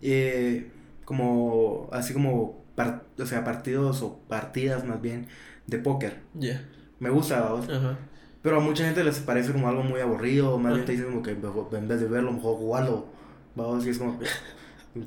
eh, 0.00 0.70
como. 1.04 1.88
Así 1.92 2.12
como. 2.12 2.64
par- 2.74 3.04
o 3.18 3.26
sea, 3.26 3.44
partidos 3.44 4.00
o 4.02 4.20
partidas 4.28 4.84
más 4.86 5.02
bien. 5.02 5.26
De 5.66 5.78
póker. 5.78 6.20
Ya. 6.34 6.64
Me 7.00 7.10
gusta, 7.10 7.40
vamos. 7.40 7.68
Ajá. 7.68 7.98
Pero 8.42 8.56
a 8.56 8.60
mucha 8.60 8.84
gente 8.84 9.04
les 9.04 9.18
parece 9.20 9.52
como 9.52 9.68
algo 9.68 9.82
muy 9.82 10.00
aburrido. 10.00 10.58
Más 10.58 10.74
bien 10.74 10.84
te 10.84 10.92
dicen 10.92 11.06
como 11.06 11.22
que 11.22 11.30
en 11.76 11.88
vez 11.88 12.00
de 12.00 12.08
verlo, 12.08 12.32
mejor 12.32 12.56
jugarlo. 12.56 13.06
Vamos, 13.54 13.86
y 13.86 13.90
es 13.90 13.98
como. 13.98 14.18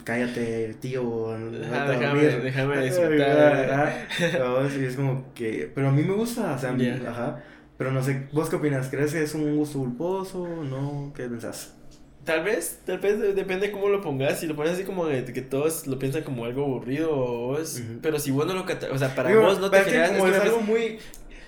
Cállate, 0.04 0.74
tío. 0.80 1.30
Déjame, 1.52 1.96
dormir". 2.08 2.42
déjame 2.42 2.86
disfrutar. 2.86 4.08
vamos, 4.40 4.74
y 4.76 4.86
es 4.86 4.96
como 4.96 5.34
que. 5.34 5.72
Pero 5.76 5.90
a 5.90 5.92
mí 5.92 6.02
me 6.04 6.14
gusta, 6.14 6.54
o 6.54 6.60
sea, 6.60 6.76
Ya. 6.78 7.00
ajá. 7.10 7.44
Pero 7.78 7.92
no 7.92 8.02
sé, 8.02 8.28
¿vos 8.32 8.50
qué 8.50 8.56
opinas? 8.56 8.88
¿Crees 8.90 9.12
que 9.14 9.22
es 9.22 9.36
un 9.36 9.58
gusto 9.58 9.80
culposo? 9.80 10.48
¿No? 10.64 11.12
¿Qué 11.16 11.24
pensás? 11.28 11.74
Tal 12.24 12.44
vez, 12.44 12.80
tal 12.86 12.98
vez 13.00 13.20
de- 13.20 13.34
depende 13.34 13.70
cómo 13.70 13.90
lo 13.90 14.02
pongas. 14.02 14.40
Si 14.40 14.48
lo 14.48 14.56
pones 14.56 14.72
así 14.74 14.84
como 14.84 15.06
de 15.06 15.26
que 15.26 15.42
todos 15.42 15.86
lo 15.86 16.00
piensan 16.00 16.24
como 16.24 16.46
algo 16.46 16.64
aburrido, 16.64 17.12
o 17.14 17.60
es- 17.60 17.84
pero 18.02 18.18
si 18.18 18.32
vos 18.32 18.48
no 18.48 18.54
lo 18.56 18.62
o 18.92 18.98
sea, 18.98 19.14
para 19.14 19.30
Digo, 19.30 19.42
vos 19.44 19.60
no 19.60 19.70
te 19.70 19.82
generas 19.82 20.12
como 20.14 20.28
es 20.28 20.40
algo 20.40 20.62
muy. 20.62 20.98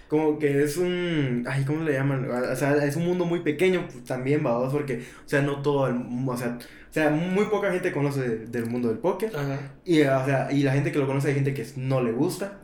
Como 0.08 0.40
que 0.40 0.64
es 0.64 0.78
un, 0.78 1.46
ay, 1.48 1.64
¿cómo 1.66 1.84
le 1.84 1.94
llaman? 1.94 2.30
O 2.30 2.56
sea, 2.56 2.76
es 2.86 2.96
un 2.96 3.06
mundo 3.06 3.26
muy 3.26 3.42
pequeño 3.42 3.88
pues, 3.92 4.04
también, 4.06 4.44
vamos, 4.44 4.74
porque, 4.74 5.04
o 5.26 5.30
sea, 5.30 5.42
no 5.42 5.62
todo 5.62 5.88
el, 5.88 5.96
o 6.26 6.38
sea, 6.38 6.58
o 6.90 6.94
sea, 6.94 7.10
muy 7.10 7.46
poca 7.46 7.72
gente 7.72 7.92
conoce 7.92 8.22
del 8.48 8.66
mundo 8.68 8.88
del 8.88 8.98
póker. 8.98 9.36
Ajá. 9.36 9.60
Y, 9.86 10.02
o 10.02 10.26
sea, 10.26 10.50
y 10.52 10.64
la 10.64 10.74
gente 10.74 10.92
que 10.92 11.00
lo 11.00 11.08
conoce 11.08 11.30
hay 11.30 11.36
gente 11.36 11.54
que 11.54 11.66
no 11.76 12.02
le 12.02 12.12
gusta 12.12 12.60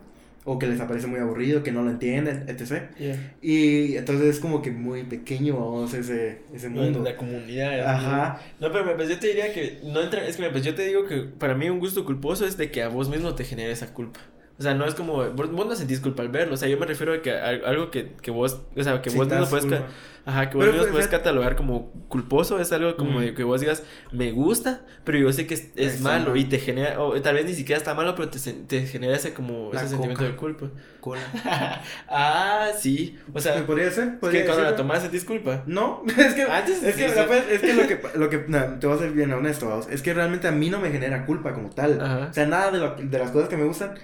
o 0.46 0.58
que 0.58 0.66
les 0.66 0.78
parece 0.78 1.06
muy 1.06 1.20
aburrido, 1.20 1.62
que 1.62 1.72
no 1.72 1.82
lo 1.82 1.90
entienden, 1.90 2.44
etc. 2.48 2.90
Yeah. 2.98 3.34
Y 3.40 3.96
entonces 3.96 4.26
es 4.26 4.40
como 4.40 4.60
que 4.60 4.70
muy 4.70 5.04
pequeño, 5.04 5.54
vamos, 5.54 5.94
ese, 5.94 6.42
ese 6.52 6.68
mundo. 6.68 7.00
La 7.02 7.16
comunidad. 7.16 7.80
Ajá. 7.86 8.40
No, 8.60 8.70
pero 8.70 8.94
pues 8.94 9.08
yo 9.08 9.18
te 9.18 9.28
diría 9.28 9.52
que 9.54 9.80
no 9.84 10.02
entra, 10.02 10.26
es 10.26 10.36
que 10.36 10.50
pues 10.50 10.62
yo 10.62 10.74
te 10.74 10.86
digo 10.86 11.06
que 11.06 11.22
para 11.22 11.54
mí 11.54 11.70
un 11.70 11.78
gusto 11.78 12.04
culposo 12.04 12.44
es 12.46 12.58
de 12.58 12.70
que 12.70 12.82
a 12.82 12.88
vos 12.88 13.08
mismo 13.08 13.34
te 13.34 13.44
genere 13.44 13.72
esa 13.72 13.94
culpa. 13.94 14.20
O 14.58 14.62
sea, 14.62 14.72
no 14.74 14.84
es 14.86 14.94
como, 14.94 15.14
vos 15.30 15.50
vos 15.50 15.66
no 15.66 15.74
sentís 15.74 15.98
culpa 15.98 16.22
al 16.22 16.28
verlo, 16.28 16.54
o 16.54 16.56
sea, 16.56 16.68
yo 16.68 16.78
me 16.78 16.86
refiero 16.86 17.12
a 17.12 17.20
que 17.22 17.32
a- 17.32 17.48
algo 17.66 17.90
que, 17.90 18.12
que 18.22 18.30
vos, 18.30 18.60
o 18.76 18.82
sea, 18.84 19.02
que 19.02 19.10
vos 19.10 19.26
Sientas 19.26 19.48
puedes, 19.50 19.66
ca- 19.66 19.78
culpa. 19.78 19.92
ajá, 20.26 20.48
que 20.50 20.56
vos 20.56 20.64
Pero, 20.64 20.72
mismo 20.74 20.82
pues, 20.82 20.92
puedes 20.92 21.08
catalogar 21.08 21.56
como 21.56 21.90
culposo, 22.08 22.60
es 22.60 22.70
algo 22.70 22.94
como 22.96 23.18
Mm. 23.18 23.22
de 23.22 23.34
que 23.34 23.42
vos 23.42 23.60
digas, 23.60 23.82
me 24.12 24.30
gusta, 24.30 24.82
pero 25.02 25.18
yo 25.18 25.32
sé 25.32 25.48
que 25.48 25.54
es, 25.54 25.70
es 25.74 26.00
malo 26.00 26.30
mal. 26.30 26.38
y 26.38 26.44
te 26.44 26.60
genera, 26.60 27.00
o 27.00 27.20
tal 27.20 27.34
vez 27.34 27.46
ni 27.46 27.54
siquiera 27.54 27.78
está 27.78 27.94
malo, 27.94 28.14
pero 28.14 28.28
te, 28.30 28.38
te 28.38 28.86
genera 28.86 29.16
ese 29.16 29.34
como, 29.34 29.70
La 29.72 29.80
ese 29.80 29.88
sentimiento 29.90 30.22
de 30.22 30.36
culpa. 30.36 30.70
Cola. 31.00 31.20
ah, 32.08 32.68
sí, 32.78 33.18
o 33.32 33.40
sea, 33.40 33.66
¿Podría 33.66 33.90
ser? 33.90 34.04
es 34.08 34.14
¿Podría 34.20 34.40
que 34.42 34.46
cuando 34.46 34.62
la 34.62 34.68
ser? 34.70 34.76
tomás 34.76 35.02
sentís 35.02 35.24
culpa. 35.24 35.64
No, 35.66 36.02
es 36.16 36.34
que, 36.34 36.42
Antes 36.42 36.80
es, 36.82 36.94
sí, 36.94 37.02
que, 37.02 37.08
sí. 37.08 37.14
la 37.16 37.26
pe- 37.26 37.54
es 37.54 37.60
que 37.60 37.74
lo 37.74 37.86
que, 37.88 38.00
lo 38.18 38.30
que 38.30 38.44
no, 38.48 38.78
te 38.78 38.86
voy 38.86 38.96
a 38.96 38.98
ser 39.00 39.10
bien 39.10 39.32
honesto, 39.32 39.68
vamos, 39.68 39.88
es 39.90 40.00
que 40.00 40.14
realmente 40.14 40.46
a 40.48 40.52
mí 40.52 40.70
no 40.70 40.78
me 40.80 40.90
genera 40.92 41.26
culpa 41.26 41.52
como 41.54 41.70
tal. 41.70 42.00
Ajá. 42.00 42.28
O 42.30 42.32
sea, 42.32 42.46
nada 42.46 42.70
de, 42.70 42.78
lo- 42.78 42.94
de 42.96 43.18
las 43.18 43.32
cosas 43.32 43.48
que 43.48 43.56
me 43.56 43.64
gustan 43.64 43.94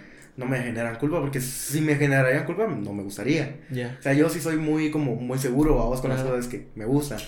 no 0.41 0.47
me 0.47 0.59
generan 0.59 0.97
culpa, 0.97 1.21
porque 1.21 1.41
si 1.41 1.81
me 1.83 1.95
generarían 1.95 2.45
culpa, 2.47 2.67
no 2.67 2.93
me 2.95 3.03
gustaría. 3.03 3.59
Ya. 3.71 3.97
O 4.01 4.03
sea, 4.03 4.15
yo 4.15 4.29
sí 4.31 4.41
soy 4.41 4.57
muy, 4.57 4.91
como, 4.91 5.15
muy 5.15 5.39
seguro, 5.39 5.77
vamos, 5.77 6.01
con 6.01 6.11
las 6.11 6.23
cosas 6.23 6.49
que 6.49 6.69
me 6.75 6.87
gustan, 6.87 7.19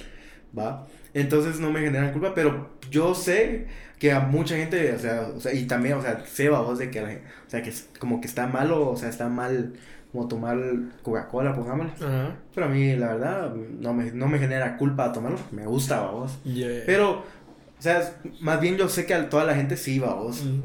¿va? 0.58 0.86
Entonces 1.14 1.60
no 1.60 1.70
me 1.70 1.80
generan 1.80 2.12
culpa, 2.12 2.32
pero 2.34 2.70
yo 2.90 3.14
sé 3.14 3.66
que 3.98 4.12
a 4.12 4.20
mucha 4.20 4.56
gente, 4.56 4.92
o 4.94 4.98
sea, 4.98 5.28
o 5.36 5.40
sea 5.40 5.52
y 5.52 5.66
también, 5.66 5.94
o 5.98 6.02
sea, 6.02 6.24
sé, 6.26 6.48
vamos, 6.48 6.78
de 6.78 6.90
que, 6.90 7.02
la 7.02 7.08
gen- 7.08 7.22
o 7.46 7.50
sea, 7.50 7.62
que 7.62 7.68
es 7.68 7.88
como 7.98 8.20
que 8.20 8.26
está 8.26 8.46
malo, 8.46 8.88
o 8.90 8.96
sea, 8.96 9.08
está 9.10 9.28
mal 9.28 9.74
como 10.10 10.26
tomar 10.26 10.58
Coca-Cola, 11.02 11.54
pongámosle. 11.54 11.92
Ajá. 12.06 12.34
Pero 12.54 12.66
a 12.66 12.68
mí, 12.70 12.96
la 12.96 13.08
verdad, 13.08 13.54
no 13.54 13.92
me, 13.94 14.10
no 14.12 14.26
me 14.26 14.38
genera 14.38 14.76
culpa 14.78 15.12
tomarlo, 15.12 15.38
me 15.52 15.66
gusta, 15.66 16.00
vamos. 16.00 16.38
Ya. 16.44 16.66
Pero, 16.86 17.10
o 17.78 17.82
sea, 17.82 18.14
más 18.40 18.60
bien 18.60 18.76
yo 18.78 18.88
sé 18.88 19.04
que 19.06 19.14
a 19.14 19.28
toda 19.28 19.44
la 19.44 19.54
gente 19.54 19.76
sí, 19.76 19.98
vamos. 19.98 20.40
Ujú. 20.40 20.62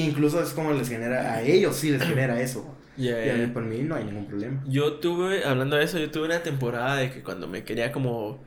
Incluso 0.00 0.42
es 0.42 0.50
como 0.50 0.72
les 0.72 0.88
genera, 0.88 1.32
a 1.34 1.42
ellos 1.42 1.76
sí 1.76 1.90
les 1.90 2.02
genera 2.02 2.40
eso. 2.40 2.72
Ya, 2.96 3.26
Y 3.26 3.28
a 3.28 3.34
mí, 3.34 3.46
por 3.48 3.62
mí 3.62 3.78
no 3.82 3.94
hay 3.94 4.04
ningún 4.04 4.26
problema. 4.26 4.62
Yo 4.66 4.94
tuve, 4.94 5.44
hablando 5.44 5.76
de 5.76 5.84
eso, 5.84 5.98
yo 5.98 6.10
tuve 6.10 6.24
una 6.26 6.42
temporada 6.42 6.96
de 6.96 7.10
que 7.10 7.22
cuando 7.22 7.46
me 7.46 7.62
quería 7.64 7.92
como... 7.92 8.38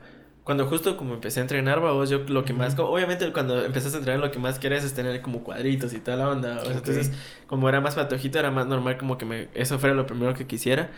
Cuando 0.42 0.66
justo 0.66 0.96
como 0.96 1.14
empecé 1.14 1.38
a 1.38 1.42
entrenar, 1.42 1.78
vos, 1.78 2.10
yo 2.10 2.20
lo 2.26 2.44
que 2.44 2.52
más... 2.52 2.76
Obviamente 2.78 3.30
cuando 3.32 3.64
empezás 3.64 3.94
a 3.94 3.98
entrenar 3.98 4.20
lo 4.20 4.32
que 4.32 4.40
más 4.40 4.58
quieres 4.58 4.82
es 4.82 4.92
tener 4.94 5.20
como 5.22 5.44
cuadritos 5.44 5.92
y 5.92 6.00
toda 6.00 6.16
la 6.16 6.28
onda. 6.30 6.60
Entonces, 6.72 7.12
como 7.46 7.68
era 7.68 7.80
más 7.80 7.94
patojito, 7.94 8.38
era 8.40 8.50
más 8.50 8.66
normal 8.66 8.96
como 8.98 9.16
que 9.18 9.24
me, 9.26 9.48
eso 9.54 9.78
fuera 9.78 9.94
lo 9.94 10.06
primero 10.06 10.34
que 10.34 10.46
quisiera. 10.48 10.90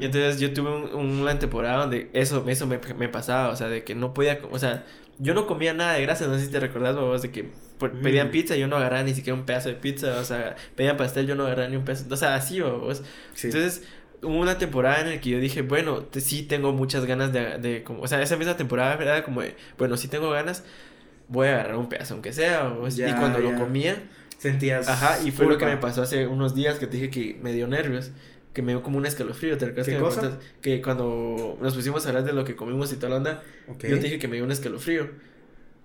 Y 0.00 0.04
entonces 0.06 0.38
yo 0.40 0.52
tuve 0.52 0.70
un- 0.94 1.20
una 1.20 1.38
temporada 1.38 1.78
donde 1.82 2.10
eso, 2.12 2.44
eso 2.48 2.66
me, 2.66 2.78
me 2.98 3.08
pasaba, 3.08 3.48
o 3.50 3.56
sea, 3.56 3.68
de 3.68 3.84
que 3.84 3.94
no 3.94 4.12
podía, 4.12 4.40
o 4.50 4.58
sea, 4.58 4.84
yo 5.20 5.34
no 5.34 5.46
comía 5.46 5.72
nada 5.74 5.92
de 5.94 6.02
grasa, 6.02 6.26
no 6.26 6.34
sé 6.38 6.46
si 6.46 6.50
te 6.50 6.58
recordás, 6.60 6.96
vos, 6.96 7.22
de 7.22 7.30
que 7.30 7.50
por- 7.78 7.94
Mm. 7.94 8.02
pedían 8.02 8.30
pizza 8.30 8.56
y 8.56 8.60
yo 8.60 8.66
no 8.68 8.76
agarraba 8.76 9.02
ni 9.04 9.14
siquiera 9.14 9.38
un 9.38 9.44
pedazo 9.46 9.68
de 9.68 9.74
pizza, 9.76 10.18
o 10.18 10.24
sea, 10.24 10.56
pedían 10.76 10.96
pastel, 10.96 11.26
yo 11.26 11.34
no 11.34 11.44
agarraba 11.46 11.68
ni 11.68 11.76
un 11.76 11.84
pedazo, 11.84 12.06
o 12.10 12.16
sea, 12.16 12.34
así. 12.34 12.60
Sí. 13.34 13.46
Entonces, 13.46 13.84
hubo 14.22 14.36
una 14.38 14.58
temporada 14.58 15.00
en 15.00 15.10
la 15.10 15.20
que 15.20 15.30
yo 15.30 15.38
dije, 15.38 15.62
bueno, 15.62 15.98
te- 16.02 16.20
sí 16.20 16.42
tengo 16.42 16.72
muchas 16.72 17.04
ganas 17.06 17.32
de, 17.32 17.58
de 17.58 17.82
como, 17.84 18.02
o 18.02 18.08
sea, 18.08 18.20
esa 18.22 18.36
misma 18.36 18.56
temporada 18.56 18.94
era 19.00 19.22
como, 19.22 19.40
de, 19.42 19.54
bueno, 19.78 19.96
sí 19.96 20.08
tengo 20.08 20.30
ganas, 20.30 20.64
voy 21.28 21.48
a 21.48 21.54
agarrar 21.54 21.76
un 21.76 21.88
pedazo, 21.88 22.14
aunque 22.14 22.32
sea, 22.32 22.64
vos. 22.68 22.98
y 22.98 23.02
cuando 23.14 23.38
lo 23.38 23.54
comía, 23.58 23.96
Sentías. 24.38 24.88
Ajá, 24.88 25.18
y 25.22 25.30
fue 25.32 25.44
lo 25.46 25.58
que 25.58 25.66
me 25.66 25.76
pasó 25.76 26.00
hace 26.02 26.26
unos 26.26 26.54
días 26.54 26.78
que 26.78 26.86
te 26.86 26.96
dije 26.96 27.10
que 27.10 27.38
me 27.42 27.52
dio 27.52 27.66
nervios, 27.68 28.10
que 28.52 28.62
me 28.62 28.72
dio 28.72 28.82
como 28.82 28.98
un 28.98 29.06
escalofrío, 29.06 29.56
¿te 29.58 29.66
recuerdas 29.66 29.86
¿Qué 29.86 29.94
que 29.94 30.00
cosa? 30.00 30.38
Que 30.60 30.82
cuando 30.82 31.56
nos 31.60 31.74
pusimos 31.74 32.04
a 32.04 32.08
hablar 32.08 32.24
de 32.24 32.32
lo 32.32 32.44
que 32.44 32.56
comimos 32.56 32.92
y 32.92 32.96
toda 32.96 33.10
la 33.10 33.16
onda, 33.16 33.42
yo 33.68 33.76
te 33.78 33.96
dije 34.00 34.18
que 34.18 34.28
me 34.28 34.36
dio 34.36 34.44
un 34.44 34.50
escalofrío. 34.50 35.08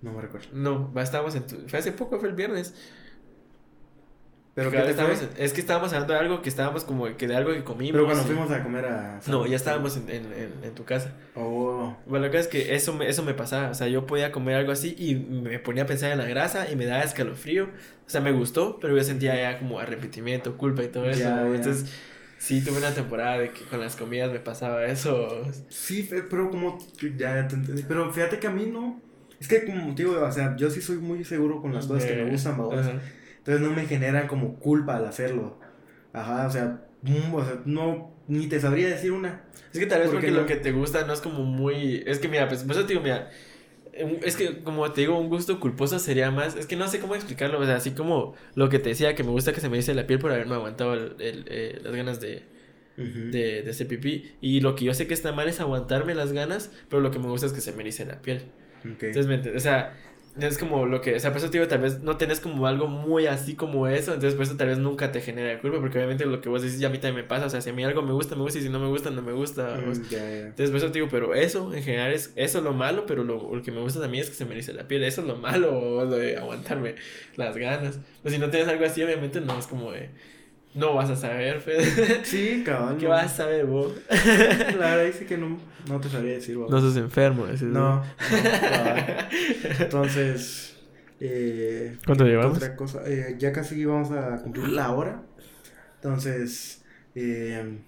No 0.02 0.14
me 0.14 0.22
recuerdo. 0.22 0.48
No, 0.54 0.92
estábamos 1.02 1.36
en 1.36 1.46
tu- 1.48 1.68
fue 1.68 1.80
hace 1.80 1.92
poco, 1.92 2.20
fue 2.20 2.30
el 2.30 2.36
viernes. 2.36 2.74
Pero, 4.54 4.72
Que 4.72 4.78
¿qué 4.78 4.84
te 4.84 4.90
estábamos 4.92 5.22
es 5.38 5.52
que 5.52 5.60
estábamos 5.60 5.92
hablando 5.92 6.14
de 6.14 6.20
algo 6.20 6.42
que 6.42 6.48
estábamos 6.48 6.86
como 6.86 7.18
que 7.18 7.28
de 7.28 7.36
algo 7.36 7.52
que 7.52 7.66
comimos. 7.66 7.92
Pero 7.92 8.06
cuando 8.06 8.24
y- 8.24 8.26
fuimos 8.28 8.50
a 8.52 8.64
comer 8.64 8.86
a. 8.86 9.20
No, 9.28 9.46
ya 9.46 9.58
estábamos 9.58 9.98
en, 9.98 10.10
en, 10.10 10.26
en, 10.32 10.54
en 10.64 10.74
tu 10.74 10.86
casa. 10.86 11.14
Oh. 11.36 11.94
Bueno, 12.06 12.28
lo 12.28 12.32
que 12.32 12.40
es 12.40 12.48
que 12.48 12.74
eso 12.74 12.94
me, 12.94 13.10
eso 13.10 13.22
me 13.24 13.34
pasaba, 13.34 13.72
o 13.72 13.74
sea, 13.74 13.90
yo 13.90 14.06
podía 14.08 14.32
comer 14.32 14.56
algo 14.56 14.72
así 14.72 14.96
y 14.98 15.16
me 15.16 15.60
ponía 15.60 15.84
a 15.84 15.86
pensar 15.88 16.12
en 16.14 16.20
la 16.20 16.26
grasa 16.26 16.72
y 16.72 16.78
me 16.78 16.86
daba 16.86 17.04
escalofrío. 17.04 17.66
O 17.66 18.10
sea, 18.10 18.22
me 18.22 18.32
gustó, 18.32 18.80
pero 18.80 18.96
yo 18.96 19.04
sentía 19.04 19.36
ya 19.36 19.60
como 19.60 19.78
arrepentimiento, 19.80 20.56
culpa 20.58 20.84
y 20.84 20.88
todo 20.88 21.10
eso. 21.10 21.20
Ya, 21.20 21.36
¿no? 21.36 21.50
ya. 21.50 21.56
Entonces, 21.58 21.92
sí 22.46 22.62
tuve 22.62 22.78
una 22.78 22.94
temporada 22.94 23.40
de 23.40 23.50
que 23.50 23.64
con 23.66 23.80
las 23.80 23.96
comidas 23.96 24.32
me 24.32 24.40
pasaba 24.40 24.86
eso. 24.86 25.42
Sí, 25.68 26.08
pero 26.30 26.52
como. 26.52 26.78
Ya 27.18 27.48
te 27.48 27.56
entendí. 27.56 27.84
Pero 27.88 28.12
fíjate 28.14 28.38
que 28.38 28.46
a 28.46 28.52
mí 28.52 28.68
no. 28.68 29.02
Es 29.40 29.48
que, 29.48 29.66
como 29.66 29.94
digo, 29.94 30.22
o 30.22 30.32
sea, 30.32 30.56
yo 30.56 30.70
sí 30.70 30.80
soy 30.80 30.98
muy 30.98 31.24
seguro 31.24 31.60
con 31.62 31.74
las 31.74 31.88
cosas 31.88 32.06
que 32.06 32.16
me 32.16 32.30
gustan, 32.30 32.54
ajá. 32.54 33.02
Entonces 33.40 33.62
no 33.62 33.76
me 33.76 33.86
generan 33.86 34.28
como 34.28 34.56
culpa 34.60 34.98
al 34.98 35.06
hacerlo. 35.06 35.60
Ajá, 36.14 36.48
o 36.48 36.52
sea, 36.52 36.82
mm, 37.02 37.34
o 37.34 37.44
sea, 37.44 37.62
no. 37.66 38.14
Ni 38.28 38.48
te 38.48 38.60
sabría 38.60 38.88
decir 38.88 39.12
una. 39.12 39.42
Es 39.72 39.80
que 39.80 39.86
tal 39.86 40.00
vez 40.00 40.08
¿Por 40.08 40.16
porque 40.16 40.28
qué 40.28 40.34
lo 40.34 40.46
que 40.46 40.56
te 40.56 40.72
gusta 40.72 41.06
no 41.06 41.14
es 41.14 41.22
como 41.22 41.44
muy... 41.44 42.04
Es 42.08 42.18
que 42.18 42.28
mira, 42.28 42.48
pues 42.48 42.64
por 42.64 42.72
eso 42.76 42.86
te 42.86 42.94
digo, 42.94 43.02
mira, 43.02 43.30
es 44.24 44.36
que 44.36 44.62
como 44.64 44.92
te 44.92 45.02
digo, 45.02 45.18
un 45.18 45.30
gusto 45.30 45.60
culposo 45.60 46.00
sería 46.00 46.32
más... 46.32 46.56
Es 46.56 46.66
que 46.68 46.76
no 46.76 46.88
sé 46.88 47.00
cómo 47.00 47.16
explicarlo, 47.16 47.60
o 47.60 47.66
sea, 47.66 47.76
así 47.78 47.92
como 47.92 48.36
lo 48.56 48.70
que 48.70 48.80
te 48.80 48.90
decía, 48.90 49.16
que 49.16 49.24
me 49.24 49.32
gusta 49.32 49.54
que 49.54 49.62
se 49.62 49.70
me 49.70 49.78
dice 49.78 49.94
la 49.96 50.06
piel 50.08 50.20
por 50.20 50.32
haberme 50.32 50.56
aguantado 50.56 50.94
el- 50.94 51.16
el, 51.20 51.46
eh, 51.50 51.80
las 51.84 51.96
ganas 51.96 52.20
de, 52.22 52.44
de, 53.32 53.62
de 53.64 53.70
hacer 53.70 53.88
pipí. 53.88 54.34
Y 54.42 54.62
lo 54.62 54.76
que 54.76 54.86
yo 54.86 54.94
sé 54.94 55.08
que 55.08 55.14
está 55.14 55.32
mal 55.32 55.48
es 55.48 55.60
aguantarme 55.60 56.16
las 56.16 56.32
ganas, 56.34 56.72
pero 56.90 57.02
lo 57.02 57.12
que 57.12 57.20
me 57.20 57.28
gusta 57.28 57.48
es 57.48 57.54
que 57.54 57.62
se 57.62 57.72
me 57.74 57.82
erice 57.84 58.06
la 58.06 58.22
piel. 58.22 58.44
Ok. 58.92 59.04
Entonces. 59.04 59.56
O 59.56 59.60
sea, 59.60 59.98
es 60.40 60.58
como 60.58 60.86
lo 60.86 61.02
que, 61.02 61.16
o 61.16 61.20
sea, 61.20 61.32
por 61.32 61.38
eso 61.38 61.50
te 61.50 61.58
digo, 61.58 61.68
tal 61.68 61.80
vez 61.80 62.02
no 62.02 62.18
tenés 62.18 62.40
como 62.40 62.68
algo 62.68 62.88
muy 62.88 63.28
así 63.28 63.56
como 63.56 63.88
eso, 63.88 64.14
entonces 64.14 64.36
por 64.36 64.44
eso 64.44 64.58
tal 64.58 64.68
vez 64.68 64.78
nunca 64.78 65.12
te 65.12 65.22
genera 65.22 65.60
culpa, 65.62 65.80
porque 65.80 65.98
obviamente 65.98 66.26
lo 66.26 66.42
que 66.42 66.50
vos 66.50 66.62
decís 66.62 66.80
ya 66.80 66.88
a 66.88 66.92
mí 66.92 66.98
también 66.98 67.24
me 67.24 67.28
pasa, 67.28 67.46
o 67.46 67.50
sea, 67.50 67.62
si 67.62 67.70
a 67.70 67.74
mí 67.74 67.84
algo 67.84 68.02
me 68.02 68.12
gusta, 68.12 68.36
me 68.36 68.42
gusta, 68.42 68.60
y 68.60 68.64
si 68.64 68.70
no 68.70 68.80
me 68.80 68.88
gusta, 68.88 69.10
no 69.12 69.22
me 69.22 69.32
gusta. 69.32 69.78
Mm, 69.78 69.92
entonces, 69.92 70.70
por 70.70 70.78
eso 70.78 70.88
te 70.88 71.00
digo, 71.00 71.08
pero 71.10 71.34
eso 71.34 71.74
en 71.74 71.84
general 71.84 72.12
es 72.12 72.34
eso 72.36 72.58
es 72.58 72.64
lo 72.64 72.74
malo, 72.74 73.06
pero 73.06 73.24
lo, 73.24 73.56
lo 73.56 73.62
que 73.62 73.72
me 73.72 73.82
gusta 73.82 74.02
también 74.02 74.24
es 74.24 74.30
que 74.30 74.36
se 74.36 74.46
me 74.46 74.52
erice 74.52 74.74
la 74.74 74.88
piel. 74.88 75.04
Eso 75.04 75.22
es 75.22 75.28
lo 75.28 75.38
malo, 75.38 75.78
o 75.78 76.06
lo 76.06 76.16
de 76.18 76.38
aguantarme 76.38 76.96
las 77.36 77.56
ganas. 77.58 78.00
O 78.24 78.30
si 78.30 78.38
no 78.38 78.50
tienes 78.50 78.68
algo 78.68 78.86
así, 78.86 79.02
obviamente 79.04 79.42
no 79.42 79.58
es 79.58 79.68
como 79.68 79.92
de. 79.92 80.10
No 80.76 80.94
vas 80.94 81.10
a 81.10 81.16
saber, 81.16 81.62
Fede. 81.62 82.22
Sí, 82.24 82.64
cabrón. 82.66 82.98
¿Qué 82.98 83.08
vas 83.08 83.26
a 83.26 83.30
saber 83.30 83.66
vos? 83.66 83.94
La 84.10 84.96
verdad 84.96 85.06
es 85.06 85.18
que 85.18 85.38
no, 85.38 85.58
no 85.88 86.00
te 86.02 86.10
sabría 86.10 86.34
decir. 86.34 86.58
vos. 86.58 86.70
No 86.70 86.82
sos 86.82 86.98
enfermo, 86.98 87.46
decís, 87.46 87.64
No, 87.64 88.02
no. 88.02 88.06
Entonces, 89.80 90.76
eh, 91.20 91.98
¿Cuánto 92.06 92.26
¿qué 92.26 92.32
llevamos? 92.32 92.58
Otra 92.58 92.76
cosa, 92.76 93.02
eh, 93.06 93.36
ya 93.40 93.52
casi 93.54 93.84
vamos 93.86 94.12
a 94.12 94.42
cumplir 94.42 94.68
la 94.70 94.92
hora. 94.92 95.24
Entonces, 95.96 96.84
eh, 97.16 97.80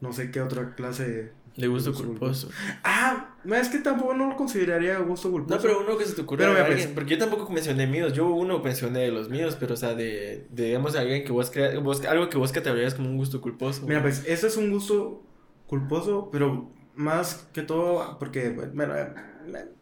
no 0.00 0.12
sé 0.12 0.30
qué 0.30 0.40
otra 0.40 0.74
clase. 0.74 1.32
De 1.56 1.68
gusto 1.68 1.90
Gusto 1.92 2.06
culposo. 2.08 2.48
Ah, 2.82 3.36
no, 3.44 3.54
es 3.54 3.68
que 3.68 3.78
tampoco 3.78 4.12
no 4.14 4.28
lo 4.28 4.36
consideraría 4.36 4.98
gusto 4.98 5.30
culposo. 5.30 5.54
No, 5.54 5.62
pero 5.62 5.80
uno 5.80 5.96
que 5.96 6.04
se 6.04 6.14
te 6.14 6.22
ocurra 6.22 6.38
Pero 6.46 6.52
pues- 6.52 6.66
alguien, 6.66 6.94
porque 6.94 7.12
yo 7.12 7.18
tampoco 7.18 7.52
mencioné 7.52 7.86
míos, 7.86 8.12
yo 8.12 8.26
uno 8.26 8.58
mencioné 8.58 9.00
de 9.00 9.12
los 9.12 9.28
míos, 9.28 9.56
pero 9.60 9.74
o 9.74 9.76
sea, 9.76 9.94
de, 9.94 10.46
de 10.50 10.64
digamos, 10.66 10.96
alguien 10.96 11.24
que 11.24 11.30
vos 11.30 11.50
creas, 11.50 11.80
vos, 11.82 12.04
algo 12.06 12.28
que 12.28 12.38
vos 12.38 12.50
categorías 12.50 12.94
como 12.94 13.08
un 13.08 13.16
gusto 13.16 13.40
culposo. 13.40 13.86
Mira, 13.86 14.02
pues, 14.02 14.24
eso 14.26 14.46
es 14.48 14.56
un 14.56 14.70
gusto 14.70 15.22
culposo, 15.68 16.28
pero 16.32 16.70
más 16.96 17.48
que 17.52 17.62
todo, 17.62 18.18
porque, 18.18 18.50
bueno, 18.50 18.96
eh, 18.96 19.12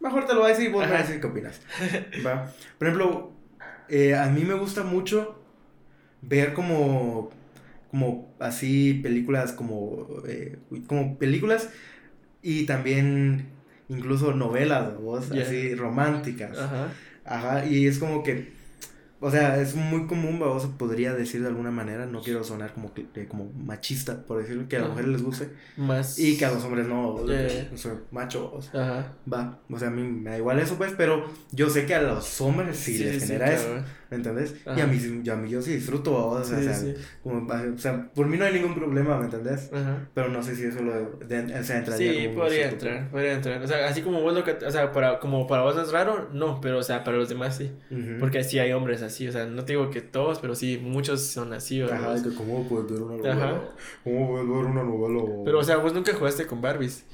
mejor 0.01 0.27
te 0.27 0.35
lo 0.35 0.41
voy 0.41 0.51
a 0.51 0.55
decir 0.55 0.69
y 0.69 0.73
vos 0.73 0.85
me 0.85 0.93
vas 0.93 1.01
a 1.01 1.07
decir 1.07 1.21
qué 1.23 1.27
opinas. 1.27 1.61
Va. 2.27 2.53
Por 2.79 2.89
ejemplo, 2.89 3.33
eh, 3.89 4.15
a 4.15 4.27
mí 4.27 4.45
me 4.45 4.55
gusta 4.55 4.83
mucho 4.83 5.39
ver 6.21 6.53
como, 6.53 7.31
como 7.93 8.35
así 8.41 8.95
películas, 9.03 9.53
como, 9.53 10.09
eh, 10.27 10.59
como 10.89 11.19
películas 11.19 11.69
y 12.43 12.65
también 12.65 13.51
incluso 13.89 14.33
novelas, 14.33 14.99
¿vos? 14.99 15.31
Así 15.31 15.75
románticas. 15.75 16.59
Ajá. 16.59 16.89
Ajá, 17.25 17.67
y 17.67 17.87
es 17.87 17.99
como 17.99 18.23
que, 18.25 18.51
o 19.21 19.31
sea, 19.31 19.61
es 19.61 19.77
muy 19.77 20.07
común, 20.07 20.41
vamos, 20.41 20.67
podría 20.79 21.13
decir 21.13 21.43
de 21.43 21.49
alguna 21.49 21.71
manera, 21.71 22.07
no 22.07 22.23
quiero 22.23 22.43
sonar 22.43 22.73
como, 22.73 22.91
eh, 22.97 23.27
como 23.29 23.53
machista, 23.53 24.25
por 24.25 24.41
decirlo, 24.41 24.67
que 24.69 24.79
a 24.79 24.81
las 24.81 24.89
mujeres 24.89 25.11
les 25.11 25.23
guste. 25.23 25.51
Más. 25.77 26.19
Y 26.19 26.37
que 26.39 26.47
a 26.47 26.51
los 26.51 26.65
hombres 26.65 26.87
no, 26.89 27.25
Yeah. 27.27 27.69
o 27.73 27.77
sea, 27.77 28.01
macho, 28.11 28.53
o 28.53 28.63
sea, 28.63 28.81
Ajá. 28.83 29.13
va, 29.33 29.61
o 29.71 29.79
sea, 29.79 29.89
a 29.89 29.91
mí 29.93 30.03
me 30.03 30.31
da 30.31 30.39
igual 30.39 30.59
eso, 30.59 30.77
pues, 30.77 30.95
pero 30.97 31.27
yo 31.53 31.69
sé 31.69 31.85
que 31.87 31.95
a 31.95 32.01
los 32.03 32.41
hombres 32.41 32.77
sí, 32.79 32.99
les 32.99 33.23
genera 33.25 33.53
eso, 33.53 33.67
cabrón. 33.67 33.85
¿Me 34.13 34.17
entendés? 34.19 34.55
Y 34.77 34.81
a 34.81 34.87
mí, 34.87 34.99
yo, 35.23 35.33
a 35.33 35.37
mí 35.37 35.49
yo 35.49 35.63
sí 35.63 35.73
disfruto, 35.73 36.15
o 36.15 36.45
Sí, 36.45 36.55
sea, 36.63 36.75
sí. 36.75 36.95
como, 37.23 37.51
o 37.51 37.79
sea, 37.79 38.11
por 38.15 38.27
mí 38.27 38.37
no 38.37 38.45
hay 38.45 38.53
ningún 38.53 38.75
problema, 38.75 39.17
¿me 39.19 39.25
entendés? 39.25 39.71
Ajá. 39.73 40.07
Pero 40.13 40.29
no 40.29 40.43
sé 40.43 40.55
si 40.55 40.65
eso 40.65 40.83
lo, 40.83 40.93
de, 41.27 41.59
o 41.59 41.65
sea, 41.65 41.79
entraría 41.79 42.13
Sí, 42.13 42.27
como 42.27 42.41
podría 42.41 42.69
entrar, 42.69 43.11
podría 43.11 43.33
entrar. 43.33 43.63
O 43.63 43.67
sea, 43.67 43.89
así 43.89 44.03
como 44.03 44.21
vos 44.21 44.35
lo 44.35 44.45
que, 44.45 44.51
o 44.53 44.71
sea, 44.71 44.93
para, 44.93 45.19
como 45.19 45.47
para 45.47 45.63
vos 45.63 45.75
no 45.75 45.81
es 45.81 45.91
raro, 45.93 46.29
no, 46.35 46.61
pero 46.61 46.79
o 46.79 46.83
sea, 46.83 47.05
para 47.05 47.17
los 47.17 47.31
demás 47.31 47.57
sí. 47.57 47.73
Porque 48.21 48.45
sí 48.45 48.59
hay 48.59 48.73
hombres 48.73 49.01
así, 49.01 49.27
o 49.29 49.33
sea, 49.33 49.47
no 49.47 49.65
te 49.65 49.73
digo 49.73 49.89
que 49.89 50.03
todos, 50.03 50.41
pero 50.41 50.55
sí, 50.55 50.79
muchos 50.83 51.23
son 51.27 51.55
así, 51.55 51.81
¿verdad? 51.81 51.97
Ajá, 52.05 52.15
es 52.17 52.23
que 52.23 52.35
cómo 52.35 52.69
puedes 52.69 52.93
ver 52.93 53.01
una 53.01 53.17
novela, 53.17 53.33
Ajá. 53.35 53.61
cómo 54.05 54.29
puedes 54.29 54.47
ver 54.47 54.57
una 54.67 54.83
novela. 54.85 55.43
Pero, 55.45 55.59
o 55.59 55.65
sea, 55.65 55.79
vos 55.79 55.95
nunca 55.95 56.13
jugaste 56.13 56.47
con 56.47 56.61
Barbies. 56.61 57.05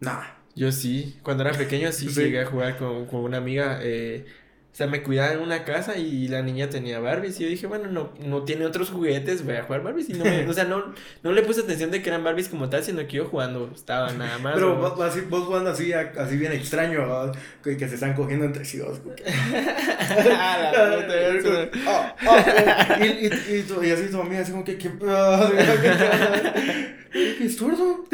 Nah. 0.00 0.20
Yo 0.54 0.70
sí, 0.70 1.16
cuando 1.22 1.44
era 1.44 1.56
pequeño 1.56 1.90
sí, 1.92 2.08
Sí. 2.10 2.20
llegué 2.24 2.42
a 2.42 2.44
jugar 2.46 2.76
con, 2.76 3.06
con 3.06 3.20
una 3.20 3.38
amiga. 3.38 3.78
eh, 3.80 4.26
o 4.72 4.74
sea, 4.74 4.86
me 4.86 5.02
cuidaba 5.02 5.34
en 5.34 5.40
una 5.40 5.64
casa 5.64 5.98
y 5.98 6.28
la 6.28 6.40
niña 6.40 6.70
tenía 6.70 6.98
Barbies. 6.98 7.38
Y 7.38 7.42
yo 7.42 7.48
dije, 7.50 7.66
bueno, 7.66 7.88
no, 7.88 8.10
no 8.24 8.44
tiene 8.44 8.64
otros 8.64 8.88
juguetes, 8.88 9.44
voy 9.44 9.56
a 9.56 9.64
jugar 9.64 9.82
Barbies. 9.82 10.08
Y 10.08 10.14
no 10.14 10.24
me, 10.24 10.48
o 10.48 10.52
sea, 10.54 10.64
no, 10.64 10.94
no 11.22 11.32
le 11.32 11.42
puse 11.42 11.60
atención 11.60 11.90
de 11.90 12.00
que 12.00 12.08
eran 12.08 12.24
Barbies 12.24 12.48
como 12.48 12.70
tal, 12.70 12.82
sino 12.82 13.06
que 13.06 13.18
yo 13.18 13.26
jugando 13.26 13.70
estaba 13.74 14.10
nada 14.12 14.38
más. 14.38 14.54
Pero 14.54 14.76
vos, 14.76 14.98
así, 15.02 15.20
vos 15.28 15.44
jugando 15.44 15.68
así, 15.68 15.92
así 15.92 16.38
bien 16.38 16.52
extraño, 16.52 17.32
que, 17.62 17.76
que 17.76 17.86
se 17.86 17.96
están 17.96 18.14
cogiendo 18.14 18.46
entre 18.46 18.64
sí. 18.64 18.80
Ah. 21.84 22.14
Ah, 22.20 22.44
ah, 22.88 23.04
y, 23.04 23.26
así 23.90 24.10
tu 24.10 24.20
amiga, 24.20 24.40
así 24.40 24.52
como 24.52 24.64
que, 24.64 24.78
¿qué? 24.78 24.90
¿Qué 27.12 27.44
es 27.44 27.56
tuerdo, 27.56 28.04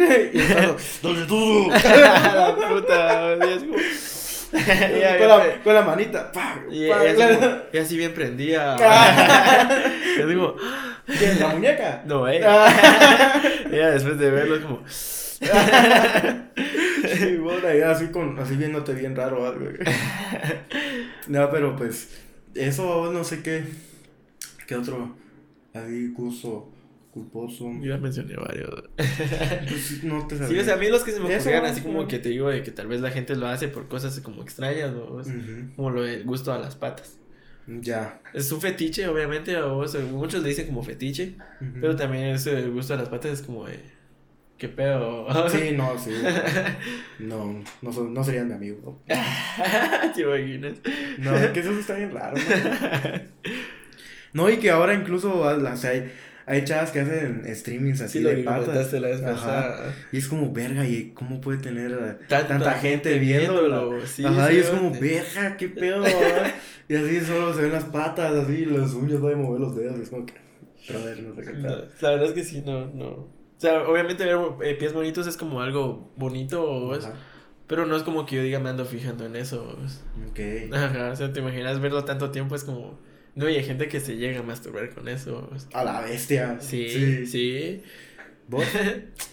¿dónde 1.03 1.27
todo? 1.27 1.69
la 1.69 2.57
puta, 2.57 3.37
Ya, 4.53 5.19
con, 5.19 5.29
ya, 5.29 5.37
la, 5.37 5.63
con 5.63 5.75
la 5.75 5.83
manita. 5.83 6.33
pa, 6.33 6.59
Y 6.71 6.89
pa, 6.89 7.05
ella 7.05 7.27
así, 7.27 7.35
como- 7.37 7.57
ella 7.73 7.83
así 7.83 7.97
bien 7.97 8.15
prendía. 8.15 8.77
Ah. 8.81 9.69
Yo 10.19 10.27
digo, 10.27 10.57
¿Quién, 11.07 11.39
¿La 11.41 11.49
muñeca? 11.49 12.03
no, 12.07 12.29
eh. 12.31 12.41
Ah. 12.45 13.41
Ella 13.71 13.91
después 13.91 14.19
de 14.19 14.31
verlo 14.31 14.57
es 14.57 14.63
como, 14.63 14.83
Sí, 17.17 17.37
vos 17.37 17.63
ahí 17.65 17.81
así, 17.81 18.09
con, 18.09 18.39
así 18.39 18.57
viéndote 18.57 18.93
bien 18.93 19.15
raro 19.17 19.47
algo. 19.47 19.67
No, 21.29 21.51
pero 21.51 21.77
pues, 21.77 22.09
eso 22.55 23.11
no 23.13 23.25
sé 23.25 23.43
qué. 23.43 23.65
¿Qué 24.67 24.75
otro? 24.77 25.17
Ahí, 25.75 26.09
gusto, 26.09 26.71
culposo. 27.19 27.71
yo 27.81 27.91
ya 27.95 27.99
mencioné 27.99 28.35
varios. 28.37 28.85
Pues, 28.97 30.05
no 30.05 30.27
te 30.27 30.37
Sí, 30.47 30.59
o 30.59 30.65
sea, 30.65 30.75
a 30.75 30.77
mí 30.77 30.89
los 30.89 31.03
que 31.05 31.13
se 31.13 31.21
me 31.21 31.35
ocurrían, 31.37 31.65
así 31.65 31.81
sí. 31.81 31.87
como 31.87 32.07
que 32.09 32.19
te 32.19 32.29
digo 32.31 32.49
de 32.49 32.63
que 32.63 32.71
tal 32.71 32.87
vez 32.87 33.01
la 33.01 33.11
gente 33.11 33.37
lo 33.37 33.47
hace 33.47 33.69
por 33.69 33.89
cosas 33.89 34.19
como 34.21 34.43
extrañas, 34.43 34.93
o 34.95 35.17
Ujú, 35.17 35.73
como 35.77 35.91
lo 35.91 36.03
del 36.03 36.25
gusto 36.25 36.53
a 36.53 36.59
las 36.59 36.75
patas. 36.77 37.17
Ya. 37.67 38.21
Es 38.33 38.51
un 38.51 38.61
fetiche, 38.61 39.07
obviamente, 39.09 39.57
o 39.59 39.87
sea, 39.87 40.01
muchos 40.01 40.43
le 40.43 40.49
dicen 40.49 40.67
como 40.67 40.83
fetiche, 40.83 41.35
pero 41.81 41.97
también 41.97 42.25
ese 42.27 42.59
el 42.59 42.71
gusto 42.71 42.95
a 42.95 42.97
las 42.97 43.09
patas 43.11 43.33
es 43.33 43.43
como 43.43 43.67
de, 43.67 43.79
¿qué 44.57 44.69
pedo? 44.69 45.27
Sí, 45.51 45.73
no, 45.77 45.99
sí. 45.99 46.13
No, 47.19 47.63
no, 47.83 47.93
so- 47.93 48.09
no 48.09 48.25
serían 48.25 48.49
mi 48.49 48.55
amigo. 48.55 49.01
¿Te 50.15 50.23
imaginas? 50.23 50.75
No, 51.19 51.53
que 51.53 51.61
eso 51.61 51.73
está 51.79 51.95
bien 51.95 52.11
raro. 52.13 52.37
No, 54.33 54.45
no 54.45 54.51
y 54.51 54.57
que 54.59 54.71
ahora 54.71 54.95
incluso, 54.95 55.41
o 55.41 55.77
sea, 55.77 55.93
hay, 56.49 56.65
chavas 56.65 56.91
que 56.91 57.01
hacen 57.01 57.43
streamings 57.55 58.01
así 58.01 58.19
Sí, 58.19 58.25
lo 58.25 58.31
de 58.31 58.43
patas. 58.43 58.93
la 58.95 59.09
vez 59.09 59.23
Ajá. 59.23 59.95
Y 60.13 60.19
es 60.19 60.29
como, 60.29 60.53
verga, 60.53 60.87
¿y 60.87 61.11
cómo 61.13 61.41
puede 61.41 61.59
tener 61.59 62.19
Tanta 62.29 62.49
tanta, 62.49 62.73
gente 62.75 63.19
viéndolo? 63.19 64.05
sí, 64.07 64.25
Ajá, 64.25 64.53
y 64.53 64.59
es 64.59 64.67
sí, 64.67 64.73
como, 64.77 64.95
sí. 64.95 65.01
verga, 65.01 65.57
qué 65.57 65.69
pedo. 65.69 66.05
Y 66.91 66.95
así 66.97 67.21
solo 67.21 67.53
se 67.53 67.61
ven 67.61 67.73
las 67.73 67.85
patas, 67.85 68.33
así, 68.35 68.65
las 68.65 68.95
uñas, 68.95 69.21
no 69.21 69.29
de 69.29 69.37
mover 69.37 69.61
los 69.61 69.77
dedos, 69.77 69.99
es 70.01 70.09
como 70.09 70.25
que, 70.25 70.33
brother, 70.89 71.23
no 71.23 71.35
sé 71.35 71.43
qué 71.43 71.53
No, 71.53 71.69
la 71.69 72.11
verdad 72.11 72.25
es 72.29 72.33
que 72.33 72.43
sí, 72.45 72.63
no, 72.65 72.87
no. 72.87 73.07
O 73.09 73.31
sea, 73.59 73.83
obviamente 73.87 74.25
ver 74.25 74.39
eh, 74.63 74.75
pies 74.75 74.95
bonitos 74.95 75.27
es 75.27 75.37
como 75.37 75.61
algo 75.61 76.11
bonito, 76.17 76.95
es- 76.95 77.07
pero 77.67 77.85
no 77.85 77.95
es 77.95 78.03
como 78.05 78.25
que 78.25 78.37
yo 78.37 78.43
diga 78.43 78.59
me 78.59 78.71
ando 78.71 78.87
fijando 78.87 79.27
en 79.27 79.37
eso. 79.37 79.77
o 79.79 79.85
es- 79.85 80.03
Ok. 80.31 80.73
Ajá, 80.75 81.11
o 81.13 81.17
sea, 81.17 81.31
te 81.31 81.41
imaginas 81.41 81.79
verlo 81.79 82.05
tanto 82.07 82.31
tiempo, 82.31 82.55
es 82.55 82.65
como... 82.65 82.99
No, 83.35 83.49
y 83.49 83.57
hay 83.57 83.65
gente 83.65 83.89
que 83.89 84.01
se 84.01 84.17
llega 84.17 84.41
a 84.41 84.43
masturbar 84.43 84.91
con 84.91 85.09
eso. 85.09 85.51
es- 85.55 85.69
A 85.73 85.85
la 85.85 86.01
bestia. 86.01 86.57
Sí, 86.61 87.27
sí. 87.27 87.83
¿Vos? 88.49 88.65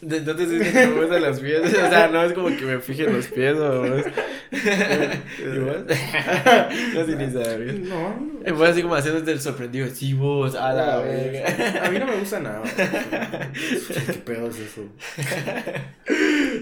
No 0.02 0.10
te 0.10 0.18
estoy 0.18 0.46
diciendo 0.46 0.66
que 0.74 0.88
me 0.88 1.00
gustan 1.02 1.22
los 1.22 1.40
pies, 1.40 1.62
o 1.62 1.70
sea, 1.70 2.10
no 2.10 2.22
es 2.24 2.34
como 2.34 2.48
que 2.50 2.66
me 2.66 2.80
fije 2.82 3.06
en 3.06 3.14
los 3.14 3.28
pies 3.28 3.56
o... 3.56 3.86
es- 3.96 4.06
¿Y 4.52 5.58
vos? 5.60 5.78
No 6.94 7.06
sé 7.06 7.16
ni 7.16 7.32
sabes. 7.32 7.80
No, 7.80 8.10
no. 8.20 8.40
Y 8.46 8.52
vos 8.52 8.70
así 8.70 8.82
como 8.82 8.96
haciéndote 8.96 9.32
el 9.32 9.40
sorprendido, 9.40 9.88
sí, 9.88 10.14
vos, 10.14 10.54
a 10.56 10.74
la 10.74 10.96
A 10.96 11.00
verga. 11.02 11.86
A 11.86 11.90
mí 11.92 11.98
no 11.98 12.06
me 12.08 12.18
gusta 12.18 12.42
nada. 12.42 12.62
¿Qué 13.54 14.14
pedo 14.26 14.50
es 14.50 14.60
eso? 14.60 14.82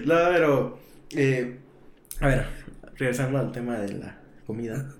No, 0.04 0.14
pero. 0.32 0.78
eh, 1.16 1.56
a 2.20 2.26
ver, 2.28 2.46
regresando 2.96 3.38
al 3.38 3.50
tema 3.52 3.78
de 3.78 3.94
la 3.94 4.18
comida. 4.46 4.90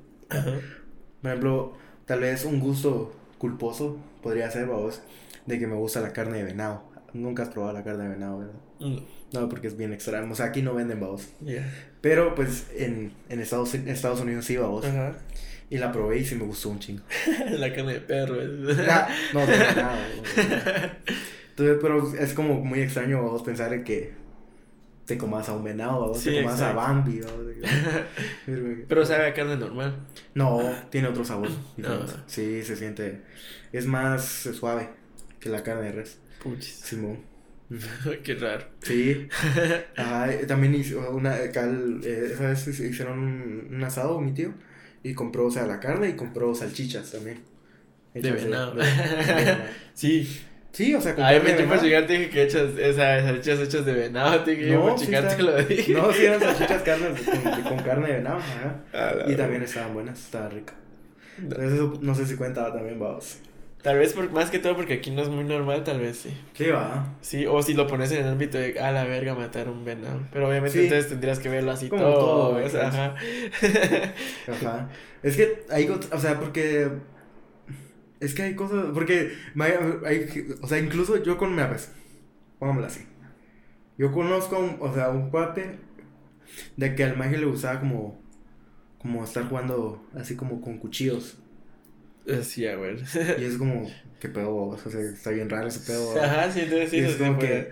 Por 1.23 1.31
ejemplo, 1.31 1.79
tal 2.07 2.21
vez 2.21 2.45
un 2.45 2.61
gusto 2.61 3.15
culposo 3.39 3.99
podría 4.23 4.51
ser, 4.51 4.67
vos, 4.67 5.03
de 5.47 5.59
que 5.59 5.67
me 5.67 5.75
gusta 5.75 6.01
la 6.01 6.13
carne 6.13 6.39
de 6.39 6.45
venado. 6.45 6.83
Nunca 7.13 7.43
has 7.45 7.49
probado 7.51 7.73
la 7.73 7.85
carne 7.85 8.05
de 8.05 8.09
venado, 8.11 8.39
¿verdad? 8.39 8.55
Mm, 8.81 8.99
No, 9.33 9.49
porque 9.49 9.69
es 9.69 9.77
bien 9.77 9.93
extraño. 9.93 10.31
O 10.33 10.35
sea, 10.35 10.47
aquí 10.47 10.63
no 10.63 10.75
venden, 10.75 11.01
ya. 11.41 11.71
Pero, 12.01 12.35
pues, 12.35 12.67
en, 12.77 13.13
en 13.29 13.41
Estados, 13.41 13.75
Estados 13.75 14.21
Unidos 14.21 14.45
sí, 14.47 14.57
vos. 14.57 14.85
Ajá. 14.85 15.17
Y 15.71 15.79
la 15.79 15.93
probé 15.93 16.19
y 16.19 16.25
sí 16.25 16.35
me 16.35 16.45
gustó 16.45 16.69
un 16.71 16.79
chingo. 16.79 17.03
La 17.51 17.73
carne 17.73 17.95
de 17.95 18.01
perro. 18.01 18.41
es- 18.41 18.79
Ah, 18.89 19.09
no, 19.33 19.41
de 19.41 19.47
venado. 19.59 19.97
Entonces, 21.51 21.79
pero 21.81 22.15
es 22.15 22.35
como 22.35 22.61
muy 22.61 22.81
extraño, 22.81 23.23
vos, 23.23 23.43
pensar 23.43 23.73
en 23.73 23.85
que 23.85 24.13
te 25.07 25.19
comas 25.19 25.49
a 25.49 25.53
un 25.55 25.65
venado, 25.65 26.09
vos, 26.09 26.19
Sí, 26.21 26.31
te 26.31 26.43
comas 26.43 26.61
a. 26.61 26.73
Bambi. 26.73 27.21
Pero 28.89 29.05
sabe 29.05 29.27
a 29.27 29.35
carne 29.35 29.57
normal. 29.57 29.95
No, 30.35 30.61
tiene 30.91 31.09
otro 31.09 31.25
sabor. 31.25 31.49
Ah. 31.85 32.07
Sí, 32.27 32.63
se 32.63 32.77
siente. 32.77 33.23
Es 33.73 33.87
más 33.87 34.25
suave 34.25 34.89
que 35.41 35.49
la 35.51 35.63
carne 35.63 35.85
de 35.87 35.93
res. 35.93 36.19
Puchis. 36.43 36.75
Simón. 36.77 37.19
Qué 38.23 38.35
raro. 38.35 38.67
Sí. 38.83 39.29
Ajá, 39.97 40.33
eh, 40.33 40.47
también 40.47 40.75
hizo 40.75 41.11
una. 41.11 41.37
el- 41.39 42.01
eh, 42.05 42.31
esa 42.33 42.49
vez 42.49 42.67
hicieron 42.69 43.19
un, 43.19 43.69
un 43.75 43.85
asado, 43.85 44.21
mi 44.21 44.33
tío. 44.33 44.53
Y 45.03 45.13
compró, 45.15 45.47
o 45.47 45.51
sea, 45.51 45.67
la 45.67 45.81
carne 45.81 46.09
y 46.11 46.17
compró 46.17 46.55
salchichas 46.55 47.11
también. 47.13 47.41
De 48.15 48.31
venado. 48.31 48.75
de 48.75 48.85
venado. 48.85 49.65
Sí. 49.93 50.41
Sí, 50.75 50.93
o 50.95 51.01
sea, 51.01 51.15
con 51.15 51.25
Ay, 51.25 51.37
carne 51.37 51.51
me 51.53 51.57
metí 51.57 51.69
por 51.69 51.83
llegar, 51.83 52.07
te 52.07 52.13
dije 52.15 52.31
que 52.31 52.43
hechas, 52.43 52.77
esas 52.79 53.31
hechas 53.37 53.61
hechas 53.61 53.87
de 53.87 53.93
venado, 53.93 54.41
te 54.41 54.51
dije 54.51 54.69
yo 54.71 54.81
No, 54.81 54.89
por 54.91 54.99
sí 54.99 55.15
está- 55.15 55.39
lo 55.43 55.57
dije. 55.63 55.93
No, 55.95 56.13
sí 56.13 56.25
eran 56.27 56.41
salchichas 56.41 56.83
carnes 56.85 57.21
con, 57.23 57.63
con 57.63 57.79
carne 57.85 58.09
de 58.09 58.15
venado, 58.15 58.39
ajá. 58.39 59.25
Y 59.31 59.35
también 59.37 59.63
estaban 59.63 59.95
buenas, 59.95 60.19
estaba 60.19 60.49
rica. 60.49 60.75
No. 61.39 61.45
Entonces 61.45 61.73
eso 61.75 61.99
no 62.03 62.15
sé 62.15 62.27
si 62.27 62.35
cuenta 62.37 62.73
también, 62.73 62.99
vamos. 62.99 63.39
Tal 63.83 63.99
vez 63.99 64.15
por, 64.15 64.31
más 64.33 64.51
que 64.51 64.59
todo 64.59 64.75
porque 64.77 64.95
aquí 64.95 65.11
no 65.11 65.21
es 65.23 65.29
muy 65.29 65.45
normal, 65.45 65.85
tal 65.85 66.01
vez 66.01 66.17
sí. 66.17 66.31
Sí, 66.55 66.69
va. 66.71 67.07
Sí, 67.21 67.45
o 67.47 67.63
si 67.63 67.75
lo 67.75 67.87
pones 67.87 68.11
en 68.13 68.25
el 68.25 68.29
ámbito 68.33 68.57
de 68.59 68.81
a 68.81 68.91
la 68.93 69.05
verga 69.05 69.35
matar 69.35 69.69
un 69.69 69.85
venado. 69.85 70.21
Pero 70.33 70.49
obviamente 70.49 70.79
Sí. 70.79 70.85
entonces 70.85 71.09
tendrías 71.11 71.39
que 71.39 71.51
verlo 71.51 71.71
así 71.71 71.89
Como 71.91 72.03
todo. 72.03 72.15
todo, 72.55 72.65
o 72.65 72.69
sea, 72.69 72.89
ajá. 72.89 73.15
Ajá. 74.51 74.89
Es 75.23 75.37
que 75.37 75.65
ot- 75.69 76.09
o 76.13 76.19
sea, 76.19 76.39
porque... 76.41 76.89
Es 78.21 78.35
que 78.35 78.43
hay 78.43 78.55
cosas, 78.55 78.87
porque, 78.95 79.33
hay, 79.59 80.57
o 80.63 80.69
sea, 80.69 80.79
incluso 80.79 81.23
yo 81.23 81.37
con, 81.37 81.53
mira, 81.53 81.69
pues, 81.69 81.91
pongámoslo 82.59 82.87
así. 82.87 83.07
Yo 83.99 84.13
conozco, 84.13 84.59
un, 84.59 84.77
o 84.81 84.95
sea, 84.95 85.11
un 85.11 85.31
cuate 85.31 85.79
de 86.77 86.95
que 86.95 87.05
al 87.05 87.17
maje 87.17 87.39
le 87.39 87.47
gustaba 87.47 87.81
como, 87.81 88.21
como 88.99 89.25
estar 89.25 89.49
jugando 89.49 90.07
así 90.15 90.37
como 90.37 90.61
con 90.61 90.79
cuchillos. 90.79 91.39
Sí, 92.43 92.67
a 92.67 92.77
ver. 92.77 93.03
Y 93.37 93.45
es 93.45 93.57
como, 93.59 93.91
qué 94.21 94.29
pedo, 94.29 94.55
o 94.57 94.79
sea, 94.79 95.01
está 95.01 95.31
bien 95.31 95.51
raro 95.51 95.69
ese 95.69 95.81
pedo. 95.81 96.21
Ajá, 96.23 96.51
sí, 96.51 96.61
entonces 96.61 96.91
sí, 96.91 96.99
Y 96.99 97.01
es 97.01 97.13
sí 97.13 97.19
como 97.19 97.39
puede. 97.39 97.71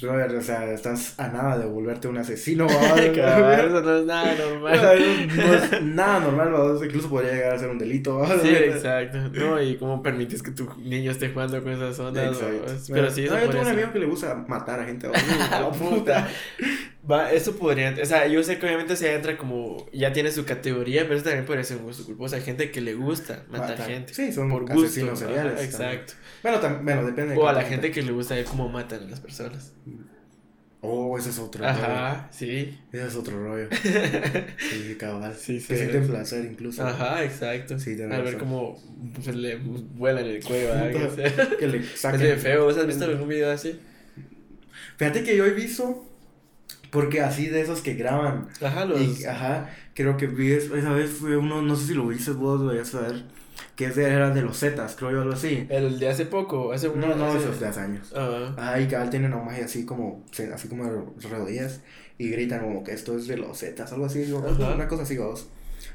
Brother, 0.00 0.36
o 0.36 0.42
sea, 0.42 0.70
estás 0.72 1.18
a 1.18 1.28
nada 1.28 1.58
de 1.58 1.66
volverte 1.66 2.08
un 2.08 2.18
asesino. 2.18 2.66
Cabal, 3.14 3.66
eso 3.66 3.80
no 3.80 3.96
es 3.98 4.04
nada 4.04 4.34
normal. 4.34 5.28
No 5.36 5.54
es 5.54 5.82
nada 5.82 6.20
normal, 6.20 6.54
¿va? 6.54 6.86
incluso 6.86 7.08
podría 7.08 7.32
llegar 7.32 7.54
a 7.54 7.58
ser 7.58 7.70
un 7.70 7.78
delito. 7.78 8.24
Sí, 8.42 8.48
exacto. 8.48 9.18
No, 9.32 9.60
y 9.60 9.76
cómo 9.76 10.02
permites 10.02 10.42
que 10.42 10.50
tu 10.50 10.68
niño 10.78 11.10
esté 11.10 11.30
jugando 11.30 11.62
con 11.62 11.72
esas 11.72 11.98
ondas. 11.98 12.38
Pero 12.88 13.10
sí, 13.10 13.24
eso 13.24 13.34
no, 13.34 13.40
yo 13.40 13.50
tengo 13.50 13.62
un 13.62 13.68
amigo 13.68 13.92
que 13.92 13.98
le 13.98 14.06
gusta 14.06 14.34
matar 14.48 14.80
a 14.80 14.84
gente. 14.84 15.08
¿va? 15.08 15.14
Ah, 15.50 15.70
puta. 15.70 16.28
Va, 17.10 17.32
eso 17.32 17.56
podría, 17.56 17.94
o 18.02 18.06
sea, 18.06 18.26
yo 18.26 18.42
sé 18.42 18.58
que 18.58 18.64
obviamente 18.64 18.96
se 18.96 19.12
entra 19.12 19.36
como, 19.36 19.86
ya 19.92 20.12
tiene 20.12 20.30
su 20.30 20.46
categoría, 20.46 21.02
pero 21.02 21.16
eso 21.16 21.24
también 21.24 21.44
podría 21.44 21.62
ser 21.62 21.76
un 21.76 21.84
gusto 21.84 22.04
culposo. 22.04 22.36
Hay 22.36 22.42
gente 22.42 22.70
que 22.70 22.80
le 22.80 22.94
gusta 22.94 23.44
matar 23.50 23.78
gente. 23.78 24.14
Sí, 24.14 24.32
son 24.32 24.48
por 24.48 24.62
gusto. 24.62 24.86
asesinos 24.86 25.18
seriales 25.18 25.54
ajá, 25.54 25.64
exacto. 25.64 26.14
Bueno, 26.42 26.60
bueno, 26.82 27.04
depende. 27.04 27.34
de 27.34 27.40
O 27.40 27.46
a 27.46 27.52
la 27.52 27.62
gente 27.62 27.90
que 27.90 28.02
le 28.02 28.12
gusta 28.12 28.34
ver 28.34 28.46
cómo 28.46 28.68
matan 28.68 29.02
a 29.02 29.10
las 29.10 29.20
personas. 29.20 29.72
Oh, 30.86 31.16
ese 31.16 31.30
es 31.30 31.38
otro 31.38 31.64
rollo. 31.64 31.72
Ajá, 31.72 32.28
sí. 32.30 32.78
Ese 32.92 33.06
es 33.06 33.16
otro 33.16 33.42
rollo. 33.42 33.68
Sí, 34.58 34.96
cabal. 34.98 35.34
Sí, 35.34 35.58
sí, 35.58 35.68
que 35.68 35.76
sí. 35.76 35.80
sienten 35.80 36.06
placer 36.06 36.44
incluso. 36.44 36.86
Ajá, 36.86 37.24
exacto. 37.24 37.78
Sí, 37.78 37.96
tienes 37.96 38.18
a 38.18 38.20
ver 38.20 38.36
cómo 38.36 38.78
pues, 39.14 39.34
le 39.34 39.56
vuelan 39.56 40.26
el 40.26 40.44
cuello 40.44 40.74
a 40.74 40.80
alguien. 40.80 41.08
Que 41.58 41.68
le 41.68 41.78
Es 41.94 42.20
bien 42.20 42.38
feo. 42.38 42.64
¿Vos 42.64 42.76
has 42.76 42.86
visto 42.86 43.04
algún 43.04 43.28
video 43.28 43.50
así? 43.50 43.80
Fíjate 44.98 45.24
que 45.24 45.34
yo 45.34 45.46
he 45.46 45.52
visto, 45.52 46.06
porque 46.94 47.20
así 47.20 47.48
de 47.48 47.60
esos 47.60 47.82
que 47.82 47.92
graban. 47.94 48.48
Ajá, 48.62 48.86
los. 48.86 48.98
Y, 49.20 49.24
ajá, 49.26 49.68
creo 49.94 50.16
que 50.16 50.26
vi 50.28 50.52
es- 50.52 50.70
esa 50.70 50.92
vez 50.94 51.10
fue 51.10 51.36
uno, 51.36 51.60
no 51.60 51.76
sé 51.76 51.88
si 51.88 51.94
lo 51.94 52.06
viste 52.06 52.30
vos, 52.30 52.62
voy 52.62 52.78
a 52.78 52.84
saber, 52.86 53.24
que 53.76 53.86
ese 53.86 54.08
era 54.08 54.30
de 54.30 54.40
los 54.40 54.58
Zetas, 54.58 54.96
creo 54.96 55.10
yo, 55.10 55.20
algo 55.22 55.34
así. 55.34 55.66
El 55.68 55.98
de 55.98 56.08
hace 56.08 56.24
poco, 56.26 56.72
hace 56.72 56.88
No, 56.88 57.14
no, 57.14 57.26
hace- 57.26 57.38
esos 57.38 57.60
de 57.60 57.66
hace 57.66 57.80
años. 57.80 58.12
Ajá. 58.16 58.54
Ajá, 58.56 58.80
y 58.80 58.86
cabal 58.88 59.10
tienen 59.10 59.32
magia 59.44 59.66
así 59.66 59.84
como, 59.84 60.24
así 60.54 60.68
como 60.68 61.14
rodillas, 61.30 61.82
y 62.16 62.28
gritan 62.30 62.60
como 62.60 62.82
que 62.84 62.92
esto 62.92 63.16
es 63.18 63.26
de 63.26 63.36
los 63.36 63.58
Zetas, 63.58 63.92
algo 63.92 64.06
así, 64.06 64.24
una 64.32 64.88
cosa 64.88 65.02
así, 65.02 65.18
vos. 65.18 65.48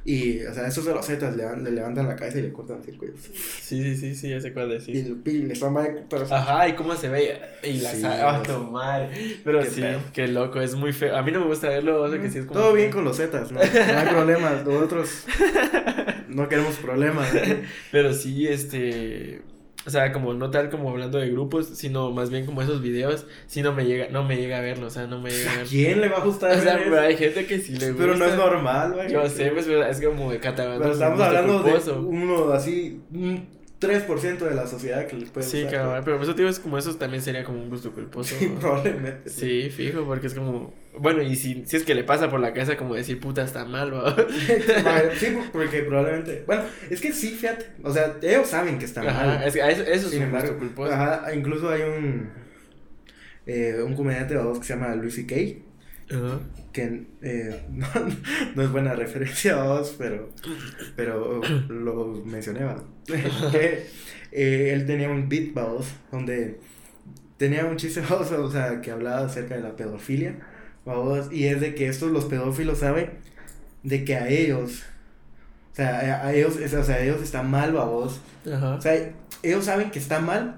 Y, 0.06 0.43
o 0.45 0.54
sea, 0.54 0.66
esos 0.68 0.86
de 0.86 0.93
los 0.93 1.06
Zetas 1.06 1.36
le, 1.36 1.43
le 1.58 1.72
levantan 1.72 2.08
la 2.08 2.16
cabeza 2.16 2.39
y 2.39 2.43
le 2.43 2.54
cortan 2.54 2.80
así 2.82 2.91
el 2.91 2.97
cuello. 2.97 3.14
Sí, 3.22 3.84
sí, 3.84 3.95
sí, 3.97 4.16
sí, 4.16 4.30
ya 4.30 4.39
sé 4.39 4.54
cuál 4.54 4.70
Y, 4.70 4.74
decir. 4.74 4.95
el- 4.95 5.22
y 5.34 5.39
le 5.43 5.54
están 5.54 5.76
pero 6.10 6.26
Ajá, 6.34 6.68
y 6.70 6.74
cómo 6.74 6.95
se 6.95 7.10
ve. 7.10 7.39
Y 7.64 7.74
la 7.82 7.91
Sí, 7.91 8.02
sal- 8.02 8.20
Ah, 8.22 8.60
madre. 8.72 9.38
Pero 9.43 9.60
Qué 9.62 9.70
sí, 9.70 9.84
qué 10.14 10.28
loco, 10.30 10.62
es 10.62 10.74
muy 10.76 10.93
feo. 10.93 11.16
A 11.16 11.22
mí 11.22 11.32
no 11.32 11.41
me 11.41 11.45
gusta 11.47 11.70
verlo, 11.70 12.02
o 12.02 12.10
sea 12.10 12.20
que 12.22 12.30
sí 12.32 12.39
es 12.39 12.45
como. 12.45 12.60
Todo 12.60 12.74
bien 12.74 12.91
con 12.91 13.04
los 13.04 13.18
Zetas, 13.18 13.52
¿no? 13.52 13.60
No 13.60 13.66
hay 14.00 14.08
problemas, 14.08 14.66
nosotros 14.66 15.26
no 16.30 16.47
queremos 16.47 16.76
problemas. 16.78 17.34
¿eh? 17.36 17.64
Pero 17.91 18.14
sí, 18.14 18.47
este. 18.47 19.41
O 19.86 19.90
sea, 19.90 20.12
como 20.12 20.34
no 20.34 20.52
tal 20.52 20.70
como 20.70 20.90
hablando 20.90 21.18
de 21.18 21.30
grupos, 21.30 21.68
sino 21.74 22.12
más 22.12 22.30
bien 22.30 22.46
como 22.46 22.62
esos 22.62 22.82
videos, 22.82 23.26
sí 23.48 23.62
no 23.62 23.74
me 23.74 23.86
llega, 23.86 24.10
no 24.10 24.24
me 24.24 24.36
llega 24.36 24.58
a 24.58 24.62
verlo, 24.62 24.88
o 24.88 24.90
sea, 24.90 25.08
no 25.08 25.20
me 25.22 25.32
llega 25.32 25.50
a 25.52 25.54
¿A 25.54 25.58
ver. 25.60 25.68
quién 25.68 26.02
le 26.02 26.10
va 26.10 26.18
a 26.18 26.24
gustar 26.26 26.52
O 26.58 26.62
sea, 26.62 26.76
ver 26.76 26.84
pero 26.84 26.96
eso? 26.98 27.06
hay 27.08 27.18
gente 27.18 27.46
que 27.46 27.60
sí 27.60 27.72
le 27.78 27.92
gusta. 27.92 28.04
Pero 28.04 28.16
no 28.18 28.26
es 28.26 28.36
normal, 28.36 28.94
güey. 28.94 29.10
Yo 29.12 29.28
sé, 29.30 29.50
pues, 29.52 29.68
es 29.68 30.02
como 30.06 30.32
de 30.32 30.40
catalogando. 30.40 30.84
Pero 30.84 30.94
estamos 30.94 31.20
hablando 31.22 31.64
culposo. 31.64 31.94
de 31.94 32.00
uno 32.00 32.52
así, 32.52 33.02
un 33.14 33.48
3% 33.80 34.38
de 34.40 34.54
la 34.56 34.68
sociedad 34.68 35.08
que 35.08 35.16
les 35.16 35.30
puede 35.30 35.48
Sí, 35.48 35.62
gustar. 35.64 35.80
cabrón, 35.84 36.02
pero 36.04 36.18
por 36.18 36.24
eso 36.26 36.36
te 36.36 36.42
digo, 36.42 36.50
es 36.52 36.60
como 36.60 36.78
eso 36.78 36.94
también 36.96 37.24
sería 37.24 37.46
como 37.46 37.62
un 37.64 37.70
gusto 37.70 37.92
culposo. 37.94 38.36
Sí, 38.38 38.48
¿no? 38.50 38.60
probablemente. 38.60 39.30
Sí, 39.30 39.70
fijo, 39.70 40.04
porque 40.04 40.28
es 40.28 40.34
como. 40.34 40.74
Bueno, 41.02 41.22
y 41.22 41.36
si, 41.36 41.64
si 41.66 41.78
es 41.78 41.84
que 41.84 41.95
le 41.95 42.04
pasa 42.04 42.30
por 42.30 42.39
la 42.39 42.54
cabeza 42.54 42.78
como 42.78 42.95
decir 42.95 43.20
puta 43.20 43.43
está 43.43 43.66
mal, 43.66 43.93
¿va? 43.93 44.16
Sí, 45.18 45.38
porque 45.52 45.84
probablemente. 45.84 46.43
Bueno, 46.45 46.64
es 46.89 47.02
que 47.02 47.14
sí, 47.14 47.30
fíjate. 47.32 47.68
O 47.84 47.91
sea, 47.93 48.18
ellos 48.22 48.47
saben 48.47 48.78
que 48.80 48.86
está 48.86 49.02
Ajá, 49.02 49.26
mal. 49.26 49.43
es 49.47 49.54
que 49.54 49.62
a 49.62 49.70
eso, 49.70 49.84
eso 49.84 50.08
es 50.08 50.14
Sin 50.14 50.24
un 50.24 50.32
gusto 50.32 50.52
embargo, 50.54 50.60
culposo. 50.60 50.93
ajá, 50.93 51.34
incluso 51.34 51.70
hay 51.70 51.82
un. 51.84 52.30
eh, 53.45 53.82
un 53.86 53.95
comediante 53.95 54.34
de 54.36 54.41
voz 54.43 54.60
que 54.60 54.66
se 54.66 54.74
llama 54.74 54.95
Luis 54.95 55.16
C.K. 55.16 55.36
Ajá. 56.16 56.39
que 56.74 57.04
eh, 57.22 57.62
no, 57.70 57.88
no 58.56 58.64
es 58.64 58.72
buena 58.72 58.93
referencia 58.93 59.60
a 59.62 59.64
vos, 59.64 59.95
pero, 59.97 60.30
pero 60.95 61.41
lo 61.70 62.24
mencioné, 62.26 62.64
¿va? 62.64 62.84
que 63.52 63.86
eh, 64.32 64.72
él 64.74 64.86
tenía 64.86 65.10
un 65.10 65.30
beat, 65.30 65.54
vos, 65.54 65.88
donde 66.12 66.60
tenía 67.38 67.66
un 67.66 67.78
chiste, 67.78 68.02
vos, 68.10 68.32
o 68.32 68.52
sea, 68.52 68.82
que 68.82 68.91
hablaba 68.91 69.26
acerca 69.26 69.56
de 69.56 69.62
la 69.62 69.76
pedofilia, 69.76 70.36
vos, 70.86 71.32
y 71.32 71.46
es 71.46 71.62
de 71.62 71.76
que 71.76 71.88
estos 71.88 72.12
los 72.12 72.26
pedófilos 72.26 72.80
saben 72.80 73.12
de 73.84 74.04
que 74.04 74.16
a 74.16 74.28
ellos, 74.28 74.84
o 75.72 75.76
sea, 75.76 76.26
a, 76.26 76.34
ellos, 76.34 76.58
o 76.58 76.84
sea, 76.84 76.96
a 76.96 77.00
ellos 77.00 77.22
está 77.22 77.44
mal, 77.44 77.72
vos, 77.74 78.20
Ajá. 78.52 78.76
o 78.76 78.82
sea, 78.82 79.12
ellos 79.44 79.66
saben 79.66 79.92
que 79.92 80.00
está 80.00 80.20
mal 80.20 80.56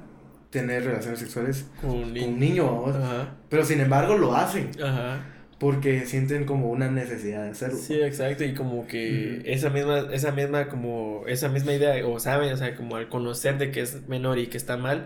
tener 0.50 0.84
relaciones 0.84 1.20
sexuales 1.20 1.66
Con 1.80 1.92
un 1.92 2.02
con 2.04 2.14
niño. 2.14 2.28
un 2.28 2.40
niño, 2.40 2.88
Ajá. 2.90 3.36
pero 3.50 3.64
sin 3.64 3.80
embargo 3.80 4.18
lo 4.18 4.36
hacen. 4.36 4.70
Ajá. 4.84 5.26
Porque 5.60 6.08
sienten 6.08 6.46
como 6.46 6.72
una 6.72 6.90
necesidad 6.90 7.44
de 7.44 7.52
hacerlo. 7.52 7.78
Sí, 7.78 7.94
exacto, 8.02 8.44
y 8.44 8.56
como 8.56 8.88
que 8.88 9.44
esa 9.46 9.70
misma, 9.70 10.08
esa 10.12 10.32
misma, 10.32 10.68
como, 10.70 11.24
esa 11.28 11.50
misma 11.50 11.74
idea, 11.74 12.04
o 12.08 12.20
saben, 12.20 12.52
o 12.52 12.58
sea, 12.58 12.76
como 12.76 12.96
al 12.96 13.10
conocer 13.10 13.60
de 13.60 13.70
que 13.70 13.82
es 13.82 14.08
menor 14.08 14.40
y 14.40 14.48
que 14.48 14.58
está 14.58 14.76
mal, 14.78 15.06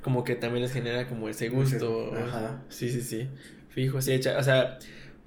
como 0.00 0.22
que 0.22 0.36
también 0.36 0.62
les 0.62 0.72
genera 0.72 1.08
como 1.08 1.28
ese 1.28 1.48
gusto. 1.48 2.12
Ajá. 2.14 2.62
Sí, 2.68 2.90
sí, 2.90 3.00
sí. 3.00 3.28
Fijo, 3.74 4.00
sí, 4.02 4.12
echa- 4.12 4.38
o 4.38 4.42
sea, 4.42 4.78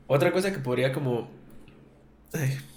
otra 0.07 0.31
cosa 0.31 0.51
que 0.53 0.59
podría 0.59 0.91
como 0.93 1.29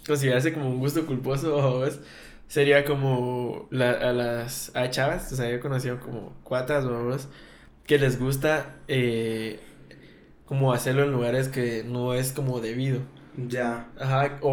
considerarse 0.07 0.53
como 0.53 0.69
un 0.71 0.79
gusto 0.79 1.07
culposo 1.07 1.57
o 1.81 1.85
es- 1.87 2.01
sería 2.49 2.85
como 2.85 3.69
la, 3.71 3.91
a 3.93 4.13
las 4.13 4.75
a 4.75 4.89
chavas, 4.91 5.31
o 5.33 5.37
sea, 5.37 5.49
yo 5.51 5.57
he 5.57 5.61
conocido 5.61 6.01
como 6.01 6.35
cuatas 6.45 6.85
o 6.85 7.05
vos, 7.05 7.29
que 7.87 7.99
les 7.99 8.19
gusta 8.19 8.77
eh, 8.89 9.61
como 10.47 10.73
hacerlo 10.73 11.05
en 11.05 11.13
lugares 11.13 11.49
que 11.49 11.85
no 11.85 12.15
es 12.15 12.33
como 12.33 12.61
debido. 12.61 13.01
Ya. 13.49 13.89
Ajá, 14.01 14.39
o, 14.43 14.51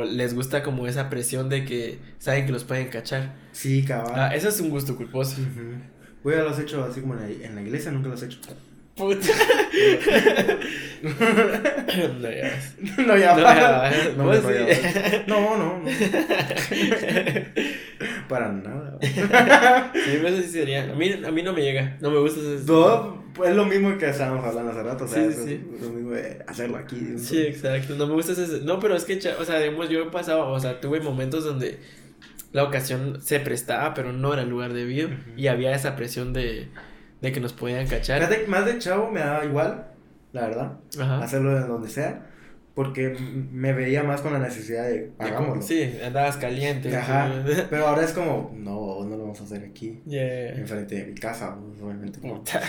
o 0.00 0.04
les 0.04 0.34
gusta 0.34 0.62
como 0.62 0.86
esa 0.86 1.10
presión 1.10 1.48
de 1.48 1.64
que 1.64 1.98
saben 2.18 2.46
que 2.46 2.52
los 2.52 2.64
pueden 2.64 2.88
cachar. 2.88 3.34
Sí, 3.52 3.84
cabal. 3.84 4.12
Ah, 4.14 4.34
eso 4.34 4.48
es 4.48 4.60
un 4.60 4.70
gusto 4.70 4.94
culposo. 4.96 5.40
Ujú. 5.40 5.74
Voy 6.22 6.34
a 6.34 6.44
los 6.44 6.58
he 6.58 6.62
hecho 6.62 6.84
así 6.84 7.00
como 7.00 7.14
en 7.14 7.20
la, 7.20 7.46
en 7.46 7.54
la 7.56 7.62
iglesia, 7.62 7.90
nunca 7.90 8.08
los 8.08 8.22
he 8.22 8.26
hecho. 8.26 8.38
Puta. 8.98 9.28
no, 12.20 12.30
ya 12.30 12.42
ves. 12.42 12.74
no, 13.06 13.16
ya 13.16 13.34
No, 13.36 13.42
va. 13.42 13.90
ya, 13.90 15.24
No, 15.28 15.40
no, 15.40 15.56
no, 15.56 15.78
no. 15.78 15.88
Para 18.28 18.52
nada. 18.52 18.98
Sí, 19.00 19.10
eso 20.24 20.42
sí 20.42 20.48
sería. 20.48 20.84
A 20.90 20.94
mí, 20.94 21.12
a 21.24 21.30
mí 21.30 21.42
no 21.42 21.52
me 21.52 21.62
llega. 21.62 21.96
No 22.00 22.10
me 22.10 22.18
gusta 22.18 22.40
ese. 22.40 22.64
Todo 22.66 23.22
pues, 23.34 23.50
es 23.50 23.56
lo 23.56 23.64
mismo 23.64 23.96
que 23.98 24.08
estábamos 24.08 24.44
hablando 24.44 24.72
hace 24.72 24.82
rato. 24.82 25.04
O 25.04 25.08
sea, 25.08 25.22
Sí, 25.22 25.28
es 25.30 25.36
sí. 25.44 25.60
lo 25.80 25.90
mismo 25.90 26.10
de 26.10 26.42
hacerlo 26.46 26.76
aquí. 26.78 27.14
Sí, 27.18 27.40
exacto. 27.40 27.94
No 27.94 28.06
me 28.06 28.14
gusta 28.14 28.32
ese. 28.32 28.60
No, 28.62 28.78
pero 28.80 28.96
es 28.96 29.04
que, 29.04 29.18
o 29.38 29.44
sea, 29.44 29.60
digamos, 29.60 29.88
yo 29.88 30.02
he 30.02 30.10
pasado, 30.10 30.48
o 30.48 30.60
sea, 30.60 30.80
tuve 30.80 31.00
momentos 31.00 31.44
donde 31.44 31.78
la 32.52 32.64
ocasión 32.64 33.20
se 33.22 33.40
prestaba, 33.40 33.94
pero 33.94 34.12
no 34.12 34.32
era 34.32 34.42
el 34.42 34.48
lugar 34.50 34.72
debido. 34.72 35.08
Ujú. 35.08 35.16
Y 35.36 35.46
había 35.48 35.74
esa 35.74 35.96
presión 35.96 36.32
de, 36.32 36.68
de 37.20 37.32
que 37.32 37.40
nos 37.40 37.52
podían 37.52 37.86
cachar. 37.86 38.20
Fíjate, 38.20 38.46
más 38.46 38.64
de 38.64 38.78
chavo 38.78 39.10
me 39.10 39.20
daba 39.20 39.44
igual, 39.44 39.86
la 40.32 40.42
verdad. 40.42 40.72
Ajá. 41.00 41.22
Hacerlo 41.22 41.56
en 41.56 41.68
donde 41.68 41.88
sea. 41.88 42.26
Porque 42.78 43.16
me 43.50 43.72
veía 43.72 44.04
más 44.04 44.20
con 44.20 44.32
la 44.32 44.38
necesidad 44.38 44.84
de 44.84 45.10
hagámoslo. 45.18 45.62
Sí, 45.62 45.98
andabas 46.06 46.36
caliente. 46.36 46.96
Ajá. 46.96 47.28
sí. 47.44 47.62
Pero 47.70 47.88
ahora 47.88 48.04
es 48.04 48.12
como, 48.12 48.52
no, 48.54 49.04
no 49.04 49.16
lo 49.16 49.22
vamos 49.24 49.40
a 49.40 49.42
hacer 49.42 49.64
aquí. 49.64 50.00
Yeah. 50.06 50.50
Enfrente 50.50 50.94
de 50.94 51.06
mi 51.06 51.14
casa, 51.16 51.56
obviamente. 51.82 52.20
Puta. 52.20 52.60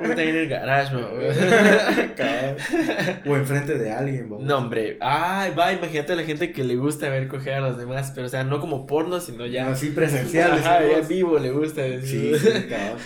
Puta, 0.00 0.20
en 0.20 0.36
el 0.36 0.48
garage, 0.48 0.92
no. 0.92 1.06
O 3.30 3.36
enfrente 3.36 3.78
de 3.78 3.92
alguien, 3.92 4.28
vamos. 4.28 4.44
No, 4.44 4.58
hombre. 4.58 4.98
Ay, 5.00 5.52
va, 5.56 5.72
imagínate 5.72 6.14
a 6.14 6.16
la 6.16 6.24
gente 6.24 6.50
que 6.50 6.64
le 6.64 6.74
gusta 6.74 7.08
ver 7.08 7.28
coger 7.28 7.54
a 7.54 7.60
los 7.60 7.78
demás, 7.78 8.10
pero 8.12 8.26
o 8.26 8.30
sea, 8.30 8.42
no 8.42 8.58
como 8.58 8.84
porno, 8.84 9.20
sino 9.20 9.46
ya. 9.46 9.70
Así 9.70 9.90
presencial. 9.90 10.54
Ajá, 10.54 10.80
ya 10.84 11.06
vivo 11.06 11.38
le 11.38 11.52
gusta. 11.52 11.82
Sí, 12.02 12.32
sí, 12.36 12.48
cabal. 12.68 12.96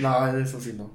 No, 0.00 0.36
eso 0.36 0.60
sí 0.60 0.74
no. 0.76 0.90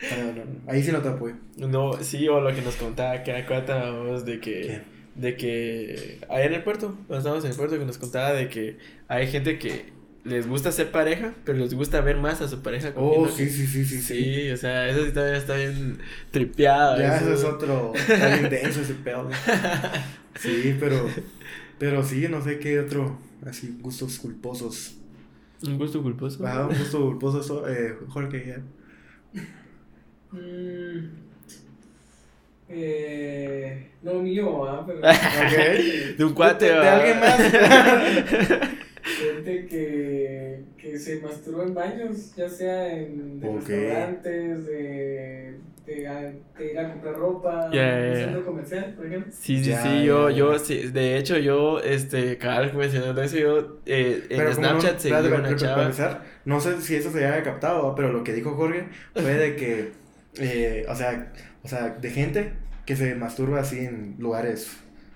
No, 0.00 0.32
no, 0.32 0.44
no. 0.44 0.70
Ahí 0.70 0.82
sí 0.82 0.92
no 0.92 1.00
te 1.00 1.08
apoyo. 1.08 1.34
No, 1.56 1.92
sí, 2.00 2.28
o 2.28 2.40
lo 2.40 2.54
que 2.54 2.62
nos 2.62 2.76
contaba, 2.76 3.22
que 3.22 3.32
acuérdamos 3.32 4.24
de 4.24 4.40
que. 4.40 4.60
¿Qué? 4.60 4.80
De 5.16 5.36
que. 5.36 6.18
Allá 6.28 6.44
en 6.44 6.54
el 6.54 6.62
puerto, 6.62 6.94
cuando 7.06 7.18
estábamos 7.18 7.44
en 7.44 7.50
el 7.50 7.56
puerto, 7.56 7.78
que 7.78 7.84
nos 7.84 7.98
contaba 7.98 8.32
de 8.32 8.48
que 8.48 8.78
hay 9.08 9.26
gente 9.26 9.58
que 9.58 9.86
les 10.24 10.46
gusta 10.46 10.70
ser 10.72 10.90
pareja, 10.90 11.34
pero 11.44 11.58
les 11.58 11.74
gusta 11.74 12.00
ver 12.00 12.16
más 12.16 12.40
a 12.42 12.48
su 12.48 12.60
pareja 12.62 12.92
Oh, 12.94 13.26
sí, 13.28 13.48
sí, 13.48 13.66
sí, 13.66 13.84
sí, 13.84 14.00
sí. 14.00 14.24
Sí, 14.24 14.50
o 14.50 14.56
sea, 14.56 14.88
eso 14.88 15.04
sí 15.06 15.12
también 15.12 15.36
está 15.36 15.56
bien 15.56 15.98
tripeado. 16.30 16.98
Ya, 16.98 17.16
eso 17.16 17.32
es 17.32 17.44
otro. 17.44 17.92
Está 17.94 18.36
bien 18.36 18.50
denso 18.50 18.80
ese 18.82 18.94
pedo. 18.94 19.28
Sí, 20.38 20.76
pero. 20.78 21.06
Pero 21.78 22.02
sí, 22.02 22.26
no 22.28 22.42
sé 22.42 22.58
qué 22.58 22.80
otro. 22.80 23.18
Así, 23.46 23.76
gustos 23.80 24.18
culposos. 24.18 24.96
Un 25.64 25.78
gusto 25.78 26.02
culposo. 26.02 26.46
Ajá, 26.46 26.66
un 26.66 26.76
gusto 26.76 27.00
culposo. 27.00 27.40
eso, 27.40 27.68
Eh, 27.68 27.96
Jorge, 28.08 28.46
ya. 28.46 29.42
Mm, 30.32 31.08
eh, 32.68 33.90
no 34.02 34.14
mío, 34.14 34.64
¿ah? 34.66 34.84
pero. 34.86 35.00
De 36.18 36.24
un 36.24 36.34
cuate, 36.34 36.66
¿De, 36.66 36.72
de 36.72 36.88
alguien 36.88 37.20
más? 37.20 37.38
gente 39.02 39.66
que, 39.66 40.64
que 40.76 40.98
se 40.98 41.20
masturba 41.20 41.64
en 41.64 41.74
baños, 41.74 42.34
ya 42.36 42.48
sea 42.48 42.92
en 42.92 43.40
de 43.40 43.48
restaurantes, 43.52 44.66
de, 44.66 45.54
de, 45.86 46.32
de 46.58 46.72
ir 46.72 46.78
a 46.78 46.92
comprar 46.92 47.14
ropa, 47.16 47.70
ya. 47.72 48.14
centro 48.14 48.44
comercial, 48.44 48.92
por 48.96 49.06
ejemplo. 49.06 49.32
Sí, 49.34 49.64
sí, 49.64 49.70
Ya, 49.70 49.82
sí, 49.82 50.04
yo, 50.04 50.28
ya, 50.28 50.36
yo, 50.36 50.52
ya. 50.52 50.58
sí, 50.58 50.88
de 50.88 51.16
hecho, 51.16 51.38
yo, 51.38 51.80
este, 51.80 52.36
cabal, 52.36 52.74
mencionando 52.74 53.22
eso, 53.22 53.36
yo, 53.38 53.78
eh, 53.86 54.26
en 54.28 54.36
Pero 54.36 54.52
Snapchat 54.54 54.94
no, 54.94 55.00
seguí 55.00 55.14
una 55.28 55.56
chava. 55.56 56.24
no 56.44 56.60
sé 56.60 56.80
si 56.82 56.96
eso 56.96 57.10
se 57.10 57.24
haya 57.26 57.42
captado, 57.42 57.94
pero 57.94 58.12
lo 58.12 58.22
que 58.22 58.34
dijo 58.34 58.54
Jorge 58.54 58.88
fue 59.14 59.34
de 59.34 59.56
que 59.56 59.92
eh, 60.36 60.84
o 60.88 60.94
sea, 60.94 61.32
o 61.62 61.68
sea, 61.68 61.88
de 61.90 62.10
gente 62.10 62.52
que 62.86 62.96
se 62.96 63.14
masturba 63.14 63.60
así 63.60 63.78
en 63.80 64.16
lugares 64.18 64.70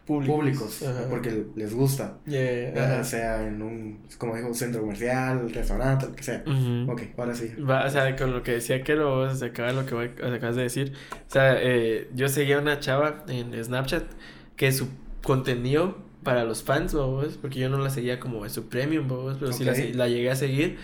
Públicos. 0.07 0.37
públicos, 0.37 0.83
Ajá. 0.83 1.07
porque 1.09 1.45
les 1.55 1.73
gusta. 1.73 2.19
Yeah, 2.27 3.05
sea 3.05 3.47
en 3.47 3.63
un, 3.63 4.01
como 4.19 4.35
dijo, 4.37 4.53
centro 4.53 4.81
comercial, 4.81 5.49
restaurante, 5.55 6.07
lo 6.09 6.13
que 6.17 6.23
sea. 6.25 6.43
Ujú. 6.45 6.91
Ok, 6.91 7.03
ahora 7.17 7.35
sí. 7.37 7.53
Va, 7.59 7.87
o 7.87 7.89
sea, 7.91 8.15
con 8.17 8.33
lo 8.33 8.43
que 8.43 8.51
decía 8.53 8.83
que 8.83 8.97
lo 9.73 9.87
que 9.87 9.95
voy- 9.95 10.11
acabas 10.35 10.57
de 10.57 10.63
decir. 10.65 10.93
O 11.29 11.31
sea, 11.31 11.55
eh, 11.63 12.09
yo 12.15 12.29
seguía 12.29 12.59
una 12.59 12.81
chava 12.81 13.25
en 13.29 13.53
Snapchat 13.65 14.03
que 14.57 14.73
su 14.73 14.89
contenido 15.23 15.99
para 16.25 16.45
los 16.45 16.63
fans, 16.65 16.95
babos, 16.95 17.39
porque 17.41 17.61
yo 17.61 17.69
no 17.69 17.79
la 17.79 17.89
seguía 17.91 18.19
como 18.21 18.45
en 18.45 18.51
su 18.51 18.69
premium, 18.69 19.07
babos, 19.09 19.37
pero 19.39 19.53
sí 19.53 19.63
la, 19.65 19.71
Ok. 19.73 19.77
se- 19.79 19.95
la 19.95 20.09
llegué 20.09 20.31
a 20.31 20.37
seguir. 20.37 20.79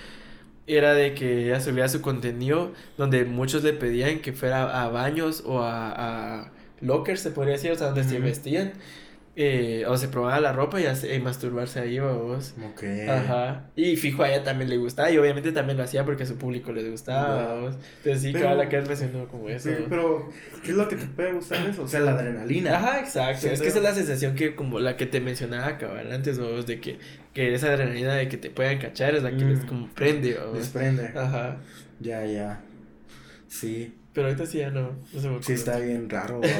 Era 0.69 0.95
de 0.95 1.15
que 1.15 1.47
ella 1.47 1.61
subía 1.61 1.89
su 1.89 2.03
contenido 2.03 2.73
donde 2.97 3.25
muchos 3.25 3.65
le 3.65 3.73
pedían 3.73 4.21
que 4.21 4.33
fuera 4.33 4.85
a 4.85 4.89
baños 4.89 5.43
o 5.47 5.63
a, 5.63 6.43
a 6.43 6.53
lockers, 6.81 7.21
se 7.21 7.31
podría 7.31 7.55
decir, 7.55 7.73
o 7.73 7.77
sea, 7.77 7.89
donde 7.89 8.05
se 8.05 8.21
vestían. 8.21 8.73
Eh, 9.41 9.85
o 9.87 9.97
se 9.97 10.09
probaba 10.09 10.41
la 10.41 10.53
ropa 10.53 10.81
y, 10.81 10.87
hace- 10.87 11.15
y 11.15 11.21
masturbarse 11.21 11.79
ahí, 11.79 12.01
babos. 12.01 12.55
Ok. 12.73 12.83
Ajá. 13.09 13.71
Y 13.77 13.95
fijo, 13.95 14.25
a 14.25 14.29
ella 14.33 14.43
también 14.43 14.69
le 14.69 14.77
gustaba. 14.79 15.13
Y 15.13 15.17
obviamente 15.19 15.53
también 15.53 15.77
lo 15.79 15.85
hacía 15.85 16.05
porque 16.05 16.25
a 16.25 16.27
su 16.27 16.37
público 16.37 16.73
les 16.73 16.91
gustaba. 16.91 17.55
Vamos. 17.55 17.77
Entonces 17.99 18.21
sí, 18.23 18.33
cada 18.33 18.55
la 18.57 18.69
que 18.69 18.79
has 18.79 18.89
mencionado 18.89 19.29
como 19.29 19.49
eso. 19.49 19.69
Sí, 19.71 19.77
pero, 19.89 20.29
¿qué 20.65 20.73
es 20.73 20.77
lo 20.77 20.89
que 20.89 20.97
te 20.97 21.07
puede 21.07 21.33
gustar 21.35 21.65
eso? 21.69 21.85
O 21.85 21.87
sea, 21.87 22.01
la 22.01 22.13
adrenalina. 22.15 22.77
Ajá, 22.79 22.99
exacto. 22.99 23.43
Sí, 23.43 23.49
es 23.53 23.63
que 23.63 23.69
esa 23.69 23.79
es 23.79 23.85
la 23.85 23.95
sensación 23.95 24.35
que, 24.35 24.57
como 24.57 24.81
la 24.81 24.97
que 24.97 25.07
te 25.07 25.21
mencionaba, 25.21 25.79
cabal, 25.79 26.11
antes, 26.11 26.41
vos, 26.41 26.67
de 26.67 26.81
que, 26.81 26.99
que 27.33 27.55
esa 27.55 27.69
adrenalina 27.69 28.15
de 28.17 28.27
que 28.29 28.39
te 28.39 28.51
puedan 28.51 28.79
cachar 28.79 29.15
es 29.15 29.23
la 29.23 29.31
que 29.31 29.45
Mm. 29.45 29.51
les 29.51 29.65
como 29.65 29.87
prende, 29.95 30.35
vamos. 30.35 30.59
Desprende. 30.59 31.13
Ajá. 31.15 31.59
Ya, 32.01 32.25
ya. 32.27 32.61
Sí, 33.47 33.95
Pero 34.13 34.27
ahorita 34.27 34.47
sí 34.47 34.59
ya 34.59 34.71
no. 34.71 34.97
No 35.13 35.21
se 35.21 35.29
me 35.29 35.43
sí 35.45 35.53
está 35.53 35.79
bien 35.79 36.11
raro. 36.11 36.41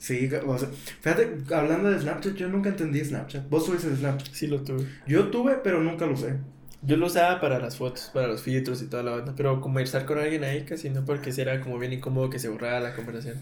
sí, 0.00 0.28
o 0.46 0.58
sea, 0.58 0.68
fíjate, 1.00 1.38
hablando 1.54 1.90
de 1.90 2.00
Snapchat, 2.00 2.34
yo 2.34 2.48
nunca 2.48 2.70
entendí 2.70 3.04
Snapchat. 3.04 3.48
Vos 3.48 3.66
tuviste 3.66 3.94
Snapchat. 3.94 4.32
Sí 4.34 4.46
lo 4.48 4.62
tuve. 4.62 4.84
Yo 5.06 5.28
tuve, 5.28 5.58
pero 5.62 5.80
nunca 5.82 6.06
lo 6.06 6.14
usé. 6.14 6.34
Yo 6.82 6.96
lo 6.96 7.06
usaba 7.06 7.40
para 7.42 7.58
las 7.58 7.76
fotos, 7.76 8.10
para 8.14 8.26
los 8.26 8.40
filtros 8.42 8.80
y 8.80 8.86
toda 8.86 9.02
la 9.02 9.10
banda. 9.10 9.34
Pero 9.36 9.60
conversar 9.60 10.06
con 10.06 10.18
alguien 10.18 10.44
ahí 10.44 10.64
casi 10.64 10.88
no, 10.88 11.04
porque 11.04 11.30
era 11.36 11.60
como 11.60 11.78
bien 11.78 11.92
incómodo 11.92 12.30
que 12.30 12.38
se 12.38 12.48
borrara 12.48 12.80
la 12.80 12.94
conversación. 12.96 13.36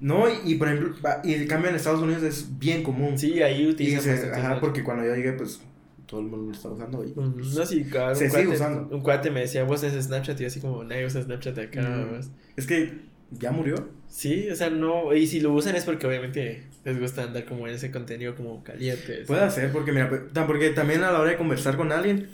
No, 0.00 0.28
y, 0.28 0.52
y 0.52 0.54
por 0.54 0.68
ejemplo, 0.68 0.94
y 1.24 1.34
el 1.34 1.48
cambio 1.48 1.70
en 1.70 1.76
Estados 1.76 2.00
Unidos 2.00 2.22
es 2.22 2.56
bien 2.58 2.84
común. 2.84 3.18
Sí, 3.18 3.42
ahí 3.42 3.66
utilizan 3.66 4.00
se- 4.02 4.30
ajá, 4.32 4.60
porque 4.60 4.84
cuando 4.84 5.04
yo 5.04 5.12
llegué, 5.16 5.32
pues 5.32 5.60
todo 6.06 6.20
el 6.20 6.26
mundo 6.26 6.46
lo 6.46 6.52
está 6.52 6.68
usando. 6.68 7.04
Y, 7.04 7.08
Mm, 7.08 7.36
No, 7.56 7.66
sí, 7.66 7.82
cabrón. 7.84 8.14
Se 8.14 8.26
un 8.26 8.30
sigue 8.30 8.44
cuate- 8.44 8.54
usando. 8.54 8.96
Un 8.96 9.02
cuate 9.02 9.30
me 9.32 9.40
decía, 9.40 9.64
vos 9.64 9.82
es 9.82 10.04
Snapchat, 10.04 10.38
y 10.38 10.42
yo 10.42 10.46
así 10.46 10.60
como, 10.60 10.84
nadie 10.84 11.04
usa 11.06 11.20
Snapchat 11.20 11.58
acá. 11.58 11.80
Mm. 11.82 12.06
vamos". 12.12 12.30
Es 12.56 12.66
que 12.68 12.92
ya 13.38 13.50
murió. 13.50 13.88
Sí, 14.08 14.48
o 14.50 14.54
sea, 14.56 14.70
no, 14.70 15.12
y 15.14 15.26
si 15.26 15.40
lo 15.40 15.52
usan 15.52 15.74
es 15.76 15.84
porque 15.84 16.06
obviamente 16.06 16.64
les 16.84 17.00
gusta 17.00 17.24
andar 17.24 17.44
como 17.44 17.66
en 17.66 17.74
ese 17.74 17.90
contenido 17.90 18.34
como 18.36 18.62
caliente. 18.62 19.24
Puede 19.26 19.50
ser, 19.50 19.72
porque 19.72 19.92
mira, 19.92 20.08
pues, 20.08 20.22
porque 20.46 20.70
también 20.70 21.02
a 21.02 21.10
la 21.10 21.20
hora 21.20 21.30
de 21.30 21.36
conversar 21.36 21.76
con 21.76 21.90
alguien, 21.92 22.28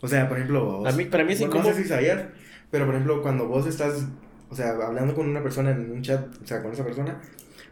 o 0.00 0.08
sea, 0.08 0.28
por 0.28 0.38
ejemplo, 0.38 0.64
vos- 0.78 0.92
A 0.94 0.96
mí- 0.96 1.04
para 1.06 1.24
mí 1.24 1.32
es 1.32 1.40
bueno, 1.40 1.54
No 1.54 1.60
incómodo. 1.60 1.76
sé 1.76 1.82
si 1.82 1.88
sabías, 1.88 2.24
pero 2.70 2.86
por 2.86 2.94
ejemplo, 2.94 3.20
cuando 3.22 3.46
vos 3.48 3.66
estás, 3.66 4.06
o 4.48 4.56
sea, 4.56 4.70
hablando 4.70 5.14
con 5.14 5.28
una 5.28 5.42
persona 5.42 5.70
en 5.72 5.90
un 5.90 6.02
chat, 6.02 6.26
o 6.42 6.46
sea, 6.46 6.62
con 6.62 6.72
esa 6.72 6.84
persona, 6.84 7.20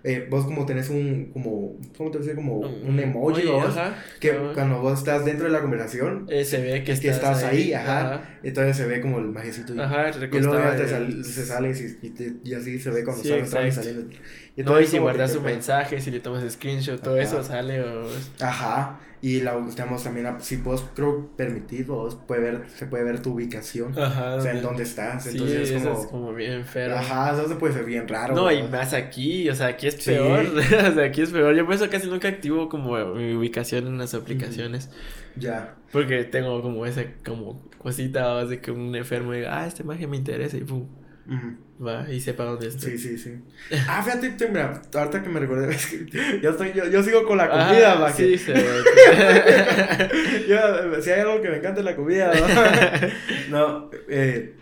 eh, 0.04 0.26
vos 0.30 0.44
como 0.44 0.66
tenés 0.66 0.90
un, 0.90 1.30
como, 1.32 1.76
¿cómo 1.96 2.10
te 2.10 2.18
decía? 2.18 2.34
Como 2.34 2.58
un 2.58 3.00
emoji, 3.00 3.42
Oye, 3.42 3.50
vos, 3.52 3.76
ajá, 3.76 3.94
que 4.20 4.30
ajá. 4.30 4.52
cuando 4.54 4.80
vos 4.80 4.98
estás 4.98 5.24
dentro 5.24 5.46
de 5.46 5.52
la 5.52 5.60
conversación, 5.60 6.26
Eh, 6.30 6.44
se 6.44 6.60
ve 6.60 6.78
que 6.80 6.84
que 6.84 6.92
estás, 6.92 7.16
estás 7.16 7.42
ahí, 7.44 7.72
ajá, 7.72 8.14
Ajá, 8.14 8.38
entonces 8.42 8.76
se 8.76 8.86
ve 8.86 9.00
como 9.00 9.18
el 9.18 9.26
majecito 9.26 9.74
y, 9.74 9.80
ajá, 9.80 10.10
y 10.10 10.38
luego 10.40 10.58
ya 10.58 10.76
te 10.76 10.88
sal- 10.88 11.24
se 11.24 11.46
sale 11.46 11.70
y, 11.70 12.06
y 12.06 12.10
te- 12.10 12.34
y 12.44 12.54
así 12.54 12.78
se 12.78 12.90
ve 12.90 13.04
cuando 13.04 13.22
Sí, 13.22 13.30
estás 13.32 13.54
entrando 13.64 14.00
y 14.00 14.43
saliendo. 14.56 14.72
No, 14.72 14.78
y 14.78 14.82
entonces 14.82 14.90
si 14.90 14.98
guardas 14.98 15.32
su 15.32 15.40
mensaje, 15.40 16.00
si 16.00 16.10
le 16.10 16.20
tomas 16.20 16.50
screenshot, 16.52 17.00
todo 17.02 17.14
Ajá. 17.14 17.22
eso 17.22 17.42
sale. 17.42 17.80
O... 17.82 18.06
Ajá, 18.40 19.00
y 19.20 19.40
la 19.40 19.56
estamos 19.66 20.04
también, 20.04 20.26
a- 20.26 20.38
si 20.40 20.56
vos 20.56 20.84
creo 20.94 21.28
permitir, 21.34 21.86
vos 21.86 22.14
puede 22.28 22.42
ver, 22.42 22.64
se 22.76 22.86
puede 22.86 23.04
ver 23.04 23.22
tu 23.22 23.32
ubicación, 23.32 23.98
Ajá. 23.98 24.34
o 24.34 24.40
sea, 24.42 24.52
en 24.52 24.60
dónde 24.60 24.82
estás, 24.82 25.22
Sí, 25.24 25.30
entonces 25.30 25.70
es 25.70 25.70
eso 25.80 25.88
como, 25.88 26.00
es 26.02 26.06
como 26.08 26.34
bien 26.34 26.64
feo. 26.66 26.94
ajá, 26.94 27.32
eso 27.32 27.48
se 27.48 27.54
puede 27.56 27.72
ser 27.72 27.86
bien 27.86 28.06
raro. 28.06 28.34
No, 28.34 28.52
y 28.52 28.62
más 28.64 28.92
aquí, 28.92 29.48
o 29.48 29.54
sea, 29.54 29.68
aquí 29.68 29.86
es 29.86 29.94
Sí. 29.94 30.10
peor. 30.10 30.44
o 30.56 30.92
sea, 30.94 31.04
aquí 31.04 31.22
es 31.22 31.30
peor. 31.30 31.54
Yo 31.56 31.64
por 31.64 31.74
eso 31.74 31.88
casi 31.88 32.06
nunca 32.06 32.28
activo 32.28 32.68
como 32.68 32.96
mi 33.14 33.34
ubicación 33.34 33.86
en 33.86 33.96
las 33.98 34.12
aplicaciones. 34.12 34.90
Ya, 35.36 35.74
Porque 35.90 36.24
tengo 36.24 36.60
como 36.62 36.84
esa 36.86 37.04
como 37.24 37.60
cosita 37.78 38.34
o 38.34 38.46
de 38.46 38.60
que 38.60 38.70
un 38.70 38.94
enfermo 38.94 39.32
diga, 39.32 39.58
ah, 39.62 39.66
este 39.66 39.82
magia 39.84 40.06
me 40.06 40.16
interesa 40.18 40.56
y 40.58 40.60
pum, 40.60 40.86
va 41.84 42.10
y 42.10 42.20
sepa 42.20 42.44
dónde 42.44 42.68
estoy. 42.68 42.98
sí, 42.98 43.18
sí, 43.18 43.18
sí. 43.18 43.76
Ah, 43.88 44.02
fíjate, 44.02 44.30
te- 44.30 44.48
mira, 44.48 44.80
ahorita 44.94 45.22
que 45.22 45.28
me 45.28 45.40
recordé, 45.40 45.70
es 45.74 45.86
que 45.86 46.40
yo, 46.40 46.50
estoy, 46.50 46.72
yo, 46.72 46.86
yo 46.88 47.02
sigo 47.02 47.24
con 47.24 47.38
la 47.38 47.48
comida, 47.50 47.94
va, 47.94 48.12
sí, 48.12 48.36
se 48.38 48.52
ve. 48.52 48.62
Yo, 50.48 51.02
si 51.02 51.10
hay 51.10 51.20
algo 51.20 51.40
que 51.40 51.48
me 51.50 51.56
encanta 51.58 51.80
es 51.80 51.84
la 51.84 51.96
comida, 51.96 52.32
¿no? 52.34 53.50
no 53.50 53.90
eh, 54.08 54.54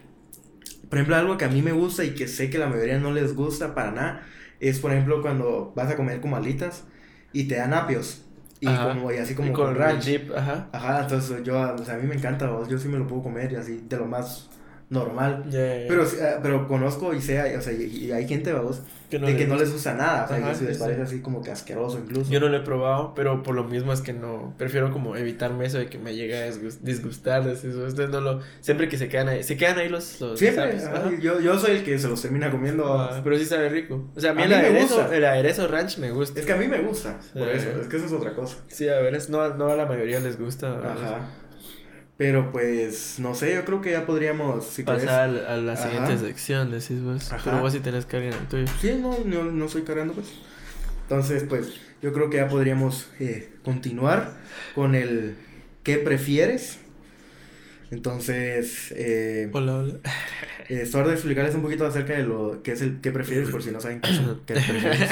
por 0.88 0.98
ejemplo, 0.98 1.16
algo 1.16 1.38
que 1.38 1.44
a 1.44 1.48
mí 1.48 1.62
me 1.62 1.72
gusta 1.72 2.04
y 2.04 2.10
que 2.10 2.28
sé 2.28 2.50
que 2.50 2.58
la 2.58 2.66
mayoría 2.68 2.98
no 2.98 3.12
les 3.12 3.34
gusta 3.34 3.74
para 3.74 3.92
nada, 3.92 4.26
es 4.60 4.78
por 4.78 4.92
ejemplo 4.92 5.22
cuando 5.22 5.72
vas 5.74 5.90
a 5.90 5.96
comer 5.96 6.20
como 6.20 6.36
alitas 6.36 6.84
y 7.32 7.44
te 7.48 7.56
dan 7.56 7.72
apios. 7.74 8.24
Y, 8.60 8.68
Ajá. 8.68 8.90
como, 8.92 9.10
y 9.10 9.16
así 9.16 9.34
como 9.34 9.48
Y 9.48 9.52
con, 9.52 9.66
con 9.66 9.74
ranch. 9.74 10.04
dip, 10.04 10.30
ajá. 10.36 10.68
Ajá, 10.72 11.00
entonces 11.02 11.42
yo, 11.42 11.58
o 11.74 11.84
sea, 11.84 11.94
a 11.94 11.98
mí 11.98 12.06
me 12.06 12.14
encanta, 12.14 12.48
vos, 12.48 12.68
yo 12.68 12.78
sí 12.78 12.86
me 12.88 12.98
lo 12.98 13.06
puedo 13.08 13.22
comer 13.22 13.50
y 13.52 13.56
así, 13.56 13.82
de 13.88 13.96
lo 13.96 14.04
más 14.06 14.50
normal. 14.92 15.44
Ya, 15.50 15.58
ya. 15.82 15.88
Pero, 15.88 16.04
ah, 16.22 16.38
pero 16.42 16.68
conozco 16.68 17.12
y 17.14 17.20
sé, 17.20 17.56
o 17.56 17.60
sea, 17.62 17.72
y, 17.72 17.82
y 17.84 18.12
hay 18.12 18.28
gente, 18.28 18.52
vos, 18.52 18.82
Que 19.10 19.18
no 19.18 19.26
de 19.26 19.36
que 19.36 19.46
no 19.46 19.56
les 19.56 19.72
gusta 19.72 19.92
nada, 19.94 20.24
o 20.24 20.28
sea, 20.28 20.36
Ajá, 20.38 20.52
y 20.52 20.54
se 20.54 20.64
les 20.64 20.78
parece 20.78 21.00
sí. 21.00 21.06
así 21.06 21.20
como 21.20 21.42
que 21.42 21.50
asqueroso 21.50 21.98
incluso. 21.98 22.30
Yo 22.30 22.40
no 22.40 22.48
lo 22.48 22.56
he 22.56 22.60
probado, 22.60 23.12
pero 23.14 23.42
por 23.42 23.54
lo 23.54 23.64
mismo 23.64 23.92
es 23.92 24.00
que 24.00 24.12
no, 24.12 24.54
prefiero 24.56 24.90
como 24.92 25.16
evitarme 25.16 25.66
eso 25.66 25.78
de 25.78 25.86
que 25.88 25.98
me 25.98 26.14
llegue 26.14 26.36
a 26.42 26.48
disgust- 26.48 26.80
disgustar, 26.80 27.46
eso. 27.48 27.66
Ustedes 27.86 28.08
no 28.10 28.20
lo, 28.20 28.40
siempre 28.60 28.88
que 28.88 28.96
se 28.96 29.08
quedan 29.08 29.28
ahí, 29.28 29.42
se 29.42 29.56
quedan 29.56 29.78
ahí 29.78 29.88
los, 29.88 30.20
los 30.20 30.38
Siempre, 30.38 30.78
yo, 31.20 31.40
yo 31.40 31.58
soy 31.58 31.72
el 31.76 31.84
que 31.84 31.98
se 31.98 32.08
los 32.08 32.22
termina 32.22 32.50
comiendo. 32.50 32.86
Ah, 32.98 33.20
pero 33.24 33.36
sí 33.38 33.44
sabe 33.44 33.68
rico. 33.68 34.08
O 34.16 34.20
sea, 34.20 34.30
a 34.30 34.34
mí, 34.34 34.42
A 34.42 34.44
el, 34.44 34.50
mí 34.50 34.56
me 34.56 34.66
aderezo, 34.68 34.96
gusta. 34.98 35.16
el 35.16 35.24
aderezo 35.24 35.68
ranch 35.68 35.98
me 35.98 36.10
gusta. 36.10 36.40
Es 36.40 36.46
que 36.46 36.52
a 36.52 36.56
mí 36.56 36.68
me 36.68 36.80
gusta, 36.80 37.18
por 37.34 37.48
eso, 37.48 37.68
es 37.80 37.86
que 37.88 37.96
eso 37.96 38.06
es 38.06 38.12
otra 38.12 38.34
cosa. 38.34 38.56
Sí, 38.68 38.88
a 38.88 38.98
ver, 39.00 39.14
es, 39.14 39.28
no, 39.30 39.46
no 39.54 39.68
a 39.68 39.76
la 39.76 39.86
mayoría 39.86 40.20
les 40.20 40.38
gusta. 40.38 40.78
Ajá. 40.78 41.28
Pero 42.22 42.52
pues, 42.52 43.16
no 43.18 43.34
sé, 43.34 43.52
yo 43.52 43.64
creo 43.64 43.80
que 43.80 43.90
ya 43.90 44.06
podríamos, 44.06 44.64
si 44.64 44.84
Pasar 44.84 45.28
a 45.28 45.56
la 45.56 45.72
Ajá. 45.72 45.82
siguiente 45.82 46.18
sección, 46.18 46.70
decís 46.70 47.02
vos. 47.02 47.32
Ajá. 47.32 47.42
Pero 47.42 47.60
vos 47.60 47.72
sí 47.72 47.80
tenés 47.80 48.06
que 48.06 48.14
alguien 48.14 48.32
el 48.34 48.46
tuyo. 48.46 48.66
Sí, 48.80 48.96
no, 49.00 49.18
no, 49.24 49.42
no 49.50 49.64
estoy 49.64 49.82
cargando 49.82 50.14
pues. 50.14 50.28
Entonces, 51.02 51.42
pues, 51.48 51.80
yo 52.00 52.12
creo 52.12 52.30
que 52.30 52.36
ya 52.36 52.46
podríamos 52.46 53.08
eh, 53.18 53.50
continuar 53.64 54.34
con 54.76 54.94
el 54.94 55.34
¿qué 55.82 55.98
prefieres? 55.98 56.78
Entonces, 57.90 58.94
eh, 58.96 59.50
Hola, 59.52 59.78
hola. 59.78 59.94
eh, 60.68 60.84
de 60.84 61.12
explicarles 61.12 61.56
un 61.56 61.62
poquito 61.62 61.84
acerca 61.84 62.12
de 62.12 62.22
lo 62.22 62.62
que 62.62 62.70
es 62.70 62.82
el 62.82 63.00
¿qué 63.00 63.10
prefieres? 63.10 63.50
Por 63.50 63.64
si 63.64 63.72
no 63.72 63.80
saben 63.80 64.00
qué, 64.00 64.10
el 64.10 64.40
qué 64.46 64.54
prefieres. 64.70 65.10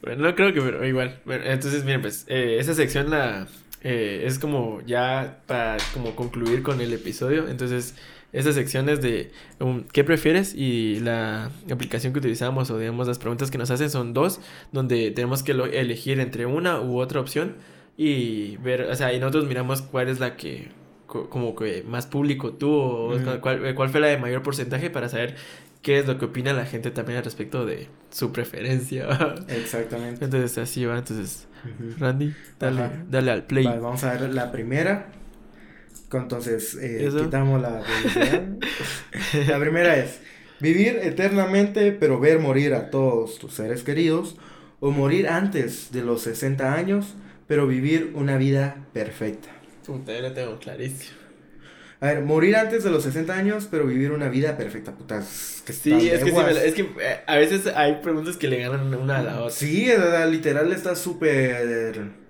Bueno, 0.00 0.22
no 0.22 0.36
creo 0.36 0.54
que, 0.54 0.60
pero 0.60 0.86
igual. 0.86 1.20
Bueno, 1.24 1.44
entonces, 1.44 1.82
miren, 1.82 2.02
pues, 2.02 2.24
eh, 2.28 2.58
esa 2.60 2.74
sección 2.74 3.10
la 3.10 3.48
eh, 3.82 4.24
es 4.26 4.38
como 4.38 4.80
ya 4.86 5.40
para 5.46 5.76
como 5.94 6.14
concluir 6.16 6.62
con 6.62 6.80
el 6.80 6.92
episodio. 6.92 7.48
Entonces, 7.48 7.94
esa 8.32 8.52
sección 8.52 8.88
es 8.88 9.00
de 9.02 9.32
um, 9.58 9.82
¿qué 9.92 10.04
prefieres? 10.04 10.54
Y 10.54 11.00
la 11.00 11.50
aplicación 11.70 12.12
que 12.12 12.20
utilizamos 12.20 12.70
o 12.70 12.78
digamos 12.78 13.08
las 13.08 13.18
preguntas 13.18 13.50
que 13.50 13.58
nos 13.58 13.70
hacen 13.70 13.90
son 13.90 14.14
dos, 14.14 14.40
donde 14.70 15.10
tenemos 15.10 15.42
que 15.42 15.52
elegir 15.52 16.20
entre 16.20 16.46
una 16.46 16.80
u 16.80 16.98
otra 17.00 17.20
opción 17.20 17.56
y 17.96 18.56
ver, 18.58 18.82
o 18.82 18.94
sea, 18.94 19.12
y 19.12 19.18
nosotros 19.18 19.46
miramos 19.46 19.82
cuál 19.82 20.08
es 20.08 20.20
la 20.20 20.36
que 20.36 20.68
co- 21.06 21.28
como 21.28 21.54
que 21.56 21.82
más 21.82 22.06
público 22.06 22.52
tuvo, 22.52 23.12
cuál, 23.40 23.74
cuál 23.74 23.88
fue 23.90 24.00
la 24.00 24.06
de 24.06 24.16
mayor 24.16 24.42
porcentaje 24.42 24.90
para 24.90 25.08
saber 25.08 25.34
qué 25.82 25.98
es 25.98 26.06
lo 26.06 26.18
que 26.18 26.26
opina 26.26 26.52
la 26.52 26.66
gente 26.66 26.90
también 26.90 27.18
al 27.18 27.24
respecto 27.24 27.64
de 27.64 27.88
su 28.10 28.32
preferencia. 28.32 29.06
Exactamente. 29.48 30.24
Entonces 30.24 30.56
así 30.58 30.84
va, 30.84 30.98
entonces. 30.98 31.46
Randy, 31.98 32.34
dale, 32.58 32.82
Ajá. 32.82 33.04
dale 33.08 33.30
al 33.30 33.44
play. 33.44 33.64
Vale, 33.64 33.80
vamos 33.80 34.02
a 34.04 34.12
ver 34.12 34.32
la 34.34 34.50
primera. 34.50 35.12
Entonces, 36.12 36.76
eh, 36.80 37.08
quitamos 37.16 37.62
la 37.62 37.82
la 39.48 39.60
primera 39.60 39.96
es 39.96 40.20
vivir 40.58 40.98
eternamente 41.02 41.92
pero 41.92 42.18
ver 42.18 42.40
morir 42.40 42.74
a 42.74 42.90
todos 42.90 43.38
tus 43.38 43.54
seres 43.54 43.84
queridos 43.84 44.36
o 44.80 44.90
morir 44.90 45.28
antes 45.28 45.92
de 45.92 46.02
los 46.02 46.22
60 46.22 46.74
años 46.74 47.14
pero 47.46 47.66
vivir 47.66 48.12
una 48.14 48.36
vida 48.38 48.86
perfecta. 48.92 49.50
Yo 49.86 50.00
lo 50.20 50.32
tengo 50.32 50.58
clarísimo. 50.58 51.19
A 52.02 52.06
ver, 52.06 52.22
morir 52.22 52.56
antes 52.56 52.82
de 52.82 52.90
los 52.90 53.02
60 53.02 53.34
años 53.34 53.68
pero 53.70 53.84
vivir 53.86 54.10
una 54.12 54.28
vida 54.28 54.56
perfecta, 54.56 54.92
puta. 54.92 55.18
es 55.18 55.62
que 55.66 55.72
Sí, 55.74 55.92
es 56.08 56.24
que, 56.24 56.30
sí 56.30 56.36
me 56.36 56.50
es 56.66 56.74
que 56.74 56.82
eh, 56.82 57.20
a 57.26 57.36
veces 57.36 57.66
hay 57.74 57.96
preguntas 58.02 58.36
que 58.38 58.48
le 58.48 58.58
ganan 58.60 58.94
una 58.94 59.18
a 59.18 59.22
la 59.22 59.38
otra. 59.40 59.50
Sí, 59.50 59.86
literal 60.30 60.72
está 60.72 60.96
súper... 60.96 62.20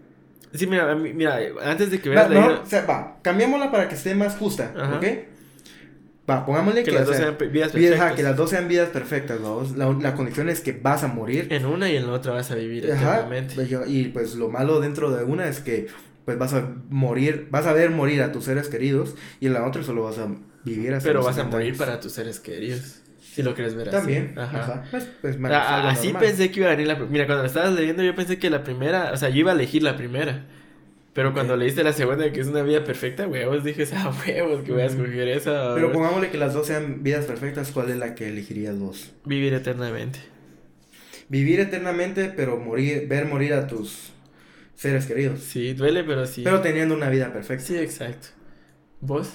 Sí, 0.53 0.67
mira, 0.67 0.93
mira, 0.97 1.39
antes 1.63 1.93
de 1.93 2.01
que 2.01 2.09
Va, 2.09 2.27
veas 2.27 2.31
la 2.31 2.41
no, 2.41 2.63
o 2.63 2.67
sea, 2.67 2.85
va, 2.85 3.19
cambiémosla 3.23 3.71
para 3.71 3.89
que 3.89 3.95
esté 3.95 4.17
más 4.17 4.37
justa, 4.37 4.73
Ajá. 4.77 4.97
¿ok? 4.97 5.05
pa- 6.27 6.45
pongámosle 6.45 6.83
Que 6.83 6.91
que, 6.91 6.97
las 6.97 7.07
dos 7.07 7.17
sea, 7.17 7.27
sean 7.39 7.53
vidas 7.53 7.73
vida- 7.73 7.91
perfectas. 7.91 8.17
que 8.17 8.23
las 8.25 8.37
dos 8.37 8.51
sean 8.51 8.67
vidas 8.69 8.89
perfectas, 8.91 9.41
¿no? 9.41 9.63
La, 9.77 9.93
la 9.93 10.15
condición 10.15 10.49
es 10.49 10.61
que 10.61 10.73
vas 10.73 11.03
a 11.05 11.09
morir. 11.09 11.47
En 11.51 11.67
una 11.67 11.89
y 11.91 11.97
en 11.97 12.07
la 12.09 12.13
otra 12.15 12.33
vas 12.33 12.51
a 12.51 12.57
vivir 12.57 12.91
Ajá, 12.91 13.15
eternamente. 13.19 13.55
pues 13.55 13.69
y 13.89 14.05
pues 14.09 14.35
lo 14.35 14.49
malo 14.49 14.81
dentro 14.81 15.11
de 15.13 15.23
una 15.25 15.47
es 15.49 15.61
que 15.61 15.87
pues 16.25 16.39
vas 16.39 16.53
a 16.55 16.69
morir, 16.89 17.49
vas 17.51 17.67
a 17.67 17.73
ver 17.73 17.91
morir 17.91 18.23
a 18.23 18.33
tus 18.33 18.45
seres 18.45 18.69
queridos 18.69 19.15
y 19.41 19.47
en 19.47 19.55
la 19.55 19.67
otra 19.67 19.83
solo 19.83 20.05
vas 20.05 20.19
a 20.19 20.29
vivir 20.65 20.93
hasta 20.95 21.09
Pero 21.09 21.21
vas 21.21 21.37
a 21.39 21.45
70 21.45 21.57
morir 21.57 21.77
para 21.77 22.01
tus 22.01 22.13
seres 22.13 22.41
queridos. 22.41 22.97
Si 23.21 23.43
lo 23.45 23.55
quieres 23.55 23.75
ver 23.77 23.89
así. 23.89 23.97
También, 23.97 24.35
Ajá. 24.37 24.59
ajá. 24.61 24.85
Pues, 24.91 25.09
pues, 25.21 25.39
man, 25.39 25.53
así 25.53 26.09
normal. 26.09 26.23
pensé 26.29 26.51
que 26.51 26.61
iba 26.61 26.69
a 26.69 26.73
venir 26.73 26.89
la 26.89 26.99
pr- 26.99 27.09
Mira, 27.09 27.27
cuando 27.27 27.43
la 27.45 27.49
estabas 27.49 27.73
leyendo, 27.75 28.03
yo 28.03 28.15
pensé 28.15 28.39
que 28.39 28.51
la 28.51 28.65
primera. 28.65 29.13
O 29.13 29.17
sea, 29.17 29.29
yo 29.29 29.37
iba 29.39 29.53
a 29.53 29.55
elegir 29.55 29.83
la 29.85 29.97
primera. 29.97 30.47
Pero 31.13 31.33
cuando 31.33 31.57
leíste 31.57 31.83
la 31.85 31.93
segunda, 31.93 32.31
que 32.33 32.41
es 32.41 32.47
una 32.49 32.63
vida 32.63 32.85
perfecta, 32.85 33.27
huevos, 33.27 33.65
dije, 33.65 33.85
ah, 33.95 34.13
huevos, 34.27 34.63
que 34.63 34.73
voy 34.73 34.83
a 34.83 34.87
escoger 34.87 35.29
esa. 35.29 35.75
Pero 35.75 35.93
pongámosle 35.93 36.31
que 36.31 36.39
las 36.39 36.55
dos 36.55 36.67
sean 36.69 37.03
vidas 37.03 37.25
perfectas, 37.25 37.71
¿cuál 37.73 37.91
es 37.91 37.97
la 37.97 38.15
que 38.15 38.29
elegirías 38.29 38.79
vos? 38.79 39.11
Vivir 39.25 39.55
eternamente. 39.55 40.21
Vivir 41.29 41.61
eternamente, 41.61 42.33
pero 42.35 42.57
morir, 42.59 43.07
ver 43.09 43.27
morir 43.27 43.55
a 43.55 43.67
tus 43.67 44.13
seres 44.81 45.07
queridos. 45.07 45.41
Sí, 45.41 45.75
duele, 45.75 46.03
pero 46.05 46.25
sí. 46.27 46.43
Pero 46.43 46.61
teniendo 46.61 46.95
una 46.95 47.09
vida 47.11 47.33
perfecta. 47.33 47.65
Sí, 47.65 47.77
exacto. 47.77 48.29
¿Vos? 49.01 49.31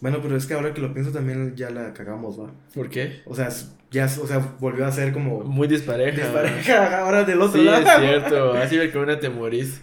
Bueno, 0.00 0.18
pero 0.20 0.36
es 0.36 0.46
que 0.46 0.54
ahora 0.54 0.74
que 0.74 0.80
lo 0.80 0.92
pienso 0.92 1.12
también 1.12 1.54
ya 1.56 1.70
la 1.70 1.94
cagamos, 1.94 2.38
va. 2.40 2.50
¿Por 2.74 2.90
qué? 2.90 3.22
O 3.24 3.34
sea, 3.34 3.48
ya, 3.90 4.06
o 4.06 4.26
sea, 4.26 4.38
volvió 4.58 4.84
a 4.84 4.92
ser 4.92 5.12
como 5.12 5.40
Muy 5.44 5.68
dispareja. 5.68 6.22
despareja 6.22 6.98
ahora 7.04 7.24
del 7.24 7.40
otro 7.40 7.60
Sí, 7.60 7.66
lado. 7.66 7.80
es 7.86 8.00
cierto. 8.00 8.52
Así 8.54 8.76
que 8.90 8.98
una 8.98 9.18
te 9.20 9.30
morís. 9.30 9.80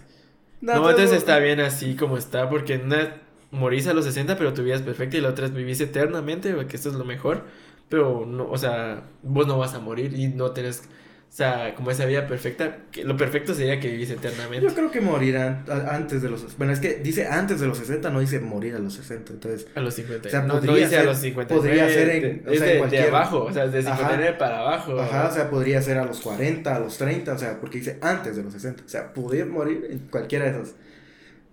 No, 0.60 0.72
pero- 0.74 0.90
entonces 0.90 1.16
está 1.16 1.38
bien 1.38 1.58
así 1.60 1.96
como 1.96 2.18
está, 2.18 2.50
porque 2.50 2.76
una 2.76 3.16
morís 3.50 3.86
a 3.86 3.94
los 3.94 4.04
60, 4.04 4.36
pero 4.36 4.52
tu 4.52 4.62
vida 4.62 4.74
es 4.76 4.82
perfecta, 4.82 5.16
y 5.16 5.20
la 5.22 5.30
otra 5.30 5.46
es 5.46 5.54
vivís 5.54 5.80
eternamente, 5.80 6.54
que 6.68 6.76
esto 6.76 6.90
es 6.90 6.94
lo 6.96 7.04
mejor. 7.04 7.46
Pero, 7.88 8.24
no, 8.26 8.48
o 8.48 8.58
sea, 8.58 9.02
vos 9.22 9.46
no 9.48 9.58
vas 9.58 9.74
a 9.74 9.80
morir 9.80 10.12
y 10.14 10.28
no 10.28 10.52
tenés, 10.52 10.82
o 11.30 11.32
sea, 11.32 11.76
como 11.76 11.92
esa 11.92 12.06
vida 12.06 12.26
perfecta, 12.26 12.78
que 12.90 13.04
lo 13.04 13.16
perfecto 13.16 13.54
sería 13.54 13.78
que 13.78 13.88
vivís 13.88 14.10
eternamente. 14.10 14.66
Yo 14.66 14.74
creo 14.74 14.90
que 14.90 15.00
morirán 15.00 15.64
a- 15.70 15.94
antes 15.94 16.22
de 16.22 16.28
los... 16.28 16.58
Bueno, 16.58 16.72
es 16.72 16.80
que 16.80 16.94
dice 16.96 17.28
antes 17.28 17.60
de 17.60 17.68
los 17.68 17.78
60, 17.78 18.10
no 18.10 18.18
dice 18.18 18.40
morir 18.40 18.74
a 18.74 18.80
los 18.80 18.94
60. 18.94 19.34
Entonces, 19.34 19.68
A 19.76 19.80
los 19.80 19.94
50. 19.94 20.26
O 20.26 20.30
sea, 20.30 20.40
no, 20.42 20.54
no 20.54 20.60
podría 20.60 20.74
dice 20.86 20.96
a 20.96 20.98
ser- 20.98 21.06
los 21.06 21.18
50. 21.18 21.54
podría 21.54 21.88
ser 21.88 22.08
en- 22.10 22.42
o 22.46 22.50
es 22.50 22.58
sea, 22.58 22.66
de, 22.66 22.72
en 22.72 22.74
de 22.74 22.78
cualquier- 22.80 23.08
abajo, 23.08 23.44
o 23.44 23.52
sea, 23.52 23.68
de 23.68 23.78
Ajá. 23.78 23.96
59 23.96 24.36
para 24.40 24.58
abajo. 24.58 25.00
ajá, 25.00 25.28
o 25.28 25.32
sea, 25.32 25.48
podría 25.48 25.80
ser 25.82 25.98
a 25.98 26.04
los 26.04 26.20
40, 26.20 26.74
a 26.74 26.80
los 26.80 26.98
30, 26.98 27.32
o 27.32 27.38
sea, 27.38 27.60
porque 27.60 27.78
dice 27.78 27.98
antes 28.02 28.34
de 28.36 28.42
los 28.42 28.52
60. 28.52 28.82
O 28.84 28.88
sea, 28.88 29.12
podría 29.12 29.46
morir 29.46 29.86
en 29.88 30.00
cualquiera 30.10 30.46
de 30.46 30.50
esas 30.50 30.74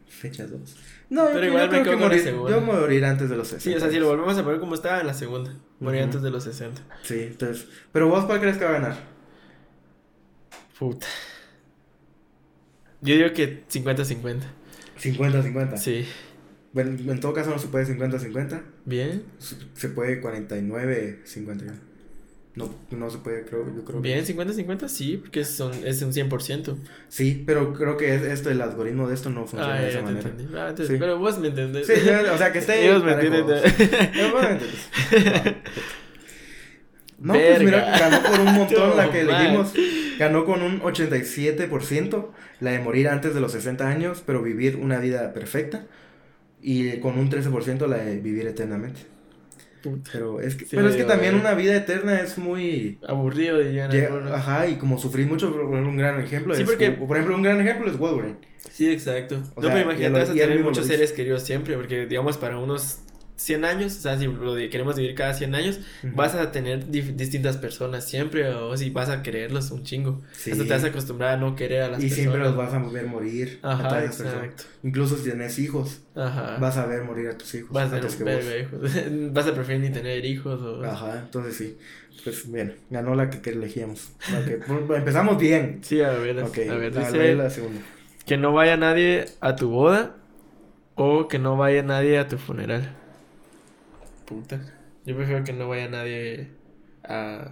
fechas 0.08 0.50
dos. 0.50 0.76
No, 1.10 1.26
Pero 1.28 1.40
yo, 1.42 1.46
igual 1.50 1.66
yo 1.68 1.72
me 1.72 1.82
creo 1.84 1.98
que 1.98 2.04
morir, 2.04 2.22
segunda. 2.24 2.50
yo 2.52 2.62
morir 2.62 3.06
antes 3.06 3.30
de 3.30 3.38
los 3.38 3.48
60. 3.48 3.64
Sí, 3.64 3.76
o 3.76 3.80
sea, 3.80 3.90
si 3.92 4.00
lo 4.00 4.08
volvemos 4.08 4.38
a 4.38 4.44
poner 4.44 4.60
como 4.60 4.74
estaba 4.74 5.00
en 5.02 5.08
la 5.08 5.14
segunda, 5.14 5.54
morir 5.80 6.00
Ujú. 6.02 6.06
antes 6.06 6.22
de 6.24 6.30
los 6.32 6.44
60. 6.44 6.82
Sí, 7.04 7.28
entonces... 7.32 7.68
Pero 7.94 8.10
vos, 8.10 8.26
¿cuál 8.26 8.40
crees 8.42 8.58
que 8.58 8.66
va 8.66 8.72
a 8.72 8.74
ganar? 8.74 9.17
Puta. 10.80 11.08
Yo 13.02 13.16
digo 13.16 13.32
que 13.34 13.64
50-50. 13.68 14.42
50-50. 15.00 15.78
Sí. 15.78 16.06
Bueno, 16.74 17.12
en 17.12 17.20
todo 17.20 17.34
caso 17.34 17.50
no 17.52 17.60
se 17.60 17.68
puede 17.68 17.86
50-50. 17.86 18.62
Bien. 18.86 19.24
Se 19.74 19.90
puede 19.90 20.22
49-51. 20.22 21.74
No, 22.56 22.74
no 22.90 23.10
se 23.12 23.20
puede, 23.20 23.46
creo, 23.46 23.68
yo 23.68 23.84
creo. 23.86 24.02
que- 24.02 24.08
Bien, 24.08 24.26
50-50 24.26 24.88
sí, 24.88 25.18
porque 25.18 25.46
son, 25.46 25.72
es 25.86 26.02
un 26.02 26.12
100%. 26.12 26.76
Sí, 27.08 27.44
pero 27.46 27.72
creo 27.74 27.98
que 27.98 28.16
es 28.16 28.24
esto, 28.24 28.50
el 28.50 28.60
algoritmo 28.62 29.08
de 29.08 29.14
esto 29.14 29.30
no 29.30 29.42
funciona 29.46 29.76
Ah, 29.76 29.80
de 29.82 29.90
esa 29.90 30.02
manera. 30.02 30.28
Ah, 30.56 30.70
entonces, 30.70 30.88
Sí. 30.88 30.96
Pero 31.00 31.20
vos 31.20 31.38
me 31.38 31.50
entendés. 31.50 31.86
Sí, 31.86 31.94
o 31.94 32.38
sea, 32.38 32.52
que 32.52 32.58
esté 32.58 32.84
Ellos 32.88 33.04
me 33.04 33.12
entienden. 33.14 33.44
Eh, 33.64 34.32
vos 34.34 34.42
me 34.42 35.56
No, 37.20 37.34
pues 37.34 37.64
mira, 37.64 37.98
ganó 38.00 38.22
por 38.22 38.40
un 38.40 38.54
montón 38.54 38.96
la 38.98 39.10
que 39.12 39.22
elegimos. 39.22 39.74
Ganó 40.20 40.46
con 40.46 40.62
un 40.62 40.80
87%, 40.82 42.28
la 42.62 42.72
de 42.72 42.80
morir 42.80 43.08
antes 43.10 43.34
de 43.34 43.42
los 43.42 43.52
60 43.52 43.88
años, 43.88 44.24
pero 44.26 44.42
vivir 44.42 44.76
una 44.78 45.00
vida 45.00 45.34
perfecta. 45.34 45.86
Y 46.62 46.98
con 47.00 47.18
un 47.18 47.30
13% 47.30 47.88
la 47.88 47.98
de 47.98 48.18
vivir 48.18 48.48
eternamente. 48.48 49.02
Puta. 49.84 50.10
Pero 50.12 50.42
es 50.42 50.56
que, 50.56 50.66
Sí, 50.66 50.76
pero 50.76 50.90
es 50.90 50.96
que 50.96 51.04
también 51.04 51.36
una 51.36 51.54
vida 51.54 51.76
eterna 51.76 52.20
es 52.20 52.38
muy... 52.40 52.98
Aburrido 53.08 53.60
dirían 53.60 53.92
lle- 53.92 54.08
algunos. 54.08 54.32
Ajá, 54.32 54.68
y 54.68 54.76
como 54.76 54.98
sufrir 54.98 55.28
mucho, 55.28 55.52
por 55.52 55.62
un 55.66 55.96
gran 55.98 56.20
ejemplo 56.20 56.56
Sí, 56.56 56.64
es... 56.64 56.68
porque- 56.68 56.92
Por 56.92 57.16
ejemplo, 57.16 57.36
un 57.36 57.44
gran 57.44 57.62
ejemplo 57.62 57.90
es 57.90 57.98
Wolverine. 57.98 58.38
Sí, 58.72 58.90
exacto. 58.92 59.42
O 59.56 59.62
no, 59.62 59.68
sea, 59.68 59.78
y 59.80 59.82
imagínate, 59.84 60.06
él- 60.08 60.14
vas 60.14 60.30
a 60.30 60.34
tener 60.34 60.60
muchos 60.64 60.88
seres 60.88 61.12
queridos 61.14 61.44
siempre, 61.44 61.76
porque 61.76 62.08
digamos 62.08 62.38
para 62.38 62.58
unos 62.58 63.00
100 63.38 63.64
años, 63.66 63.96
o 63.96 64.02
sea, 64.02 64.18
si 64.18 64.26
lo 64.26 64.56
queremos 64.56 64.96
vivir 64.98 65.14
cada 65.16 65.34
100 65.34 65.56
años, 65.56 65.80
vas 66.16 66.34
a 66.36 66.52
tener 66.52 66.88
distintas 66.90 67.56
personas 67.58 68.04
siempre, 68.04 68.50
o 68.50 68.76
si 68.76 68.90
vas 68.90 69.10
a 69.10 69.22
quererlos 69.24 69.72
un 69.72 69.84
chingo. 69.84 70.22
Sí. 70.34 70.52
Hasta 70.52 70.64
te 70.66 70.70
vas 70.72 70.84
a 70.84 70.88
acostumbrar 70.88 71.34
a 71.36 71.38
no 71.38 71.56
querer 71.56 71.84
a 71.84 71.88
las 71.90 72.00
Y 72.00 72.10
personas. 72.10 72.16
siempre 72.20 72.42
los 72.42 72.56
vas 72.56 72.74
a 72.74 72.80
ver 72.80 73.06
morir. 73.06 73.60
a 73.62 73.72
Ajá, 73.74 73.88
todas 73.90 74.04
esas 74.06 74.18
personas. 74.18 74.44
exacto. 74.46 74.64
Incluso 74.84 75.18
si 75.18 75.24
tienes 75.26 75.60
hijos, 75.60 76.02
Ajá. 76.16 76.58
vas 76.60 76.78
a 76.78 76.86
ver 76.88 77.04
morir 77.04 77.30
a 77.30 77.38
tus 77.38 77.54
hijos. 77.56 77.72
Vas 77.72 77.94
a 77.94 78.00
tener 78.02 78.62
hijos. 78.62 78.82
Vas 79.34 79.48
a 79.48 79.54
preferir 79.54 79.82
ni 79.82 79.90
tener 79.92 80.26
hijos 80.26 80.60
o... 80.62 80.84
Ajá, 80.84 81.20
entonces 81.24 81.56
sí. 81.56 81.78
Pues 82.24 82.52
bien, 82.52 82.76
ganó 82.90 83.14
la 83.14 83.30
que, 83.30 83.40
que 83.42 83.52
elegíamos. 83.52 84.10
La 84.34 84.44
que- 84.44 84.58
bueno, 84.68 84.96
empezamos 84.96 85.38
bien. 85.38 85.80
Sí, 85.84 86.02
a 86.02 86.10
ver, 86.14 86.40
Ok, 86.44 86.58
a 86.70 86.74
ver, 86.76 86.92
dice 86.94 87.36
la, 87.36 87.44
la 87.44 87.50
segunda. 87.52 87.80
que 88.26 88.36
no 88.38 88.52
vaya 88.54 88.76
nadie 88.78 89.26
a 89.40 89.56
tu 89.56 89.70
boda 89.70 90.16
o 90.96 91.28
que 91.28 91.38
no 91.38 91.56
vaya 91.56 91.84
nadie 91.84 92.18
a 92.18 92.28
tu 92.28 92.40
funeral. 92.40 92.96
Puta. 94.28 94.60
Yo 95.06 95.16
prefiero 95.16 95.44
que 95.44 95.54
no 95.54 95.68
vaya 95.70 95.88
nadie 95.90 96.50
a, 97.04 97.50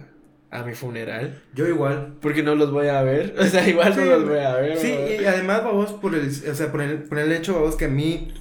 a 0.50 0.62
mi 0.62 0.74
funeral. 0.74 1.40
Yo 1.54 1.66
igual. 1.66 2.14
Porque 2.20 2.42
no 2.42 2.54
los 2.54 2.70
voy 2.70 2.88
a 2.88 3.02
ver. 3.02 3.34
O 3.38 3.44
sea, 3.44 3.66
igual 3.68 3.94
Sí, 3.94 4.00
no 4.00 4.06
los 4.06 4.28
voy 4.28 4.38
a 4.38 4.56
ver. 4.56 4.76
Sí, 4.78 4.94
y 5.20 5.24
además, 5.24 5.64
vamos, 5.64 5.92
por 5.94 6.14
el, 6.14 6.28
o 6.28 6.54
sea, 6.54 6.70
por 6.70 6.82
el, 6.82 6.98
por 7.04 7.18
el 7.18 7.32
hecho, 7.32 7.54
vamos, 7.54 7.76
que 7.76 7.86
a 7.86 7.88
mí, 7.88 8.34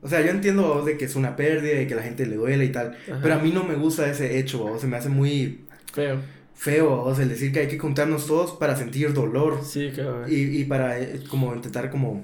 o 0.00 0.08
sea, 0.08 0.22
yo 0.22 0.30
entiendo, 0.30 0.68
vamos, 0.68 0.86
de 0.86 0.96
que 0.96 1.04
es 1.04 1.14
una 1.14 1.36
pérdida 1.36 1.80
y 1.80 1.86
que 1.86 1.92
a 1.94 1.98
la 1.98 2.02
gente 2.02 2.26
le 2.26 2.36
duele 2.36 2.64
y 2.64 2.72
tal, 2.72 2.96
Ajá. 3.10 3.20
pero 3.22 3.34
a 3.34 3.38
mí 3.38 3.50
no 3.52 3.64
me 3.64 3.74
gusta 3.74 4.08
ese 4.10 4.38
hecho, 4.38 4.64
vamos, 4.64 4.80
se 4.80 4.86
me 4.86 4.96
hace 4.96 5.08
muy 5.10 5.60
Feo. 5.92 6.16
feo, 6.54 6.96
vamos, 7.02 7.18
el 7.18 7.28
decir 7.28 7.52
que 7.52 7.60
hay 7.60 7.68
que 7.68 7.78
juntarnos 7.78 8.26
todos 8.26 8.52
para 8.52 8.76
sentir 8.76 9.12
dolor 9.12 9.60
Sí, 9.62 9.92
cabrón. 9.94 10.24
y, 10.28 10.60
y 10.60 10.64
para, 10.64 10.98
eh, 10.98 11.20
como, 11.28 11.54
intentar, 11.54 11.90
como, 11.90 12.22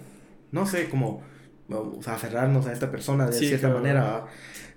no 0.52 0.66
sé, 0.66 0.88
como, 0.88 1.22
o 1.68 2.02
sea, 2.02 2.14
aferrarnos 2.14 2.66
a 2.66 2.72
esta 2.72 2.90
persona 2.90 3.26
de 3.26 3.32
Sí, 3.34 3.46
cierta 3.48 3.68
cabrón. 3.68 3.82
manera, 3.82 4.02
¿va? 4.04 4.26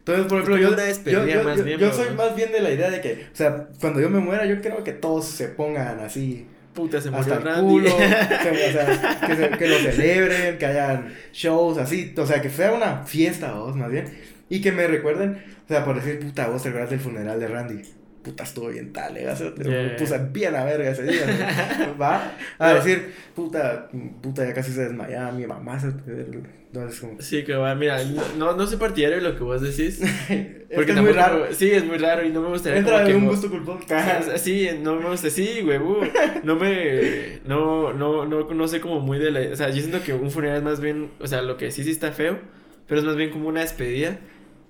Entonces, 0.06 0.26
por 0.26 0.40
ejemplo, 0.42 0.58
yo, 0.58 0.70
yo, 1.06 1.26
yo- 1.26 1.44
más 1.44 1.58
yo- 1.60 1.64
bien, 1.64 1.80
yo 1.80 1.88
¿no? 1.88 1.94
soy 1.94 2.14
más 2.16 2.36
bien 2.36 2.52
de 2.52 2.60
la 2.60 2.72
idea 2.72 2.90
de 2.90 3.00
que, 3.00 3.28
o 3.32 3.36
sea, 3.36 3.68
cuando 3.80 4.02
yo 4.02 4.10
me 4.10 4.20
muera, 4.20 4.46
yo 4.46 4.60
creo 4.62 4.84
que 4.84 4.92
todos 4.92 5.26
se 5.26 5.48
pongan 5.48 6.00
así, 6.02 6.46
Puta, 6.74 7.00
se 7.00 7.10
murió 7.10 7.34
hasta 7.36 7.56
el 7.60 7.62
culo, 7.64 7.90
que, 7.98 8.50
o 8.50 8.72
sea, 8.72 9.20
que, 9.28 9.36
se- 9.36 9.50
que 9.58 9.68
lo 9.68 9.78
celebren, 9.78 10.58
que 10.58 10.66
hayan 10.66 11.14
shows 11.32 11.78
así, 11.78 12.14
o 12.18 12.26
sea, 12.26 12.42
que 12.42 12.50
sea 12.50 12.74
una 12.74 13.04
fiesta, 13.06 13.54
vos, 13.54 13.76
más 13.78 13.90
bien, 13.92 14.06
y 14.50 14.60
que 14.60 14.72
me 14.74 14.88
recuerden, 14.88 15.42
o 15.66 15.68
sea, 15.70 15.86
por 15.86 15.96
decir, 15.96 16.20
puta, 16.20 16.48
vos 16.48 16.62
te 16.64 16.70
acuerdas 16.70 16.90
del 16.90 17.00
funeral 17.00 17.40
de 17.40 17.48
Randy, 17.48 17.82
puta, 18.24 18.44
estuvo 18.44 18.70
bien 18.70 18.94
tal, 18.94 19.18
eh, 19.18 19.28
me 19.66 19.90
puse 19.92 20.18
bien 20.32 20.56
a 20.56 20.64
verga 20.64 20.90
ese 20.92 21.04
día, 21.04 21.96
va, 22.02 22.32
a 22.58 22.74
decir, 22.76 23.14
puta, 23.36 23.90
puta, 24.22 24.46
ya 24.46 24.54
casi 24.54 24.72
se 24.72 24.84
desmayaba 24.86 25.32
mi 25.32 25.46
mamá, 25.46 25.80
se- 25.80 25.88
entonces 25.88 27.00
como, 27.02 27.22
Sí, 27.22 27.44
cabrón. 27.44 27.78
Mira, 27.78 28.00
no, 28.38 28.56
no 28.56 28.66
soy 28.66 28.78
partidario 28.78 29.18
de 29.18 29.24
lo 29.24 29.38
que 29.38 29.44
vos 29.44 29.62
decís. 29.62 30.02
Porque 30.74 30.92
es 30.94 31.02
muy 31.02 31.12
raro, 31.12 31.46
Sí, 31.54 31.70
es 31.70 31.86
muy 31.86 32.00
raro 32.00 32.26
y 32.26 32.32
no 32.32 32.42
me 32.42 32.48
gustaría 32.50 32.80
entra 32.80 32.94
como 32.94 33.06
que 33.06 33.12
de 33.12 33.18
un 33.20 33.24
mo- 33.26 33.30
gusto 33.32 33.50
sea, 33.88 34.38
Sí, 34.40 34.68
no 34.82 34.96
me 34.96 35.08
gusta, 35.10 35.30
sí, 35.30 35.62
güey, 35.62 35.78
uh, 35.82 36.02
no 36.44 36.56
me, 36.56 37.40
no, 37.46 37.94
no, 37.94 38.26
no, 38.26 38.50
no 38.52 38.68
sé 38.68 38.80
como 38.82 39.00
muy 39.00 39.20
de 39.20 39.30
la, 39.30 39.54
o 39.54 39.56
sea, 39.56 39.70
yo 39.70 39.82
siento 39.82 40.02
que 40.02 40.14
un 40.14 40.32
funeral 40.32 40.58
es 40.58 40.64
más 40.64 40.80
bien, 40.82 41.12
o 41.20 41.28
sea, 41.28 41.44
lo 41.44 41.58
que 41.58 41.70
sí 41.70 41.84
sí 41.84 41.92
está 41.92 42.12
feo, 42.12 42.40
pero 42.88 43.00
es 43.02 43.06
más 43.06 43.16
bien 43.18 43.30
como 43.30 43.50
una 43.50 43.62
despedida, 43.62 44.18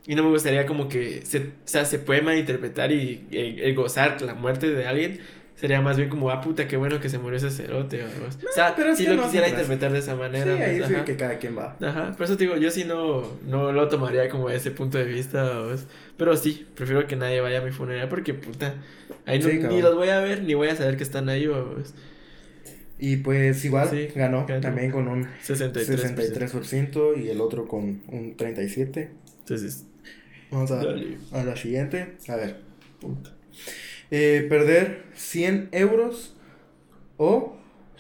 y 0.06 0.16
no 0.16 0.24
me 0.24 0.30
gustaría 0.30 0.66
como 0.66 0.88
que, 0.90 1.26
se, 1.26 1.40
o 1.40 1.44
sea, 1.66 1.86
se 1.86 2.00
puede 2.00 2.22
malinterpretar 2.22 2.92
y 2.92 3.26
el, 3.32 3.60
el 3.60 3.76
gozar 3.76 4.22
la 4.22 4.34
muerte 4.34 4.70
de 4.70 4.86
alguien, 4.86 5.20
sería 5.56 5.80
más 5.82 5.96
bien 5.98 6.10
como, 6.10 6.30
ah, 6.30 6.42
puta, 6.42 6.68
qué 6.68 6.76
bueno 6.76 7.00
que 7.00 7.08
se 7.10 7.20
murió 7.20 7.38
ese 7.38 7.50
cerote, 7.52 8.04
o, 8.04 8.08
o 8.08 8.54
sea, 8.54 8.76
pero 8.76 8.96
sí 8.96 9.04
que 9.04 9.12
lo 9.12 9.16
no 9.18 9.24
quisiera 9.24 9.48
interpretar 9.48 9.94
de 9.94 10.00
esa 10.00 10.14
sí, 10.14 10.20
manera, 10.20 10.54
ahí 10.56 10.78
pues, 10.80 10.90
sí 10.90 10.96
que 11.06 11.16
cada 11.16 11.38
quien 11.38 11.58
va, 11.58 11.78
Ajá, 11.82 12.12
por 12.18 12.26
eso 12.26 12.36
te 12.36 12.44
digo, 12.44 12.58
yo 12.58 12.70
sí 12.70 12.84
no, 12.84 13.24
no 13.48 13.72
lo 13.72 13.88
tomaría 13.88 14.28
como 14.30 14.50
ese 14.50 14.72
punto 14.72 14.98
de 14.98 15.06
vista, 15.06 15.64
pero 16.18 16.36
sí, 16.36 16.68
prefiero 16.76 17.08
que 17.08 17.16
nadie 17.16 17.40
vaya 17.40 17.60
a 17.60 17.62
mi 17.62 17.72
funeral 17.72 18.10
porque 18.10 18.34
puta, 18.34 18.76
ahí 19.26 19.40
no- 19.40 19.48
Sí, 19.48 19.60
ni 19.60 19.82
los 19.82 19.96
voy 19.96 20.10
a 20.10 20.20
ver, 20.20 20.44
ni 20.44 20.54
voy 20.54 20.68
a 20.68 20.76
saber 20.76 20.98
que 20.98 21.04
están 21.04 21.30
ahí, 21.30 21.48
y 23.00 23.18
pues 23.18 23.64
igual, 23.66 23.90
Sí, 23.90 24.08
ganó, 24.16 24.46
ganó. 24.46 24.62
también 24.62 24.92
con 24.92 25.08
un 25.08 25.28
63%. 25.42 25.86
63% 25.86 27.16
y 27.22 27.30
el 27.30 27.42
otro 27.42 27.68
con 27.68 28.02
un 28.08 28.36
37%. 28.38 29.10
Entonces, 29.40 29.86
Vamos 30.54 30.72
a, 30.72 30.76
dale. 30.78 31.18
a 31.32 31.44
la 31.44 31.56
siguiente. 31.56 32.14
A 32.30 32.36
ver. 32.36 32.58
Eh, 34.12 34.46
perder 34.48 35.04
100 35.16 35.70
euros 35.72 36.36
o 37.18 37.58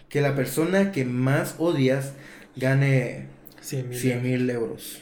que 0.09 0.21
la 0.21 0.35
persona 0.35 0.91
que 0.91 1.05
más 1.05 1.55
odias 1.57 2.13
gane 2.55 3.27
100 3.61 3.89
mil. 3.89 3.97
100 3.99 4.23
mil 4.23 4.49
euros. 4.49 4.99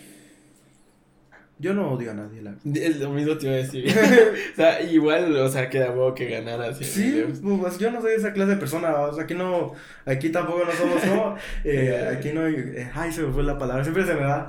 Yo 1.59 1.75
no 1.75 1.91
odio 1.91 2.09
a 2.09 2.13
nadie, 2.15 2.41
la 2.41 2.55
Es 2.73 2.97
lo 2.97 3.11
mismo 3.11 3.37
te 3.37 3.45
iba 3.45 3.53
a 3.53 3.57
decir. 3.57 3.85
o 4.53 4.55
sea, 4.55 4.81
igual, 4.81 5.35
o 5.35 5.47
sea, 5.47 5.69
queda 5.69 5.91
huevo 5.91 6.15
que 6.15 6.27
ganara 6.27 6.73
100 6.73 6.89
Sí, 6.89 7.19
euros. 7.19 7.39
pues 7.59 7.77
yo 7.77 7.91
no 7.91 8.01
soy 8.01 8.13
esa 8.13 8.33
clase 8.33 8.51
de 8.51 8.57
persona, 8.57 8.91
o 9.01 9.13
sea, 9.13 9.25
aquí 9.25 9.35
no, 9.35 9.73
aquí 10.05 10.29
tampoco 10.29 10.63
no 10.65 10.71
somos, 10.71 11.05
no, 11.05 11.35
eh, 11.63 12.15
aquí 12.17 12.31
no, 12.33 12.47
eh, 12.47 12.89
ay, 12.95 13.11
se 13.11 13.21
me 13.21 13.31
fue 13.31 13.43
la 13.43 13.59
palabra, 13.59 13.83
siempre 13.83 14.05
se 14.07 14.15
me 14.15 14.21
va, 14.21 14.47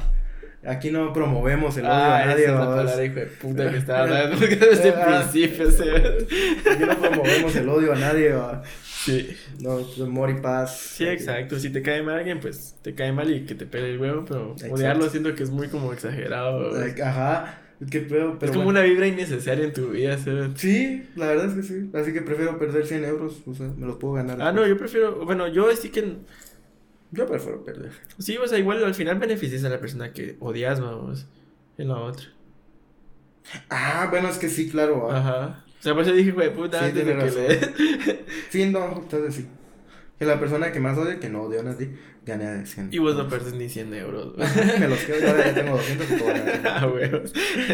aquí 0.66 0.90
no 0.90 1.12
promovemos 1.12 1.76
el 1.76 1.84
odio 1.84 1.92
Ah, 1.92 2.18
a 2.22 2.26
nadie, 2.26 2.44
esa 2.44 2.52
es 2.52 2.58
la 2.58 2.66
palabra 2.66 3.04
hijo 3.04 3.14
de 3.14 3.26
puta 3.26 3.70
que 3.70 3.76
estaba 3.78 4.00
hablando 4.02 4.36
desde 4.46 4.88
el 4.88 4.94
principio. 4.94 5.68
aquí 5.68 6.84
no 6.84 6.96
promovemos 6.98 7.56
el 7.56 7.68
odio 7.68 7.92
a 7.92 7.96
nadie, 7.96 8.32
va. 8.32 8.62
Sí. 9.04 9.36
no, 9.60 9.80
amor 10.04 10.30
y 10.30 10.34
paz. 10.40 10.78
Sí, 10.78 11.04
exacto. 11.04 11.58
Si 11.58 11.70
te 11.70 11.82
cae 11.82 12.02
mal 12.02 12.18
alguien, 12.18 12.38
pues 12.38 12.76
te 12.82 12.94
cae 12.94 13.10
mal 13.12 13.30
y 13.34 13.44
que 13.44 13.56
te 13.56 13.66
pele 13.66 13.90
el 13.94 13.98
huevo, 14.00 14.24
pero 14.26 14.52
Exacto. 14.52 14.74
odiarlo 14.76 15.08
siento 15.10 15.34
que 15.34 15.42
es 15.42 15.50
muy 15.50 15.66
como 15.68 15.92
exagerado. 15.92 16.70
Like, 16.78 17.02
Ajá, 17.02 17.58
qué 17.90 17.98
pedo, 18.00 18.38
pero 18.38 18.52
es 18.52 18.56
como 18.56 18.64
bueno. 18.66 18.78
una 18.78 18.88
vibra 18.88 19.08
innecesaria 19.08 19.64
en 19.64 19.72
tu 19.72 19.88
vida, 19.88 20.16
¿sabes? 20.18 20.50
Sí, 20.54 21.08
la 21.16 21.26
verdad 21.26 21.46
es 21.46 21.54
que 21.54 21.62
sí, 21.64 21.90
así 21.94 22.12
que 22.12 22.22
prefiero 22.22 22.56
perder 22.60 22.86
100 22.86 23.04
euros, 23.06 23.42
o 23.44 23.54
sea, 23.54 23.66
me 23.76 23.86
los 23.88 23.96
puedo 23.96 24.14
ganar. 24.14 24.40
Ah, 24.40 24.52
no, 24.52 24.64
yo 24.68 24.78
prefiero, 24.78 25.24
bueno, 25.24 25.48
yo 25.48 25.74
sí 25.74 25.88
que, 25.88 26.18
Yo 27.12 27.26
prefiero 27.26 27.64
perder. 27.64 27.92
sí, 28.18 28.36
o 28.36 28.46
sea, 28.46 28.58
igual 28.58 28.82
al 28.84 28.94
final 28.94 29.18
beneficias 29.18 29.64
a 29.64 29.68
la 29.68 29.78
persona 29.78 30.12
que 30.12 30.36
odias, 30.40 30.80
vamos, 30.80 31.26
en 31.78 31.88
la 31.88 31.98
otra. 31.98 32.24
Ah, 33.68 34.08
bueno, 34.10 34.28
es 34.28 34.38
que 34.38 34.48
sí, 34.48 34.68
claro. 34.70 35.08
ah. 35.10 35.18
Ajá. 35.18 35.64
O 35.78 35.82
sea, 35.82 35.94
por 35.94 36.02
eso 36.02 36.12
dije, 36.12 36.30
güey, 36.30 36.54
puta, 36.54 36.78
Sí, 36.78 36.84
antes 36.86 37.06
de 37.06 37.16
que 37.16 37.30
le... 37.30 38.24
Sí, 38.50 38.66
no, 38.70 39.00
entonces 39.02 39.34
sí. 39.34 39.48
Que 40.22 40.26
la 40.26 40.38
persona 40.38 40.70
que 40.70 40.78
más 40.78 40.96
odia, 40.96 41.18
que 41.18 41.28
no 41.28 41.42
odia 41.42 41.62
a 41.62 41.62
nadie, 41.64 41.90
gane 42.24 42.46
a 42.46 42.64
100. 42.64 42.90
Y 42.92 42.98
vos 42.98 43.16
no 43.16 43.28
perdes 43.28 43.54
ni 43.54 43.68
100 43.68 43.92
euros. 43.94 44.36
Me 44.78 44.86
los 44.86 45.00
quedo, 45.00 45.28
ahora 45.28 45.46
ya 45.46 45.52
tengo 45.52 45.76
200 45.76 46.10
y 46.12 46.16
todo. 46.16 46.32
Ah, 46.64 46.86
huevos. 46.86 47.32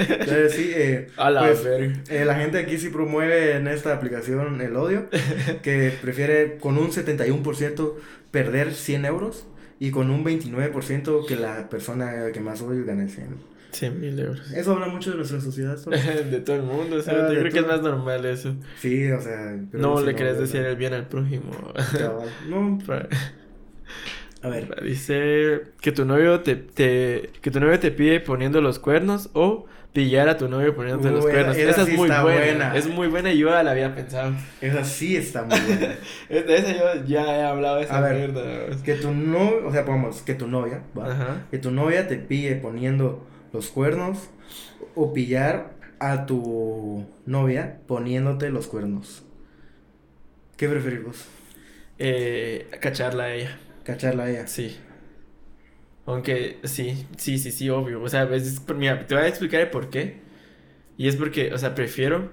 Entonces 0.08 0.52
sí, 0.54 0.72
eh, 0.74 1.08
A 1.18 1.30
la 1.30 1.40
pues, 1.40 1.62
eh, 1.66 2.24
la 2.24 2.36
gente 2.36 2.56
aquí 2.56 2.78
sí 2.78 2.88
promueve 2.88 3.56
en 3.56 3.68
esta 3.68 3.92
aplicación 3.92 4.62
el 4.62 4.76
odio, 4.76 5.10
que 5.62 5.92
prefiere 6.00 6.56
con 6.56 6.78
un 6.78 6.90
71% 6.90 7.92
perder 8.30 8.72
100 8.72 9.04
euros 9.04 9.46
y 9.78 9.90
con 9.90 10.08
un 10.10 10.24
29% 10.24 11.26
que 11.26 11.36
la 11.36 11.68
persona 11.68 12.32
que 12.32 12.40
más 12.40 12.62
odia 12.62 12.82
gane 12.82 13.10
100. 13.10 13.57
100 13.72 14.00
mil 14.00 14.18
euros. 14.18 14.50
Eso 14.52 14.72
habla 14.72 14.86
mucho 14.88 15.10
de 15.10 15.16
nuestra 15.16 15.40
sociedad. 15.40 15.76
de 16.30 16.40
todo 16.40 16.56
el 16.56 16.62
mundo, 16.62 16.96
o 16.96 17.02
sea, 17.02 17.14
Ah, 17.26 17.32
yo 17.32 17.40
creo 17.40 17.52
que 17.52 17.58
es 17.60 17.66
más 17.66 17.82
normal 17.82 18.24
eso. 18.24 18.54
Sí, 18.78 19.10
o 19.10 19.20
sea... 19.20 19.56
No 19.72 20.00
le 20.00 20.14
querés 20.14 20.38
decir 20.38 20.62
el 20.62 20.76
bien 20.76 20.94
al 20.94 21.06
prójimo. 21.08 21.50
No, 22.48 22.78
a 24.42 24.48
ver. 24.48 24.82
Dice 24.84 25.62
que 25.80 25.90
tu 25.92 26.04
novio 26.04 26.40
te, 26.40 26.54
te 26.56 27.30
que 27.42 27.50
tu 27.50 27.58
novio 27.60 27.78
te 27.80 27.90
pide 27.90 28.20
poniendo 28.20 28.60
los 28.60 28.78
cuernos 28.78 29.30
o 29.32 29.66
pillar 29.92 30.28
a 30.28 30.36
tu 30.36 30.48
novio 30.48 30.76
poniéndote 30.76 31.10
los 31.10 31.24
cuernos. 31.26 31.56
esa 31.56 31.70
Esa, 31.70 31.84
sí 31.86 31.92
es 31.92 31.96
muy 31.98 32.08
buena. 32.08 32.22
buena. 32.22 32.76
Es 32.76 32.88
muy 32.88 33.08
buena 33.08 33.32
y 33.32 33.38
yo 33.38 33.48
ya 33.48 33.64
la 33.64 33.72
había 33.72 33.94
pensado. 33.96 34.32
Esa 34.60 34.84
sí 34.84 35.16
está 35.16 35.42
muy 35.42 35.58
buena. 35.58 35.94
Esa 36.28 36.72
yo 36.72 37.04
ya 37.06 37.36
he 37.36 37.42
hablado 37.42 37.76
de 37.78 37.82
esa 37.84 37.98
A 37.98 38.00
ver. 38.00 38.14
mierda. 38.30 38.82
que 38.84 38.94
tu 38.94 39.12
no, 39.12 39.50
o 39.66 39.72
sea, 39.72 39.84
pongamos, 39.84 40.22
que 40.22 40.34
tu 40.34 40.46
novia, 40.46 40.82
¿va? 40.96 41.10
Ajá. 41.12 41.46
Que 41.50 41.58
tu 41.58 41.72
novia 41.72 42.06
te 42.06 42.16
pille 42.16 42.54
poniendo 42.56 43.26
los 43.52 43.68
cuernos 43.70 44.30
o 44.94 45.12
pillar 45.12 45.74
a 46.00 46.26
tu 46.26 47.06
novia 47.26 47.80
poniéndote 47.86 48.50
los 48.50 48.66
cuernos. 48.66 49.24
¿Qué 50.56 50.68
preferís 50.68 51.04
vos? 51.04 51.24
Eh, 51.98 52.68
cacharla 52.80 53.24
a 53.24 53.34
ella. 53.34 53.58
Cacharla 53.84 54.24
a 54.24 54.30
ella. 54.30 54.46
Sí. 54.46 54.76
Aunque 56.06 56.58
sí, 56.64 57.06
sí, 57.18 57.38
sí, 57.38 57.52
sí, 57.52 57.68
obvio. 57.70 58.02
O 58.02 58.08
sea, 58.08 58.24
es, 58.34 58.46
es- 58.46 58.68
mira, 58.74 59.06
te 59.06 59.14
voy 59.14 59.24
a 59.24 59.28
explicar 59.28 59.60
el 59.60 59.70
por 59.70 59.90
qué. 59.90 60.20
Y 60.96 61.08
es 61.08 61.16
porque, 61.16 61.52
o 61.54 61.58
sea, 61.58 61.74
prefiero 61.74 62.30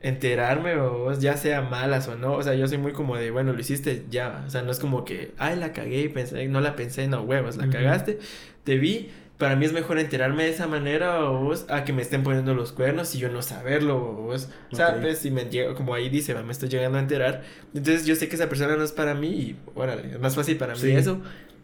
enterarme 0.00 0.76
o 0.76 1.12
ya 1.18 1.36
sea 1.36 1.62
malas 1.62 2.08
o 2.08 2.16
no. 2.16 2.34
O 2.34 2.42
sea, 2.42 2.54
yo 2.54 2.68
soy 2.68 2.78
muy 2.78 2.92
como 2.92 3.16
de, 3.16 3.30
bueno, 3.30 3.52
lo 3.52 3.60
hiciste 3.60 4.06
ya. 4.10 4.44
O 4.46 4.50
sea, 4.50 4.62
no 4.62 4.72
es 4.72 4.80
como 4.80 5.04
que, 5.04 5.32
ay, 5.38 5.56
la 5.56 5.72
cagué 5.72 6.02
y 6.02 6.08
pensé, 6.10 6.46
no 6.48 6.60
la 6.60 6.76
pensé, 6.76 7.08
no, 7.08 7.22
huevos, 7.22 7.56
la 7.56 7.70
cagaste, 7.70 8.18
te 8.64 8.76
vi. 8.78 9.10
Para 9.38 9.54
mí 9.54 9.64
es 9.64 9.72
mejor 9.72 9.98
enterarme 10.00 10.42
de 10.44 10.50
esa 10.50 10.66
manera 10.66 11.24
o 11.30 11.38
vos, 11.44 11.66
a 11.68 11.84
que 11.84 11.92
me 11.92 12.02
estén 12.02 12.24
poniendo 12.24 12.54
los 12.54 12.72
cuernos 12.72 13.14
y 13.14 13.18
yo 13.18 13.28
no 13.28 13.40
saberlo 13.40 13.96
o 13.96 14.12
vos. 14.22 14.50
O 14.72 14.76
sea, 14.76 14.88
Ok. 14.90 15.00
pues 15.02 15.18
si 15.18 15.30
me 15.30 15.44
llego, 15.44 15.74
como 15.76 15.94
ahí 15.94 16.08
dice, 16.08 16.34
me 16.42 16.50
estoy 16.52 16.68
llegando 16.68 16.98
a 16.98 17.00
enterar. 17.02 17.42
Entonces 17.72 18.04
yo 18.04 18.16
sé 18.16 18.28
que 18.28 18.34
esa 18.34 18.48
persona 18.48 18.74
no 18.76 18.82
es 18.82 18.90
para 18.92 19.14
mí 19.14 19.28
y, 19.28 19.56
órale, 19.76 20.10
es 20.12 20.18
más 20.20 20.34
fácil 20.34 20.56
para 20.56 20.74
mí 20.74 20.90
eso 20.90 21.20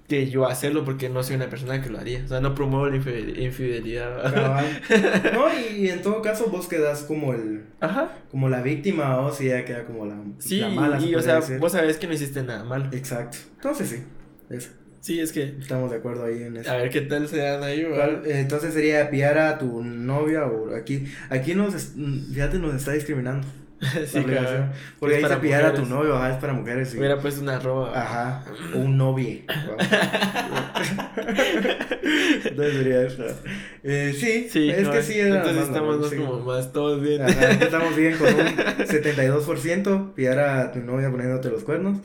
que 0.06 0.28
yo 0.28 0.46
hacerlo 0.46 0.84
porque 0.84 1.09
no 1.09 1.22
soy 1.22 1.34
una 1.36 1.48
persona 1.48 1.80
que 1.82 1.88
lo 1.88 1.98
haría. 1.98 2.22
O 2.24 2.28
sea, 2.28 2.38
no 2.40 2.55
promuevo 2.55 2.86
la 2.88 2.96
infide- 2.96 3.38
infidelidad. 3.42 4.22
Cabal. 4.34 4.66
No, 5.32 5.46
y 5.76 5.88
en 5.88 6.02
todo 6.02 6.20
caso 6.22 6.46
vos 6.51 6.68
quedas 6.68 7.02
como 7.05 7.32
el 7.34 7.64
Ajá. 7.80 8.12
como 8.30 8.48
la 8.51 8.60
víctima 8.62 9.18
o 9.18 9.32
si 9.32 9.46
ella 9.46 9.64
queda 9.64 9.84
como 9.84 10.05
la, 10.06 10.16
Sí, 10.38 10.60
la 10.60 10.68
mala. 10.68 11.01
se 11.01 11.06
y 11.06 11.14
o 11.14 11.18
podría 11.18 11.22
sea, 11.32 11.40
decir. 11.40 11.59
vos 11.59 11.72
sabés 11.72 11.96
que 11.96 12.06
no 12.06 12.12
hiciste 12.12 12.42
nada 12.42 12.62
malo. 12.64 12.86
Exacto. 12.92 13.38
Entonces 13.56 13.88
sí. 13.88 14.05
eso. 14.51 14.68
Sí, 15.05 15.20
es 15.20 15.32
que, 15.32 15.55
Estamos 15.60 15.90
de 15.90 15.98
acuerdo 15.98 16.24
ahí 16.24 16.44
en 16.44 16.56
eso. 16.56 16.70
a 16.70 16.76
ver 16.78 16.89
qué 16.89 17.02
tal 17.02 17.28
se 17.28 17.36
dan 17.36 17.62
ahí. 17.62 17.81
Eh, 17.82 18.20
Entonces 18.40 18.72
sería 18.72 19.10
pillar 19.10 19.36
a 19.36 19.59
tu 19.59 19.82
novia 19.85 20.47
o 20.47 20.74
aquí 20.74 21.05
aquí 21.28 21.55
nos 21.55 21.74
fíjate 22.32 22.59
nos 22.59 22.74
está 22.74 22.93
discriminando 22.93 23.47
sí, 24.06 24.22
cabrón. 24.24 24.70
porque 24.98 25.16
Es 25.16 25.20
dice 25.20 25.28
para 25.28 25.40
pillar 25.43 25.66
a 25.66 25.74
tu 25.74 25.85
novio 25.85 26.16
ajá 26.16 26.31
es 26.31 26.36
para 26.39 26.55
mujeres 26.55 26.89
sí. 26.89 26.97
Hubiera 26.98 27.18
puesto 27.20 27.43
una 27.43 27.56
arroba. 27.56 27.93
ajá 27.94 28.44
o 28.74 28.78
un 28.78 28.97
novie 28.97 29.44
entonces 32.47 32.74
sería 32.74 33.02
eso 33.02 33.24
eh, 33.82 34.14
sí, 34.18 34.48
Sí, 34.51 34.70
es 34.70 34.89
que 34.89 35.02
sí 35.02 35.18
era 35.20 35.36
Entonces 35.39 35.64
estamos 35.64 36.01
más 36.01 36.09
sí. 36.10 36.16
como 36.16 36.40
más 36.40 36.72
todos 36.72 37.02
bien. 37.02 37.20
Ajá, 37.20 37.51
estamos 37.51 37.94
bien 37.94 38.16
con 38.16 38.28
un 38.28 38.47
72% 38.86 40.14
pillar 40.14 40.39
a 40.39 40.72
tu 40.72 40.78
novia 40.81 41.10
poniéndote 41.10 41.51
los 41.51 41.62
cuernos 41.64 41.98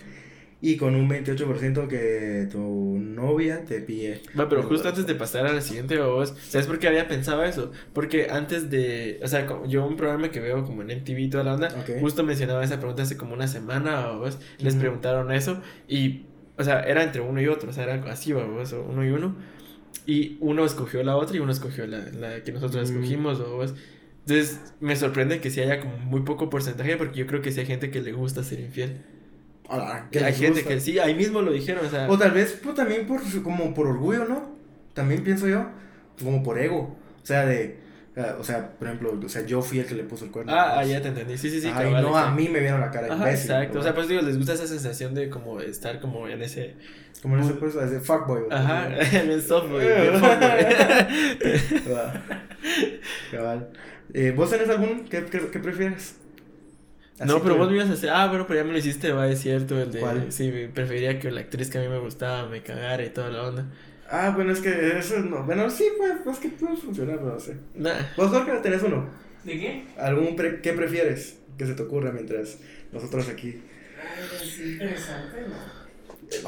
y 0.62 0.76
con 0.76 0.96
un 0.96 1.08
28% 1.10 1.88
que 1.88 2.48
tu 2.52 2.98
novia 3.00 3.64
te 3.64 3.80
pille 3.80 4.22
Va, 4.38 4.50
pero 4.50 4.64
justo 4.64 4.90
antes 4.90 5.08
de 5.08 5.16
pasar 5.16 5.46
a 5.46 5.54
la 5.54 5.62
siguiente 5.62 5.98
voz, 6.00 6.36
¿sabes 6.50 6.68
por 6.68 6.80
qué 6.80 6.88
había 6.90 7.08
pensado 7.08 7.44
eso? 7.46 7.72
Porque 7.94 8.28
antes 8.30 8.70
de, 8.70 9.20
o 9.24 9.28
sea, 9.28 9.48
yo 9.68 9.86
un 9.88 9.96
programa 9.96 10.32
que 10.32 10.42
veo 10.42 10.66
como 10.66 10.82
en 10.82 10.92
MTV 10.92 11.30
toda 11.30 11.44
la 11.46 11.54
onda, 11.54 11.68
Ok. 11.80 12.02
justo 12.02 12.24
mencionaba 12.26 12.64
esa 12.64 12.78
pregunta 12.78 13.04
hace 13.04 13.16
como 13.16 13.34
una 13.34 13.48
semana, 13.48 14.12
o 14.12 14.20
vos, 14.20 14.38
les 14.58 14.76
preguntaron 14.76 15.32
eso 15.32 15.62
y, 15.88 16.26
o 16.58 16.64
sea, 16.66 16.82
era 16.82 17.04
entre 17.04 17.22
uno 17.22 17.42
y 17.42 17.48
otro, 17.48 17.70
o 17.70 17.74
sea, 17.74 17.86
era 17.86 17.96
así, 18.12 18.34
vos, 18.34 18.74
o 18.74 18.82
uno 18.84 19.06
y 19.06 19.10
uno, 19.12 19.36
y 20.06 20.38
uno 20.42 20.66
escogió 20.66 21.04
la 21.04 21.16
otra 21.16 21.38
y 21.38 21.40
uno 21.40 21.52
escogió 21.54 21.88
la, 21.88 22.00
la 22.12 22.44
que 22.44 22.52
nosotros 22.52 22.90
Mm. 22.90 22.94
escogimos, 22.96 23.40
o 23.40 23.56
vos. 23.56 23.76
Entonces, 24.28 24.60
me 24.82 24.96
sorprende 24.98 25.40
que 25.40 25.50
sí 25.52 25.62
haya 25.62 25.80
como 25.80 25.98
muy 25.98 26.22
poco 26.22 26.50
porcentaje, 26.50 26.98
porque 26.98 27.18
yo 27.20 27.28
creo 27.28 27.42
que 27.42 27.52
sí 27.52 27.62
hay 27.62 27.66
gente 27.66 27.92
que 27.92 28.02
le 28.02 28.12
gusta 28.12 28.44
ser 28.44 28.60
infiel. 28.60 29.02
Ah, 29.70 30.08
Que 30.12 30.20
hay 30.20 30.34
gente 30.34 30.62
gusta. 30.62 30.70
que 30.70 30.80
sí, 30.80 31.00
ahí 31.00 31.14
mismo 31.14 31.42
lo 31.42 31.52
dijeron, 31.52 31.86
o 31.86 31.90
sea... 31.90 32.10
O 32.10 32.18
tal 32.18 32.32
vez 32.32 32.60
pues, 32.64 32.76
también 32.76 33.06
por 33.06 33.22
como 33.44 33.74
por 33.74 33.88
orgullo, 33.88 34.26
¿no? 34.26 34.50
También 34.94 35.24
pienso 35.24 35.48
yo, 35.48 35.66
como 36.22 36.44
por 36.44 36.58
ego. 36.60 36.98
O 37.22 37.26
sea, 37.26 37.46
de 37.46 37.78
ah, 38.18 38.36
o 38.40 38.44
sea, 38.44 38.72
por 38.78 38.88
ejemplo, 38.88 39.20
o 39.24 39.30
sea, 39.30 39.46
yo 39.46 39.62
fui 39.62 39.80
el 39.80 39.86
que 39.86 39.96
le 39.96 40.04
puso 40.04 40.26
el 40.26 40.32
cuerno. 40.32 40.52
Ah, 40.54 40.72
ah, 40.72 40.76
pues. 40.78 40.90
ya 40.90 41.02
te 41.02 41.10
entendí. 41.10 41.38
Sí, 41.38 41.50
sí, 41.50 41.62
sí. 41.62 41.68
Ay, 41.68 41.86
cabal, 41.86 42.04
no, 42.04 42.18
a 42.18 42.32
mí 42.32 42.50
me 42.50 42.60
vieron 42.60 42.82
la 42.82 42.90
cara 42.92 43.08
Ajá, 43.08 43.16
imbécil. 43.16 43.52
exacto. 43.52 43.76
¿no? 43.76 43.80
O 43.80 43.84
sea, 43.84 43.94
pues 43.94 44.08
digo, 44.08 44.22
les 44.22 44.38
gusta 44.38 44.54
esa 44.54 44.68
sensación 44.68 45.14
de 45.14 45.30
como 45.30 45.62
estar 45.62 46.00
como 46.00 46.28
en 46.28 46.42
ese. 46.42 46.76
como 47.22 47.38
en 47.38 47.44
ese 47.44 47.54
pues, 47.54 47.76
de 47.76 48.00
fuckboy. 48.00 48.44
Ajá, 48.50 48.88
en 49.14 49.32
el. 49.32 49.42
Va. 51.94 52.24
Cabal. 53.32 53.70
Eh, 54.14 54.34
¿Vos 54.36 54.50
tenés 54.50 54.70
algún? 54.70 55.06
¿Qué, 55.06 55.26
qué, 55.26 55.40
qué 55.52 55.60
prefieres? 55.60 56.16
No, 57.26 57.42
pero 57.42 57.56
que- 57.56 57.60
vos 57.60 57.70
me 57.70 57.76
ibas 57.78 57.90
a 57.90 57.94
hacer. 57.94 58.10
Ah, 58.12 58.28
pero, 58.32 58.48
pero 58.48 58.60
ya 58.62 58.66
me 58.66 58.72
lo 58.72 58.78
hiciste, 58.78 59.12
va, 59.12 59.28
es 59.28 59.40
cierto. 59.42 59.80
El 59.82 59.92
de. 59.92 60.00
¿Cuál? 60.00 60.32
Sí, 60.32 60.52
preferiría 60.74 61.20
que 61.20 61.32
la 61.32 61.42
actriz 61.42 61.70
que 61.70 61.78
a 61.78 61.82
mí 61.82 61.88
me 61.88 62.00
gustaba 62.00 62.48
me 62.50 62.62
cagara 62.64 63.04
y 63.04 63.10
toda 63.10 63.30
la 63.30 63.44
onda. 63.44 63.66
Ah, 64.10 64.32
bueno, 64.36 64.52
es 64.52 64.60
que 64.60 64.98
eso 64.98 65.20
no. 65.20 65.44
Bueno, 65.44 65.70
sí, 65.70 65.86
pues, 65.98 66.14
pues 66.24 66.40
que 66.40 66.50
puede 66.50 66.76
funcionar, 66.78 67.18
pero 67.20 67.34
no 67.34 67.40
sé. 67.40 67.58
Nah. 67.76 67.94
¿Vos, 68.18 68.30
Jorge, 68.30 68.52
tenés 68.64 68.82
uno? 68.84 69.08
¿De 69.44 69.54
qué? 69.60 69.86
¿Algún 69.98 70.36
pre- 70.36 70.62
¿Qué 70.62 70.74
prefieres 70.74 71.40
que 71.58 71.66
se 71.66 71.74
te 71.76 71.84
ocurra 71.84 72.12
mientras 72.12 72.58
nosotros 72.92 73.30
aquí? 73.30 73.62
Ay, 74.02 74.24
es 74.42 74.60
interesante, 74.60 75.42
¿no? 75.48 75.80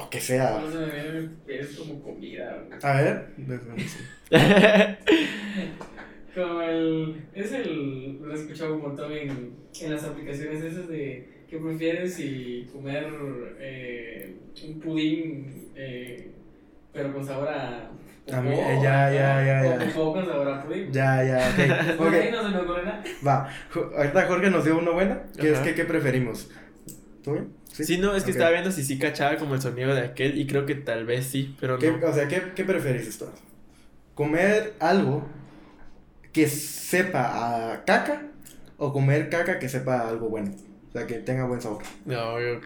Lo 0.01 0.09
que 0.09 0.21
sea. 0.21 0.59
No 0.59 0.71
se 0.71 0.77
me 0.77 0.85
viene 0.85 1.29
es 1.47 1.67
como 1.75 2.01
comida. 2.01 2.63
¿no? 2.69 2.87
A 2.87 3.01
ver. 3.01 3.27
déjame 3.37 3.83
decir. 3.83 4.01
Como 6.35 6.61
el. 6.61 7.25
Es 7.33 7.51
el. 7.51 8.19
Lo 8.21 8.31
he 8.31 8.35
escuchado 8.35 8.75
un 8.75 8.81
montón 8.81 9.11
en, 9.11 9.53
en 9.81 9.91
las 9.93 10.03
aplicaciones 10.03 10.63
esas 10.63 10.87
de. 10.87 11.41
¿Qué 11.49 11.57
prefieres 11.57 12.13
si 12.13 12.69
comer 12.71 13.07
eh, 13.59 14.35
un 14.65 14.79
pudín, 14.79 15.69
eh, 15.75 16.31
pero 16.93 17.13
con 17.13 17.25
sabor 17.25 17.49
a. 17.49 17.91
A 18.31 18.39
mí, 18.41 18.51
popó, 18.51 18.61
eh, 18.69 18.79
ya, 18.81 19.11
ya, 19.11 19.43
ya, 19.43 19.77
ya. 19.85 19.93
popó 19.93 20.13
con 20.13 20.25
sabor 20.25 20.47
a 20.47 20.63
pudín. 20.63 20.91
Ya, 20.93 21.23
ya, 21.23 21.49
ok. 21.49 21.95
Por 21.97 22.13
ahí 22.13 22.27
Ok, 22.29 22.33
no 22.33 22.43
se 22.43 22.49
me 22.55 22.61
ocurre 22.61 22.85
nada. 22.85 23.03
va. 23.27 23.49
Ahorita 23.97 24.27
Jorge 24.27 24.49
nos 24.49 24.63
dio 24.63 24.77
uno 24.77 24.93
buena. 24.93 25.23
Que 25.37 25.49
es 25.51 25.55
Ajá. 25.57 25.63
que, 25.65 25.75
¿qué 25.75 25.83
preferimos? 25.85 26.49
¿Tú 27.23 27.33
bien? 27.33 27.49
Sí, 27.65 27.97
no, 27.97 28.15
es 28.15 28.23
que 28.23 28.31
Ok. 28.31 28.35
estaba 28.35 28.51
viendo 28.51 28.71
si 28.71 28.83
sí 28.85 28.97
cachaba 28.99 29.35
como 29.37 29.55
el 29.55 29.61
sonido 29.61 29.93
de 29.95 30.01
aquel 30.01 30.37
y 30.39 30.45
creo 30.47 30.65
que 30.65 30.75
tal 30.75 31.05
vez 31.05 31.25
sí, 31.25 31.55
pero 31.59 31.77
¿Qué- 31.79 31.91
no. 31.91 32.07
O 32.07 32.13
sea, 32.13 32.27
¿qué, 32.27 32.41
qué 32.55 32.63
preferís 32.63 33.07
esto? 33.07 33.33
¿Comer 34.13 34.73
algo 34.79 35.25
que 36.31 36.47
sepa 36.47 37.73
a 37.73 37.83
caca 37.85 38.23
o 38.77 38.93
comer 38.93 39.29
caca 39.29 39.59
que 39.59 39.69
sepa 39.69 40.07
algo 40.07 40.29
bueno. 40.29 40.51
O 40.89 40.91
sea, 40.91 41.07
que 41.07 41.15
tenga 41.15 41.45
buen 41.45 41.61
sabor. 41.61 41.83
No, 42.05 42.39
yo 42.39 42.59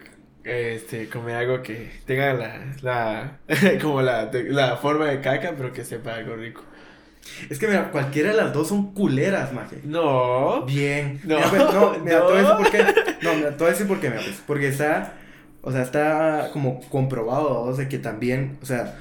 este, 0.44 1.08
comer 1.08 1.36
algo 1.36 1.62
que 1.62 1.90
tenga 2.06 2.32
la, 2.34 2.76
la 2.82 3.38
como 3.82 4.00
la, 4.02 4.30
la 4.32 4.76
forma 4.76 5.06
de 5.06 5.20
caca, 5.20 5.54
pero 5.56 5.72
que 5.72 5.84
sepa 5.84 6.14
algo 6.14 6.36
rico. 6.36 6.62
Es 7.50 7.58
que 7.58 7.66
mira, 7.66 7.90
cualquiera 7.90 8.30
de 8.30 8.36
las 8.36 8.52
dos 8.52 8.68
son 8.68 8.94
culeras, 8.94 9.52
maje. 9.52 9.80
No. 9.84 10.64
Bien. 10.64 11.20
No, 11.24 11.36
mira, 11.36 11.50
pues, 11.50 11.62
no, 11.74 11.98
mira, 12.04 12.18
No. 12.20 12.26
te 12.26 12.32
voy 12.32 12.38
a 12.38 12.42
decir 12.42 12.56
por 12.56 12.70
qué. 12.70 12.84
No, 13.22 13.34
mira, 13.34 13.50
te 13.50 13.56
voy 13.56 13.66
a 13.66 13.70
decir 13.70 13.88
por 13.88 14.00
qué, 14.00 14.10
mira, 14.10 14.22
pues, 14.22 14.42
Porque 14.46 14.68
está, 14.68 15.14
o 15.62 15.72
sea, 15.72 15.82
está 15.82 16.50
como 16.52 16.80
comprobado, 16.88 17.62
o 17.62 17.74
sea, 17.74 17.88
que 17.88 17.98
también, 17.98 18.58
o 18.62 18.66
sea, 18.66 18.94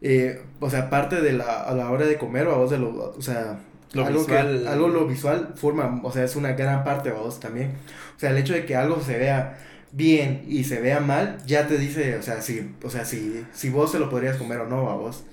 eh, 0.00 0.40
o 0.60 0.70
sea, 0.70 0.90
parte 0.90 1.20
de 1.20 1.32
la, 1.32 1.62
a 1.62 1.74
la 1.74 1.90
hora 1.90 2.06
de 2.06 2.16
comer, 2.18 2.46
vos 2.46 2.70
de 2.70 2.78
lo, 2.78 3.10
o 3.10 3.22
sea, 3.22 3.58
Lo 3.92 4.06
algo 4.06 4.20
visual. 4.20 4.62
que, 4.62 4.68
algo 4.68 4.88
lo 4.88 5.06
visual 5.06 5.52
forma, 5.56 6.00
o 6.02 6.12
sea, 6.12 6.24
es 6.24 6.36
una 6.36 6.52
gran 6.52 6.84
parte, 6.84 7.10
vos 7.10 7.40
también. 7.40 7.72
O 8.16 8.20
sea, 8.20 8.30
el 8.30 8.38
hecho 8.38 8.54
de 8.54 8.64
que 8.64 8.76
algo 8.76 9.00
se 9.00 9.18
vea 9.18 9.58
bien 9.92 10.44
y 10.48 10.64
se 10.64 10.80
vea 10.80 11.00
mal, 11.00 11.38
ya 11.46 11.66
te 11.66 11.78
dice, 11.78 12.16
o 12.16 12.22
sea, 12.22 12.40
si, 12.40 12.74
o 12.82 12.90
sea, 12.90 13.04
si, 13.04 13.44
si 13.52 13.70
vos 13.70 13.92
se 13.92 13.98
lo 13.98 14.08
podrías 14.08 14.36
comer 14.36 14.60
o 14.60 14.66
no, 14.66 14.88
a 14.90 14.96
vos. 14.96 15.24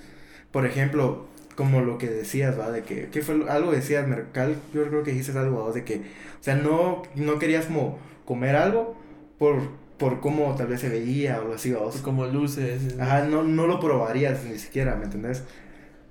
Por 0.52 0.66
ejemplo, 0.66 1.28
como 1.56 1.82
lo 1.82 1.98
que 1.98 2.08
decías, 2.08 2.60
va, 2.60 2.72
de 2.72 2.84
que, 2.84 3.10
¿qué 3.10 3.22
fue? 3.22 3.50
Algo 3.50 3.72
decías, 3.72 4.08
Mercal, 4.08 4.56
yo 4.74 4.88
creo 4.88 5.04
que 5.04 5.14
dices 5.14 5.36
algo, 5.36 5.64
vos, 5.64 5.76
de 5.76 5.84
que, 5.86 5.98
o 5.98 6.44
sea, 6.44 6.56
no, 6.56 7.04
no 7.16 7.40
querías 7.40 7.66
como 7.66 8.00
comer 8.26 8.56
algo 8.56 8.96
por, 9.38 9.70
por 9.98 10.20
cómo 10.20 10.56
tal 10.56 10.68
vez 10.68 10.82
se 10.82 10.90
veía 10.90 11.38
o 11.38 11.42
algo 11.42 11.54
así, 11.54 11.72
vos. 11.72 11.98
Como 11.98 12.26
luces. 12.28 13.00
Ajá, 13.00 13.24
no, 13.24 13.44
no 13.44 13.68
lo 13.68 13.80
probarías 13.80 14.44
ni 14.44 14.58
siquiera, 14.58 14.96
¿me 14.96 15.06
entendés? 15.06 15.44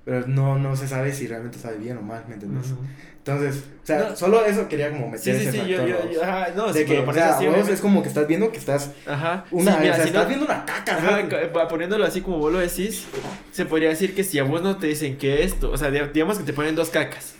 Pero 0.09 0.25
no, 0.27 0.57
no 0.57 0.75
se 0.75 0.87
sabe 0.87 1.13
si 1.13 1.27
realmente 1.27 1.59
sabe 1.59 1.77
bien 1.77 1.95
o 1.97 2.01
mal, 2.01 2.23
¿me 2.27 2.33
entendés? 2.33 2.71
Ujú. 2.71 2.81
Entonces, 3.19 3.63
o 3.83 3.85
sea, 3.85 3.99
No. 4.09 4.15
solo 4.15 4.43
eso 4.43 4.67
quería 4.67 4.89
como 4.89 5.05
Sí, 5.05 5.29
meter 5.29 5.35
sí, 5.35 5.41
ese 5.47 5.51
sí, 5.51 5.57
yo, 5.69 5.77
factor, 5.77 5.87
yo, 5.87 5.97
vos. 6.03 6.15
yo- 6.15 6.23
ajá, 6.23 6.47
no, 6.55 6.73
de 6.73 6.79
si 6.79 6.85
que, 6.85 6.99
o 6.99 7.13
sea, 7.13 7.35
así, 7.35 7.45
vos 7.45 7.69
es 7.69 7.79
como 7.79 8.01
que 8.01 8.07
estás 8.07 8.27
viendo 8.27 8.51
que 8.51 8.57
estás 8.57 8.91
Ajá. 9.05 9.45
una, 9.51 9.73
Sí, 9.73 9.77
mira, 9.81 9.91
o 9.91 9.95
sea, 9.97 10.03
si 10.03 10.09
estás 10.09 10.23
no- 10.23 10.27
viendo 10.29 10.45
una 10.47 10.65
caca, 10.65 10.97
Ajá, 10.97 11.67
poniéndolo 11.69 12.05
así 12.05 12.21
como 12.21 12.39
vos 12.39 12.51
lo 12.51 12.57
decís, 12.57 13.05
se 13.51 13.65
podría 13.65 13.89
decir 13.89 14.15
que 14.15 14.23
si 14.23 14.39
a 14.39 14.43
vos 14.43 14.63
no 14.63 14.77
te 14.77 14.87
dicen 14.87 15.17
que 15.19 15.43
esto, 15.43 15.69
o 15.69 15.77
sea, 15.77 15.91
di- 15.91 15.99
digamos 16.11 16.39
que 16.39 16.43
te 16.43 16.53
ponen 16.53 16.73
dos 16.73 16.89
cacas, 16.89 17.35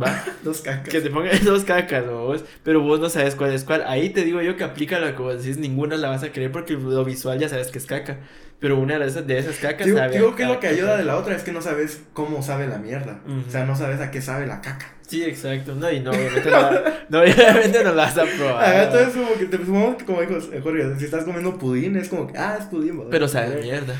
¿va? 0.00 0.24
Dos 0.42 0.62
cacas. 0.62 0.88
que 0.88 1.02
te 1.02 1.10
pongan 1.10 1.32
dos 1.44 1.64
cacas, 1.64 2.06
¿no? 2.06 2.24
vos, 2.24 2.44
pero 2.62 2.80
vos 2.80 2.98
no 3.00 3.10
sabes 3.10 3.34
cuál 3.34 3.52
es 3.52 3.64
cuál. 3.64 3.84
Ahí 3.86 4.08
te 4.10 4.24
digo 4.24 4.40
yo 4.40 4.56
que 4.56 4.64
aplica 4.64 4.98
lo 4.98 5.14
que 5.14 5.20
vos 5.22 5.42
decís, 5.42 5.58
ninguna 5.58 5.96
la 5.98 6.08
vas 6.08 6.22
a 6.22 6.32
creer 6.32 6.52
porque 6.52 6.72
lo 6.74 7.04
visual 7.04 7.38
ya 7.38 7.50
sabes 7.50 7.68
que 7.68 7.76
es 7.78 7.84
caca. 7.86 8.18
Pero 8.60 8.76
una 8.78 8.98
de 8.98 9.06
esas, 9.06 9.24
de 9.26 9.38
esas 9.38 9.56
cacas 9.58 9.86
Digo, 9.86 9.98
sabe 9.98 10.16
digo 10.16 10.34
que 10.34 10.44
lo 10.44 10.58
que 10.58 10.66
ayuda 10.66 10.96
de 10.96 11.04
la 11.04 11.16
otra 11.16 11.36
es 11.36 11.42
que 11.44 11.52
no 11.52 11.62
sabes 11.62 12.00
cómo 12.12 12.42
sabe 12.42 12.66
la 12.66 12.78
mierda. 12.78 13.20
Ujú. 13.24 13.44
O 13.46 13.50
sea, 13.50 13.64
no 13.64 13.76
sabes 13.76 14.00
a 14.00 14.10
qué 14.10 14.20
sabe 14.20 14.46
la 14.46 14.60
caca. 14.60 14.86
Sí, 15.06 15.22
exacto. 15.24 15.74
No, 15.76 15.90
y 15.92 16.00
no, 16.00 16.10
obviamente 16.10 16.50
no, 16.50 16.60
la- 16.60 16.82
no, 17.08 17.20
obviamente 17.20 17.84
no 17.84 17.92
la 17.94 18.04
vas 18.06 18.18
a 18.18 18.24
probar. 18.24 18.64
Ajá, 18.64 18.82
entonces 18.84 19.08
como 19.14 19.34
que 19.38 19.44
te 19.46 19.56
supongamos 19.58 19.96
que 19.96 20.04
como 20.04 20.20
dijo 20.22 20.34
eh, 20.52 20.60
Jorge, 20.62 20.98
si 20.98 21.04
estás 21.04 21.24
comiendo 21.24 21.56
pudín 21.56 21.96
es 21.96 22.08
como 22.08 22.26
que, 22.26 22.36
ah, 22.36 22.56
es 22.58 22.66
pudín. 22.66 22.96
¿verdad? 22.96 23.10
Pero 23.12 23.28
sabe 23.28 23.62
mierda. 23.62 23.94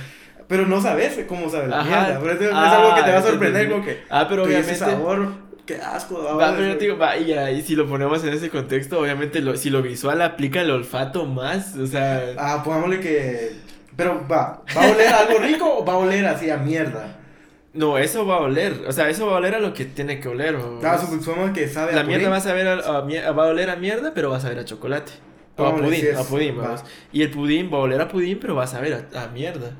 Pero 0.48 0.66
no 0.66 0.80
sabes 0.80 1.20
cómo 1.28 1.48
sabe 1.48 1.68
la 1.68 1.82
mierda. 1.84 2.18
Pero 2.20 2.32
es, 2.32 2.50
Ah, 2.52 2.76
algo 2.82 2.94
que 2.96 3.02
te 3.02 3.10
va 3.12 3.18
a 3.18 3.22
sorprender 3.22 3.70
como 3.70 3.84
que, 3.84 4.02
Ah, 4.10 4.26
pero 4.28 4.44
que 4.44 4.58
ese 4.58 4.72
obviamente. 4.72 4.84
sabor, 4.84 5.28
qué 5.66 5.76
asco. 5.76 6.20
Va, 6.36 6.52
pero 6.56 6.66
yo 6.66 6.76
te 6.78 6.84
digo, 6.86 6.98
va, 6.98 7.16
y, 7.16 7.32
y 7.32 7.62
si 7.62 7.76
lo 7.76 7.86
ponemos 7.88 8.24
en 8.24 8.30
ese 8.32 8.50
contexto, 8.50 8.98
obviamente 8.98 9.40
lo, 9.40 9.56
si 9.56 9.70
lo 9.70 9.82
visual 9.82 10.20
aplica 10.20 10.62
el 10.62 10.70
olfato 10.72 11.26
más, 11.26 11.76
o 11.76 11.86
sea, 11.86 12.22
Ah, 12.36 12.60
pongámosle 12.64 12.98
que... 13.00 13.67
Pero 13.98 14.24
va, 14.30 14.62
¿va 14.76 14.82
a 14.84 14.90
oler 14.92 15.08
a 15.08 15.18
algo 15.18 15.38
rico 15.40 15.78
o 15.78 15.84
va 15.84 15.94
a 15.94 15.96
oler 15.98 16.24
así 16.24 16.48
a 16.50 16.56
mierda? 16.56 17.16
no, 17.74 17.98
eso 17.98 18.24
va 18.26 18.36
a 18.36 18.40
oler, 18.40 18.72
o 18.88 18.92
sea, 18.92 19.08
eso 19.10 19.26
va 19.26 19.34
a 19.34 19.36
oler 19.36 19.54
a 19.56 19.58
lo 19.60 19.74
que 19.74 19.84
tiene 19.84 20.18
que 20.20 20.28
oler. 20.28 20.54
o- 20.56 20.80
Ah, 20.82 20.96
supongamos 20.98 21.50
que 21.52 21.68
sabe 21.68 21.92
la 21.94 22.00
a 22.00 22.04
mierda 22.04 22.28
va 22.30 22.36
a 22.36 22.40
saber 22.40 22.66
a, 22.66 22.74
a 22.74 23.32
va 23.32 23.44
a 23.44 23.46
oler 23.48 23.70
a 23.70 23.76
mierda, 23.76 24.12
pero 24.14 24.30
va 24.30 24.36
a 24.38 24.40
saber 24.40 24.58
a 24.60 24.64
chocolate. 24.64 25.12
O 25.56 25.66
a 25.66 25.74
pudín, 25.76 26.04
a 26.16 26.22
pudín, 26.22 26.58
va. 26.58 26.62
vamos. 26.62 26.84
Y 27.12 27.22
el 27.22 27.30
pudín 27.32 27.68
va 27.72 27.78
a 27.78 27.80
oler 27.80 28.00
a 28.00 28.06
pudín, 28.08 28.38
pero 28.40 28.54
va 28.54 28.62
a 28.64 28.66
saber 28.68 29.06
a, 29.14 29.24
a 29.24 29.28
mierda. 29.28 29.72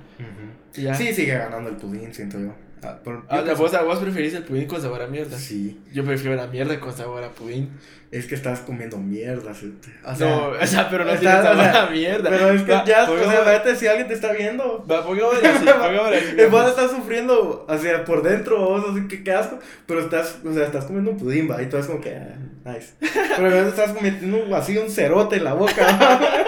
Ya. 0.75 0.95
Sí, 0.95 1.13
sigue 1.15 1.35
ganando 1.39 1.71
el 1.71 1.77
pudín, 1.77 2.13
siento 2.13 2.39
yo. 2.39 2.53
Ah, 2.83 2.97
por- 3.03 3.25
Ah, 3.29 3.43
vos, 3.57 3.73
vos 3.85 3.99
preferís 3.99 4.35
el 4.35 4.43
pudín 4.45 4.67
con 4.67 4.81
sabor 4.81 5.03
a 5.03 5.07
mierda. 5.07 5.37
Sí, 5.39 5.81
Yo 5.93 6.05
prefiero 6.05 6.37
la 6.37 6.47
mierda 6.47 6.79
con 6.81 6.93
sabor 6.93 7.23
a 7.25 7.31
pudín. 7.31 7.71
es 8.11 8.27
que 8.27 8.35
estás 8.37 8.61
comiendo 8.61 8.97
mierda. 8.97 9.53
¿sí? 9.55 9.75
O 10.05 10.15
sea, 10.15 10.29
no, 10.31 10.47
o 10.63 10.67
sea, 10.67 10.89
pero 10.89 11.05
no 11.05 11.11
está- 11.11 11.21
tiene 11.21 11.43
sabor 11.43 11.59
o 11.59 11.73
sea, 11.73 11.83
a 11.87 11.91
mierda. 11.91 12.31
Pero 12.31 12.51
es 12.51 12.63
que 12.63 12.73
Va, 12.73 12.85
ya, 12.85 13.11
o 13.11 13.19
sea, 13.19 13.41
vete 13.43 13.77
si 13.77 13.87
alguien 13.87 14.09
te 14.09 14.15
está 14.15 14.33
viendo. 14.33 14.85
Va, 14.91 15.05
pongámosle 15.05 15.47
así. 15.49 15.67
El 16.39 16.49
vos 16.49 16.69
estás 16.69 16.91
sufriendo, 16.91 17.67
o 17.69 17.79
sea, 17.79 18.05
por 18.05 18.23
dentro, 18.23 18.59
vos, 18.59 18.85
así 18.91 19.07
que 19.09 19.23
qué 19.23 19.33
asco, 19.33 19.59
pero 19.87 20.01
estás, 20.01 20.39
o 20.45 20.53
sea, 20.55 20.65
estás 20.65 20.85
comiendo 20.87 21.11
un 21.11 21.19
pudín, 21.19 21.51
va, 21.51 21.61
y 21.63 21.67
todo 21.69 21.81
es 21.81 21.87
como 21.87 22.01
que, 22.01 22.15
ah, 22.17 22.37
nice. 22.65 22.95
Pero 23.37 23.49
a 23.55 23.69
estás 23.69 23.93
comiendo 23.93 24.57
así 24.57 24.79
un 24.79 24.89
cerote 24.91 25.37
en 25.37 25.45
la 25.45 25.53
boca, 25.55 26.21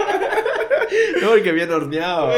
No, 1.23 1.35
que 1.43 1.53
bien 1.53 1.71
horneado. 1.71 2.33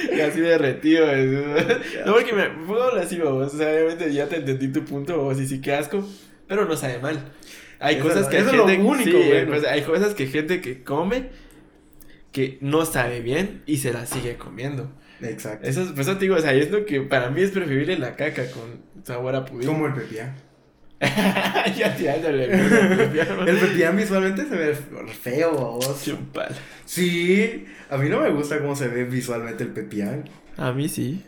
así 0.26 0.40
derretido. 0.40 1.06
No, 2.04 2.14
porque 2.14 2.32
me 2.32 2.48
pongámosle 2.50 3.00
así, 3.00 3.18
vamos. 3.18 3.54
O 3.54 3.56
sea, 3.58 3.68
obviamente 3.72 4.12
ya 4.12 4.28
te 4.28 4.36
entendí 4.36 4.68
tu 4.68 4.84
punto, 4.84 5.16
vamos, 5.18 5.40
y 5.40 5.46
sí 5.46 5.60
que 5.60 5.74
asco, 5.74 6.06
pero 6.46 6.64
no 6.66 6.76
sabe 6.76 6.98
mal. 6.98 7.32
Hay 7.78 7.96
Eso 7.96 8.04
cosas 8.04 8.28
que 8.28 8.36
hay 8.36 8.42
eso 8.42 8.50
es 8.52 8.56
lo 8.56 8.66
gente, 8.68 8.86
único, 8.86 9.10
sí, 9.22 9.28
bueno. 9.28 9.48
pues, 9.48 9.64
hay 9.64 9.82
cosas 9.82 10.14
que 10.14 10.26
gente 10.26 10.60
que 10.60 10.82
come 10.82 11.30
que 12.32 12.58
no 12.60 12.84
sabe 12.84 13.20
bien 13.20 13.62
y 13.66 13.78
se 13.78 13.92
la 13.92 14.06
sigue 14.06 14.36
comiendo. 14.36 14.90
Exacto. 15.22 15.66
Eso, 15.66 15.82
es- 15.82 15.88
por 15.90 16.00
eso 16.00 16.14
te 16.14 16.20
digo, 16.20 16.36
o 16.36 16.40
sea, 16.40 16.52
es 16.54 16.70
lo 16.70 16.84
que 16.84 17.00
para 17.00 17.30
mí 17.30 17.40
es 17.42 17.50
preferible 17.50 17.98
la 17.98 18.16
caca 18.16 18.50
con 18.50 18.82
sabor 19.04 19.34
a 19.34 19.44
pudín. 19.44 19.66
Como 19.66 19.86
el 19.86 19.94
pepián. 19.94 20.34
ya 21.76 21.94
tirándole. 21.96 22.44
El 22.52 23.58
pepián 23.58 23.96
visualmente 23.96 24.44
se 24.46 24.56
ve 24.56 24.74
feo, 24.74 25.52
vos. 25.52 26.04
Sí, 26.84 27.64
a 27.90 27.96
mí 27.98 28.08
no 28.08 28.20
me 28.20 28.30
gusta 28.30 28.58
cómo 28.58 28.74
se 28.74 28.88
ve 28.88 29.04
visualmente 29.04 29.64
el 29.64 29.70
pepián. 29.70 30.24
A 30.56 30.72
mí 30.72 30.88
sí. 30.88 31.22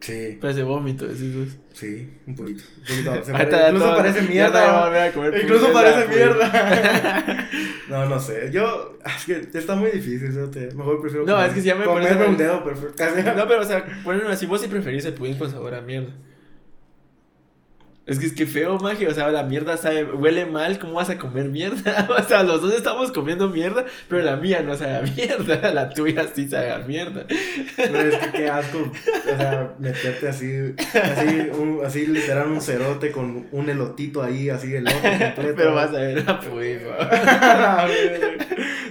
Sí, 0.00 0.38
Parece 0.40 0.62
vómito, 0.62 1.08
decís 1.08 1.56
sí, 1.72 2.08
un 2.28 2.36
poquito. 2.36 2.62
Un 2.78 3.04
poquito. 3.04 3.24
Se 3.24 3.32
pare- 3.50 3.66
incluso 3.66 3.84
todo- 3.86 3.96
parece 3.96 4.22
mierda. 4.22 4.86
a 5.08 5.12
comer 5.12 5.40
Incluso 5.42 5.62
pudín, 5.66 5.72
parece 5.74 5.98
ya, 5.98 6.06
pues. 6.06 6.16
mierda. 6.16 7.48
No, 7.88 8.04
no 8.06 8.20
sé. 8.20 8.50
Yo, 8.52 8.98
es 9.04 9.24
que 9.24 9.58
está 9.58 9.74
muy 9.74 9.90
difícil. 9.90 10.38
¿no? 10.38 10.48
Te- 10.50 10.72
Mejor 10.74 11.00
prefiero. 11.00 11.24
No, 11.26 11.32
comer- 11.34 11.48
es 11.48 11.54
que 11.54 11.60
si 11.62 11.66
ya 11.66 11.74
me 11.74 11.84
pones 11.86 12.06
Comerme 12.06 12.26
a- 12.26 12.28
un 12.28 12.36
dedo, 12.36 12.62
casi- 12.96 13.22
No, 13.24 13.48
pero 13.48 13.62
o 13.62 13.64
sea, 13.64 13.84
bueno, 14.04 14.28
así 14.28 14.46
vos 14.46 14.60
sí 14.60 14.68
preferís 14.68 15.04
el 15.06 15.14
pudín 15.14 15.36
con 15.36 15.50
sabor 15.50 15.74
a 15.74 15.80
mierda. 15.80 16.12
Es 18.08 18.18
que 18.18 18.24
es 18.24 18.32
que 18.32 18.46
feo, 18.46 18.78
magia. 18.78 19.10
O 19.10 19.12
sea, 19.12 19.30
la 19.30 19.42
mierda 19.42 19.76
sabe, 19.76 20.02
huele 20.02 20.46
mal. 20.46 20.78
¿Cómo 20.78 20.94
vas 20.94 21.10
a 21.10 21.18
comer 21.18 21.50
mierda? 21.50 22.08
O 22.18 22.22
sea, 22.22 22.42
los 22.42 22.62
dos 22.62 22.72
estamos 22.72 23.12
comiendo 23.12 23.50
mierda, 23.50 23.84
pero 24.08 24.22
la 24.22 24.36
mía 24.36 24.62
no 24.62 24.74
sabe 24.76 24.96
a 24.96 25.02
mierda. 25.02 25.70
La 25.74 25.90
tuya 25.90 26.26
sí 26.34 26.48
sabe 26.48 26.72
a 26.72 26.78
mierda. 26.78 27.26
Pero 27.76 27.98
es 28.00 28.16
que 28.16 28.30
qué 28.32 28.48
asco. 28.48 28.78
O 28.80 29.36
sea, 29.36 29.74
meterte 29.78 30.26
así, 30.28 30.74
así, 30.94 31.50
un, 31.52 31.82
así 31.84 32.06
literal 32.06 32.48
un 32.48 32.62
cerote 32.62 33.12
con 33.12 33.46
un 33.52 33.68
elotito 33.68 34.22
ahí, 34.22 34.48
así 34.48 34.74
el 34.74 34.88
ojo 34.88 35.00
completo. 35.02 35.54
Pero 35.54 35.74
vas 35.74 35.90
a 35.90 35.98
ver 35.98 36.24
a 36.26 36.40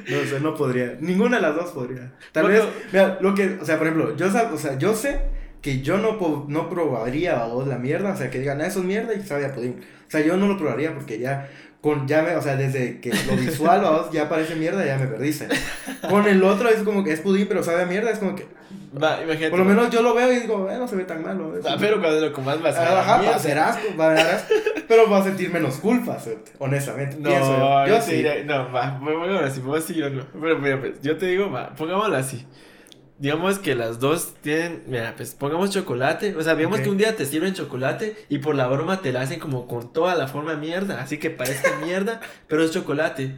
¿no? 0.10 0.26
sé, 0.30 0.40
no 0.40 0.54
podría. 0.54 0.96
Ninguna 1.00 1.38
de 1.38 1.42
las 1.42 1.56
dos 1.56 1.72
podría. 1.72 2.14
Tal 2.32 2.44
Bueno. 2.44 2.60
vez, 2.60 2.68
mira, 2.92 3.18
lo 3.20 3.34
que, 3.34 3.58
o 3.60 3.66
sea, 3.66 3.80
por 3.80 3.88
ejemplo, 3.88 4.16
yo, 4.16 4.28
o 4.28 4.58
sea, 4.58 4.78
yo 4.78 4.94
sé 4.96 5.22
que 5.62 5.82
yo 5.82 5.98
no, 5.98 6.46
no 6.48 6.70
probaría 6.70 7.46
o 7.46 7.66
la 7.66 7.78
mierda, 7.78 8.14
o 8.14 8.18
sea, 8.18 8.30
que 8.30 8.40
digan, 8.40 8.62
ah, 8.62 8.68
eso 8.68 8.80
es 8.80 8.86
mierda 8.86 9.14
y 9.14 9.22
sabe 9.22 9.46
a 9.46 9.54
pudín. 9.54 9.80
O 10.08 10.12
sea, 10.12 10.22
yo 10.22 10.38
no 10.38 10.48
lo 10.48 10.58
probaría 10.58 10.94
porque 10.94 11.20
ya, 11.20 11.50
con, 11.82 12.08
ya 12.08 12.22
me, 12.22 12.36
o 12.36 12.42
sea, 12.42 12.56
desde 12.56 13.00
que 13.02 13.10
lo 13.10 13.36
visual 13.36 13.82
vamos, 13.84 14.12
ya 14.12 14.30
parece 14.30 14.56
mierda, 14.56 14.86
ya 14.86 14.98
me 14.98 15.08
perdiste. 15.08 15.48
Con 16.10 16.26
el 16.28 16.44
otro 16.44 16.70
es 16.70 16.84
como 16.84 17.04
que 17.04 17.12
es 17.14 17.20
pudín, 17.22 17.48
pero 17.48 17.64
sabe 17.64 17.82
a 17.84 17.86
mierda, 17.86 18.12
es 18.12 18.20
como 18.20 18.36
que, 18.36 18.46
Va, 19.02 19.22
imagínate. 19.22 19.50
por 19.50 19.60
lo 19.60 19.66
menos 19.66 19.90
yo 19.90 20.02
lo 20.02 20.14
veo 20.14 20.32
y 20.32 20.40
digo, 20.40 20.70
eh, 20.72 20.78
no 20.78 20.88
se 20.88 20.96
ve 20.96 21.04
tan 21.04 21.22
malo. 21.22 21.54
Va, 21.66 21.76
pero 21.78 22.00
cuando 22.00 22.22
lo 22.22 22.34
comas 22.34 22.62
vas 22.62 22.76
a 22.78 22.84
Ah, 22.98 23.02
Ajá, 23.02 23.22
va 23.22 23.36
a 23.36 23.40
ser 23.40 23.60
asco, 23.60 23.84
va 24.00 24.12
a 24.14 24.16
asco, 24.16 24.54
pero 24.88 25.10
va 25.10 25.20
a 25.20 25.24
sentir 25.24 25.52
menos 25.52 25.76
culpa, 25.78 26.18
honestamente. 26.60 27.18
No, 27.20 27.30
pienso 27.30 27.58
yo. 27.58 27.88
yo 27.88 28.02
sí. 28.02 28.12
diré- 28.24 28.46
no, 28.46 28.72
va, 28.72 29.00
así, 29.44 29.60
vos 29.60 29.84
sí 29.84 30.02
o 30.02 30.10
no. 30.10 30.24
Pero 30.42 30.58
mira, 30.60 30.80
pues, 30.80 31.02
yo 31.02 31.18
te 31.18 31.28
digo, 31.28 31.52
va, 31.52 31.76
pongámoslo 31.76 32.16
así. 32.16 32.46
Digamos 33.20 33.58
que 33.58 33.74
las 33.74 34.00
dos 34.00 34.36
tienen, 34.42 34.84
mira, 34.88 35.16
pues 35.18 35.34
pongamos 35.34 35.72
chocolate. 35.72 36.36
O 36.36 36.44
sea, 36.44 36.56
digamos 36.56 36.82
que 36.82 36.90
un 36.90 36.98
día 36.98 37.16
te 37.16 37.26
sirven 37.26 37.56
chocolate 37.56 38.16
y 38.30 38.38
por 38.38 38.54
la 38.54 38.68
broma 38.68 39.02
te 39.02 39.12
la 39.12 39.22
hacen 39.22 39.40
como 39.40 39.68
con 39.68 39.92
toda 39.92 40.14
la 40.16 40.28
forma 40.28 40.52
de 40.52 40.58
mierda. 40.58 41.02
Así 41.02 41.18
que 41.18 41.32
parece 41.32 41.68
mierda, 41.84 42.20
pero 42.48 42.64
es 42.64 42.72
chocolate. 42.72 43.36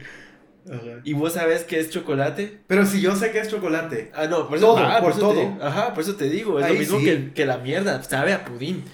Ajá. 0.70 1.00
Y 1.04 1.14
vos 1.14 1.32
sabes 1.32 1.64
que 1.64 1.80
es 1.80 1.88
chocolate. 1.88 2.58
Pero 2.66 2.84
si 2.84 3.00
yo 3.00 3.16
sé 3.16 3.30
que 3.30 3.38
es 3.40 3.48
chocolate, 3.48 4.12
Ah, 4.14 4.26
no, 4.26 4.46
por 4.48 4.58
eso, 4.58 4.66
Todo, 4.66 4.78
ah, 4.78 5.00
por 5.00 5.12
eso 5.12 5.28
te- 5.30 5.34
todo. 5.34 5.64
ajá, 5.64 5.94
por 5.94 6.02
eso 6.02 6.14
te 6.16 6.28
digo. 6.28 6.58
Es 6.58 6.66
Ahí 6.66 6.74
lo 6.74 6.80
mismo 6.80 6.98
sí. 6.98 7.04
que, 7.06 7.32
que 7.32 7.46
la 7.46 7.56
mierda, 7.56 8.02
sabe 8.02 8.34
a 8.34 8.44
pudín. 8.44 8.84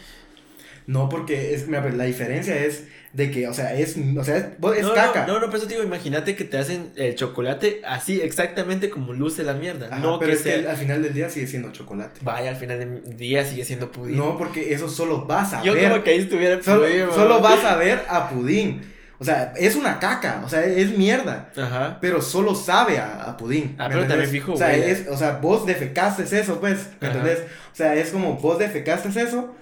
No, 0.86 1.08
porque 1.08 1.52
es, 1.54 1.66
la 1.68 2.04
diferencia 2.04 2.56
es 2.64 2.86
de 3.16 3.30
que, 3.30 3.48
o 3.48 3.54
sea, 3.54 3.72
es, 3.72 3.96
o 3.96 4.24
sea, 4.24 4.36
es, 4.36 4.44
es 4.44 4.84
no, 4.84 4.92
caca. 4.94 5.26
No, 5.26 5.34
no, 5.34 5.40
no, 5.40 5.46
por 5.46 5.56
eso 5.56 5.66
te 5.66 5.72
digo, 5.72 5.82
imagínate 5.82 6.36
que 6.36 6.44
te 6.44 6.58
hacen 6.58 6.92
el 6.96 7.14
chocolate 7.14 7.80
así, 7.86 8.20
exactamente 8.20 8.90
como 8.90 9.14
luce 9.14 9.42
la 9.42 9.54
mierda. 9.54 9.86
Ajá, 9.90 10.00
no 10.00 10.18
pero 10.18 10.32
que 10.32 10.36
es 10.36 10.42
sea... 10.42 10.60
que 10.60 10.68
al 10.68 10.76
final 10.76 11.02
del 11.02 11.14
día 11.14 11.30
sigue 11.30 11.46
siendo 11.46 11.72
chocolate. 11.72 12.20
Vaya, 12.22 12.50
al 12.50 12.56
final 12.56 12.78
del 12.78 13.16
día 13.16 13.42
sigue 13.46 13.64
siendo 13.64 13.90
pudín. 13.90 14.18
No, 14.18 14.36
porque 14.36 14.74
eso 14.74 14.90
solo 14.90 15.24
vas 15.24 15.54
a 15.54 15.62
Yo 15.62 15.72
ver. 15.72 15.88
como 15.88 16.04
que 16.04 16.10
ahí 16.10 16.18
estuviera 16.18 16.62
Solo, 16.62 16.82
pudín, 16.82 17.06
solo 17.14 17.40
vas 17.40 17.64
a 17.64 17.76
ver 17.76 18.02
a 18.06 18.28
pudín. 18.28 18.82
O 19.18 19.24
sea, 19.24 19.54
es 19.56 19.76
una 19.76 19.98
caca, 19.98 20.42
o 20.44 20.48
sea, 20.50 20.62
es 20.66 20.98
mierda. 20.98 21.50
Ajá. 21.56 21.96
Pero 22.02 22.20
solo 22.20 22.54
sabe 22.54 22.98
a, 22.98 23.22
a 23.22 23.38
pudín. 23.38 23.76
Ah, 23.78 23.88
¿me 23.88 23.94
pero 23.94 24.08
también 24.08 24.28
fijo, 24.28 24.52
O 24.52 24.56
sea, 24.58 24.76
es, 24.76 25.08
o 25.08 25.16
sea, 25.16 25.38
vos 25.40 25.64
defecaste 25.64 26.24
eso, 26.38 26.60
pues. 26.60 26.90
¿Me 27.00 27.06
entendés? 27.08 27.38
O 27.72 27.76
sea, 27.76 27.94
es 27.94 28.10
como 28.10 28.34
vos 28.34 28.58
defecaste 28.58 29.08
eso. 29.18 29.54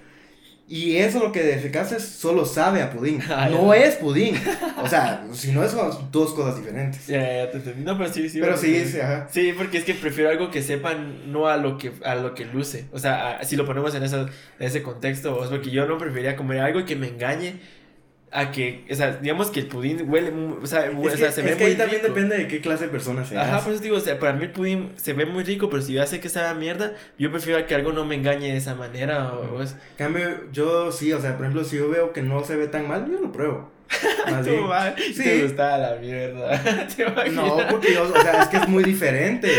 Y 0.67 0.95
eso 0.97 1.19
lo 1.19 1.31
que 1.31 1.43
defecaste 1.43 1.99
solo 1.99 2.43
sabe 2.43 2.81
a 2.81 2.89
pudín. 2.89 3.21
Ah, 3.29 3.47
no 3.51 3.75
ya. 3.75 3.85
es 3.85 3.95
pudín. 3.97 4.35
O 4.81 4.87
sea, 4.87 5.23
si 5.31 5.51
no 5.51 5.63
es 5.63 5.71
son 5.71 6.09
dos 6.11 6.33
cosas 6.33 6.57
diferentes. 6.57 7.05
Ya, 7.05 7.21
ya, 7.21 7.51
te 7.51 7.57
entendí. 7.57 7.83
No, 7.83 7.95
pero 7.97 8.11
sí, 8.11 8.27
sí. 8.29 8.39
Pero 8.39 8.57
sí, 8.57 8.83
sí, 8.85 8.99
ajá. 8.99 9.27
Sí, 9.31 9.53
porque 9.55 9.77
es 9.77 9.83
que 9.83 9.93
prefiero 9.93 10.31
algo 10.31 10.49
que 10.49 10.63
sepan 10.63 11.31
no 11.31 11.47
a 11.47 11.57
lo 11.57 11.77
que 11.77 11.91
a 12.03 12.15
lo 12.15 12.33
que 12.33 12.45
luce. 12.45 12.85
O 12.91 12.97
sea, 12.97 13.37
a- 13.37 13.43
si 13.45 13.55
lo 13.55 13.65
ponemos 13.67 13.93
en, 13.93 14.01
esa, 14.03 14.21
en 14.21 14.27
ese 14.59 14.81
contexto, 14.81 15.43
es 15.43 15.51
porque 15.51 15.69
yo 15.69 15.85
no 15.85 15.99
preferiría 15.99 16.35
comer 16.35 16.59
algo 16.61 16.83
que 16.83 16.95
me 16.95 17.09
engañe 17.09 17.59
a 18.35 18.51
que, 18.51 18.83
o 18.91 18.95
sea, 18.95 19.17
digamos 19.17 19.49
que 19.49 19.61
el 19.61 19.67
pudín 19.67 20.09
huele, 20.09 20.31
o 20.61 20.67
sea, 20.67 20.85
Es 20.87 20.93
o 20.97 21.01
que, 21.01 21.17
sea, 21.17 21.31
se 21.31 21.41
es 21.41 21.47
ve 21.47 21.51
que 21.57 21.63
muy 21.63 21.71
ahí 21.71 21.77
también 21.77 22.01
rico. 22.01 22.13
depende 22.13 22.37
de 22.37 22.47
qué 22.47 22.61
clase 22.61 22.85
de 22.85 22.89
persona 22.91 23.23
seas. 23.25 23.47
Ajá, 23.47 23.61
pues 23.65 23.81
digo, 23.81 23.97
o 23.97 23.99
sea, 23.99 24.19
para 24.19 24.33
mí 24.33 24.43
el 24.43 24.51
pudín 24.51 24.89
se 24.97 25.13
ve 25.13 25.25
muy 25.25 25.43
rico, 25.43 25.69
pero 25.69 25.81
si 25.81 25.93
yo 25.93 26.05
sé 26.05 26.19
que 26.19 26.29
sabe 26.29 26.47
a 26.49 26.53
mierda, 26.53 26.93
yo 27.17 27.31
prefiero 27.31 27.65
que 27.65 27.73
algo 27.75 27.93
no 27.93 28.05
me 28.05 28.15
engañe 28.15 28.51
de 28.51 28.57
esa 28.57 28.75
manera. 28.75 29.33
O, 29.33 29.55
o 29.57 29.61
es, 29.61 29.75
cambio, 29.97 30.29
yo 30.51 30.91
sí, 30.91 31.11
o 31.13 31.21
sea, 31.21 31.37
por 31.37 31.45
ejemplo, 31.45 31.63
si 31.63 31.77
yo 31.77 31.89
veo 31.89 32.13
que 32.13 32.21
no 32.21 32.43
se 32.43 32.55
ve 32.55 32.67
tan 32.67 32.87
mal, 32.87 33.09
yo 33.09 33.19
lo 33.19 33.31
pruebo. 33.31 33.71
Más 34.31 34.45
bien. 34.45 34.63
Sí. 35.13 35.23
te 35.23 35.43
gustaba 35.43 35.77
la 35.77 35.95
mierda. 35.95 36.61
No, 37.31 37.57
porque 37.69 37.93
yo, 37.93 38.03
o 38.03 38.21
sea, 38.21 38.41
es 38.43 38.47
que 38.49 38.57
es 38.57 38.67
muy 38.67 38.83
diferente. 38.83 39.49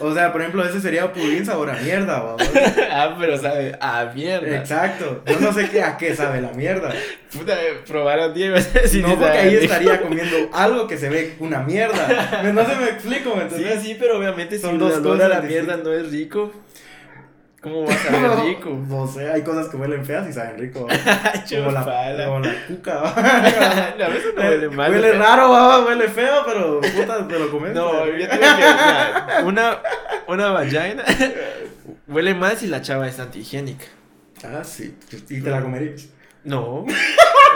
O 0.00 0.12
sea, 0.14 0.30
por 0.32 0.40
ejemplo, 0.42 0.64
ese 0.64 0.80
sería 0.80 1.12
pudín 1.12 1.44
sabor 1.46 1.70
a 1.70 1.74
mierda, 1.74 2.20
babos. 2.20 2.42
ah, 2.92 3.16
pero 3.18 3.38
sabe 3.38 3.76
a 3.80 4.10
mierda. 4.14 4.56
Exacto. 4.56 5.22
Yo 5.26 5.40
no 5.40 5.52
sé 5.52 5.68
qué, 5.70 5.82
a 5.82 5.96
qué 5.96 6.14
sabe 6.14 6.40
la 6.40 6.52
mierda. 6.52 6.92
Puta, 7.32 7.56
probaron 7.86 8.32
10 8.34 8.92
no, 9.02 9.08
porque 9.18 9.38
ahí 9.38 9.54
estaría 9.56 10.00
comiendo 10.00 10.36
algo 10.52 10.86
que 10.86 10.98
se 10.98 11.08
ve 11.08 11.34
una 11.40 11.60
mierda. 11.60 12.42
No 12.52 12.64
se 12.66 12.76
me 12.76 12.88
explico, 12.90 13.34
¿me 13.36 13.48
Sí, 13.48 13.56
entiendes? 13.56 13.82
sí, 13.82 13.96
pero 13.98 14.18
obviamente 14.18 14.58
Son 14.58 14.72
si 14.72 14.78
dos 14.78 14.94
el 14.96 15.00
olor 15.06 15.14
a 15.14 15.24
cosas 15.24 15.28
la 15.30 15.40
distintas. 15.40 15.76
mierda 15.78 15.90
no 15.90 15.92
es 16.06 16.10
rico, 16.12 16.52
¿cómo 17.60 17.84
va 17.86 17.92
a 17.94 17.98
saber 17.98 18.44
rico? 18.46 18.70
No 18.88 19.06
sé, 19.06 19.30
hay 19.30 19.42
cosas 19.42 19.68
que 19.68 19.76
huelen 19.76 20.04
feas 20.04 20.28
y 20.28 20.32
saben 20.32 20.58
rico. 20.58 20.80
Como 21.50 21.70
la, 21.70 21.84
como 22.26 22.40
la 22.40 22.66
cuca. 22.66 22.94
¿va? 22.96 23.08
a 24.04 24.08
veces 24.08 24.34
no 24.36 24.42
huele 24.42 24.68
mal. 24.70 24.90
Huele 24.90 25.08
pero- 25.10 25.18
raro, 25.22 25.50
¿va? 25.50 25.84
huele 25.84 26.08
feo, 26.08 26.42
pero 26.46 26.80
puta, 26.80 27.26
te 27.28 27.38
lo 27.38 27.50
comes. 27.50 27.74
No, 27.74 28.06
yo 28.06 28.12
te 28.28 28.36
digo 28.36 28.48
que 29.38 29.44
una, 29.44 29.78
una 30.28 30.48
vagina 30.50 31.04
huele 32.08 32.34
mal 32.34 32.56
si 32.56 32.66
la 32.66 32.82
chava 32.82 33.08
es 33.08 33.18
antihigiénica. 33.18 33.86
Ah, 34.44 34.62
sí. 34.64 34.96
Y 35.28 35.40
te 35.40 35.50
la 35.50 35.62
comerías. 35.62 36.08
No. 36.46 36.86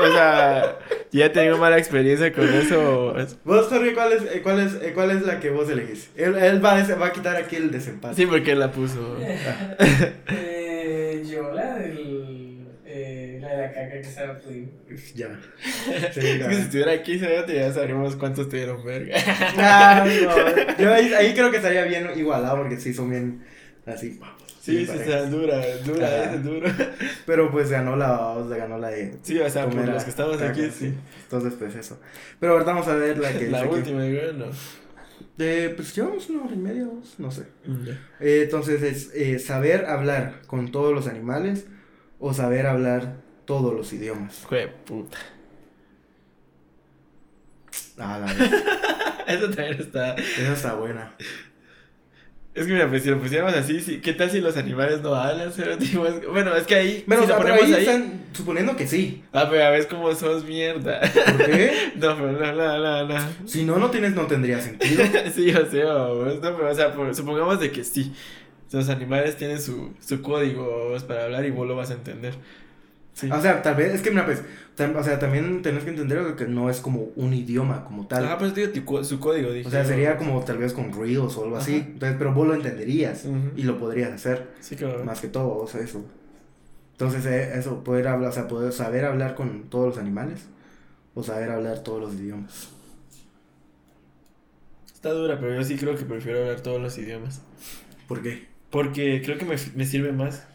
O 0.03 0.13
sea, 0.13 0.79
ya 1.13 1.31
tengo 1.33 1.59
mala 1.59 1.77
experiencia 1.79 2.33
con 2.33 2.49
eso. 2.53 3.15
Vos, 3.45 3.67
Jorge, 3.69 3.93
¿cuál 3.95 4.13
es, 4.15 4.23
eh, 4.23 4.41
cuál 4.43 4.61
es, 4.61 4.75
eh, 4.83 4.93
cuál 4.95 5.11
es 5.11 5.23
la 5.23 5.39
que 5.41 5.51
vos 5.51 5.69
elegís? 5.69 6.11
Él, 6.17 6.37
él 6.37 6.65
va, 6.65 6.77
a- 6.79 6.95
va 6.97 7.07
a 7.07 7.13
quitar 7.13 7.37
aquí 7.37 7.57
el 7.57 7.71
desempate. 7.71 8.15
Sí, 8.17 8.27
porque 8.27 8.55
la 8.55 8.73
puso. 8.73 9.17
Eh, 10.29 11.23
yo 11.31 11.53
la 11.53 11.75
del. 11.77 12.67
Eh, 12.87 13.39
la 13.41 13.49
de 13.51 13.57
la 13.59 13.73
caca 13.73 13.93
que 14.01 14.05
sabe 14.05 14.31
a 14.31 14.39
pudín. 14.39 14.71
Ya. 15.15 15.29
Sí, 16.13 16.21
Es 16.21 16.39
ya. 16.39 16.49
que 16.49 16.55
si 16.55 16.61
estuviera 16.63 16.93
aquí, 16.93 17.19
ya 17.19 17.73
sabríamos 17.73 18.17
cuántos 18.17 18.49
tuvieron 18.49 18.85
verga. 18.85 19.17
Ah, 19.59 20.05
no. 20.07 20.77
Yo 20.83 20.93
ahí, 20.95 21.13
ahí 21.15 21.35
creo 21.35 21.51
que 21.51 21.59
estaría 21.59 21.85
bien 21.85 22.09
igualado 22.17 22.57
porque 22.59 22.77
sí 22.79 22.93
son 22.95 23.11
bien 23.11 23.45
así. 23.87 24.19
Sí, 24.61 24.85
sí, 24.85 24.93
está 24.93 25.25
dura, 25.27 25.59
dura, 25.79 26.07
Ajá. 26.07 26.35
es 26.35 26.45
duro. 26.45 26.69
Pero 27.27 27.51
pues 27.51 27.71
ganó 27.71 27.97
la, 27.97 28.21
o 28.29 28.47
sea, 28.49 28.59
ganó 28.59 28.77
la 28.79 28.89
de. 28.89 29.17
Sí, 29.23 29.39
o 29.39 29.49
sea, 29.49 29.69
por 29.69 29.89
los 29.89 30.05
que 30.05 30.11
estamos 30.11 30.37
caca, 30.37 30.51
aquí, 30.51 30.69
sí. 30.71 30.95
Entonces, 31.23 31.55
pues 31.59 31.75
eso. 31.75 31.99
Pero 32.39 32.53
ahorita 32.53 32.73
vamos 32.73 32.89
a 32.89 32.95
ver 32.95 33.19
la 33.19 33.33
que 33.33 33.47
La 33.51 33.61
aquí. 33.63 33.75
última, 33.75 34.01
güey, 34.01 34.35
no. 34.35 34.47
Eh, 35.39 35.73
pues 35.75 35.95
llevamos 35.97 36.29
una 36.29 36.45
hora 36.45 36.55
y 36.55 36.59
media, 36.59 36.85
dos, 36.85 37.15
no 37.19 37.31
sé. 37.31 37.47
Mm. 37.65 37.89
Eh, 38.21 38.43
entonces 38.45 38.83
es 38.83 39.11
eh, 39.15 39.39
saber 39.39 39.87
hablar 39.87 40.43
con 40.47 40.71
todos 40.71 40.93
los 40.93 41.07
animales 41.07 41.67
o 42.19 42.35
saber 42.35 42.67
hablar 42.67 43.17
todos 43.47 43.73
los 43.75 43.91
idiomas. 43.95 44.45
Jue 44.45 44.69
puta. 44.69 45.17
Ah, 47.99 48.19
la. 48.19 48.33
Eso 49.35 49.47
también 49.51 49.81
está. 49.81 50.15
Esa 50.15 50.53
está 50.53 50.75
buena. 50.75 51.15
Es 52.53 52.67
que 52.67 52.73
mira, 52.73 52.89
pues 52.89 53.05
si 53.05 53.11
lo 53.11 53.19
pusiéramos 53.21 53.55
así, 53.55 53.81
sí, 53.81 54.01
¿qué 54.01 54.13
tal 54.13 54.29
si 54.29 54.41
los 54.41 54.57
animales 54.57 55.01
no 55.03 55.15
hablan? 55.15 55.53
Bueno, 56.33 56.57
es 56.57 56.67
que 56.67 56.75
ahí, 56.75 57.05
Bueno, 57.07 57.23
si 57.23 57.25
o 57.25 57.29
sea, 57.29 57.39
lo 57.39 57.43
pero 57.45 57.55
ponemos 57.57 57.79
ahí 57.79 57.87
ahí. 57.87 57.95
están 57.95 58.21
suponiendo 58.33 58.77
que 58.77 58.87
sí. 58.89 59.23
Ah, 59.33 59.47
pero 59.49 59.65
a 59.65 59.71
ver 59.71 59.87
cómo 59.87 60.13
sos 60.17 60.45
mierda. 60.45 61.01
¿Por 61.01 61.47
qué? 61.47 61.73
No, 61.97 62.17
pero 62.17 62.33
no, 62.33 62.53
no, 62.53 62.79
no, 62.79 63.09
no. 63.09 63.29
Si 63.47 63.65
no, 63.65 63.79
no 63.79 63.91
tienes, 63.91 64.15
no 64.15 64.27
tendría 64.27 64.61
sentido. 64.61 65.05
sí, 65.35 65.53
yo 65.53 65.65
sé, 65.71 65.85
vamos. 65.85 66.35
No, 66.43 66.57
pero, 66.57 66.71
o 66.71 66.75
sea, 66.75 66.93
por- 66.93 67.15
supongamos 67.15 67.61
de 67.61 67.71
que 67.71 67.85
sí. 67.85 68.13
Los 68.73 68.89
animales 68.89 69.37
tienen 69.37 69.61
su, 69.61 69.93
su 70.01 70.21
código 70.23 70.87
vamos, 70.87 71.05
para 71.05 71.25
hablar 71.25 71.45
y 71.45 71.51
vos 71.51 71.67
lo 71.69 71.77
vas 71.77 71.91
a 71.91 71.95
entender. 71.95 72.35
Sí. 73.15 73.31
O 73.31 73.41
sea, 73.41 73.61
tal 73.61 73.75
vez, 73.75 73.95
es 73.95 74.03
que, 74.03 74.11
mira, 74.11 74.25
pues, 74.25 74.43
o 74.89 75.03
sea, 75.05 75.19
también 75.19 75.63
tenés 75.63 75.85
que 75.85 75.91
entender 75.91 76.35
que 76.37 76.47
no 76.47 76.71
es 76.71 76.81
como 76.81 77.09
un 77.17 77.35
idioma 77.35 77.85
como 77.85 78.07
tal. 78.07 78.27
Ah, 78.27 78.39
pues 78.39 78.55
digo 78.55 79.05
su 79.05 79.21
código, 79.21 79.53
dije. 79.53 79.69
o 79.69 79.71
sea, 79.71 79.85
sería 79.85 80.17
como 80.17 80.43
tal 80.45 80.59
vez 80.59 80.73
con 80.73 80.93
ruidos 80.93 81.37
o 81.37 81.45
algo 81.45 81.57
así. 81.57 81.77
Entonces, 81.77 82.17
pero 82.19 82.33
vos 82.33 82.47
lo 82.47 82.55
entenderías 82.55 83.27
y 83.57 83.63
lo 83.65 83.79
podrías 83.79 84.13
hacer. 84.13 84.49
Sí, 84.61 84.77
claro. 84.77 85.05
Más 85.05 85.21
que 85.21 85.29
todo, 85.29 85.57
o 85.57 85.67
sea, 85.67 85.81
eso. 85.81 86.05
Entonces, 86.93 87.27
eh, 87.27 87.59
eso, 87.59 87.83
poder 87.83 88.09
hablar, 88.09 88.31
o 88.31 88.33
sea, 88.33 88.49
poder 88.49 88.73
saber 88.73 89.05
hablar 89.05 89.35
con 89.35 89.65
todos 89.71 89.89
los 89.89 89.99
animales 89.99 90.47
o 91.15 91.23
saber 91.23 91.51
hablar 91.51 91.81
todos 91.81 92.01
los 92.01 92.15
idiomas. 92.15 92.69
Está 94.95 95.13
dura, 95.13 95.39
pero 95.41 95.55
yo 95.55 95.65
sí 95.65 95.77
creo 95.77 95.97
que 95.97 96.05
prefiero 96.05 96.41
hablar 96.41 96.61
todos 96.61 96.81
los 96.81 96.97
idiomas. 96.99 97.41
¿Por 98.07 98.23
qué? 98.23 98.49
Porque 98.69 99.23
creo 99.25 99.39
que 99.39 99.47
me, 99.47 99.57
me 99.75 99.87
sirve 99.87 100.13
más. 100.13 100.47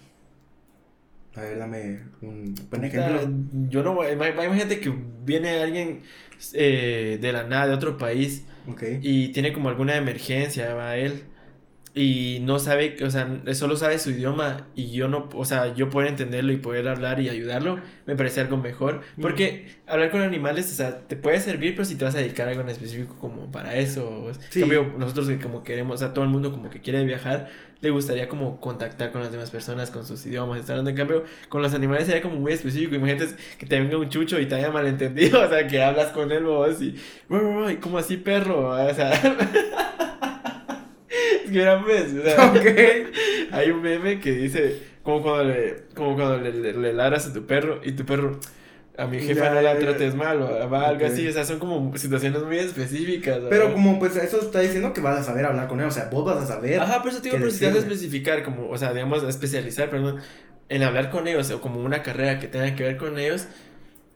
A 1.35 1.41
ver, 1.41 1.57
dame 1.59 1.99
un, 2.21 2.55
Puta, 2.55 2.85
ejemplo. 2.87 3.29
Yo 3.69 3.83
no 3.83 4.09
imagínate 4.09 4.79
que 4.79 4.93
viene 5.23 5.61
alguien 5.61 6.01
eh, 6.53 7.17
de 7.21 7.33
la 7.33 7.43
nada, 7.43 7.67
de 7.67 7.73
otro 7.73 7.97
país, 7.97 8.45
Ok. 8.67 8.83
y 9.01 9.29
tiene 9.29 9.51
como 9.53 9.69
alguna 9.69 9.95
emergencia, 9.97 10.73
va 10.73 10.95
él, 10.97 11.23
y 11.97 12.39
no 12.41 12.59
sabe, 12.59 12.97
o 13.05 13.09
sea, 13.09 13.27
solo 13.53 13.77
sabe 13.77 13.97
su 13.99 14.09
idioma, 14.11 14.67
y 14.75 14.91
yo 14.91 15.07
no, 15.07 15.29
o 15.33 15.45
sea, 15.45 15.73
yo 15.73 15.89
poder 15.89 16.09
entenderlo 16.09 16.51
y 16.51 16.57
poder 16.57 16.89
hablar 16.89 17.21
y 17.21 17.29
ayudarlo, 17.29 17.79
me 18.05 18.17
parece 18.17 18.41
algo 18.41 18.57
mejor, 18.57 18.99
porque 19.21 19.67
hablar 19.87 20.11
con 20.11 20.21
animales, 20.21 20.69
o 20.71 20.75
sea, 20.75 20.99
te 21.07 21.15
puede 21.15 21.39
servir, 21.39 21.73
pero 21.73 21.85
si 21.85 21.95
te 21.95 22.03
vas 22.03 22.13
a 22.15 22.17
dedicar 22.17 22.47
a 22.47 22.51
algo 22.51 22.63
en 22.63 22.69
específico 22.69 23.15
como 23.19 23.49
para 23.49 23.75
eso, 23.77 24.29
Sí. 24.49 24.59
cambio, 24.59 24.93
nosotros 24.97 25.27
que 25.29 25.39
como 25.39 25.63
queremos, 25.63 25.95
o 25.95 25.97
sea, 25.99 26.13
todo 26.13 26.25
el 26.25 26.31
mundo 26.31 26.51
como 26.51 26.69
que 26.69 26.81
quiere 26.81 27.01
viajar, 27.05 27.47
le 27.79 27.89
gustaría 27.91 28.27
como 28.27 28.59
contactar 28.59 29.11
con 29.13 29.21
las 29.21 29.31
demás 29.31 29.49
personas, 29.51 29.89
con 29.89 30.05
sus 30.05 30.25
idiomas, 30.25 30.59
estar 30.59 30.73
hablando, 30.73 30.89
en 30.89 30.97
cambio, 30.97 31.23
con 31.47 31.61
los 31.61 31.73
animales 31.73 32.07
sería 32.07 32.21
como 32.21 32.35
muy 32.35 32.51
específico, 32.51 32.95
imagínate 32.95 33.35
que 33.57 33.65
te 33.67 33.79
venga 33.79 33.97
un 33.97 34.09
chucho 34.09 34.37
y 34.39 34.47
te 34.47 34.55
haya 34.55 34.69
malentendido, 34.69 35.39
o 35.45 35.49
sea, 35.49 35.65
que 35.65 35.81
hablas 35.81 36.07
con 36.07 36.29
él 36.33 36.43
vos 36.43 36.81
y, 36.81 36.95
"Uy, 37.29 37.77
¿cómo 37.77 37.97
así 37.99 38.17
perro? 38.17 38.69
O 38.71 38.93
sea, 38.93 39.11
es 41.45 41.51
que 41.51 41.61
era 41.61 41.81
pues, 41.83 42.13
o 42.13 42.21
sea, 42.23 42.51
Ok. 42.51 42.65
hay 43.51 43.69
un 43.71 43.81
meme 43.81 44.19
que 44.19 44.31
dice, 44.31 44.79
como 45.03 45.21
cuando 45.21 45.45
le, 45.45 45.83
como 45.95 46.15
cuando 46.15 46.37
le, 46.39 46.51
le, 46.51 46.73
le 46.73 46.93
ladras 46.93 47.27
a 47.27 47.33
tu 47.33 47.45
perro 47.45 47.79
y 47.83 47.93
tu 47.93 48.05
perro, 48.05 48.39
a 48.97 49.07
mi 49.07 49.19
jefa 49.19 49.45
Ya, 49.45 49.53
no 49.53 49.61
la 49.61 49.77
trates 49.77 50.15
mal 50.15 50.41
o 50.41 50.47
algo 50.75 51.05
Ok. 51.05 51.11
así, 51.11 51.27
o 51.27 51.31
sea, 51.31 51.43
son 51.45 51.59
como 51.59 51.95
situaciones 51.97 52.41
muy 52.43 52.57
específicas. 52.59 53.39
Pero 53.49 53.65
¿verdad? 53.65 53.73
como 53.73 53.99
pues 53.99 54.15
eso 54.15 54.41
está 54.41 54.59
diciendo 54.61 54.93
que 54.93 55.01
vas 55.01 55.19
a 55.19 55.23
saber 55.23 55.45
hablar 55.45 55.67
con 55.67 55.79
él, 55.81 55.87
o 55.87 55.91
sea, 55.91 56.09
vos 56.11 56.25
vas 56.25 56.43
a 56.43 56.47
saber. 56.47 56.79
Ajá, 56.79 56.99
pero 56.99 57.09
eso 57.11 57.21
te 57.21 57.29
digo, 57.29 57.39
pero 57.39 57.51
si 57.51 57.59
te 57.59 57.67
vas 57.67 57.75
a 57.75 57.79
especificar, 57.79 58.43
como, 58.43 58.69
o 58.69 58.77
sea, 58.77 58.93
digamos, 58.93 59.23
a 59.23 59.29
especializar, 59.29 59.89
perdón, 59.89 60.19
en 60.69 60.83
hablar 60.83 61.09
con 61.11 61.27
ellos, 61.27 61.51
o 61.51 61.61
como 61.61 61.81
una 61.81 62.01
carrera 62.03 62.39
que 62.39 62.47
tenga 62.47 62.73
que 62.75 62.83
ver 62.83 62.97
con 62.97 63.19
ellos, 63.19 63.47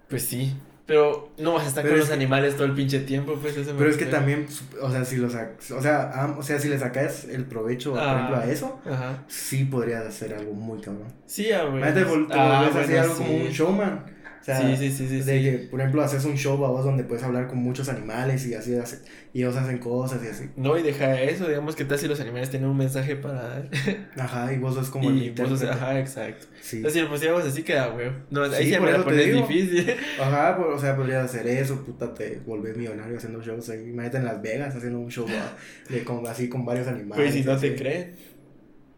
pues 0.08 0.24
sí. 0.26 0.54
Pero 0.90 1.30
no 1.38 1.54
vas 1.54 1.64
a 1.66 1.68
estar 1.70 1.84
Pero 1.84 1.94
con 1.94 2.02
es 2.02 2.02
los 2.02 2.10
que- 2.10 2.16
animales 2.16 2.56
todo 2.56 2.66
el 2.66 2.74
pinche 2.74 3.00
tiempo, 3.00 3.36
pues 3.42 3.56
eso 3.56 3.74
Pero 3.78 3.90
es 3.90 3.96
que 3.96 4.08
también, 4.08 4.48
o 4.82 4.92
sea, 4.92 5.06
si 5.06 5.16
lo 5.18 5.30
sac- 5.30 5.72
o 5.78 5.82
sea, 5.82 6.12
am- 6.14 6.38
o 6.40 6.44
sea, 6.44 6.60
si 6.60 6.68
le 6.68 6.78
sacas 6.78 7.26
el 7.26 7.46
provecho, 7.46 7.92
por 7.92 8.00
Ah. 8.02 8.14
ejemplo, 8.16 8.36
a 8.38 8.46
eso, 8.48 8.80
Ajá. 8.90 9.24
sí 9.28 9.64
podrías 9.66 10.06
hacer 10.06 10.34
algo 10.34 10.52
muy 10.54 10.82
cabrón. 10.82 11.08
Sí, 11.28 11.52
ah, 11.52 11.64
güey. 11.66 11.78
Imagínate, 11.78 12.06
vol- 12.12 12.28
te 12.28 12.34
Ah, 12.34 12.64
volvés 12.64 12.76
a 12.76 12.80
hacer 12.82 12.86
bueno, 12.98 13.02
algo 13.04 13.16
como 13.16 13.30
sí. 13.30 13.36
un 13.46 13.52
showman. 13.54 14.19
Sea, 14.58 14.76
Sí, 14.76 14.78
sí, 14.78 14.92
sí, 14.92 15.08
sí, 15.08 15.22
de 15.22 15.38
sí. 15.38 15.44
que, 15.44 15.58
por 15.70 15.80
ejemplo, 15.80 16.02
haces 16.02 16.26
un 16.26 16.36
show 16.36 16.54
a 16.66 16.70
vos 16.70 16.84
donde 16.84 17.04
puedes 17.04 17.24
hablar 17.24 17.48
con 17.48 17.60
muchos 17.60 17.88
animales 17.90 18.48
y 18.48 18.54
así, 18.56 18.74
hace- 18.76 19.00
y 19.34 19.40
ellos 19.42 19.56
hacen 19.56 19.78
cosas 19.78 20.22
y 20.24 20.28
así. 20.28 20.46
No, 20.56 20.78
y 20.78 20.82
deja 20.82 21.22
eso, 21.22 21.48
digamos 21.48 21.76
que 21.76 21.86
tal 21.86 22.00
si 22.00 22.08
los 22.08 22.20
animales 22.20 22.50
tienen 22.50 22.68
un 22.68 22.78
mensaje 22.78 23.16
para 23.16 23.42
dar. 23.44 23.70
Ajá, 24.18 24.52
y 24.52 24.58
vos 24.58 24.74
sos 24.76 24.90
como 24.90 25.10
el 25.10 25.22
y 25.22 25.30
vos, 25.30 25.52
o 25.52 25.58
sea, 25.58 25.68
intérprete. 25.68 25.72
ajá, 25.86 26.00
exacto. 26.00 26.48
Sí. 26.62 26.78
Entonces, 26.78 27.00
si 27.02 27.06
lo 27.06 27.12
pusiéramos 27.14 27.46
así, 27.46 27.64
queda 27.64 27.94
huevo. 27.94 28.16
No, 28.32 28.44
ahí 28.44 28.66
Sí, 28.66 28.72
se 28.72 28.80
me 28.80 28.92
la 28.92 28.98
te 28.98 29.04
pones 29.04 29.34
difícil. 29.34 29.96
Ajá, 30.20 30.58
por- 30.58 30.68
o 30.74 30.80
sea, 30.80 30.96
podrías 30.96 31.26
hacer 31.26 31.46
eso, 31.48 31.84
puta, 31.86 32.14
te 32.14 32.42
volvés 32.46 32.76
millonario 32.76 33.18
haciendo 33.18 33.42
shows 33.44 33.70
ahí. 33.70 33.84
Imagínate 33.90 34.18
en 34.18 34.26
Las 34.26 34.42
Vegas 34.42 34.76
haciendo 34.76 35.00
un 35.00 35.10
show 35.12 35.26
¿va? 35.28 35.58
de, 35.94 36.04
con, 36.04 36.26
así 36.28 36.50
con 36.50 36.66
varios 36.66 36.88
animales. 36.88 37.16
Pues 37.24 37.34
si 37.36 37.44
no 37.44 37.56
te 37.58 37.68
así. 37.68 37.76
creen. 37.76 38.16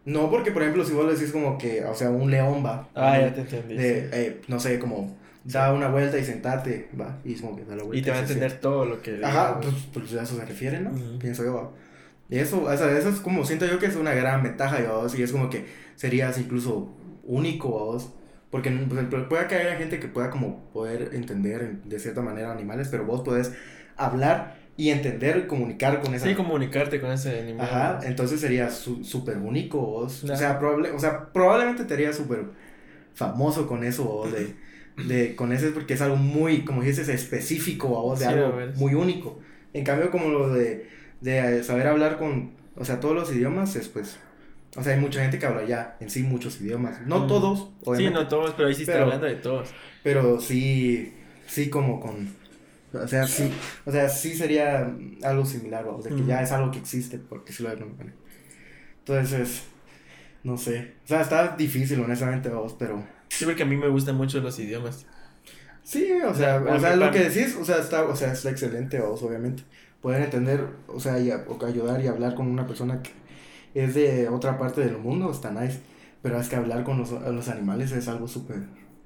No, 0.03 0.31
porque 0.31 0.51
por 0.51 0.63
ejemplo, 0.63 0.83
si 0.83 0.93
vos 0.93 1.05
le 1.05 1.13
decís 1.13 1.31
como 1.31 1.57
que, 1.59 1.83
o 1.85 1.93
sea, 1.93 2.09
un 2.09 2.31
león 2.31 2.65
va. 2.65 2.89
Ah, 2.95 3.19
ya 3.19 3.33
te 3.35 3.41
entendí. 3.41 3.75
de, 3.75 4.09
eh, 4.11 4.41
no 4.47 4.59
sé, 4.59 4.79
como 4.79 5.15
da 5.43 5.73
una 5.73 5.87
vuelta 5.89 6.17
y 6.17 6.23
sentate, 6.23 6.89
va. 6.99 7.19
Y 7.23 7.33
es 7.33 7.41
como 7.41 7.55
que 7.55 7.65
da 7.65 7.75
la 7.75 7.83
vuelta. 7.83 7.99
Y 7.99 8.01
te 8.01 8.11
va 8.11 8.17
a 8.17 8.21
entender 8.21 8.59
todo 8.59 8.85
lo 8.85 9.01
que. 9.01 9.19
Ajá, 9.23 9.59
pues, 9.59 9.73
pues 9.93 10.13
a 10.13 10.23
eso 10.23 10.35
se 10.37 10.45
refiere, 10.45 10.79
¿no? 10.79 10.91
Pienso 11.19 11.43
yo, 11.43 11.53
va. 11.53 11.71
Y 12.29 12.39
eso, 12.39 12.63
o 12.63 12.77
sea, 12.77 12.97
eso 12.97 13.09
es 13.09 13.19
como, 13.19 13.43
siento 13.45 13.65
yo 13.65 13.77
que 13.77 13.87
es 13.87 13.95
una 13.97 14.13
gran 14.13 14.41
ventaja, 14.41 14.77
¿va? 14.81 15.05
y 15.17 15.21
es 15.21 15.31
como 15.33 15.49
que 15.49 15.65
serías 15.95 16.37
incluso 16.37 16.93
único, 17.25 17.69
vos. 17.69 18.13
Porque 18.49 18.69
puede 19.29 19.47
que 19.47 19.55
haya 19.55 19.75
gente 19.77 19.99
que 19.99 20.07
pueda 20.07 20.29
como 20.29 20.69
poder 20.71 21.11
entender 21.13 21.81
de 21.83 21.99
cierta 21.99 22.21
manera 22.21 22.51
animales, 22.51 22.87
pero 22.89 23.05
vos 23.05 23.21
podés 23.21 23.53
hablar 23.97 24.55
y 24.77 24.89
entender 24.89 25.37
y 25.37 25.47
comunicar 25.47 26.01
con 26.01 26.13
esa 26.15 26.25
Sí, 26.25 26.35
comunicarte 26.35 26.99
con 26.99 27.11
ese 27.11 27.39
animal. 27.39 27.65
Ajá, 27.65 27.99
entonces 28.03 28.39
serías 28.41 28.75
su- 28.75 29.03
súper 29.03 29.37
único 29.37 29.79
vos. 29.79 30.23
O, 30.23 30.35
sea, 30.35 30.59
probable, 30.59 30.91
o 30.91 30.99
sea, 30.99 31.31
probablemente 31.31 31.85
te 31.85 31.93
harías 31.93 32.15
súper 32.15 32.45
famoso 33.13 33.67
con 33.67 33.83
eso 33.83 34.03
vos, 34.05 34.31
de, 34.31 34.55
de, 34.97 35.35
con 35.35 35.51
ese, 35.53 35.71
porque 35.71 35.93
es 35.95 36.01
algo 36.01 36.15
muy, 36.17 36.63
como 36.65 36.81
dices, 36.83 37.07
específico 37.09 37.87
vos, 37.89 38.19
de 38.19 38.25
Sí, 38.25 38.31
algo 38.33 38.57
a 38.59 38.65
muy 38.77 38.93
único. 38.93 39.39
En 39.73 39.83
cambio, 39.83 40.11
como 40.11 40.29
lo 40.29 40.49
de, 40.49 40.87
de 41.21 41.63
saber 41.63 41.87
hablar 41.87 42.17
con, 42.17 42.51
o 42.75 42.83
sea, 42.85 42.99
todos 42.99 43.15
los 43.15 43.31
idiomas, 43.33 43.75
es 43.75 43.87
pues, 43.87 44.17
o 44.75 44.83
sea, 44.83 44.93
hay 44.93 44.99
mucha 44.99 45.21
gente 45.21 45.39
que 45.39 45.45
habla 45.45 45.65
ya 45.65 45.97
en 45.99 46.09
sí 46.09 46.23
muchos 46.23 46.59
idiomas. 46.61 47.01
No 47.07 47.19
Mm. 47.19 47.27
todos, 47.27 47.59
Sí, 47.59 47.73
obviamente, 47.85 48.19
no 48.19 48.27
todos, 48.27 48.53
pero 48.55 48.67
ahí 48.67 48.75
sí 48.75 48.81
está 48.81 48.93
Pero- 48.93 49.03
hablando 49.05 49.25
de 49.27 49.35
todos. 49.35 49.69
pero 50.03 50.39
sí, 50.39 51.13
sí 51.47 51.69
como 51.69 51.99
con, 51.99 52.29
o 52.93 53.07
sea, 53.07 53.25
sí, 53.27 53.49
o 53.85 53.91
sea, 53.91 54.09
sí 54.09 54.35
sería 54.35 54.93
algo 55.23 55.45
similar, 55.45 55.85
vamos, 55.85 56.03
de 56.03 56.09
que 56.11 56.15
Ujú. 56.17 56.27
ya 56.27 56.41
es 56.41 56.51
algo 56.51 56.71
que 56.71 56.79
existe, 56.79 57.17
porque 57.17 57.53
sí 57.53 57.63
lo 57.63 57.69
hay. 57.69 57.77
Entonces, 58.99 59.63
no 60.43 60.57
sé, 60.57 60.93
o 61.05 61.07
sea, 61.07 61.21
está 61.21 61.55
difícil, 61.55 61.99
honestamente, 62.01 62.49
vamos, 62.49 62.75
pero 62.77 63.03
Sí, 63.37 63.45
porque 63.45 63.63
a 63.63 63.65
mí 63.65 63.75
me 63.77 63.87
gustan 63.87 64.15
mucho 64.17 64.39
los 64.41 64.57
idiomas. 64.59 65.05
sí, 65.83 66.11
o 66.25 66.33
sea, 66.33 66.61
o 66.61 66.79
sea, 66.79 66.95
lo 66.95 67.11
que 67.11 67.19
decís, 67.29 67.55
o 67.59 67.65
sea, 67.65 67.77
está, 67.77 68.03
o 68.05 68.15
sea, 68.15 68.33
es 68.33 68.45
excelente, 68.45 68.99
vamos, 68.99 69.21
obviamente, 69.23 69.63
poder 70.01 70.21
entender, 70.23 70.65
o 70.87 70.99
sea, 70.99 71.19
y 71.19 71.31
a- 71.31 71.45
o 71.47 71.65
ayudar 71.65 72.01
y 72.01 72.07
hablar 72.07 72.35
con 72.35 72.47
una 72.47 72.67
persona 72.67 73.01
que 73.01 73.11
es 73.73 73.93
de 73.95 74.27
otra 74.29 74.57
parte 74.57 74.81
del 74.81 74.97
mundo, 74.97 75.31
está 75.31 75.51
nice, 75.51 75.79
pero 76.21 76.39
es 76.39 76.49
que 76.49 76.55
hablar 76.57 76.83
con 76.83 76.97
los, 76.99 77.11
los 77.11 77.47
animales 77.49 77.91
es 77.91 78.07
algo 78.07 78.27
súper 78.27 78.57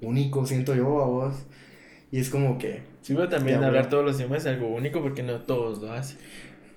único, 0.02 0.46
siento 0.46 0.76
yo, 0.76 1.02
a 1.02 1.06
vos, 1.06 1.36
y 2.12 2.20
es 2.20 2.30
como 2.30 2.58
que... 2.58 2.84
Sí, 3.02 3.14
pero 3.14 3.30
también 3.30 3.64
hablar. 3.64 3.90
todos 3.90 4.04
los 4.04 4.18
idiomas 4.18 4.42
es 4.42 4.48
algo 4.48 4.68
único 4.68 5.02
porque 5.02 5.22
no 5.24 5.42
todos 5.42 5.82
lo 5.82 5.94
hacen. 5.94 6.18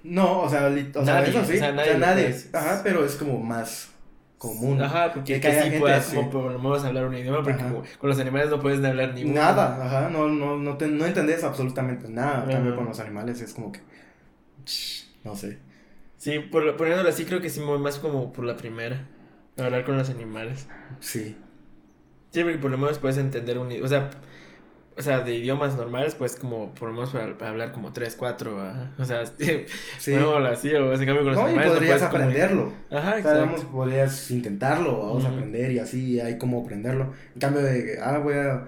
No, 0.04 0.42
o 0.42 0.48
sea, 0.50 0.68
o 0.94 1.04
sea, 1.04 1.24
eso 1.24 1.44
sí, 1.44 1.54
o 1.54 1.58
sea, 1.58 1.72
o 1.72 1.84
sea, 1.84 1.98
nadie, 1.98 2.36
ajá, 2.52 2.80
pero 2.84 3.04
es 3.04 3.16
como 3.16 3.38
más 3.40 3.88
común. 4.38 4.80
Ajá, 4.80 5.12
porque 5.12 5.34
que, 5.34 5.40
que 5.40 5.52
sí 5.54 5.60
gente 5.62 5.80
puedas 5.80 6.06
así. 6.06 6.16
como 6.16 6.30
por 6.30 6.52
lo 6.52 6.58
menos 6.58 6.84
hablar 6.84 7.04
un 7.06 7.14
idioma, 7.16 7.42
porque 7.42 7.58
como 7.62 7.82
con 7.98 8.08
los 8.10 8.18
animales 8.20 8.50
no 8.50 8.60
puedes 8.60 8.82
hablar 8.84 9.12
ni 9.14 9.24
uno. 9.24 9.34
Nada, 9.34 9.84
ajá, 9.84 10.08
no, 10.10 10.28
no, 10.28 10.56
no, 10.56 10.76
te, 10.76 10.86
no 10.88 11.04
entendés 11.06 11.42
absolutamente 11.44 12.08
nada. 12.08 12.44
En 12.44 12.50
cambio, 12.52 12.76
con 12.76 12.84
los 12.86 12.98
animales 13.00 13.40
es 13.40 13.52
como 13.52 13.72
que, 13.72 13.80
no 15.24 15.34
sé. 15.36 15.58
Sí, 16.16 16.38
por, 16.40 16.64
lo- 16.64 16.76
poniéndolo 16.76 17.08
así, 17.08 17.24
creo 17.24 17.40
que 17.40 17.50
sí 17.50 17.60
me 17.60 17.66
voy 17.66 17.78
más 17.78 17.98
como 17.98 18.32
por 18.32 18.44
la 18.44 18.56
primera. 18.56 19.06
Hablar 19.56 19.84
con 19.84 19.96
los 19.96 20.08
animales. 20.10 20.68
Sí, 21.00 21.36
Sí, 22.30 22.42
porque 22.42 22.58
por 22.58 22.70
lo 22.70 22.76
menos 22.78 22.98
puedes 22.98 23.16
entender 23.18 23.58
un... 23.58 23.72
i- 23.72 23.80
O 23.80 23.88
sea, 23.88 24.10
o 24.98 25.02
sea, 25.02 25.20
de 25.20 25.34
idiomas 25.34 25.76
normales, 25.76 26.14
pues 26.16 26.34
como 26.36 26.74
por 26.74 26.88
lo 26.88 26.94
menos 26.94 27.10
para, 27.10 27.38
para 27.38 27.50
hablar 27.52 27.72
como 27.72 27.92
tres, 27.92 28.16
cuatro, 28.16 28.60
ajá. 28.60 28.90
O 28.98 29.04
sea, 29.04 29.24
sí. 29.98 30.12
no, 30.14 30.36
así, 30.38 30.72
o 30.74 30.92
en 30.92 30.98
cambio 31.06 31.22
con 31.24 31.26
los 31.26 31.36
No, 31.36 31.42
y 31.46 31.50
animales 31.50 31.72
podrías 31.72 32.02
comunicar. 32.02 32.26
aprenderlo. 32.28 32.72
Ajá, 32.90 33.16
O 33.18 33.22
sea, 33.22 33.32
digamos, 33.34 33.64
podrías 33.66 34.30
intentarlo, 34.30 34.98
vamos 35.06 35.24
a 35.24 35.28
Ujú. 35.28 35.36
aprender 35.36 35.70
y 35.72 35.78
así 35.78 36.20
hay 36.20 36.36
como 36.38 36.62
aprenderlo. 36.62 37.12
En 37.34 37.40
cambio 37.40 37.62
de, 37.62 37.98
ah, 38.02 38.18
voy 38.18 38.34
a, 38.34 38.66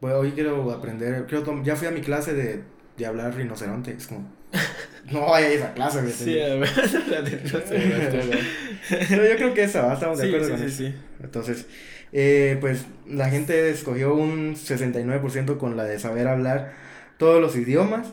voy 0.00 0.12
a- 0.12 0.18
hoy 0.18 0.30
quiero 0.32 0.70
aprender, 0.70 1.26
quiero 1.26 1.42
tom- 1.44 1.64
ya 1.64 1.76
fui 1.76 1.88
a 1.88 1.90
mi 1.90 2.00
clase 2.00 2.34
de, 2.34 2.62
de 2.96 3.06
hablar 3.06 3.34
rinoceronte, 3.34 3.92
es 3.92 4.06
como, 4.06 4.26
no 5.10 5.26
vaya 5.26 5.46
a 5.48 5.50
esa 5.52 5.74
clase, 5.74 6.02
¿me 6.02 6.10
Sí, 6.10 6.40
a 6.40 6.54
ver, 6.54 6.68
no 6.68 7.60
sé, 7.60 9.08
yo 9.10 9.36
creo 9.36 9.54
que 9.54 9.64
esa, 9.64 9.82
¿va? 9.86 9.94
estamos 9.94 10.18
de 10.18 10.26
acuerdo 10.26 10.46
sí, 10.46 10.50
con 10.52 10.60
sí, 10.60 10.66
eso. 10.66 10.76
sí. 10.76 10.94
Entonces, 11.22 11.66
eh, 12.12 12.56
pues 12.60 12.86
la 13.08 13.28
gente 13.30 13.70
escogió 13.70 14.14
un 14.14 14.56
69% 14.56 15.58
con 15.58 15.76
la 15.76 15.84
de 15.84 15.98
saber 15.98 16.28
hablar 16.28 16.72
todos 17.18 17.40
los 17.40 17.56
idiomas 17.56 18.08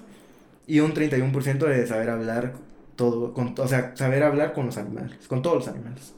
y 0.67 0.79
un 0.79 0.93
31% 0.93 1.65
de 1.67 1.87
saber 1.87 2.09
hablar 2.09 2.53
todo, 2.95 3.33
con, 3.33 3.55
o 3.57 3.67
sea, 3.67 3.95
saber 3.95 4.23
hablar 4.23 4.53
con 4.53 4.65
los 4.67 4.77
animales, 4.77 5.27
con 5.27 5.41
todos 5.41 5.57
los 5.57 5.67
animales. 5.67 6.13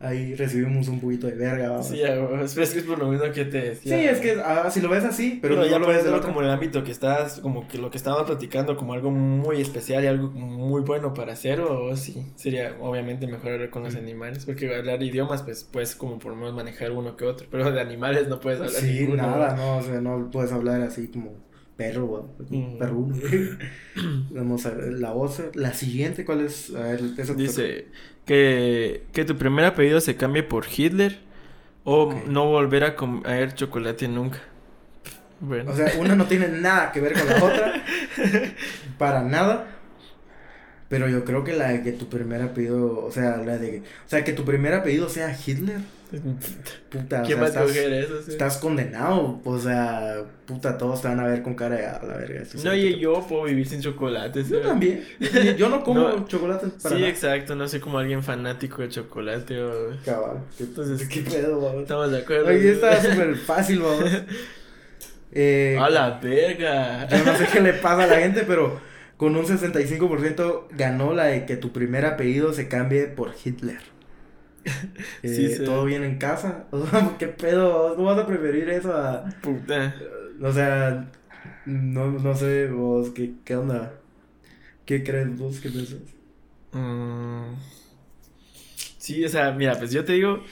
Ahí 0.00 0.34
recibimos 0.36 0.86
un 0.86 1.00
poquito 1.00 1.26
de 1.26 1.34
verga, 1.34 1.70
vamos. 1.70 1.88
Sí, 1.88 2.00
es 2.02 2.54
que 2.54 2.78
es 2.78 2.84
por 2.84 3.00
lo 3.00 3.08
mismo 3.08 3.32
que 3.32 3.44
te 3.44 3.74
Sí, 3.74 3.90
decía. 3.90 4.10
es 4.12 4.20
que 4.20 4.40
ah, 4.44 4.70
si 4.70 4.80
lo 4.80 4.88
ves 4.88 5.02
así, 5.04 5.40
pero, 5.42 5.56
Pero, 5.56 5.64
no 5.66 5.70
ya 5.70 5.78
lo 5.80 5.88
ves 5.88 6.04
de 6.04 6.20
como 6.20 6.40
en 6.40 6.46
el 6.46 6.52
ámbito 6.52 6.84
que 6.84 6.92
estás, 6.92 7.40
como 7.40 7.66
que 7.66 7.78
lo 7.78 7.90
que 7.90 7.96
estábamos 7.98 8.26
platicando, 8.26 8.76
como 8.76 8.92
algo 8.92 9.10
muy 9.10 9.60
especial 9.60 10.04
y 10.04 10.06
algo 10.06 10.28
muy 10.30 10.82
bueno 10.82 11.14
para 11.14 11.32
hacer, 11.32 11.60
o 11.60 11.96
sí, 11.96 12.26
sería 12.36 12.76
obviamente 12.80 13.26
mejor 13.26 13.52
hablar 13.52 13.70
con 13.70 13.82
los 13.82 13.96
animales, 13.96 14.44
porque 14.46 14.72
hablar 14.72 15.02
idiomas, 15.02 15.42
pues 15.42 15.64
puedes 15.64 15.96
como 15.96 16.20
por 16.20 16.30
lo 16.30 16.36
menos 16.36 16.54
manejar 16.54 16.92
uno 16.92 17.16
que 17.16 17.24
otro, 17.24 17.48
pero 17.50 17.72
de 17.72 17.80
animales 17.80 18.28
no 18.28 18.38
puedes 18.38 18.60
hablar 18.60 18.80
Sí, 18.80 19.00
ninguno. 19.00 19.22
nada, 19.24 19.56
no, 19.56 19.78
o 19.78 19.82
sea, 19.82 20.00
no 20.00 20.30
puedes 20.30 20.52
hablar 20.52 20.80
así 20.82 21.08
como 21.08 21.32
perro. 21.76 22.28
Mm. 22.50 22.78
perruno. 22.78 23.16
Vamos 24.30 24.66
a 24.66 24.70
ver, 24.70 24.92
la 24.94 25.12
voz, 25.12 25.42
la 25.54 25.72
siguiente, 25.74 26.24
¿cuál 26.24 26.40
es? 26.42 26.74
A 26.74 26.80
ver, 26.82 27.00
eso 27.16 27.34
te 27.34 27.42
Dice 27.42 27.86
que, 28.28 29.06
que 29.14 29.24
tu 29.24 29.38
primer 29.38 29.64
apellido 29.64 30.02
se 30.02 30.16
cambie 30.16 30.42
por 30.42 30.66
Hitler 30.68 31.18
o 31.82 32.12
no 32.26 32.44
volver 32.44 32.84
a 32.84 32.94
comer 32.94 33.54
chocolate 33.54 34.06
nunca. 34.06 34.38
Bueno, 35.40 35.70
O 35.70 35.74
sea, 35.74 35.92
una 35.98 36.14
no 36.14 36.26
tiene 36.26 36.48
nada 36.48 36.92
que 36.92 37.00
ver 37.00 37.14
con 37.14 37.26
la 37.26 37.42
otra. 37.42 37.72
para 38.98 39.22
nada. 39.22 39.66
Pero 40.90 41.08
yo 41.08 41.24
creo 41.24 41.42
que 41.42 41.54
la 41.54 41.68
de 41.68 41.82
que 41.82 41.92
tu 41.92 42.10
primer 42.10 42.42
apellido, 42.42 43.02
o 43.06 43.10
sea, 43.10 43.38
la 43.38 43.56
de, 43.56 43.80
o 43.80 44.08
sea, 44.08 44.24
que 44.24 44.34
tu 44.34 44.44
primer 44.44 44.74
apellido 44.74 45.08
sea 45.08 45.34
Hitler, 45.34 45.80
puta, 46.90 47.22
o 47.22 47.26
¿quién 47.26 47.38
sea, 47.38 47.46
estás, 47.46 47.76
eso? 47.76 48.22
sí? 48.22 48.30
estás 48.32 48.56
condenado, 48.58 49.40
o 49.44 49.58
sea, 49.58 50.22
puta, 50.46 50.78
todos 50.78 51.02
te 51.02 51.08
van 51.08 51.20
a 51.20 51.26
ver 51.26 51.42
con 51.42 51.54
cara 51.54 51.76
de 51.76 51.86
a 51.86 52.02
la 52.02 52.16
verga. 52.16 52.42
No, 52.64 52.74
y 52.74 52.98
yo 52.98 53.26
puedo 53.28 53.44
vivir 53.44 53.66
sin 53.68 53.80
chocolate. 53.80 54.42
Yo 54.44 54.60
también. 54.60 55.04
Yo 55.56 55.68
no 55.68 55.82
como 55.82 56.00
No. 56.08 56.26
chocolate 56.26 56.68
para 56.82 56.94
Sí, 56.94 57.00
nada. 57.02 57.08
exacto, 57.08 57.54
no 57.54 57.68
soy 57.68 57.80
como 57.80 57.98
alguien 57.98 58.22
fanático 58.22 58.82
de 58.82 58.88
chocolate 58.88 59.62
o... 59.62 59.90
Cabal. 60.04 60.38
¿Qué, 60.56 60.64
Entonces, 60.64 61.08
qué 61.08 61.20
pedo, 61.22 61.60
vamos? 61.60 61.82
Estamos 61.82 62.10
de 62.10 62.18
acuerdo. 62.18 62.48
Ahí 62.48 62.66
está 62.66 63.00
súper 63.02 63.36
fácil, 63.36 63.80
vamos. 63.80 64.10
Eh, 65.32 65.76
¡A 65.80 65.90
la 65.90 66.18
verga! 66.20 67.06
Yo 67.08 67.24
no 67.24 67.36
sé 67.36 67.46
qué 67.52 67.60
le 67.60 67.74
pasa 67.74 68.04
a 68.04 68.06
la 68.06 68.16
gente, 68.20 68.44
pero 68.46 68.80
con 69.18 69.36
un 69.36 69.44
65% 69.44 70.68
ganó 70.70 71.12
la 71.12 71.24
de 71.24 71.44
que 71.44 71.56
tu 71.56 71.72
primer 71.72 72.06
apellido 72.06 72.52
se 72.52 72.68
cambie 72.68 73.06
por 73.08 73.32
Hitler. 73.44 73.78
Eh, 75.22 75.28
Sí, 75.28 75.48
sí. 75.54 75.64
Todo 75.64 75.84
bien 75.84 76.04
en 76.04 76.18
casa. 76.18 76.66
O 76.72 76.86
sea, 76.86 77.16
¿Qué 77.18 77.28
pedo? 77.28 77.96
¿No 77.96 78.04
vas 78.04 78.18
a 78.18 78.26
preferir 78.26 78.68
eso 78.70 78.92
a.? 78.94 79.24
Puta. 79.42 79.94
O 80.40 80.52
sea, 80.52 81.10
no, 81.66 82.10
no 82.12 82.34
sé, 82.34 82.68
vos, 82.68 83.10
¿qué, 83.10 83.34
qué 83.44 83.56
onda? 83.56 83.92
¿Qué 84.86 85.02
crees 85.04 85.36
vos? 85.38 85.60
¿Qué 85.60 85.70
piensas? 85.70 86.00
Mm. 86.72 87.54
Sí, 88.98 89.24
o 89.24 89.28
sea, 89.28 89.52
mira, 89.52 89.76
pues 89.78 89.90
yo 89.92 90.04
te 90.04 90.12
digo... 90.14 90.42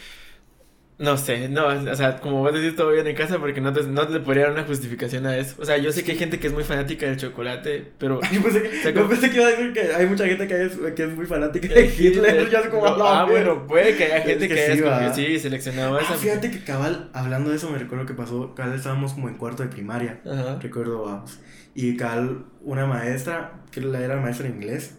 No 0.98 1.18
sé, 1.18 1.50
no, 1.50 1.66
o 1.66 1.94
sea, 1.94 2.16
como 2.16 2.38
vos 2.40 2.54
decís 2.54 2.74
todo 2.74 2.90
bien 2.90 3.06
en 3.06 3.14
casa 3.14 3.38
porque 3.38 3.60
no 3.60 3.70
te, 3.70 3.82
no 3.82 4.08
te 4.08 4.18
podría 4.20 4.44
dar 4.44 4.52
una 4.52 4.64
justificación 4.64 5.26
a 5.26 5.36
eso. 5.36 5.54
O 5.60 5.64
sea, 5.66 5.76
yo 5.76 5.92
sé 5.92 6.04
que 6.04 6.12
hay 6.12 6.18
gente 6.18 6.38
que 6.40 6.46
es 6.46 6.54
muy 6.54 6.64
fanática 6.64 7.04
del 7.04 7.18
chocolate, 7.18 7.92
pero... 7.98 8.18
Pensé 8.42 8.62
que, 8.62 8.70
sea, 8.80 8.90
yo 8.92 9.02
como- 9.02 9.10
pensé 9.10 9.28
que 9.30 9.36
iba 9.36 9.46
a 9.46 9.50
decir 9.50 9.72
que 9.74 9.80
hay 9.94 10.06
mucha 10.06 10.24
gente 10.26 10.46
que 10.48 10.64
es, 10.64 10.72
que 10.96 11.02
es 11.02 11.14
muy 11.14 11.26
fanática 11.26 11.68
de 11.68 11.84
Hitler. 11.86 12.70
Como, 12.70 12.86
No, 12.96 13.06
ah, 13.06 13.24
bueno, 13.26 13.66
puede 13.66 13.94
que 13.94 14.04
haya 14.04 14.16
Es 14.18 14.24
gente 14.24 14.48
que 14.48 14.54
que, 14.54 14.76
sí, 14.76 14.82
haya 14.84 15.12
sí, 15.14 15.38
seleccionado 15.38 15.98
Ah, 15.98 16.00
esa. 16.00 16.14
fíjate 16.14 16.50
que 16.50 16.64
cabal, 16.64 17.10
hablando 17.12 17.50
de 17.50 17.56
eso, 17.56 17.68
me 17.68 17.76
recuerdo 17.76 18.06
que 18.06 18.14
pasó, 18.14 18.54
cabal 18.54 18.74
estábamos 18.74 19.12
como 19.12 19.28
en 19.28 19.34
cuarto 19.36 19.62
de 19.64 19.68
primaria. 19.68 20.20
Ajá. 20.24 20.58
recuerdo, 20.62 21.02
vamos. 21.04 21.38
Y 21.74 21.98
Cal, 21.98 22.46
una 22.62 22.86
maestra, 22.86 23.52
que 23.70 23.82
la 23.82 24.00
era 24.00 24.16
maestra 24.16 24.48
de 24.48 24.54
inglés, 24.54 24.94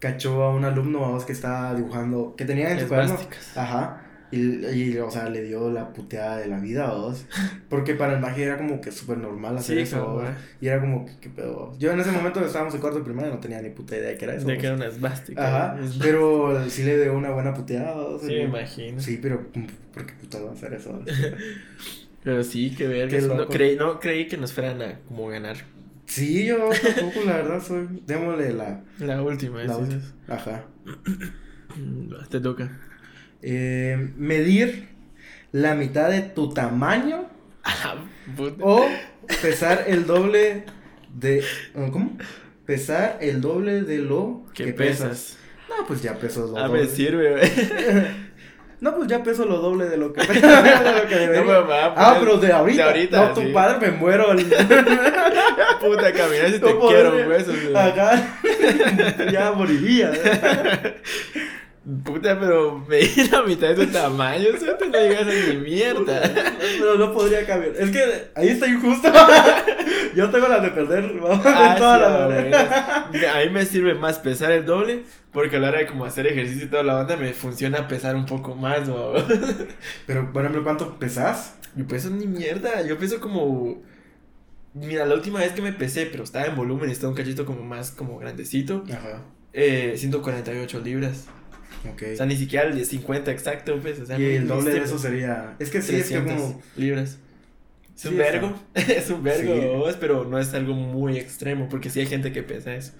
cachó 0.00 0.42
a 0.42 0.50
un 0.54 0.64
alumno, 0.64 1.00
vamos, 1.02 1.24
que 1.24 1.32
estaba 1.32 1.72
dibujando, 1.74 2.34
que 2.36 2.44
tenía 2.44 2.72
en 2.72 2.80
su 2.80 2.88
cuaderno, 2.88 3.16
ajá, 3.54 3.99
Y, 4.32 4.66
y, 4.66 4.98
o 4.98 5.10
sea, 5.10 5.28
le 5.28 5.42
dio 5.42 5.70
la 5.70 5.92
puteada 5.92 6.38
de 6.38 6.46
la 6.46 6.60
vida, 6.60 6.86
dos. 6.88 7.26
Porque 7.68 7.94
para 7.94 8.14
el 8.14 8.20
magia 8.20 8.44
era 8.44 8.58
como 8.58 8.80
que 8.80 8.92
súper 8.92 9.18
normal 9.18 9.58
hacer 9.58 9.76
Sí, 9.76 9.82
eso. 9.82 10.22
Y 10.60 10.68
era 10.68 10.80
como 10.80 11.06
que, 11.06 11.12
¿qué 11.20 11.30
pedo? 11.30 11.76
Yo 11.78 11.90
en 11.92 12.00
ese 12.00 12.12
momento 12.12 12.44
estábamos 12.44 12.74
en 12.74 12.80
cuarto 12.80 12.98
de 12.98 13.04
primaria, 13.04 13.30
no 13.30 13.40
tenía 13.40 13.60
ni 13.60 13.70
puta 13.70 13.96
idea 13.96 14.10
de 14.10 14.16
qué 14.18 14.24
era 14.24 14.34
eso. 14.36 14.46
De 14.46 14.58
que 14.58 14.66
era 14.66 14.76
una 14.76 14.86
esvástica. 14.86 15.46
Ajá, 15.46 15.80
pero 16.00 16.68
sí 16.70 16.84
le 16.84 17.02
dio 17.02 17.16
una 17.16 17.30
buena 17.30 17.54
puteada. 17.54 17.94
¿vos? 17.94 18.22
Sí, 18.22 18.28
me 18.28 18.44
imagino. 18.44 19.00
Sí, 19.00 19.18
pero 19.20 19.46
¿por 19.92 20.06
qué 20.06 20.14
va 20.38 20.50
a 20.50 20.52
hacer 20.52 20.74
eso? 20.74 21.02
Pero 22.22 22.44
sí, 22.44 22.74
que 22.76 22.86
ver. 22.86 23.08
Qué 23.08 23.22
No 23.22 23.48
creí, 23.48 23.76
no 23.76 23.98
creí 23.98 24.28
que 24.28 24.36
nos 24.36 24.52
fueran 24.52 24.82
a 24.82 24.98
como 25.08 25.28
ganar. 25.28 25.56
Sí, 26.06 26.44
yo 26.44 26.68
tampoco, 26.68 27.24
la 27.24 27.36
verdad, 27.36 27.62
soy. 27.62 27.88
Démosle 28.06 28.52
la. 28.52 28.82
La 28.98 29.22
última, 29.22 29.62
la 29.64 29.76
última. 29.76 30.02
Ajá. 30.28 30.64
Te 32.30 32.40
toca. 32.40 32.70
Eh, 33.42 34.10
medir 34.16 34.88
la 35.52 35.74
mitad 35.74 36.10
de 36.10 36.20
tu 36.20 36.52
tamaño 36.52 37.26
Ah, 37.64 37.94
o 38.60 38.86
pesar 39.42 39.84
el 39.86 40.06
doble 40.06 40.64
de. 41.14 41.42
¿Cómo? 41.92 42.16
Pesar 42.66 43.18
el 43.20 43.40
doble 43.40 43.82
de 43.82 43.98
lo 43.98 44.42
¿Qué 44.54 44.66
que 44.66 44.72
pesas? 44.72 45.08
pesas. 45.08 45.36
No, 45.68 45.86
pues 45.86 46.02
ya 46.02 46.14
peso 46.14 46.46
lo 46.46 46.58
Ah, 46.58 46.68
me 46.68 46.78
doble. 46.80 46.86
sirve, 46.90 47.30
güey. 47.32 47.50
No, 48.80 48.96
pues 48.96 49.08
ya 49.08 49.22
peso 49.22 49.44
lo 49.44 49.58
doble 49.58 49.90
de 49.90 49.98
lo 49.98 50.10
que, 50.14 50.20
de 50.26 50.40
lo 50.40 51.06
que 51.06 51.14
debería. 51.16 51.40
No 51.42 51.46
me 51.46 51.58
va 51.68 51.84
a 51.86 51.92
Ah, 52.12 52.16
pero 52.18 52.38
de 52.38 52.50
ahorita. 52.50 52.82
de 52.84 52.88
ahorita, 52.88 53.28
no, 53.28 53.34
tu 53.34 53.40
sí. 53.42 53.48
padre 53.52 53.90
me 53.90 53.98
muero. 53.98 54.32
el- 54.32 54.46
Puta, 54.46 56.12
caminar 56.14 56.50
si 56.50 56.58
te 56.60 56.78
quiero. 56.78 57.78
Acá. 57.78 58.38
ya 59.30 59.52
moriría. 59.52 60.12
Puta, 62.04 62.38
pero 62.38 62.78
me 62.86 62.98
di 62.98 63.28
la 63.32 63.42
mitad 63.42 63.68
de 63.68 63.86
tu 63.86 63.92
tamaño, 63.92 64.48
o 64.54 64.58
sea, 64.58 64.76
te 64.76 64.86
no 64.88 64.98
llegas 64.98 65.22
a 65.22 65.52
ni 65.52 65.56
mierda. 65.56 66.20
Pero 66.78 66.96
no 66.96 67.12
podría 67.12 67.46
cambiar. 67.46 67.74
Es 67.74 67.90
que 67.90 68.30
ahí 68.34 68.48
está 68.48 68.66
injusto. 68.68 69.10
Yo 70.14 70.28
tengo 70.30 70.46
las 70.48 70.62
de 70.62 70.70
perder. 70.70 71.10
Vamos, 71.20 71.40
Ah, 71.46 71.74
todas 71.78 71.98
sí, 73.12 73.18
las 73.20 73.34
a 73.34 73.38
mí 73.40 73.50
me 73.50 73.64
sirve 73.64 73.94
más 73.94 74.18
pesar 74.18 74.52
el 74.52 74.66
doble, 74.66 75.04
porque 75.32 75.56
a 75.56 75.58
la 75.60 75.68
hora 75.68 75.78
de 75.78 75.86
como 75.86 76.04
hacer 76.04 76.26
ejercicio 76.26 76.66
y 76.66 76.68
toda 76.68 76.82
la 76.82 76.94
banda 76.94 77.16
me 77.16 77.32
funciona 77.32 77.88
pesar 77.88 78.14
un 78.14 78.26
poco 78.26 78.54
más, 78.54 78.86
¿no? 78.86 79.12
Pero, 80.06 80.32
por 80.32 80.42
ejemplo, 80.42 80.62
¿cuánto 80.62 80.98
pesas? 80.98 81.56
Yo 81.76 81.86
peso 81.86 82.10
ni 82.10 82.26
mierda, 82.26 82.82
yo 82.86 82.98
peso 82.98 83.20
como... 83.20 83.82
Mira, 84.74 85.06
la 85.06 85.14
última 85.14 85.40
vez 85.40 85.52
que 85.52 85.62
me 85.62 85.72
pesé, 85.72 86.06
pero 86.06 86.22
estaba 86.24 86.44
en 86.46 86.54
volumen 86.54 86.90
estaba 86.90 87.10
un 87.10 87.16
cachito 87.16 87.44
como 87.44 87.62
más 87.62 87.90
como 87.90 88.18
grandecito, 88.18 88.84
Ajá. 88.88 89.22
eh, 89.52 89.94
148 89.96 90.78
libras. 90.80 91.26
Ok. 91.88 92.02
O 92.12 92.16
sea, 92.16 92.26
ni 92.26 92.36
siquiera 92.36 92.68
el 92.68 92.76
de 92.76 92.84
50 92.84 93.30
exacto, 93.30 93.78
pues, 93.80 93.98
o 94.00 94.06
sea, 94.06 94.18
y 94.18 94.24
el 94.36 94.46
doble 94.48 94.70
de 94.72 94.80
eso 94.82 94.98
sería. 94.98 95.56
Es 95.58 95.70
que 95.70 95.80
sí, 95.80 95.96
es 95.96 96.08
que 96.08 96.18
300 96.20 96.34
como. 96.34 96.62
libras. 96.76 97.18
Es 97.96 98.04
un 98.06 98.12
Sí, 98.12 98.16
vergo, 98.16 98.54
es 98.74 99.10
un 99.10 99.22
vergo, 99.22 99.90
Sí. 99.90 99.96
pero 100.00 100.24
no 100.24 100.38
es 100.38 100.52
algo 100.54 100.74
muy 100.74 101.18
extremo, 101.18 101.68
porque 101.68 101.90
sí 101.90 102.00
hay 102.00 102.06
gente 102.06 102.32
que 102.32 102.42
pesa 102.42 102.74
eso. 102.74 102.92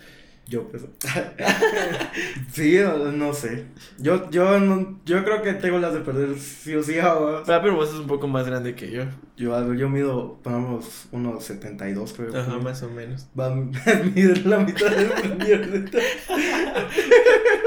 Yo 0.47 0.67
peso. 0.69 0.89
sí, 2.53 2.79
no, 2.83 3.13
no 3.13 3.33
sé. 3.35 3.67
Yo, 3.99 4.29
yo, 4.31 4.59
no- 4.59 4.99
yo 5.07 5.23
creo 5.25 5.43
que 5.43 5.53
tengo 5.55 5.79
las 5.79 5.95
de 5.95 6.01
perder 6.01 6.37
sí 6.39 6.75
o 6.75 6.83
sí. 6.83 6.99
ahora. 6.99 7.43
Ah, 7.47 7.61
pero 7.63 7.77
vos 7.77 7.89
sos 7.91 8.01
un 8.01 8.07
poco 8.09 8.27
más 8.27 8.47
grande 8.47 8.75
que 8.75 8.91
yo. 8.91 9.05
Yo, 9.37 9.75
yo 9.75 9.89
mido, 9.89 10.39
ponemos, 10.43 11.07
unos 11.13 11.45
72, 11.45 12.13
creo. 12.15 12.37
Ajá, 12.37 12.59
más 12.59 12.83
o 12.83 12.91
menos. 12.91 13.29
Va 13.39 13.47
a 13.47 13.55
medir 13.55 14.45
la 14.47 14.59
mitad 14.59 14.91
de 14.91 15.29
mi 15.29 15.45
mierda. 15.45 16.01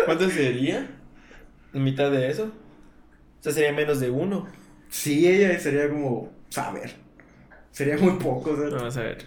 ¿Cuánto 0.06 0.30
sería? 0.30 0.88
¿La 1.74 1.80
mitad 1.80 2.12
de 2.12 2.30
eso? 2.30 2.46
O 2.46 3.44
sea, 3.44 3.52
sería 3.52 3.74
menos 3.74 4.00
de 4.00 4.10
uno. 4.10 4.48
Sí, 4.90 5.28
ella 5.28 5.60
sería 5.60 5.90
como. 5.90 6.32
Saber. 6.50 6.92
Sería 7.72 7.98
muy 7.98 8.14
poco, 8.20 8.52
o 8.52 8.56
sea, 8.56 8.70
Vamos 8.70 8.96
a 8.98 9.02
ver. 9.02 9.18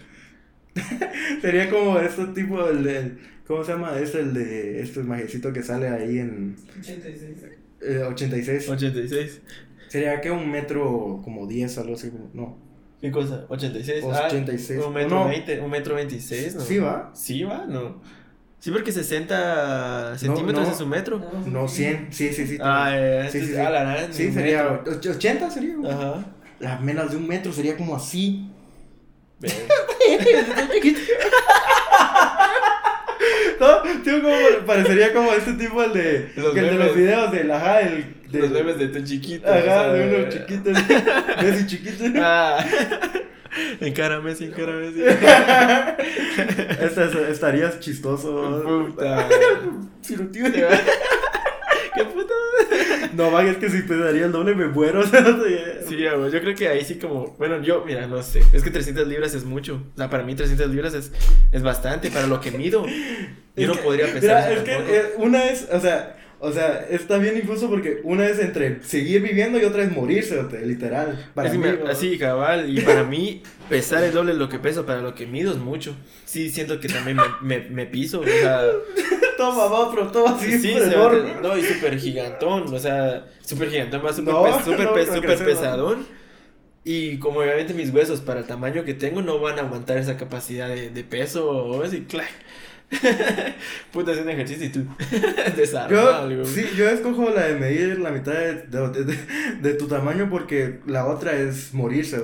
Sería 1.41 1.69
como 1.69 1.99
este 1.99 2.25
tipo, 2.27 2.67
el 2.69 2.83
de. 2.83 3.17
¿Cómo 3.47 3.63
se 3.63 3.71
llama? 3.73 3.97
Este, 3.99 4.19
el 4.19 4.33
de. 4.33 4.81
Este 4.81 5.01
majecito 5.03 5.51
que 5.51 5.61
sale 5.63 5.89
ahí 5.89 6.19
en. 6.19 6.55
86. 6.79 7.37
eh, 7.81 8.03
86. 8.07 8.69
86. 8.69 9.41
Sería 9.89 10.19
que 10.21 10.31
un 10.31 10.49
metro 10.49 11.21
como 11.23 11.47
10, 11.47 11.77
algo 11.79 11.95
así. 11.95 12.09
como- 12.09 12.29
No. 12.33 12.57
¿Qué 13.01 13.11
cosa? 13.11 13.45
86. 13.49 14.03
86. 14.03 14.79
Ah, 14.83 14.87
un 14.87 14.93
metro 14.93 15.19
No. 15.23 15.27
20, 15.27 15.59
un 15.61 15.69
metro 15.69 15.95
26, 15.95 16.55
¿no? 16.55 16.61
¿Sí 16.61 16.77
va? 16.79 17.11
Sí 17.13 17.43
va, 17.43 17.65
no. 17.67 18.01
Sí, 18.59 18.71
porque 18.71 18.91
60 18.91 20.17
centímetros 20.17 20.67
no. 20.67 20.73
es 20.73 20.81
un 20.81 20.89
metro. 20.89 21.21
No, 21.45 21.67
100. 21.67 22.07
Sí, 22.11 22.33
sí, 22.33 22.47
sí. 22.47 22.57
Ah, 22.61 22.89
eh, 22.93 23.29
Sí, 23.31 23.41
sí, 23.41 23.47
sí. 23.53 23.55
Ah, 23.57 23.69
la 23.69 24.11
Sí, 24.11 24.27
un 24.27 24.33
sería. 24.33 24.63
metro. 24.63 24.93
och- 24.93 25.05
80 25.15 25.49
sería. 25.51 25.75
güey. 25.75 25.91
Ajá. 25.91 26.25
La 26.59 26.77
menos 26.79 27.11
de 27.11 27.17
un 27.17 27.27
metro 27.27 27.53
sería 27.53 27.77
como 27.77 27.95
así. 27.95 28.49
Ve. 29.39 29.51
¿No? 33.59 33.67
Sí, 34.03 34.21
como 34.21 34.35
parecería 34.65 35.13
como 35.13 35.31
este 35.33 35.53
tipo, 35.53 35.83
el 35.83 35.93
de. 35.93 36.31
Los 36.35 36.53
que 36.53 36.59
el 36.59 36.65
de 36.65 36.73
los 36.85 36.95
videos 36.95 37.31
del. 37.31 37.51
Ajá, 37.51 37.81
el. 37.81 38.15
De 38.31 38.39
los 38.39 38.51
memes 38.51 38.77
de 38.77 38.87
tu 38.89 39.01
chiquito. 39.03 39.47
Ajá, 39.49 39.59
o 39.59 39.63
sea, 39.63 39.93
de 39.93 40.17
uno 40.19 40.29
chiquito. 40.29 40.69
Messi 41.41 41.65
chiquito. 41.67 42.03
Ah. 42.21 42.63
Encara 43.81 44.19
Messi, 44.21 44.45
encara 44.45 44.73
Messi. 44.73 45.01
Este, 46.79 47.03
este- 47.05 47.31
estarías 47.31 47.79
chistoso. 47.79 48.63
Puta. 48.63 49.27
Si 50.01 50.15
lo 50.15 50.31
¿Qué 50.31 52.05
puta? 52.05 52.33
No, 53.13 53.31
man, 53.31 53.47
es 53.47 53.57
que 53.57 53.69
si 53.69 53.81
pesaría 53.81 54.25
el 54.25 54.31
doble 54.31 54.53
me 54.55 54.67
muero. 54.67 55.03
Sí, 55.03 55.97
yo 55.97 56.29
creo 56.41 56.55
que 56.55 56.67
ahí 56.67 56.85
sí 56.85 56.95
como, 56.99 57.35
bueno, 57.39 57.61
yo, 57.61 57.83
mira, 57.85 58.05
no 58.07 58.21
sé, 58.21 58.43
es 58.53 58.61
que 58.63 58.69
300 58.69 59.07
libras 59.07 59.33
es 59.33 59.43
mucho, 59.45 59.81
o 59.93 59.97
sea, 59.97 60.09
para 60.09 60.23
mí 60.23 60.35
300 60.35 60.69
libras 60.69 60.93
es, 60.93 61.11
es 61.51 61.63
bastante, 61.63 62.11
para 62.11 62.27
lo 62.27 62.39
que 62.39 62.51
mido, 62.51 62.85
yo 62.85 62.91
Es 63.55 63.67
no 63.67 63.73
que- 63.73 63.79
podría 63.81 64.05
pesar 64.13 64.49
Mira, 64.49 64.53
es 64.53 64.59
que 64.61 64.75
eh, 64.97 65.03
una 65.17 65.45
es, 65.49 65.67
o 65.71 65.79
sea, 65.81 66.16
o 66.39 66.51
sea, 66.51 66.85
está 66.89 67.17
bien 67.17 67.37
injusto 67.37 67.69
porque 67.69 68.01
una 68.03 68.27
es 68.27 68.39
entre 68.39 68.83
seguir 68.83 69.21
viviendo 69.21 69.59
y 69.59 69.63
otra 69.65 69.83
es 69.83 69.91
morirse, 69.91 70.41
literal. 70.65 71.31
Para 71.33 71.49
Así, 71.49 71.57
mí, 71.57 71.67
así, 71.89 72.17
cabal, 72.17 72.69
y 72.69 72.81
para 72.81 73.03
mí 73.03 73.41
pesar 73.69 74.03
el 74.03 74.13
doble 74.13 74.33
de 74.33 74.39
lo 74.39 74.47
que 74.49 74.59
peso, 74.59 74.85
para 74.85 75.01
lo 75.01 75.15
que 75.15 75.25
mido 75.25 75.51
es 75.51 75.57
mucho, 75.57 75.95
sí, 76.25 76.49
siento 76.49 76.79
que 76.79 76.87
también 76.89 77.17
me, 77.17 77.23
me, 77.59 77.69
me 77.69 77.85
piso, 77.85 78.19
o 78.21 78.25
sea, 78.25 78.61
Toma, 79.37 79.65
va, 79.67 79.91
pero 79.91 80.07
toma 80.11 80.31
así, 80.35 80.57
sí, 80.59 80.71
enorme. 80.71 81.33
va- 81.35 81.41
no, 81.41 81.57
y 81.57 81.63
súper 81.63 81.99
gigantón, 81.99 82.73
o 82.73 82.79
sea, 82.79 83.25
súper 83.41 83.69
gigantón, 83.69 84.03
va 84.05 84.11
súper 84.13 84.33
No, 84.33 84.43
pes- 84.43 84.55
súper 84.65 84.85
no, 84.85 84.93
pes- 84.93 85.09
no. 85.39 85.45
pesadón. 85.45 86.05
Y 86.83 87.17
como 87.19 87.39
obviamente 87.41 87.73
mis 87.73 87.89
huesos 87.93 88.21
para 88.21 88.39
el 88.39 88.45
tamaño 88.47 88.85
que 88.85 88.93
tengo 88.93 89.21
no 89.21 89.39
van 89.39 89.59
a 89.59 89.63
aguantar 89.63 89.97
esa 89.97 90.15
capacidad 90.15 90.69
de, 90.69 90.89
de 90.89 91.03
peso 91.03 91.49
o 91.49 91.83
así, 91.83 92.01
clac. 92.05 92.29
Puta, 93.91 94.11
haciendo 94.11 94.31
ejercicio 94.31 94.65
y 94.67 94.69
tú 94.69 94.85
desarmado, 95.57 96.29
Yo, 96.29 96.37
güey. 96.37 96.45
sí, 96.47 96.65
yo 96.77 96.87
escojo 96.89 97.29
la 97.29 97.47
de 97.47 97.55
medir 97.55 97.99
la 97.99 98.11
mitad 98.11 98.31
de, 98.31 98.53
de- 98.63 99.03
de- 99.03 99.17
de 99.61 99.73
tu 99.73 99.87
tamaño 99.87 100.29
porque 100.29 100.79
la 100.87 101.05
otra 101.05 101.33
es 101.33 101.73
morirse. 101.73 102.23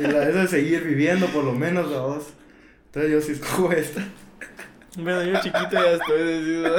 Y 0.00 0.02
la 0.02 0.28
esa 0.28 0.42
es 0.44 0.50
seguir 0.50 0.82
viviendo 0.82 1.26
por 1.28 1.44
lo 1.44 1.52
menos 1.52 1.92
a 1.92 2.00
vos. 2.00 2.24
Entonces 2.86 3.12
yo 3.12 3.20
sí 3.20 3.32
escojo 3.32 3.70
esta. 3.72 4.02
Bueno, 4.96 5.22
yo 5.24 5.40
chiquito 5.40 5.70
ya 5.72 5.92
estoy 5.92 6.22
decidido. 6.24 6.76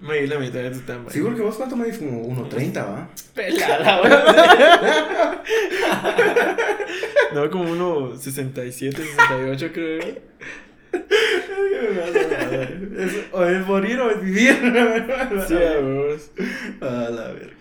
Me 0.00 0.20
di 0.22 0.26
la 0.26 0.38
mitad 0.38 0.60
de 0.60 0.70
tu 0.70 0.80
tamaño. 0.80 1.10
Sí, 1.10 1.20
porque 1.20 1.42
vos 1.42 1.56
cuánto 1.56 1.76
medís 1.76 1.98
como 1.98 2.22
1.30, 2.48 2.74
¿va? 2.76 3.08
Pelada, 3.34 4.00
güey. 4.00 4.12
No, 7.34 7.50
como 7.50 7.70
uno 7.70 8.16
67, 8.16 8.96
68 8.96 9.70
creo. 9.72 10.00
Es, 13.00 13.12
o 13.32 13.44
es 13.44 13.66
morir 13.66 13.98
o 14.00 14.10
es 14.10 14.20
vivir. 14.20 14.54
Sí, 15.48 15.54
a 15.54 15.80
vos. 15.80 16.30
A 16.82 17.10
la 17.10 17.28
verga. 17.32 17.56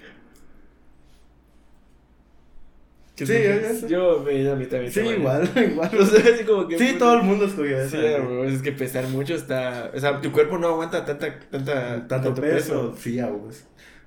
¿Qué 2.98 3.06
Sí, 3.26 3.34
ya- 3.82 3.88
Yo 3.88 4.24
me 4.26 4.34
mitad 4.56 4.78
de 4.78 4.84
mi 4.86 4.92
Sí, 4.92 5.00
igual, 5.02 5.50
igual. 5.72 5.92
O 6.00 6.06
sea, 6.06 6.34
así 6.34 6.44
como 6.44 6.68
que. 6.68 6.78
Sí, 6.78 6.96
todo 7.00 7.16
el 7.16 7.24
mundo 7.24 7.46
escogió 7.46 7.88
Sí, 7.88 7.98
esa. 7.98 8.20
güey, 8.20 8.54
es 8.56 8.62
que 8.62 8.72
pesar 8.72 9.08
mucho 9.08 9.36
está. 9.36 9.92
O 9.96 10.00
sea, 10.00 10.20
tu 10.22 10.32
cuerpo 10.32 10.58
no 10.58 10.68
aguanta 10.68 11.06
tanta, 11.06 11.40
tanta, 11.52 12.08
Tanto 12.08 12.34
peso, 12.36 12.96
sí, 12.98 13.20
a 13.20 13.28
vos. 13.28 13.64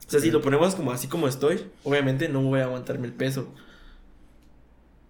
O 0.07 0.11
sea, 0.13 0.21
si 0.21 0.31
lo 0.31 0.41
ponemos 0.43 0.75
como 0.75 0.93
así 0.93 1.09
como 1.09 1.27
estoy, 1.29 1.65
obviamente 1.85 2.29
no 2.29 2.43
voy 2.43 2.61
a 2.61 2.65
aguantarme 2.65 3.07
el 3.07 3.13
peso. 3.15 3.49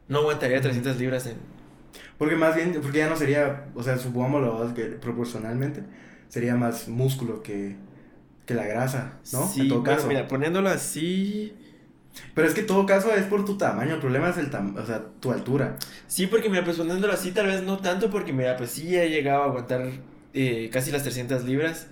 No 0.09 0.19
aguantaría 0.21 0.61
300 0.61 0.99
libras 0.99 1.27
en. 1.27 1.37
Porque 2.19 2.37
más 2.37 2.55
bien, 2.55 2.79
porque 2.83 2.99
ya 2.99 3.09
no 3.09 3.17
sería, 3.17 3.67
o 3.75 3.83
sea, 3.83 3.99
supongámoslo 3.99 4.73
que 4.75 4.85
proporcionalmente 4.85 5.83
sería 6.29 6.55
más 6.55 6.89
músculo 6.89 7.43
que, 7.43 7.77
que 8.47 8.55
la 8.55 8.65
grasa, 8.67 9.19
¿no? 9.33 9.47
Sí, 9.49 9.63
en 9.63 9.69
todo 9.69 9.81
bueno, 9.81 9.97
caso. 9.97 10.09
mira, 10.09 10.29
poniéndolo 10.29 10.69
así. 10.69 11.55
Pero 12.35 12.47
es 12.49 12.55
que 12.55 12.61
en 12.61 12.67
todo 12.67 12.85
caso 12.87 13.13
es 13.15 13.25
por 13.25 13.45
tu 13.45 13.57
tamaño, 13.57 13.95
el 13.95 14.01
problema 14.01 14.29
es 14.31 14.37
el 14.39 14.51
tam 14.51 14.77
o 14.77 14.85
sea, 14.87 15.03
tu 15.21 15.33
altura. 15.33 15.77
Sí, 16.07 16.27
porque 16.27 16.49
mira, 16.49 16.65
pues 16.65 16.77
poniéndolo 16.77 17.13
así, 17.13 17.31
tal 17.33 17.47
vez 17.47 17.63
no 17.63 17.79
tanto, 17.79 18.11
porque 18.11 18.33
mira, 18.33 18.57
pues 18.57 18.71
sí 18.71 18.97
he 18.97 19.09
llegado 19.11 19.43
a 19.43 19.47
aguantar 19.47 19.87
eh, 20.35 20.69
casi 20.73 20.91
las 20.91 21.03
300 21.03 21.45
libras 21.45 21.87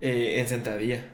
eh, 0.00 0.36
en 0.38 0.48
sentadilla. 0.48 1.04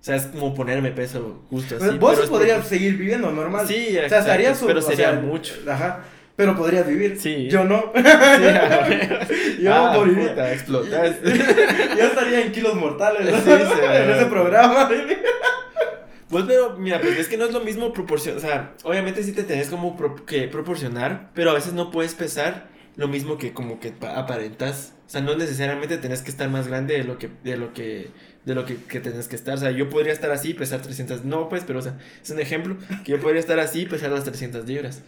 O 0.00 0.04
sea, 0.04 0.16
es 0.16 0.24
como 0.26 0.54
ponerme 0.54 0.90
peso 0.90 1.42
justo 1.50 1.76
así. 1.76 1.84
Pues 1.86 1.98
vos 1.98 2.16
pero 2.18 2.28
podrías 2.30 2.56
porque- 2.58 2.76
seguir 2.76 2.96
viviendo 2.96 3.30
normal. 3.32 3.66
Sí, 3.66 3.86
o 3.88 3.92
sea, 3.92 4.02
exacto, 4.04 4.16
estaría 4.18 4.54
su- 4.54 4.66
pero 4.66 4.82
sería 4.82 5.10
sea, 5.12 5.20
mucho. 5.20 5.54
Ajá. 5.68 6.00
Pero 6.36 6.56
podrías 6.56 6.86
vivir. 6.86 7.18
Sí. 7.18 7.48
Yo 7.48 7.64
no. 7.64 7.92
Sí. 7.94 8.02
Yo 9.62 9.72
Ah, 9.72 9.92
moriría. 9.94 10.30
puta, 10.30 10.52
explotas. 10.52 11.16
Yo 11.22 12.04
estaría 12.04 12.40
en 12.44 12.50
kilos 12.52 12.74
mortales. 12.74 13.30
¿no? 13.30 13.38
Sí, 13.38 13.62
sí, 13.64 13.80
en 13.92 14.10
ese 14.10 14.26
programa. 14.26 14.90
Pues, 16.34 16.46
pero, 16.48 16.76
mira, 16.78 17.00
pues 17.00 17.16
es 17.18 17.28
que 17.28 17.36
no 17.36 17.44
es 17.44 17.52
lo 17.52 17.60
mismo 17.60 17.92
proporcionar. 17.92 18.38
O 18.38 18.40
sea, 18.40 18.74
obviamente 18.82 19.22
sí 19.22 19.32
te 19.32 19.44
tenés 19.44 19.68
como 19.68 19.96
que 20.26 20.48
proporcionar, 20.48 21.30
pero 21.34 21.50
a 21.50 21.54
veces 21.54 21.74
no 21.74 21.90
puedes 21.92 22.14
pesar 22.14 22.68
lo 22.96 23.06
mismo 23.08 23.38
que 23.38 23.52
como 23.52 23.78
que 23.78 23.92
pa- 23.92 24.18
aparentas. 24.18 24.94
O 25.06 25.10
sea, 25.10 25.20
no 25.20 25.36
necesariamente 25.36 25.96
tenés 25.98 26.22
que 26.22 26.30
estar 26.30 26.48
más 26.50 26.66
grande 26.66 26.94
de 26.94 27.04
lo 27.04 27.18
que, 27.18 27.30
de 27.44 27.56
lo 27.56 27.72
que, 27.72 28.08
de 28.44 28.54
lo 28.56 28.64
que, 28.64 28.76
que 28.76 28.98
tenés 28.98 29.28
que 29.28 29.36
estar. 29.36 29.54
O 29.54 29.58
sea, 29.58 29.70
yo 29.70 29.88
podría 29.88 30.12
estar 30.12 30.30
así 30.32 30.50
y 30.50 30.54
pesar 30.54 30.82
300. 30.82 31.24
No, 31.24 31.48
pues, 31.48 31.62
pero, 31.64 31.78
o 31.78 31.82
sea, 31.82 31.98
es 32.22 32.30
un 32.30 32.40
ejemplo 32.40 32.76
que 33.04 33.12
yo 33.12 33.20
podría 33.20 33.38
estar 33.40 33.60
así 33.60 33.82
y 33.82 33.86
pesar 33.86 34.10
las 34.10 34.24
300 34.24 34.66
libras. 34.66 35.02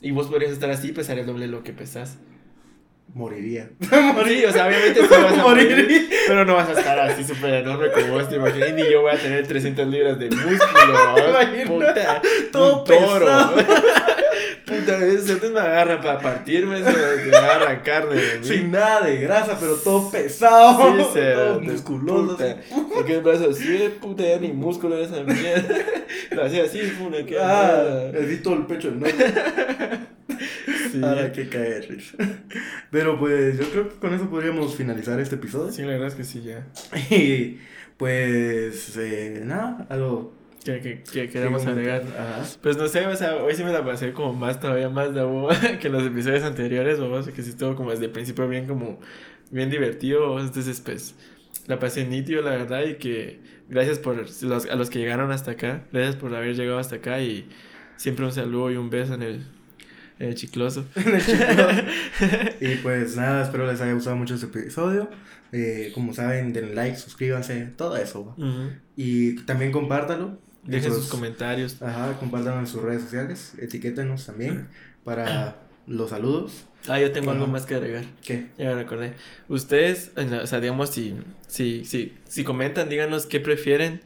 Y 0.00 0.12
vos 0.12 0.28
podrías 0.28 0.52
estar 0.52 0.70
así 0.70 0.88
y 0.88 0.92
pesar 0.92 1.18
el 1.18 1.26
doble 1.26 1.46
de 1.46 1.52
lo 1.52 1.64
que 1.64 1.72
pesas. 1.72 2.18
Moriría. 3.14 3.70
Sí, 4.28 4.44
o 4.44 4.52
sea, 4.52 4.66
obviamente 4.66 5.00
sí 5.00 5.08
vas 5.08 5.38
a 5.38 5.42
morir, 5.42 6.08
pero 6.26 6.44
no 6.44 6.54
vas 6.54 6.68
a 6.68 6.72
estar 6.72 6.98
así 6.98 7.24
súper 7.24 7.54
enorme 7.54 7.90
como 7.90 8.14
vos 8.14 8.28
te 8.28 8.36
imaginas. 8.36 8.72
Ni 8.74 8.82
yo 8.90 9.02
voy 9.02 9.12
a 9.12 9.18
tener 9.18 9.46
300 9.46 9.86
libras 9.88 10.18
de 10.18 10.28
músculo. 10.30 11.14
Puta, 11.66 12.20
todo 12.52 12.80
un 12.80 12.84
toro. 12.84 13.26
puta, 14.68 14.96
antes 14.96 15.50
me 15.52 15.60
agarra 15.60 16.00
para 16.00 16.18
partirme, 16.20 16.80
eso 16.80 16.90
me 16.90 17.30
va 17.30 17.38
a 17.46 17.56
arrancar 17.56 18.08
de. 18.08 18.42
Sin 18.44 18.70
nada 18.70 19.06
de 19.06 19.16
grasa, 19.18 19.56
pero 19.58 19.74
todo 19.76 20.10
pesado. 20.10 20.96
Sí, 20.98 21.04
se- 21.14 21.32
todo 21.32 21.60
musculoso. 21.60 22.36
puta. 22.36 22.56
Porque 22.94 23.14
el 23.16 23.22
brazo 23.22 23.50
así, 23.50 23.66
de 23.68 23.90
puta, 23.90 24.22
ya 24.22 24.38
ni 24.38 24.52
músculo 24.52 24.96
de 24.96 25.04
esa 25.04 25.22
mierda. 25.22 25.74
Lo 26.30 26.44
hacía 26.44 26.64
así, 26.64 26.80
puna, 26.98 27.24
que 27.24 27.38
Ah, 27.38 28.10
todo 28.42 28.54
el 28.54 28.66
pecho 28.66 28.88
enorme. 28.88 29.12
sí. 30.92 31.00
Ahora 31.02 31.32
que 31.32 31.48
caer. 31.48 31.98
Pero 32.90 33.18
pues 33.18 33.58
yo 33.58 33.68
creo 33.70 33.88
que 33.88 33.96
con 33.96 34.14
eso 34.14 34.28
podríamos 34.30 34.74
finalizar 34.76 35.18
este 35.20 35.34
episodio. 35.36 35.72
Sí, 35.72 35.82
la 35.82 35.88
verdad 35.88 36.08
es 36.08 36.14
que 36.14 36.24
sí, 36.24 36.42
ya. 36.42 36.66
Y 37.16 37.58
pues 37.96 38.96
eh, 38.96 39.42
nada, 39.44 39.86
algo 39.90 40.32
Que, 40.64 40.80
que, 40.80 41.02
que 41.02 41.28
queremos 41.28 41.62
que 41.62 41.70
agregar. 41.70 42.02
Ajá. 42.02 42.44
Pues 42.62 42.76
no 42.76 42.88
sé, 42.88 43.06
o 43.06 43.16
sea, 43.16 43.36
hoy 43.36 43.54
sí 43.54 43.64
me 43.64 43.72
la 43.72 43.84
pasé 43.84 44.12
como 44.12 44.32
más, 44.34 44.60
todavía 44.60 44.88
más 44.88 45.14
de 45.14 45.22
boba 45.22 45.54
que 45.80 45.86
en 45.86 45.92
los 45.92 46.04
episodios 46.04 46.42
anteriores, 46.42 46.98
o 46.98 47.24
que 47.32 47.42
sí 47.42 47.50
estuvo 47.50 47.74
como 47.74 47.90
desde 47.90 48.06
el 48.06 48.10
principio 48.10 48.48
bien 48.48 48.66
como, 48.66 48.98
bien 49.50 49.70
divertido, 49.70 50.38
entonces 50.40 50.80
pues 50.80 51.14
la 51.66 51.78
pasé 51.78 52.06
nítido, 52.06 52.42
la 52.42 52.50
verdad, 52.50 52.84
y 52.84 52.94
que 52.96 53.40
gracias 53.68 53.98
por 53.98 54.16
los, 54.16 54.66
a 54.66 54.74
los 54.74 54.90
que 54.90 54.98
llegaron 54.98 55.30
hasta 55.30 55.52
acá, 55.52 55.84
gracias 55.92 56.16
por 56.16 56.34
haber 56.34 56.56
llegado 56.56 56.78
hasta 56.78 56.96
acá 56.96 57.20
y 57.20 57.48
siempre 57.96 58.24
un 58.24 58.32
saludo 58.32 58.70
y 58.70 58.76
un 58.76 58.90
beso 58.90 59.14
en 59.14 59.22
el, 59.22 59.46
en 60.18 60.28
el 60.28 60.34
chicloso. 60.34 60.86
Y 62.60 62.76
pues 62.76 63.16
nada, 63.16 63.44
espero 63.44 63.70
les 63.70 63.80
haya 63.80 63.92
gustado 63.92 64.16
mucho 64.16 64.34
este 64.34 64.46
episodio. 64.46 65.08
Eh, 65.52 65.92
como 65.94 66.12
saben, 66.12 66.52
den 66.52 66.74
like, 66.74 66.96
suscríbanse, 66.96 67.72
todo 67.76 67.96
eso. 67.96 68.26
¿va? 68.26 68.32
Ujú. 68.32 68.70
Y 68.96 69.36
también 69.44 69.72
compártalo. 69.72 70.38
Dejen 70.68 70.92
sus 70.94 71.06
comentarios. 71.08 71.80
Ajá, 71.82 72.16
compártanlo 72.18 72.60
en 72.60 72.66
sus 72.66 72.82
redes 72.82 73.02
sociales. 73.02 73.52
Etiquétenos 73.58 74.26
también 74.26 74.68
para 75.04 75.56
los 75.86 76.10
saludos. 76.10 76.64
Ah, 76.86 77.00
yo 77.00 77.10
tengo 77.10 77.30
algo 77.32 77.46
más 77.46 77.66
que 77.66 77.74
agregar. 77.74 78.04
¿Qué? 78.22 78.46
Ya 78.58 78.66
me 78.66 78.74
recordé. 78.74 79.14
Ustedes, 79.48 80.12
o 80.16 80.46
sea, 80.46 80.60
digamos, 80.60 80.90
si, 80.90 81.14
si, 81.48 81.84
si, 81.84 82.14
si 82.24 82.44
comentan, 82.44 82.88
díganos 82.88 83.26
qué 83.26 83.40
prefieren. 83.40 84.00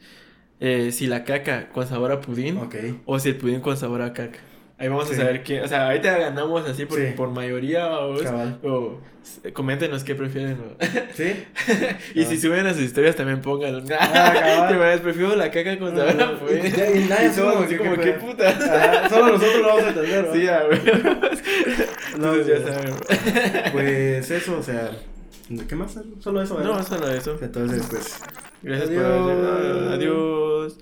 eh, 0.61 0.93
si 0.93 1.07
la 1.09 1.25
caca 1.25 1.69
con 1.71 1.87
sabor 1.89 2.13
a 2.13 2.21
pudín 2.21 2.57
Ok. 2.59 2.77
o 3.05 3.19
si 3.19 3.31
el 3.31 3.37
pudín 3.37 3.61
con 3.61 3.77
sabor 3.77 4.01
a 4.03 4.13
caca. 4.13 4.39
Ahí 4.83 4.89
vamos 4.89 5.07
Sí. 5.09 5.15
a 5.15 5.17
saber 5.19 5.43
qué. 5.45 5.61
O 5.63 5.69
sea, 5.69 5.87
ahorita 5.87 6.19
ganamos 6.19 6.69
así 6.69 6.85
por, 6.87 6.99
Sí. 6.99 7.13
por 7.17 7.31
mayoría 7.31 7.89
o, 7.89 8.17
o 8.65 9.01
coméntenos 9.53 10.03
qué 10.03 10.15
prefieren. 10.17 10.59
o- 10.61 10.85
¿Sí? 11.15 11.45
y 12.17 12.23
Ah. 12.25 12.27
si 12.27 12.37
suben 12.39 12.67
a 12.67 12.73
sus 12.75 12.83
historias 12.83 13.15
también 13.15 13.41
pónganlo. 13.41 13.85
cabal. 13.87 14.69
Que 14.69 14.75
me 14.75 14.99
prefiero 14.99 15.37
la 15.37 15.51
caca 15.51 15.79
con 15.79 15.97
sabor 15.97 16.37
Y 16.51 16.99
nadie 17.09 17.33
supo 17.33 17.61
así 17.65 17.77
como, 17.77 17.95
qué 17.97 18.13
puta. 18.13 18.49
Ajá, 18.49 19.09
Solo 19.09 19.33
nosotros 19.39 19.61
lo 19.63 19.67
vamos 19.69 19.85
a 19.85 19.89
entender. 19.89 20.29
Sí, 20.33 20.49
a 20.49 20.63
ver. 20.65 20.81
Entonces 22.15 22.47
ya 22.47 22.55
pues, 22.65 22.75
saben. 22.75 23.73
Pues 23.73 24.31
eso, 24.31 24.59
o 24.59 24.63
sea. 24.63 24.91
¿Qué 25.69 25.77
más? 25.77 25.97
Solo 26.21 26.43
eso, 26.43 26.57
¿verdad? 26.57 26.73
No, 26.79 26.83
solo 26.83 27.09
eso. 27.11 27.39
Entonces, 27.41 27.87
pues. 27.89 28.19
Gracias 28.63 28.89
Adiós. 28.91 29.03
por 29.03 29.13
haber 29.13 29.37
llegado. 29.37 29.93
Adiós. 29.93 30.79